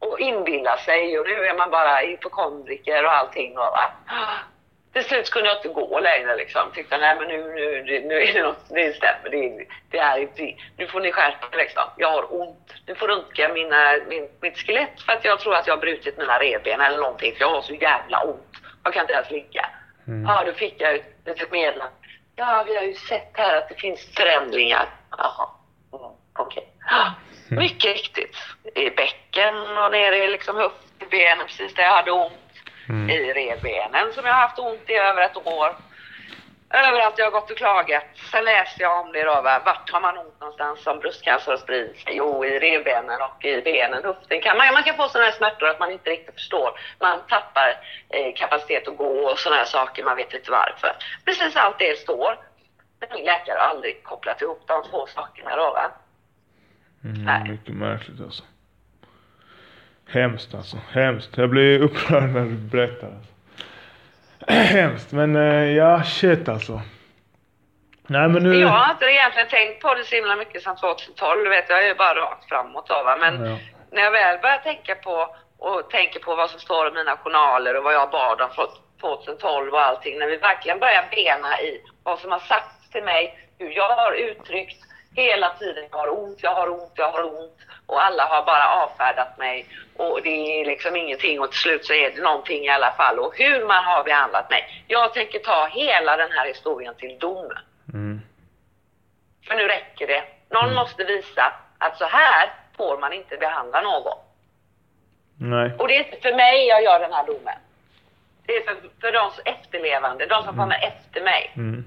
Och 0.05 0.19
inbilla 0.19 0.77
sig 0.77 1.19
och 1.19 1.27
nu 1.27 1.45
är 1.45 1.57
man 1.57 1.69
bara 1.71 1.97
hypokondriker 1.97 3.05
och 3.05 3.13
allting 3.13 3.57
och 3.57 3.63
va. 3.63 3.91
Till 4.93 5.03
slut 5.03 5.29
kunde 5.29 5.49
jag 5.49 5.57
inte 5.57 5.67
gå 5.67 5.99
längre 5.99 6.35
liksom. 6.35 6.71
Tyckte 6.73 6.97
nej 6.97 7.15
men 7.19 7.27
nu, 7.27 7.37
nu, 7.53 8.01
nu 8.07 8.21
är 8.21 8.33
det 8.33 8.43
något, 8.43 8.69
det 8.69 8.95
stämmer. 8.95 9.29
Det, 9.29 9.65
det 9.91 9.97
är 9.97 10.17
inte, 10.17 10.55
nu 10.77 10.87
får 10.87 10.99
ni 10.99 11.11
skärpa 11.11 11.57
liksom. 11.57 11.83
Jag 11.97 12.11
har 12.11 12.41
ont. 12.41 12.73
Nu 12.87 12.95
får 12.95 13.07
röntga 13.07 13.53
mina, 13.53 13.97
min, 14.07 14.29
mitt 14.41 14.57
skelett 14.57 15.01
för 15.01 15.13
att 15.13 15.25
jag 15.25 15.39
tror 15.39 15.55
att 15.55 15.67
jag 15.67 15.75
har 15.75 15.81
brutit 15.81 16.17
mina 16.17 16.39
revben 16.39 16.81
eller 16.81 16.97
någonting. 16.97 17.33
För 17.35 17.41
jag 17.41 17.49
har 17.49 17.61
så 17.61 17.73
jävla 17.73 18.23
ont. 18.23 18.51
Jag 18.83 18.93
kan 18.93 19.01
inte 19.01 19.13
ens 19.13 19.31
ligga. 19.31 19.65
Mm. 20.07 20.25
Ja, 20.29 20.43
då 20.45 20.53
fick 20.53 20.81
jag 20.81 20.95
ett 20.95 21.15
litet 21.25 21.51
meddelande. 21.51 21.93
Ja, 22.35 22.63
vi 22.67 22.75
har 22.75 22.83
ju 22.83 22.93
sett 22.93 23.31
här 23.33 23.57
att 23.57 23.69
det 23.69 23.75
finns 23.75 24.15
förändringar. 24.15 24.89
Jaha, 25.17 25.49
mm, 25.93 26.11
okej. 26.33 26.67
Ja, 27.49 27.55
Mycket 27.55 27.93
riktigt. 27.93 28.37
I 28.75 28.89
bäcken 28.89 29.77
och 29.77 29.91
nere 29.91 30.17
i 30.17 30.27
liksom 30.27 30.55
höftbenen, 30.55 31.47
precis 31.47 31.73
där 31.73 31.83
jag 31.83 31.91
hade 31.91 32.11
ont. 32.11 32.33
Mm. 32.89 33.09
I 33.09 33.33
revbenen 33.33 34.13
som 34.13 34.25
jag 34.25 34.33
har 34.33 34.41
haft 34.41 34.59
ont 34.59 34.89
i 34.89 34.93
över 34.93 35.21
ett 35.21 35.47
år. 35.47 35.75
Överallt 36.69 37.17
jag 37.17 37.25
har 37.25 37.31
gått 37.31 37.51
och 37.51 37.57
klagat. 37.57 38.03
Sen 38.31 38.45
läste 38.45 38.83
jag 38.83 38.99
om 38.99 39.11
det 39.11 39.23
då. 39.23 39.41
Va? 39.41 39.61
Vart 39.65 39.89
har 39.91 40.01
man 40.01 40.17
ont 40.17 40.39
någonstans 40.39 40.87
om 40.87 40.99
bröstcancer 40.99 41.51
har 41.51 41.57
spridit 41.57 41.99
sig? 41.99 42.13
Jo, 42.15 42.45
i 42.45 42.59
revbenen 42.59 43.21
och 43.21 43.45
i 43.45 43.61
benen. 43.61 44.03
Höften 44.03 44.41
kan 44.41 44.57
man, 44.57 44.73
man 44.73 44.83
kan 44.83 44.95
få 44.95 45.07
sådana 45.07 45.25
här 45.25 45.37
smärtor 45.37 45.67
att 45.67 45.79
man 45.79 45.91
inte 45.91 46.09
riktigt 46.09 46.33
förstår. 46.33 46.79
Man 46.99 47.19
tappar 47.29 47.69
eh, 48.09 48.33
kapacitet 48.35 48.87
att 48.87 48.97
gå 48.97 49.31
och 49.31 49.39
sådana 49.39 49.57
här 49.57 49.65
saker. 49.65 50.03
Man 50.03 50.17
vet 50.17 50.33
inte 50.33 50.51
varför. 50.51 50.95
Precis 51.25 51.55
allt 51.55 51.79
det 51.79 51.99
står. 51.99 52.39
Men 52.99 53.09
min 53.13 53.25
läkare 53.25 53.59
har 53.59 53.67
aldrig 53.67 54.03
kopplat 54.03 54.41
ihop 54.41 54.63
de 54.67 54.83
två 54.89 55.07
sakerna 55.07 55.55
då. 55.55 55.71
Va? 55.71 55.91
Nej. 57.13 57.35
Mm, 57.41 57.51
mycket 57.51 57.75
märkligt 57.75 58.21
alltså. 58.21 58.43
Hemskt 60.09 60.53
alltså. 60.53 60.77
Hemskt. 60.91 61.37
Jag 61.37 61.49
blir 61.49 61.79
upprörd 61.81 62.23
när 62.29 62.45
du 62.45 62.51
berättar. 62.55 63.07
Alltså. 63.07 63.31
Hemskt. 64.53 65.11
Men 65.11 65.35
eh, 65.35 65.71
ja, 65.77 66.03
shit 66.03 66.49
alltså. 66.49 66.81
Nej 68.07 68.29
men 68.29 68.43
nu... 68.43 68.55
Jag 68.59 68.67
har 68.67 68.91
inte 68.91 69.05
egentligen 69.05 69.47
tänkt 69.49 69.81
på 69.81 69.93
det 69.93 70.03
så 70.03 70.15
himla 70.15 70.35
mycket 70.35 70.63
sedan 70.63 70.75
2012. 70.75 71.43
Du 71.43 71.49
vet, 71.49 71.69
jag 71.69 71.83
är 71.83 71.87
ju 71.87 71.95
bara 71.95 72.15
rakt 72.15 72.49
framåt 72.49 72.87
då. 72.87 73.03
Va? 73.03 73.17
Men 73.19 73.45
Ja. 73.45 73.57
när 73.91 74.01
jag 74.01 74.11
väl 74.11 74.39
börjar 74.41 74.57
tänka 74.57 74.95
på 74.95 75.35
och 75.57 75.89
tänker 75.89 76.19
på 76.19 76.35
vad 76.35 76.49
som 76.49 76.59
står 76.59 76.87
i 76.87 76.91
mina 76.91 77.17
journaler 77.17 77.77
och 77.77 77.83
vad 77.83 77.93
jag 77.93 78.11
bad 78.11 78.41
om 78.41 78.49
från 78.55 78.67
2012 79.01 79.73
och 79.73 79.81
allting. 79.81 80.19
När 80.19 80.27
vi 80.27 80.37
verkligen 80.37 80.79
börjar 80.79 81.05
bena 81.11 81.61
i 81.61 81.81
vad 82.03 82.19
som 82.19 82.31
har 82.31 82.39
sagts 82.39 82.89
till 82.89 83.03
mig, 83.03 83.39
hur 83.59 83.69
jag 83.69 83.95
har 83.95 84.11
uttryckt 84.13 84.85
hela 85.15 85.49
tiden. 85.49 85.85
Jag 85.91 85.97
har 85.97 86.23
ont, 86.23 86.43
jag 86.43 86.55
har 86.55 86.69
ont, 86.69 86.91
jag 86.95 87.11
har 87.11 87.23
ont. 87.23 87.57
Och 87.85 88.03
alla 88.03 88.25
har 88.25 88.45
bara 88.45 88.67
avfärdat 88.83 89.37
mig. 89.37 89.67
Och 89.95 90.19
det 90.23 90.61
är 90.61 90.65
liksom 90.65 90.95
ingenting 90.95 91.39
och 91.39 91.51
till 91.51 91.59
slut 91.59 91.85
så 91.85 91.93
är 91.93 92.11
det 92.11 92.21
någonting 92.21 92.65
i 92.65 92.69
alla 92.69 92.91
fall. 92.91 93.19
Och 93.19 93.37
hur 93.37 93.65
man 93.65 93.83
har 93.83 94.03
behandlat 94.03 94.49
mig. 94.49 94.83
Jag 94.87 95.13
tänker 95.13 95.39
ta 95.39 95.67
hela 95.67 96.17
den 96.17 96.31
här 96.31 96.47
historien 96.47 96.95
till 96.95 97.19
dom. 97.19 97.51
Mm. 97.93 98.21
För 99.47 99.55
nu 99.55 99.67
räcker 99.67 100.07
det. 100.07 100.23
Någon 100.49 100.73
måste 100.73 101.03
visa 101.03 101.53
att 101.77 101.97
så 101.97 102.05
här 102.05 102.53
får 102.77 102.97
man 102.97 103.13
inte 103.13 103.37
behandla 103.37 103.81
någon. 103.81 104.17
Nej. 105.37 105.71
Och 105.79 105.87
det 105.87 105.95
är 105.95 106.03
inte 106.03 106.21
för 106.21 106.35
mig 106.35 106.67
jag 106.67 106.83
gör 106.83 106.99
den 106.99 107.13
här 107.13 107.25
domen. 107.25 107.57
Det 108.45 108.53
är 108.53 108.63
för, 108.63 108.75
för 109.01 109.11
de 109.11 109.31
som 109.31 109.43
efterlevande, 109.45 110.25
de 110.25 110.43
som 110.43 110.57
kommer 110.57 110.83
efter 110.83 111.21
mig. 111.21 111.51
Mm. 111.55 111.85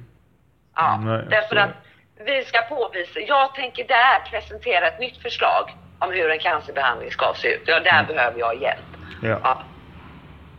Ja, 0.77 1.01
Nej, 1.05 1.27
därför 1.31 1.57
att 1.57 1.71
vi 2.21 2.45
ska 2.45 2.63
påvisa, 2.63 3.21
jag 3.21 3.55
tänker 3.55 3.85
där 3.85 4.31
presentera 4.31 4.87
ett 4.89 5.01
nytt 5.01 5.23
förslag 5.23 5.71
om 5.99 6.11
hur 6.13 6.31
en 6.31 6.39
cancerbehandling 6.39 7.11
ska 7.11 7.35
se 7.37 7.49
ut. 7.49 7.63
Ja, 7.67 7.81
där 7.81 8.03
behöver 8.09 8.39
jag 8.39 8.63
hjälp. 8.63 8.85
Ja. 9.23 9.39
Ja. 9.43 9.63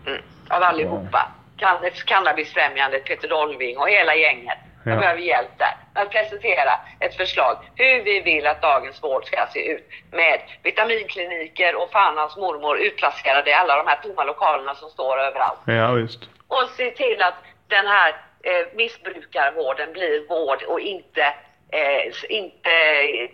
Mm. 0.07 0.21
Av 0.49 0.63
allihopa. 0.63 1.31
Can- 1.57 1.89
Cannabisfrämjandet, 2.05 3.05
Peter 3.05 3.27
Dolving 3.27 3.77
och 3.77 3.89
hela 3.89 4.15
gänget. 4.15 4.57
Jag 4.85 4.95
Ja. 4.95 4.99
behöver 4.99 5.21
hjälp 5.21 5.49
där. 5.57 5.73
Att 5.93 6.09
presentera 6.11 6.71
ett 6.99 7.15
förslag 7.15 7.57
hur 7.75 8.03
vi 8.03 8.21
vill 8.21 8.47
att 8.47 8.61
dagens 8.61 9.03
vård 9.03 9.25
ska 9.25 9.45
se 9.53 9.71
ut. 9.71 9.89
Med 10.11 10.39
vitaminkliniker 10.63 11.75
och 11.75 11.91
fan 11.91 12.17
hans 12.17 12.37
mormor 12.37 12.77
utplacerade 12.79 13.49
i 13.49 13.53
alla 13.53 13.75
de 13.75 13.87
här 13.87 13.99
tomma 14.03 14.23
lokalerna 14.23 14.75
som 14.75 14.89
står 14.89 15.19
överallt. 15.19 15.59
Ja 15.65 15.91
visst. 15.91 16.19
Och 16.47 16.69
se 16.77 16.91
till 16.91 17.21
att 17.21 17.33
den 17.67 17.87
här 17.87 18.09
eh, 18.43 18.67
missbrukarvården 18.75 19.93
blir 19.93 20.27
vård 20.27 20.63
och 20.63 20.79
inte, 20.79 21.33
eh, 21.71 22.37
inte 22.37 22.69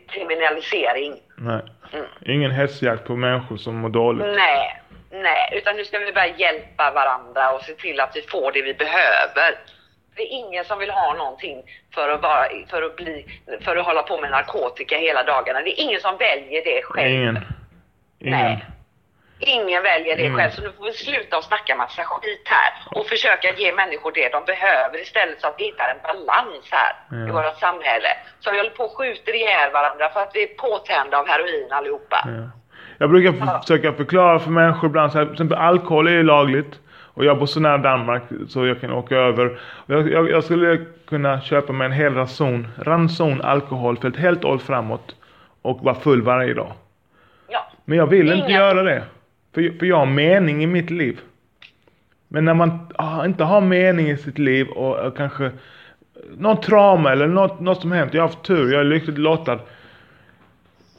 kriminalisering. 0.08 1.14
Nej. 1.38 1.62
Mm. 1.94 2.06
Ingen 2.26 2.52
hetsjakt 2.52 3.08
på 3.08 3.16
människor 3.16 3.58
som 3.58 3.76
mår 3.76 3.90
dåligt. 3.90 4.28
Nej, 4.36 4.82
nej, 5.12 5.50
utan 5.52 5.76
nu 5.76 5.86
ska 5.86 6.00
vi 6.00 6.14
börja 6.14 6.38
hjälpa 6.38 6.92
varandra 6.92 7.52
och 7.52 7.62
se 7.62 7.74
till 7.74 8.00
att 8.00 8.16
vi 8.16 8.22
får 8.22 8.52
det 8.52 8.62
vi 8.62 8.74
behöver. 8.74 9.56
Det 10.16 10.22
är 10.22 10.32
ingen 10.32 10.66
som 10.66 10.80
vill 10.80 10.92
ha 10.92 11.14
någonting 11.14 11.64
för 11.94 12.10
att, 12.10 12.22
vara, 12.22 12.46
för 12.70 12.82
att, 12.82 12.96
bli, 12.96 13.26
för 13.62 13.76
att 13.76 13.86
hålla 13.86 14.04
på 14.04 14.22
med 14.22 14.32
narkotika 14.32 14.98
hela 14.98 15.24
dagarna. 15.24 15.62
Det 15.62 15.80
är 15.80 15.84
ingen 15.84 16.02
som 16.02 16.18
väljer 16.18 16.64
det 16.66 16.82
själv. 16.84 17.12
Ingen. 17.12 17.40
Ingen. 18.20 18.40
Nej. 18.40 18.66
Ingen 19.40 19.84
väljer 19.84 20.18
det 20.18 20.26
Mm. 20.26 20.38
själv, 20.38 20.52
så 20.52 20.62
nu 20.62 20.72
får 20.78 20.86
vi 20.86 20.94
sluta 20.94 21.38
och 21.38 21.44
snacka 21.44 21.76
massa 21.76 22.04
skit 22.04 22.42
här 22.46 22.72
och 23.00 23.06
försöka 23.08 23.48
ge 23.58 23.74
människor 23.76 24.12
det 24.12 24.30
de 24.30 24.46
behöver 24.46 25.02
istället 25.02 25.42
så 25.42 25.48
att 25.48 25.56
vi 25.58 25.64
hittar 25.64 25.90
en 25.90 26.02
balans 26.04 26.66
här 26.72 26.94
i 27.18 27.28
Ja. 27.28 27.34
vårt 27.34 27.60
samhälle. 27.60 28.08
Så 28.40 28.52
vi 28.52 28.58
håller 28.58 28.70
på 28.70 28.84
och 28.84 28.98
skjuter 28.98 29.36
ihjäl 29.36 29.72
varandra 29.72 30.10
för 30.10 30.20
att 30.20 30.32
vi 30.34 30.44
är 30.44 30.48
påtända 30.48 31.18
av 31.18 31.28
heroin 31.28 31.68
allihopa. 31.72 32.20
Ja. 32.26 32.50
Jag 32.98 33.10
brukar 33.10 33.30
f- 33.44 33.62
försöka 33.62 33.94
förklara 33.94 34.40
för 34.40 34.50
människor 34.52 34.90
ibland 34.90 35.12
så 35.12 35.18
här, 35.18 35.26
till 35.26 35.34
exempel 35.34 35.58
alkohol 35.58 36.08
är 36.08 36.12
ju 36.12 36.24
lagligt. 36.24 36.80
Och 37.14 37.26
jag 37.26 37.38
bor 37.40 37.46
så 37.46 37.60
nära 37.60 37.78
Danmark 37.78 38.24
så 38.50 38.66
jag 38.68 38.82
kan 38.82 38.92
åka 38.92 39.16
över. 39.16 39.60
Jag, 39.86 40.12
jag, 40.12 40.30
jag 40.32 40.44
skulle 40.44 40.86
kunna 41.10 41.42
köpa 41.42 41.74
mig 41.74 41.86
en 41.86 41.92
hel 41.92 42.16
ranson, 42.16 42.68
ranson 42.84 43.42
alkohol 43.42 43.98
för 43.98 44.08
ett 44.08 44.18
helt 44.18 44.46
år 44.46 44.58
framåt. 44.58 45.16
Och 45.62 45.80
vara 45.84 45.96
full 45.96 46.22
varje 46.22 46.54
dag. 46.54 46.72
Ja. 47.48 47.68
Men 47.86 47.98
jag 47.98 48.08
vill 48.08 48.32
inte 48.32 48.38
Ingen- 48.38 48.52
göra 48.62 48.84
det. 48.84 49.04
För, 49.56 49.80
för 49.80 49.86
jag 49.86 49.98
har 49.98 50.06
mening 50.06 50.64
i 50.64 50.68
mitt 50.68 50.90
liv. 50.90 51.20
Men 52.28 52.46
när 52.46 52.54
man 52.54 52.94
ah, 52.96 53.26
inte 53.26 53.44
har 53.44 53.62
mening 53.62 54.10
i 54.10 54.18
sitt 54.18 54.38
liv 54.38 54.68
och, 54.68 55.00
och 55.00 55.18
kanske 55.18 55.52
någon 56.38 56.62
trauma 56.62 57.12
eller 57.12 57.28
något, 57.28 57.60
något 57.60 57.82
som 57.82 57.92
hänt. 57.92 58.14
Jag 58.14 58.22
har 58.22 58.28
haft 58.28 58.44
tur, 58.44 58.72
jag 58.72 58.80
är 58.80 58.86
lyckligt 58.86 59.18
lottad. 59.18 59.60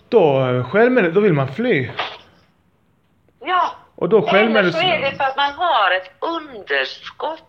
Då, 0.09 0.49
eh, 0.49 0.71
självmedvetet, 0.71 1.15
då 1.15 1.21
vill 1.21 1.33
man 1.33 1.49
fly. 1.49 1.91
Ja. 3.41 3.71
Och 3.95 4.09
då 4.09 4.29
Eller 4.29 4.71
så 4.71 4.79
är 4.79 5.01
det 5.01 5.17
för 5.17 5.25
att 5.25 5.37
man 5.37 5.53
har 5.53 5.91
ett 5.91 6.13
underskott. 6.21 7.43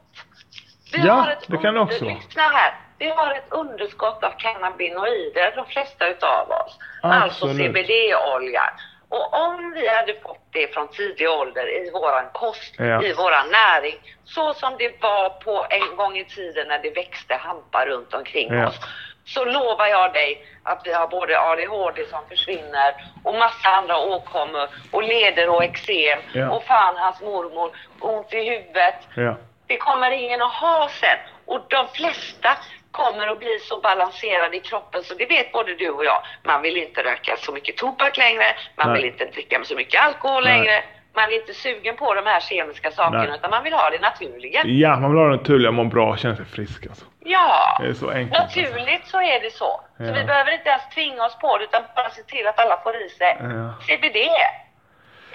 Vi 0.93 1.05
Ja, 1.05 1.13
har 1.13 1.31
ett 1.31 1.45
det 1.47 1.57
kan 1.57 1.77
också. 1.77 2.05
Lyssna 2.05 2.41
här. 2.41 2.73
Vi 2.97 3.09
har 3.09 3.31
ett 3.31 3.47
underskott 3.49 4.23
av 4.23 4.31
cannabinoider, 4.37 5.55
de 5.55 5.65
flesta 5.65 6.07
utav 6.07 6.49
oss. 6.49 6.79
Alltså 7.01 7.45
Absolut. 7.45 7.71
CBD-olja. 7.71 8.61
Och 9.09 9.33
om 9.33 9.71
vi 9.73 9.87
hade 9.87 10.13
fått 10.13 10.47
det 10.51 10.73
från 10.73 10.87
tidig 10.87 11.29
ålder 11.29 11.87
i 11.87 11.91
våran 11.91 12.25
kost, 12.33 12.75
Ja. 12.77 13.03
i 13.03 13.13
våran 13.13 13.49
näring, 13.51 13.95
så 14.25 14.53
som 14.53 14.75
det 14.77 15.01
var 15.01 15.29
på 15.29 15.65
en 15.69 15.95
gång 15.95 16.17
i 16.17 16.25
tiden 16.25 16.67
när 16.67 16.79
det 16.79 16.89
växte 16.89 17.35
hampar 17.35 17.85
runt 17.85 18.13
omkring 18.13 18.53
Ja. 18.53 18.67
oss, 18.67 18.79
så 19.25 19.45
lovar 19.45 19.87
jag 19.87 20.13
dig 20.13 20.45
att 20.63 20.81
vi 20.87 20.93
har 20.93 21.07
både 21.07 21.39
ADHD 21.41 22.05
som 22.05 22.19
försvinner 22.29 22.95
och 23.23 23.35
massa 23.35 23.69
andra 23.69 23.97
åkommor 23.99 24.69
och 24.91 25.03
leder 25.03 25.49
och 25.49 25.63
eksem 25.63 26.19
Ja. 26.33 26.49
och 26.49 26.63
fan 26.63 26.97
hans 26.97 27.21
mormor, 27.21 27.71
ont 27.99 28.33
i 28.33 28.49
huvudet. 28.49 28.95
Det 29.67 29.77
kommer 29.77 30.11
ingen 30.11 30.41
att 30.41 30.53
ha 30.53 30.89
sen. 30.89 31.17
Och 31.45 31.61
de 31.69 31.87
flesta 31.87 32.57
kommer 32.97 33.27
att 33.27 33.39
bli 33.39 33.59
så 33.59 33.79
balanserade 33.81 34.57
i 34.57 34.59
kroppen 34.59 35.03
så 35.03 35.13
det 35.13 35.25
vet 35.25 35.51
både 35.51 35.75
du 35.75 35.89
och 35.89 36.05
jag. 36.05 36.21
Man 36.43 36.61
vill 36.61 36.77
inte 36.77 37.03
röka 37.03 37.37
så 37.37 37.51
mycket 37.51 37.77
tobak 37.77 38.17
längre, 38.17 38.43
man 38.75 38.87
Nej. 38.89 38.95
vill 39.01 39.11
inte 39.11 39.25
dricka 39.25 39.63
så 39.63 39.75
mycket 39.75 40.01
alkohol 40.01 40.43
Nej. 40.43 40.57
längre. 40.57 40.83
Man 41.13 41.25
är 41.31 41.35
inte 41.41 41.53
sugen 41.53 41.95
på 41.97 42.13
de 42.13 42.25
här 42.25 42.39
kemiska 42.39 42.91
sakerna 42.91 43.23
Nej. 43.23 43.35
utan 43.35 43.49
man 43.49 43.63
vill 43.63 43.73
ha 43.73 43.89
det 43.89 43.99
naturliga. 44.01 44.61
Ja, 44.65 44.99
man 44.99 45.11
vill 45.11 45.19
ha 45.19 45.27
det 45.29 45.35
naturliga, 45.35 45.71
må 45.71 45.83
bra, 45.83 46.17
känna 46.17 46.35
sig 46.35 46.45
frisk 46.45 46.85
alltså. 46.87 47.05
Ja, 47.19 47.77
Det 47.81 47.87
är 47.87 47.93
så 47.93 48.09
enkelt. 48.09 48.41
Alltså. 48.41 48.59
naturligt 48.59 49.07
så 49.07 49.21
är 49.21 49.39
det 49.39 49.51
så. 49.51 49.81
Så 49.97 50.03
Ja. 50.03 50.13
vi 50.13 50.23
behöver 50.23 50.51
inte 50.51 50.69
ens 50.69 50.89
tvinga 50.95 51.25
oss 51.25 51.37
på 51.39 51.57
det 51.57 51.63
utan 51.63 51.81
bara 51.95 52.09
se 52.09 52.23
till 52.23 52.47
att 52.47 52.59
alla 52.59 52.77
får 52.83 52.95
i 53.05 53.09
sig 53.09 53.37
Ja. 53.39 53.73
CBD 53.87 54.17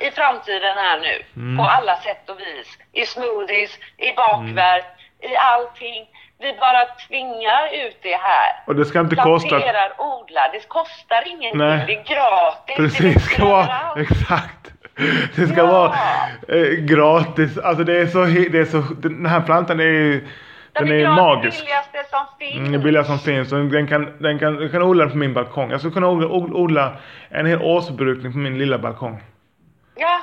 i 0.07 0.11
framtiden 0.11 0.77
här 0.79 0.99
nu. 1.01 1.23
Mm. 1.37 1.59
På 1.59 1.65
alla 1.71 1.97
sätt 1.97 2.31
och 2.31 2.41
vis. 2.41 2.79
I 2.93 3.07
smoothies, 3.07 3.79
i 3.99 4.13
bakverk, 4.17 4.85
i 5.21 5.37
allting. 5.37 6.07
Vi 6.43 6.53
bara 6.61 6.85
tvingar 7.09 7.87
ut 7.87 7.99
det 8.03 8.17
här. 8.17 8.51
Och 8.67 8.75
det 8.75 8.85
ska 8.85 9.01
inte 9.01 9.17
kosta... 9.17 9.49
Planterar, 9.49 9.93
odlar. 9.99 10.49
Det 10.53 10.69
kostar 10.69 11.23
ingenting. 11.27 11.59
Nej. 11.59 11.85
Det 11.87 11.93
är 11.93 12.05
gratis. 12.15 12.65
det 12.67 12.77
Precis, 12.77 13.05
växer 13.17 13.21
ska 13.35 13.45
vara... 13.45 13.67
Exakt. 13.97 14.59
Det 15.37 15.47
ska 15.47 15.57
Ja. 15.61 15.67
vara 15.67 15.95
eh, 16.59 16.69
gratis. 16.73 17.59
Alltså 17.59 17.85
det 17.85 17.99
är 18.01 18.07
så... 18.07 18.25
Det 18.25 18.59
är 18.59 18.65
så 18.65 18.79
den 18.79 19.27
här 19.27 19.41
plantan 19.41 19.81
är 19.81 19.85
ju... 19.85 20.29
Den 20.73 20.89
är 20.93 21.01
gratis, 21.01 21.17
magisk. 21.17 21.59
billigaste 21.61 22.05
som 22.11 22.25
finns. 22.39 22.57
Mm, 22.59 22.73
det 22.73 22.79
billiga 22.79 23.05
som 23.05 23.19
finns. 23.19 23.53
Och 23.53 23.59
den 23.59 23.87
kan, 23.87 24.17
den 24.19 24.39
kan, 24.39 24.63
jag 24.63 24.71
kan 24.73 24.83
odla 24.83 25.05
den 25.05 25.11
på 25.13 25.17
min 25.19 25.35
balkong. 25.35 25.71
Jag 25.71 25.81
skulle 25.81 25.95
kunna 25.95 26.09
odla, 26.09 26.29
odla 26.57 26.93
en 27.31 27.47
hel 27.47 27.63
årsförbrukning 27.63 28.33
på 28.33 28.39
min 28.39 28.59
lilla 28.59 28.79
balkong. 28.79 29.23
Ja, 29.97 30.21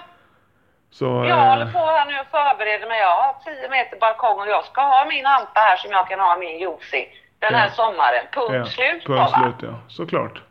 Så... 0.99 1.05
Jag 1.05 1.37
eh, 1.39 1.49
håller 1.49 1.65
på 1.71 1.79
här 1.79 2.05
nu 2.05 2.19
och 2.19 2.27
förbereder 2.37 2.87
mig. 2.87 2.99
Jag 2.99 3.15
har 3.21 3.33
10 3.45 3.69
meter 3.69 3.97
balkong 3.99 4.39
och 4.39 4.47
jag 4.47 4.63
ska 4.65 4.81
ha 4.81 5.05
min 5.05 5.25
hampa 5.25 5.59
här 5.59 5.77
som 5.77 5.91
jag 5.91 6.07
kan 6.09 6.19
ha 6.19 6.37
min 6.37 6.59
Josi 6.59 7.03
den 7.39 7.53
här 7.55 7.67
Ja. 7.67 7.71
sommaren. 7.81 8.23
Punkt 8.33 8.53
ja, 8.55 8.65
slut 8.65 9.05
Punkt 9.05 9.31
slut 9.37 9.55
ja. 9.69 9.73
Såklart. 9.87 10.41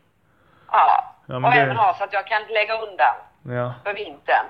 Ja. 0.71 1.15
Ja, 1.25 1.35
och 1.35 1.41
det- 1.41 1.57
även 1.61 1.75
ha 1.75 1.93
så 1.97 2.03
att 2.03 2.13
jag 2.13 2.27
kan 2.27 2.41
lägga 2.57 2.73
undan 2.85 3.15
Ja. 3.57 3.73
för 3.83 3.93
vintern. 3.93 4.45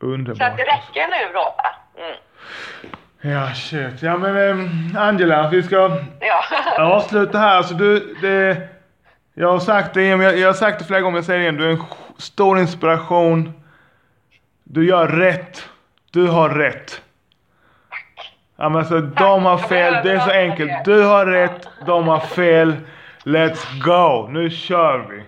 Underbart. 0.00 0.38
Så 0.38 0.44
att 0.44 0.56
det 0.56 0.62
räcker 0.62 1.04
nu 1.14 1.32
då. 1.34 1.46
Mm. 2.02 2.16
Ja, 3.20 3.54
shit. 3.54 4.02
Ja 4.02 4.16
men 4.16 4.36
ehm, 4.36 4.96
Angela, 4.98 5.48
vi 5.48 5.62
ska 5.62 5.90
Ja. 6.20 6.42
avsluta 6.96 7.38
här. 7.38 7.56
Alltså 7.56 7.74
du, 7.74 8.14
det... 8.14 8.68
Jag 9.34 9.48
har 9.52 9.58
sagt 9.58 9.94
det 9.94 10.02
igen, 10.02 10.20
jag, 10.20 10.38
jag 10.38 10.48
har 10.48 10.52
sagt 10.54 10.78
det 10.78 10.84
flera 10.84 11.00
gånger, 11.00 11.18
jag 11.18 11.24
säger 11.24 11.38
det 11.38 11.42
igen. 11.42 11.56
Du 11.56 11.66
är 11.66 11.70
en 11.70 11.82
stor 12.18 12.58
inspiration. 12.58 13.62
Du 14.76 14.86
gör 14.86 15.08
rätt. 15.08 15.68
Du 16.12 16.26
har 16.26 16.48
rätt. 16.48 17.02
Ja 18.56 18.68
men 18.68 18.78
alltså, 18.78 19.00
de 19.00 19.44
har 19.44 19.58
fel. 19.58 19.94
Det 20.04 20.12
är 20.12 20.18
så 20.18 20.30
enkelt. 20.30 20.84
Du 20.84 21.02
har 21.02 21.26
rätt, 21.26 21.68
de 21.86 22.08
har 22.08 22.20
fel. 22.20 22.76
Let's 23.24 23.80
go. 23.84 24.28
Nu 24.28 24.50
kör 24.50 24.98
vi. 24.98 25.22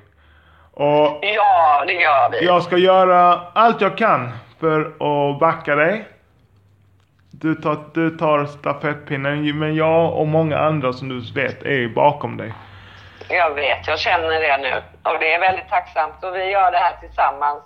Och 0.73 1.19
ja, 1.23 1.85
det 1.87 1.93
gör 1.93 2.31
vi. 2.31 2.47
jag 2.47 2.63
ska 2.63 2.77
göra 2.77 3.41
allt 3.53 3.81
jag 3.81 3.99
kan 3.99 4.33
för 4.61 4.81
att 4.81 5.41
backa 5.41 5.75
dig. 5.75 6.09
Du 7.31 7.55
tar, 7.55 7.79
du 7.95 8.11
tar 8.11 8.47
stafettpinnen, 8.47 9.59
men 9.59 9.75
jag 9.75 10.13
och 10.17 10.27
många 10.27 10.59
andra 10.59 10.93
som 10.93 11.09
du 11.09 11.21
vet 11.33 11.63
är 11.63 11.89
bakom 11.89 12.37
dig. 12.37 12.53
Jag 13.29 13.55
vet, 13.55 13.87
jag 13.87 13.99
känner 13.99 14.29
det 14.29 14.57
nu. 14.57 14.75
Och 15.03 15.19
det 15.21 15.35
är 15.35 15.41
väldigt 15.41 15.69
tacksamt. 15.69 16.25
Och 16.25 16.35
vi 16.35 16.45
gör 16.45 16.71
det 16.73 16.79
här 16.79 16.97
tillsammans. 17.01 17.63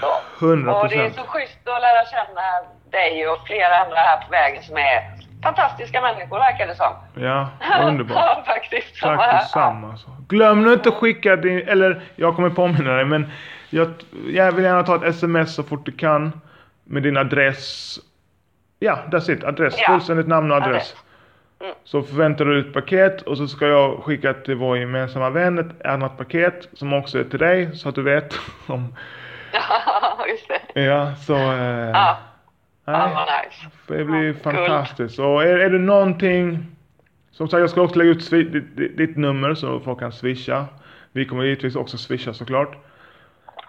Så. 0.00 0.46
100 0.46 0.74
Och 0.74 0.88
det 0.88 0.96
är 0.96 1.10
så 1.10 1.22
schysst 1.22 1.58
att 1.68 1.80
lära 1.82 2.04
känna 2.04 2.42
dig 2.90 3.28
och 3.28 3.46
flera 3.46 3.76
andra 3.76 3.96
här 3.96 4.16
på 4.16 4.30
vägen 4.30 4.62
som 4.62 4.76
är 4.76 5.16
fantastiska 5.42 6.00
människor 6.00 6.38
verkar 6.38 6.66
det 6.66 6.74
som. 6.74 6.92
Ja, 7.14 7.48
underbart. 7.82 8.18
ja, 8.18 8.42
faktiskt. 8.46 9.00
Tack 9.00 9.32
detsamma. 9.32 9.90
Alltså. 9.90 10.08
Glöm 10.28 10.62
nu 10.62 10.72
inte 10.72 10.88
att 10.88 10.94
skicka 10.94 11.36
din, 11.36 11.68
eller 11.68 12.02
jag 12.16 12.36
kommer 12.36 12.50
påminna 12.50 12.92
dig 12.92 13.04
men 13.04 13.32
jag, 13.70 13.94
jag 14.28 14.52
vill 14.52 14.64
gärna 14.64 14.82
ta 14.82 14.96
ett 14.96 15.02
sms 15.02 15.54
så 15.54 15.62
fort 15.62 15.86
du 15.86 15.92
kan. 15.92 16.40
Med 16.84 17.02
din 17.02 17.16
adress. 17.16 17.98
Ja, 18.78 18.98
that's 19.10 19.30
it. 19.30 19.44
Adress. 19.44 19.74
Ja. 19.78 19.86
Fullständigt 19.86 20.28
namn 20.28 20.50
och 20.50 20.56
adress. 20.56 20.68
Adress. 20.68 20.96
Mm. 21.60 21.74
Så 21.84 22.02
förväntar 22.02 22.44
du 22.44 22.60
ett 22.60 22.72
paket 22.72 23.22
och 23.22 23.36
så 23.36 23.48
ska 23.48 23.66
jag 23.66 23.98
skicka 24.04 24.34
till 24.34 24.54
vår 24.54 24.78
gemensamma 24.78 25.30
vän 25.30 25.58
ett 25.58 25.86
annat 25.86 26.18
paket 26.18 26.68
som 26.72 26.92
också 26.92 27.18
är 27.18 27.24
till 27.24 27.38
dig 27.38 27.76
så 27.76 27.88
att 27.88 27.94
du 27.94 28.02
vet 28.02 28.34
om... 28.66 28.94
Ja, 29.52 30.26
just 30.28 30.48
det. 30.74 30.82
Ja, 30.82 31.14
så... 31.14 31.34
Eh, 31.34 31.90
Ja, 31.90 32.18
ja 32.84 32.92
nej, 33.06 33.14
vad 33.14 33.26
nice. 33.26 33.98
det 33.98 34.04
blir 34.04 34.32
Kul. 34.32 34.42
fantastiskt. 34.42 35.18
Och 35.18 35.42
är, 35.42 35.58
är 35.58 35.70
det 35.70 35.78
någonting... 35.78 36.66
Som 37.30 37.48
sagt, 37.48 37.60
jag 37.60 37.70
ska 37.70 37.80
också 37.82 37.98
lägga 37.98 38.10
ut 38.10 38.30
ditt, 38.30 38.52
ditt, 38.52 38.96
ditt 38.96 39.16
nummer 39.16 39.54
så 39.54 39.80
folk 39.80 39.98
kan 39.98 40.12
swisha. 40.12 40.64
Vi 41.12 41.24
kommer 41.24 41.44
givetvis 41.44 41.76
också 41.76 41.98
swisha 41.98 42.32
såklart. 42.34 42.76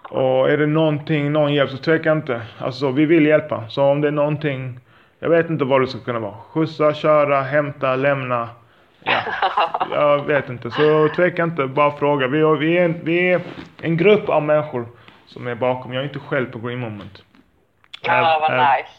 Och 0.09 0.49
är 0.51 0.57
det 0.57 0.65
någonting, 0.65 1.31
någon 1.31 1.53
hjälp 1.53 1.69
så 1.69 1.77
tveka 1.77 2.11
inte. 2.11 2.41
Alltså 2.57 2.91
vi 2.91 3.05
vill 3.05 3.25
hjälpa. 3.25 3.69
Så 3.69 3.83
om 3.83 4.01
det 4.01 4.07
är 4.07 4.11
någonting, 4.11 4.79
jag 5.19 5.29
vet 5.29 5.49
inte 5.49 5.65
vad 5.65 5.81
det 5.81 5.87
ska 5.87 5.99
kunna 5.99 6.19
vara. 6.19 6.35
Skjutsa, 6.51 6.93
köra, 6.93 7.41
hämta, 7.41 7.95
lämna. 7.95 8.49
Ja, 9.03 9.19
jag 9.91 10.25
vet 10.25 10.49
inte. 10.49 10.71
Så 10.71 11.09
tveka 11.15 11.43
inte, 11.43 11.67
bara 11.67 11.91
fråga. 11.91 12.27
Vi, 12.27 12.41
är- 12.41 12.55
vi, 12.55 12.77
är, 12.77 12.85
en, 12.85 13.01
vi 13.05 13.31
är 13.33 13.41
en 13.81 13.97
grupp 13.97 14.29
av 14.29 14.43
människor 14.43 14.87
som 15.25 15.47
är 15.47 15.55
bakom. 15.55 15.93
Jag 15.93 16.01
är 16.01 16.07
inte 16.07 16.19
själv 16.19 16.51
på 16.51 16.59
Green 16.59 16.79
Moment. 16.79 17.21
Ja, 18.01 18.37
vad 18.41 18.51
nice. 18.51 18.89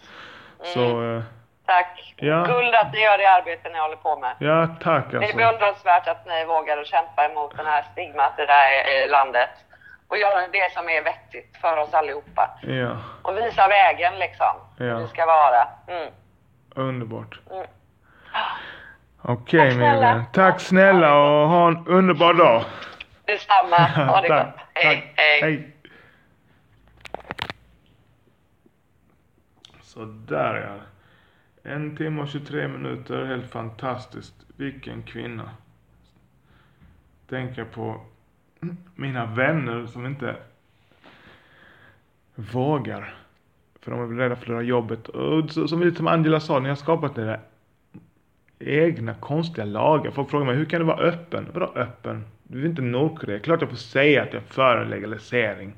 Så, 0.74 1.02
eh, 1.16 1.22
Tack. 1.66 2.14
Ja. 2.16 2.44
Guld 2.44 2.74
att 2.74 2.92
ni 2.92 3.00
gör 3.00 3.18
det 3.18 3.26
arbete 3.30 3.68
ni 3.72 3.78
håller 3.78 3.96
på 3.96 4.16
med. 4.18 4.34
ja 4.38 4.68
tack 4.82 5.04
Det 5.10 5.16
är 5.16 5.20
alltså. 5.20 5.36
beundransvärt 5.36 6.08
att 6.08 6.26
ni 6.26 6.44
vågar 6.44 6.84
kämpa 6.84 7.24
emot 7.30 7.56
den 7.56 7.66
här 7.66 7.82
stigmat 7.92 8.32
i 8.38 8.46
det 8.46 8.52
här 8.52 9.08
landet. 9.08 9.50
Och 10.08 10.18
göra 10.18 10.48
det 10.48 10.72
som 10.74 10.88
är 10.88 11.02
vettigt 11.04 11.56
för 11.56 11.76
oss 11.76 11.94
allihopa. 11.94 12.50
Ja, 12.62 12.96
Och 13.22 13.36
visa 13.36 13.68
vägen 13.68 14.18
liksom. 14.18 14.54
Ja. 14.76 14.84
Hur 14.84 15.00
det 15.00 15.08
ska 15.08 15.26
vara. 15.26 15.68
Mm. 15.86 16.12
underbart. 16.74 17.40
Mm. 17.50 17.66
Okej 19.22 19.70
snälla. 19.72 20.00
vän. 20.00 20.24
Tack 20.32 20.60
snälla 20.60 21.14
och 21.18 21.48
ha 21.48 21.68
en 21.68 21.86
underbar 21.86 22.34
dag. 22.34 22.64
Detsamma. 23.24 23.76
Ha 24.12 24.20
det 24.20 24.28
gott. 24.28 24.46
Hej, 24.74 25.12
hej. 25.16 25.40
Hej. 25.40 25.74
Så 29.82 30.04
där 30.04 30.54
ja. 30.54 30.74
En 31.70 31.96
timme 31.96 32.22
och 32.22 32.28
23 32.28 32.68
minuter, 32.68 33.24
helt 33.24 33.50
fantastiskt. 33.50 34.34
Vilken 34.56 35.02
kvinna. 35.02 35.50
Tänker 37.28 37.64
på 37.64 38.00
mina 38.94 39.26
vänner 39.26 39.86
som 39.86 40.06
inte 40.06 40.36
vågar. 42.34 43.14
För 43.80 43.90
de 43.90 44.00
är 44.00 44.16
rädda 44.16 44.36
för 44.36 44.40
att 44.40 44.44
förlora 44.44 44.62
jobbet. 44.62 45.08
Och 45.08 45.50
som 45.50 45.82
lite 45.82 45.96
som 45.96 46.06
Angela 46.06 46.40
sa, 46.40 46.58
ni 46.58 46.68
har 46.68 46.76
skapat 46.76 47.18
era 47.18 47.40
egna 48.58 49.14
konstiga 49.14 49.64
lagar. 49.64 50.10
Folk 50.10 50.30
frågar 50.30 50.46
mig, 50.46 50.56
hur 50.56 50.64
kan 50.64 50.80
du 50.80 50.86
vara 50.86 51.08
öppen? 51.08 51.46
Vadå 51.52 51.72
öppen? 51.74 52.24
Du 52.42 52.62
är 52.62 52.66
inte 52.66 52.82
Nordkorea. 52.82 53.38
Klart 53.38 53.60
jag 53.60 53.70
får 53.70 53.76
säga 53.76 54.22
att 54.22 54.32
jag 54.32 54.42
är 54.42 54.46
för 54.46 54.76
en 54.76 54.90
legalisering. 54.90 55.72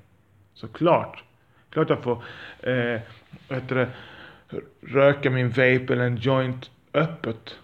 Såklart. 0.54 1.24
Klart 1.70 1.90
jag 1.90 2.02
får, 2.02 2.22
eh, 2.60 3.00
heter 3.48 3.74
det, 3.74 3.88
röka 4.80 5.30
min 5.30 5.48
vape 5.48 5.86
eller 5.88 6.04
en 6.04 6.16
joint 6.16 6.70
öppet. 6.94 7.58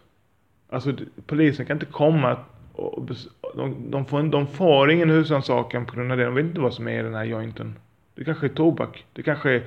Alltså 0.68 0.92
polisen 1.26 1.66
kan 1.66 1.76
inte 1.76 1.86
komma 1.86 2.36
och 2.72 3.08
de, 3.56 3.90
de, 3.90 4.04
får, 4.04 4.22
de 4.22 4.46
får 4.46 4.90
ingen 4.90 5.10
husrannsakan 5.10 5.86
på 5.86 5.96
grund 5.96 6.12
av 6.12 6.18
det. 6.18 6.24
De 6.24 6.34
vet 6.34 6.44
inte 6.44 6.60
vad 6.60 6.74
som 6.74 6.88
är 6.88 7.00
i 7.00 7.02
den 7.02 7.14
här 7.14 7.24
jointen. 7.24 7.74
Det 8.14 8.24
kanske 8.24 8.46
är 8.46 8.48
tobak. 8.48 9.04
Det 9.12 9.22
kanske 9.22 9.62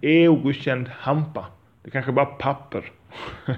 är 0.00 0.28
okänd 0.28 0.88
hampa. 0.88 1.46
Det 1.82 1.90
kanske 1.90 2.10
är 2.10 2.12
bara 2.12 2.26
papper. 2.26 2.90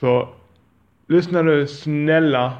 Så 0.00 0.28
lyssna 1.06 1.42
nu, 1.42 1.66
snälla. 1.66 2.52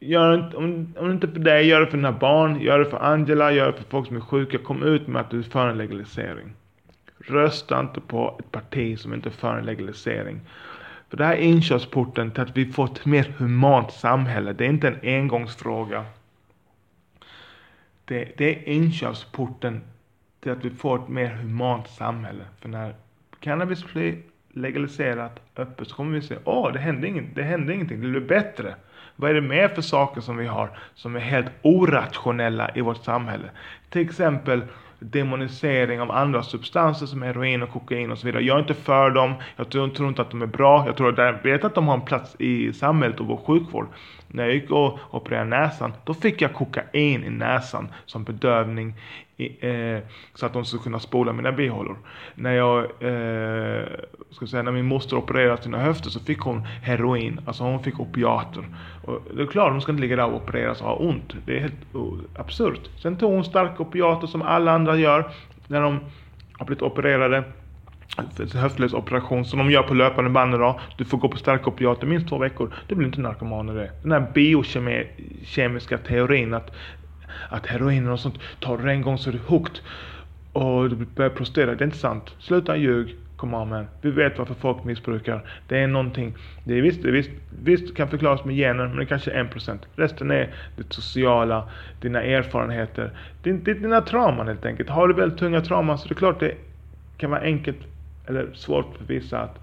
Gör 0.00 0.34
inte, 0.34 0.56
om, 0.56 0.94
om 0.98 1.10
inte 1.10 1.28
för 1.28 1.38
dig, 1.38 1.66
gör 1.66 1.80
det 1.80 1.86
för 1.86 1.96
dina 1.96 2.12
barn, 2.12 2.60
gör 2.60 2.78
det 2.78 2.84
för 2.84 2.98
Angela, 2.98 3.52
gör 3.52 3.66
det 3.66 3.72
för 3.72 3.84
folk 3.84 4.06
som 4.06 4.16
är 4.16 4.20
sjuka. 4.20 4.58
Kom 4.58 4.82
ut 4.82 5.06
med 5.06 5.20
att 5.20 5.30
du 5.30 5.38
är 5.38 5.42
för 5.42 5.68
en 5.68 5.78
legalisering. 5.78 6.52
Rösta 7.18 7.80
inte 7.80 8.00
på 8.00 8.36
ett 8.38 8.52
parti 8.52 8.98
som 8.98 9.14
inte 9.14 9.28
är 9.28 9.30
för 9.30 9.58
en 9.58 9.66
legalisering. 9.66 10.40
För 11.10 11.16
det 11.16 11.24
här 11.24 11.34
är 11.34 11.40
inkörsporten 11.40 12.30
till 12.30 12.42
att 12.42 12.56
vi 12.56 12.72
får 12.72 12.84
ett 12.84 13.06
mer 13.06 13.34
humant 13.38 13.92
samhälle. 13.92 14.52
Det 14.52 14.64
är 14.64 14.68
inte 14.68 14.88
en 14.88 14.98
engångsfråga. 15.02 16.04
Det, 18.04 18.32
det 18.36 18.44
är 18.44 18.68
inkörsporten 18.68 19.82
till 20.40 20.52
att 20.52 20.64
vi 20.64 20.70
får 20.70 21.02
ett 21.02 21.08
mer 21.08 21.28
humant 21.28 21.88
samhälle. 21.88 22.44
För 22.60 22.68
när 22.68 22.94
cannabis 23.40 23.92
blir 23.92 24.18
legaliserat 24.48 25.40
öppet 25.56 25.88
så 25.88 25.94
kommer 25.94 26.14
vi 26.14 26.22
se, 26.22 26.36
åh 26.44 26.72
det 26.72 26.78
hände, 26.78 27.22
det 27.34 27.42
hände 27.42 27.74
ingenting, 27.74 28.00
det 28.00 28.08
blev 28.08 28.26
bättre. 28.26 28.74
Vad 29.16 29.30
är 29.30 29.34
det 29.34 29.40
mer 29.40 29.68
för 29.68 29.82
saker 29.82 30.20
som 30.20 30.36
vi 30.36 30.46
har 30.46 30.78
som 30.94 31.16
är 31.16 31.20
helt 31.20 31.50
orationella 31.62 32.70
i 32.74 32.80
vårt 32.80 33.04
samhälle? 33.04 33.50
Till 33.90 34.02
exempel 34.02 34.62
demonisering 34.98 36.00
av 36.00 36.10
andra 36.10 36.42
substanser 36.42 37.06
som 37.06 37.22
heroin 37.22 37.62
och 37.62 37.70
kokain 37.70 38.10
och 38.10 38.18
så 38.18 38.26
vidare. 38.26 38.42
Jag 38.42 38.56
är 38.56 38.60
inte 38.60 38.74
för 38.74 39.10
dem, 39.10 39.34
jag 39.56 39.70
tror, 39.70 39.88
tror 39.88 40.08
inte 40.08 40.22
att 40.22 40.30
de 40.30 40.42
är 40.42 40.46
bra, 40.46 40.86
jag 40.86 40.96
tror 40.96 41.08
att 41.12 41.18
jag 41.18 41.42
vet 41.42 41.64
att 41.64 41.74
de 41.74 41.88
har 41.88 41.94
en 41.94 42.00
plats 42.00 42.36
i 42.38 42.72
samhället 42.72 43.20
och 43.20 43.26
vår 43.26 43.40
sjukvård. 43.46 43.86
När 44.28 44.44
jag 44.44 44.54
gick 44.54 44.70
och 44.70 44.98
opererade 45.10 45.50
näsan, 45.50 45.92
då 46.04 46.14
fick 46.14 46.42
jag 46.42 46.54
kokain 46.54 47.24
i 47.24 47.30
näsan 47.30 47.88
som 48.06 48.24
bedövning 48.24 48.94
i, 49.36 49.68
eh, 49.68 49.98
så 50.34 50.46
att 50.46 50.52
de 50.52 50.64
skulle 50.64 50.82
kunna 50.82 51.00
spola 51.00 51.32
mina 51.32 51.52
bihålor. 51.52 51.96
När 52.34 52.52
jag, 52.52 52.82
eh, 52.84 53.84
ska 54.30 54.46
säga, 54.46 54.62
när 54.62 54.72
min 54.72 54.86
moster 54.86 55.16
opererade 55.16 55.62
sina 55.62 55.78
höfter 55.78 56.10
så 56.10 56.20
fick 56.20 56.40
hon 56.40 56.66
heroin, 56.82 57.40
alltså 57.46 57.64
hon 57.64 57.82
fick 57.82 58.00
opiater. 58.00 58.64
Och 59.04 59.22
det 59.36 59.42
är 59.42 59.46
klart, 59.46 59.72
hon 59.72 59.80
ska 59.80 59.92
inte 59.92 60.00
ligga 60.00 60.16
där 60.16 60.26
och 60.26 60.42
opereras 60.42 60.80
och 60.80 60.86
ha 60.86 60.94
ont. 60.94 61.34
Det 61.46 61.56
är 61.56 61.60
helt 61.60 61.94
oh, 61.94 62.18
absurt. 62.36 62.90
Sen 63.02 63.16
tog 63.16 63.32
hon 63.32 63.44
starka 63.44 63.82
opiater 63.82 64.26
som 64.26 64.42
alla 64.42 64.72
andra 64.72 64.96
gör 64.96 65.30
när 65.66 65.80
de 65.80 66.00
har 66.52 66.66
blivit 66.66 66.82
opererade 66.82 67.44
höftledsoperation 68.54 69.44
som 69.44 69.58
de 69.58 69.70
gör 69.70 69.82
på 69.82 69.94
löpande 69.94 70.30
band 70.30 70.54
idag. 70.54 70.80
Du 70.96 71.04
får 71.04 71.18
gå 71.18 71.28
på 71.28 71.36
starka 71.36 71.70
opiater 71.70 72.06
minst 72.06 72.28
två 72.28 72.38
veckor. 72.38 72.74
Du 72.86 72.94
blir 72.94 73.06
inte 73.06 73.20
narkoman 73.20 73.68
av 73.68 73.74
det. 73.74 73.90
Den 74.02 74.12
här 74.12 74.26
biokemiska 74.34 75.98
teorin 75.98 76.54
att, 76.54 76.70
att 77.48 77.66
heroin 77.66 78.08
och 78.08 78.20
sånt, 78.20 78.38
tar 78.60 78.78
du 78.78 78.90
en 78.90 79.02
gång 79.02 79.18
så 79.18 79.30
är 79.30 79.32
du 79.32 79.40
hooked 79.46 79.78
och 80.52 80.90
du 80.90 80.96
börjar 80.96 81.30
prostera, 81.30 81.74
Det 81.74 81.84
är 81.84 81.86
inte 81.86 81.98
sant. 81.98 82.34
Sluta 82.38 82.76
ljug. 82.76 83.16
Come 83.36 83.56
on 83.56 83.68
man. 83.68 83.86
Vi 84.00 84.10
vet 84.10 84.38
varför 84.38 84.54
folk 84.54 84.84
missbrukar. 84.84 85.44
Det 85.68 85.78
är 85.78 85.86
någonting. 85.86 86.34
Det 86.64 86.78
är 86.78 86.82
visst, 86.82 87.02
det 87.02 87.08
är 87.08 87.12
visst, 87.12 87.30
visst 87.62 87.96
kan 87.96 88.08
förklaras 88.08 88.44
med 88.44 88.56
gener, 88.56 88.86
men 88.86 88.96
det 88.96 89.02
är 89.02 89.06
kanske 89.06 89.30
är 89.30 89.40
en 89.40 89.48
procent. 89.48 89.82
Resten 89.96 90.30
är 90.30 90.54
det 90.76 90.92
sociala, 90.92 91.68
dina 92.00 92.22
erfarenheter, 92.22 93.10
din, 93.42 93.64
dina 93.64 94.00
trauman 94.00 94.46
helt 94.46 94.64
enkelt. 94.64 94.88
Har 94.88 95.08
du 95.08 95.14
väldigt 95.14 95.38
tunga 95.38 95.60
trauman 95.60 95.98
så 95.98 96.08
det 96.08 96.12
är 96.12 96.16
klart 96.16 96.40
det 96.40 96.54
kan 97.16 97.30
vara 97.30 97.40
enkelt 97.40 97.78
eller 98.26 98.52
svårt 98.54 98.96
för 98.98 99.04
vissa 99.04 99.40
att, 99.40 99.58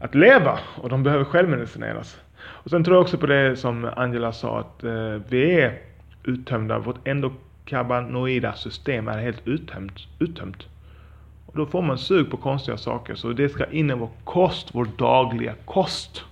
att 0.00 0.14
leva 0.14 0.58
och 0.76 0.88
de 0.88 1.02
behöver 1.02 1.24
självmedicineras. 1.24 2.20
Och 2.44 2.70
sen 2.70 2.84
tror 2.84 2.96
jag 2.96 3.02
också 3.02 3.18
på 3.18 3.26
det 3.26 3.56
som 3.56 3.90
Angela 3.96 4.32
sa 4.32 4.60
att 4.60 4.84
eh, 4.84 5.20
vi 5.28 5.60
är 5.60 5.78
uttömda. 6.24 6.78
Vårt 6.78 7.08
endokannabinoida 7.08 8.52
system 8.52 9.08
är 9.08 9.18
helt 9.18 9.48
uttömt. 9.48 10.06
uttömt. 10.18 10.66
Och 11.46 11.56
då 11.56 11.66
får 11.66 11.82
man 11.82 11.98
sug 11.98 12.30
på 12.30 12.36
konstiga 12.36 12.76
saker. 12.76 13.14
Så 13.14 13.28
det 13.28 13.48
ska 13.48 13.64
in 13.64 13.90
i 13.90 13.94
vår 13.94 14.10
kost, 14.24 14.68
vår 14.72 14.88
dagliga 14.98 15.54
kost. 15.64 16.24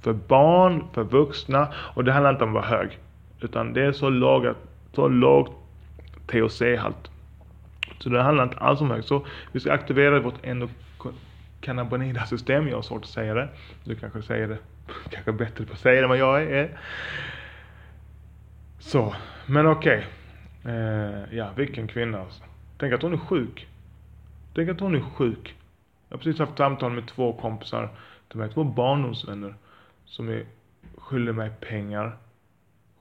För 0.00 0.12
barn, 0.12 0.84
för 0.92 1.04
vuxna. 1.04 1.68
Och 1.76 2.04
det 2.04 2.12
handlar 2.12 2.30
inte 2.30 2.44
om 2.44 2.50
att 2.50 2.54
vara 2.54 2.78
hög. 2.78 2.98
Utan 3.40 3.72
det 3.72 3.82
är 3.84 3.92
så 3.92 4.10
låga, 4.10 4.54
så 4.92 5.08
låg 5.08 5.48
THC-halt 6.26 7.10
så 8.04 8.10
det 8.10 8.22
handlar 8.22 8.44
inte 8.44 8.56
alls 8.56 8.80
om 8.80 8.90
högt. 8.90 9.08
Så 9.08 9.26
vi 9.52 9.60
ska 9.60 9.72
aktivera 9.72 10.20
vårt 10.20 10.44
endokannabinoida 10.46 12.26
system. 12.26 12.68
Jag 12.68 12.76
har 12.76 12.82
svårt 12.82 13.02
att 13.02 13.10
säga 13.10 13.34
det. 13.34 13.48
Du 13.84 13.94
kanske 13.94 14.22
säger 14.22 14.48
det, 14.48 14.58
kanske 15.10 15.32
bättre 15.32 15.64
på 15.64 15.72
att 15.72 15.78
säga 15.78 15.94
det 15.94 16.02
än 16.02 16.08
vad 16.08 16.18
jag 16.18 16.42
är. 16.42 16.62
Eh. 16.62 16.68
Så, 18.78 19.14
men 19.46 19.66
okej. 19.66 20.06
Okay. 20.62 20.74
Eh, 20.74 21.22
ja, 21.30 21.50
vilken 21.56 21.88
kvinna 21.88 22.20
alltså. 22.20 22.44
Tänk 22.78 22.92
att 22.92 23.02
hon 23.02 23.12
är 23.12 23.18
sjuk. 23.18 23.68
Tänk 24.54 24.68
att 24.68 24.80
hon 24.80 24.94
är 24.94 25.00
sjuk. 25.00 25.54
Jag 26.08 26.16
har 26.16 26.22
precis 26.22 26.38
haft 26.38 26.58
samtal 26.58 26.92
med 26.92 27.06
två 27.06 27.32
kompisar, 27.32 27.88
till 28.28 28.38
mig, 28.38 28.50
två 28.50 28.64
barndomsvänner, 28.64 29.54
som 30.04 30.28
är 30.28 30.44
skyldiga 30.98 31.34
mig 31.34 31.50
pengar 31.60 32.16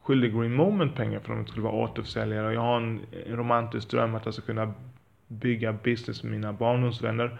skyldig 0.04 0.34
Green 0.34 0.54
Moment 0.54 0.96
pengar 0.96 1.20
för 1.20 1.34
att 1.34 1.40
de 1.40 1.48
skulle 1.48 1.64
vara 1.64 1.74
återförsäljare. 1.74 2.48
Och 2.48 2.54
jag 2.54 2.62
har 2.62 2.78
en 2.78 3.02
romantisk 3.28 3.90
dröm 3.90 4.16
att 4.16 4.26
jag 4.26 4.34
ska 4.34 4.44
kunna 4.44 4.74
bygga 5.34 5.74
business 5.74 6.24
med 6.24 6.32
mina 6.32 6.54
barndomsvänner. 6.54 7.38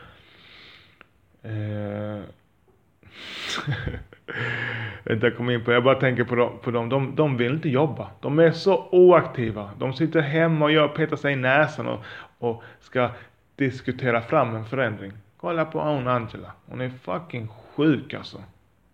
Eh. 1.42 2.22
jag 5.22 5.38
kommer 5.38 5.54
in 5.54 5.64
på, 5.64 5.72
jag 5.72 5.84
bara 5.84 6.00
tänker 6.00 6.24
på 6.24 6.36
dem, 6.36 6.60
på 6.62 6.72
dem. 6.72 6.90
De, 6.90 7.16
de 7.16 7.38
vill 7.38 7.54
inte 7.54 7.70
jobba. 7.70 8.10
De 8.20 8.40
är 8.40 8.52
så 8.52 8.88
oaktiva. 8.92 9.72
De 9.80 9.94
sitter 9.94 10.22
hemma 10.22 10.66
och 10.66 10.72
gör, 10.72 10.88
petar 10.88 11.18
sig 11.18 11.34
i 11.34 11.36
näsan 11.36 11.88
och, 11.88 12.04
och 12.38 12.64
ska 12.80 13.10
diskutera 13.56 14.22
fram 14.22 14.56
en 14.56 14.66
förändring. 14.66 15.12
Kolla 15.38 15.66
på 15.66 15.82
hon 15.82 16.08
Angela. 16.08 16.52
Hon 16.66 16.82
är 16.82 16.90
fucking 16.90 17.48
sjuk 17.48 18.14
alltså. 18.14 18.44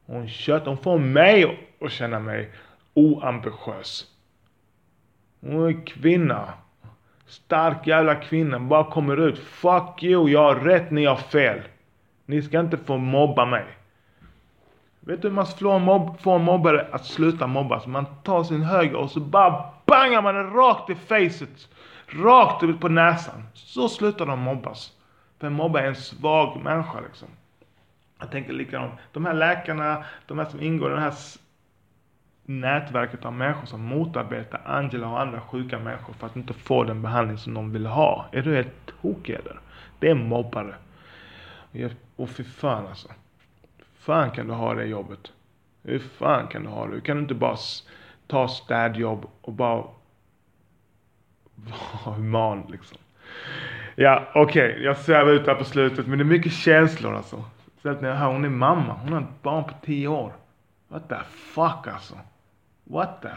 Hon 0.06 0.28
kött, 0.28 0.66
hon 0.66 0.78
får 0.78 1.00
mig 1.00 1.70
att 1.82 1.92
känna 1.92 2.20
mig 2.20 2.52
oambitiös. 2.94 4.08
Hon 5.42 5.68
är 5.68 5.86
kvinna. 5.86 6.54
Stark 7.30 7.88
jävla 7.88 8.16
kvinna. 8.16 8.60
Bara 8.60 8.84
kommer 8.84 9.18
ut. 9.18 9.40
Fuck 9.40 10.04
you, 10.04 10.30
jag 10.30 10.44
har 10.44 10.56
rätt, 10.56 10.92
ni 10.92 11.06
har 11.06 11.16
fel. 11.16 11.62
Ni 12.26 12.42
ska 12.42 12.60
inte 12.60 12.78
få 12.78 12.98
mobba 12.98 13.46
mig. 13.46 13.66
Vet 15.00 15.22
du 15.22 15.28
hur 15.28 15.36
man 15.36 15.46
får 15.46 15.76
en, 15.76 15.82
mobb, 15.82 16.22
får 16.22 16.36
en 16.36 16.44
mobbare 16.44 16.88
att 16.92 17.06
sluta 17.06 17.48
mobba? 17.48 17.80
Så 17.80 17.90
man 17.90 18.06
tar 18.24 18.44
sin 18.44 18.62
höger 18.62 18.96
och 18.96 19.12
så 19.12 19.20
bara 19.20 19.64
bangar 19.86 20.22
man 20.22 20.36
den 20.36 20.54
rakt 20.54 20.90
i 20.90 20.96
facet. 20.96 21.70
Rakt 22.08 22.64
ut 22.64 22.80
på 22.80 22.90
näsan. 22.90 23.44
Så 23.54 23.90
slutar 23.90 24.26
de 24.26 24.40
mobbas. 24.40 24.92
För 25.40 25.48
en 25.48 25.54
mobbare 25.54 25.84
är 25.84 25.88
en 25.88 25.96
svag 25.96 26.64
människa 26.64 27.00
liksom. 27.00 27.28
Jag 28.20 28.32
tänker 28.32 28.54
likadant. 28.54 28.94
De 29.12 29.26
här 29.26 29.34
läkarna, 29.34 30.04
de 30.28 30.40
här 30.40 30.46
som 30.46 30.62
ingår 30.62 30.92
i 30.92 30.94
den 30.94 31.04
här 31.04 31.14
nätverket 32.50 33.26
av 33.26 33.34
människor 33.34 33.66
som 33.66 33.82
motarbetar 33.82 34.62
Angela 34.66 35.08
och 35.08 35.22
andra 35.22 35.42
sjuka 35.42 35.80
människor 35.80 36.14
för 36.14 36.28
att 36.28 36.36
inte 36.36 36.54
få 36.54 36.84
den 36.84 37.02
behandling 37.02 37.38
som 37.38 37.54
de 37.54 37.72
vill 37.72 37.86
ha. 37.86 38.26
Är 38.32 38.42
du 38.42 38.56
helt 38.56 39.02
tokig 39.02 39.34
eller? 39.34 39.60
Det 40.00 40.10
är 40.10 40.16
mobbare. 40.16 40.76
Och 42.16 42.30
fy 42.30 42.44
fan 42.44 42.88
alltså. 42.88 43.08
fan 44.00 44.32
kan 44.32 44.48
du 44.48 44.54
ha 44.54 44.74
det 44.74 44.86
jobbet? 44.86 45.32
Hur 45.84 46.00
fan 46.00 46.48
kan 46.48 46.64
du 46.64 46.70
ha 46.70 46.86
det? 46.86 46.94
Hur 46.94 47.02
kan 47.02 47.16
du 47.16 47.22
inte 47.22 47.34
bara 47.34 47.58
ta 48.28 48.48
städjobb 48.48 49.26
och 49.42 49.54
bara 49.54 49.84
vara 51.56 52.06
human 52.16 52.64
liksom? 52.72 52.98
Ja, 53.96 54.28
okej, 54.36 54.72
okay. 54.72 54.84
jag 54.84 54.98
svävar 54.98 55.32
ut 55.32 55.48
här 55.48 55.56
på 55.56 55.64
slutet, 55.66 56.08
men 56.08 56.18
det 56.18 56.24
är 56.24 56.26
mycket 56.26 56.54
känslor 56.54 57.16
alltså. 57.16 57.44
Särskilt 57.82 58.02
när 58.02 58.10
jag 58.10 58.16
hör 58.16 58.32
hon 58.32 58.46
är 58.46 58.50
mamma, 58.50 58.94
hon 58.94 59.14
har 59.14 59.22
ett 59.22 59.42
barn 59.42 59.64
på 59.64 59.74
tio 59.86 60.08
år. 60.08 60.34
What 60.88 61.10
the 61.10 61.16
fuck 61.54 61.88
alltså? 61.88 62.18
What 62.90 63.22
the 63.22 63.30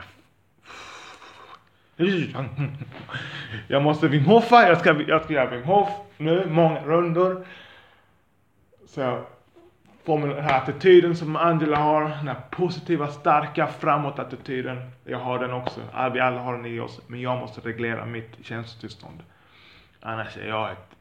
Jag 3.68 3.82
måste 3.82 4.08
Wim 4.08 4.24
jag 4.50 4.78
ska, 4.78 5.02
jag 5.02 5.24
ska 5.24 5.32
göra 5.32 5.50
Wim 5.50 5.64
Hof 5.64 5.88
nu, 6.16 6.46
många 6.50 6.84
rundor. 6.84 7.46
Så 8.86 9.00
jag 9.00 9.24
får 10.04 10.18
den 10.28 10.44
här 10.44 10.62
attityden 10.62 11.16
som 11.16 11.36
Angela 11.36 11.76
har, 11.76 12.02
den 12.02 12.28
här 12.28 12.40
positiva, 12.50 13.08
starka 13.08 13.66
framåt-attityden. 13.66 14.90
Jag 15.04 15.18
har 15.18 15.38
den 15.38 15.52
också, 15.52 15.80
vi 16.12 16.20
alla 16.20 16.40
har 16.40 16.56
den 16.56 16.66
i 16.66 16.80
oss, 16.80 17.00
men 17.06 17.20
jag 17.20 17.38
måste 17.38 17.60
reglera 17.60 18.06
mitt 18.06 18.44
känslotillstånd. 18.44 19.22
Annars 20.00 20.36
är 20.36 20.48
jag 20.48 20.72
ett, 20.72 20.96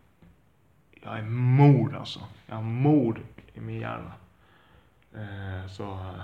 jag 1.03 1.17
är 1.17 1.23
mord 1.23 1.95
alltså. 1.95 2.19
Jag 2.47 2.55
har 2.55 2.63
mord 2.63 3.19
i 3.53 3.59
min 3.59 3.79
hjärna. 3.79 4.11
Eh, 5.13 5.67
så 5.69 5.83
eh. 5.83 6.23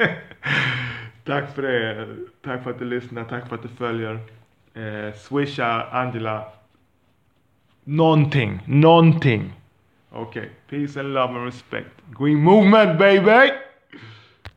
tack 1.24 1.54
för 1.54 1.62
det. 1.62 2.06
Tack 2.44 2.62
för 2.62 2.70
att 2.70 2.78
du 2.78 2.84
lyssnar. 2.84 3.24
Tack 3.24 3.48
för 3.48 3.54
att 3.54 3.62
du 3.62 3.68
följer. 3.68 4.18
Eh, 4.74 5.14
swisha 5.14 5.86
Angela 5.90 6.44
någonting. 7.84 8.60
Någonting. 8.66 9.52
Okej. 10.10 10.50
Okay. 10.68 10.80
Peace 10.86 11.00
and 11.00 11.14
love 11.14 11.34
and 11.34 11.44
respect. 11.44 11.90
Green 12.18 12.38
movement 12.42 12.98
baby! 12.98 13.69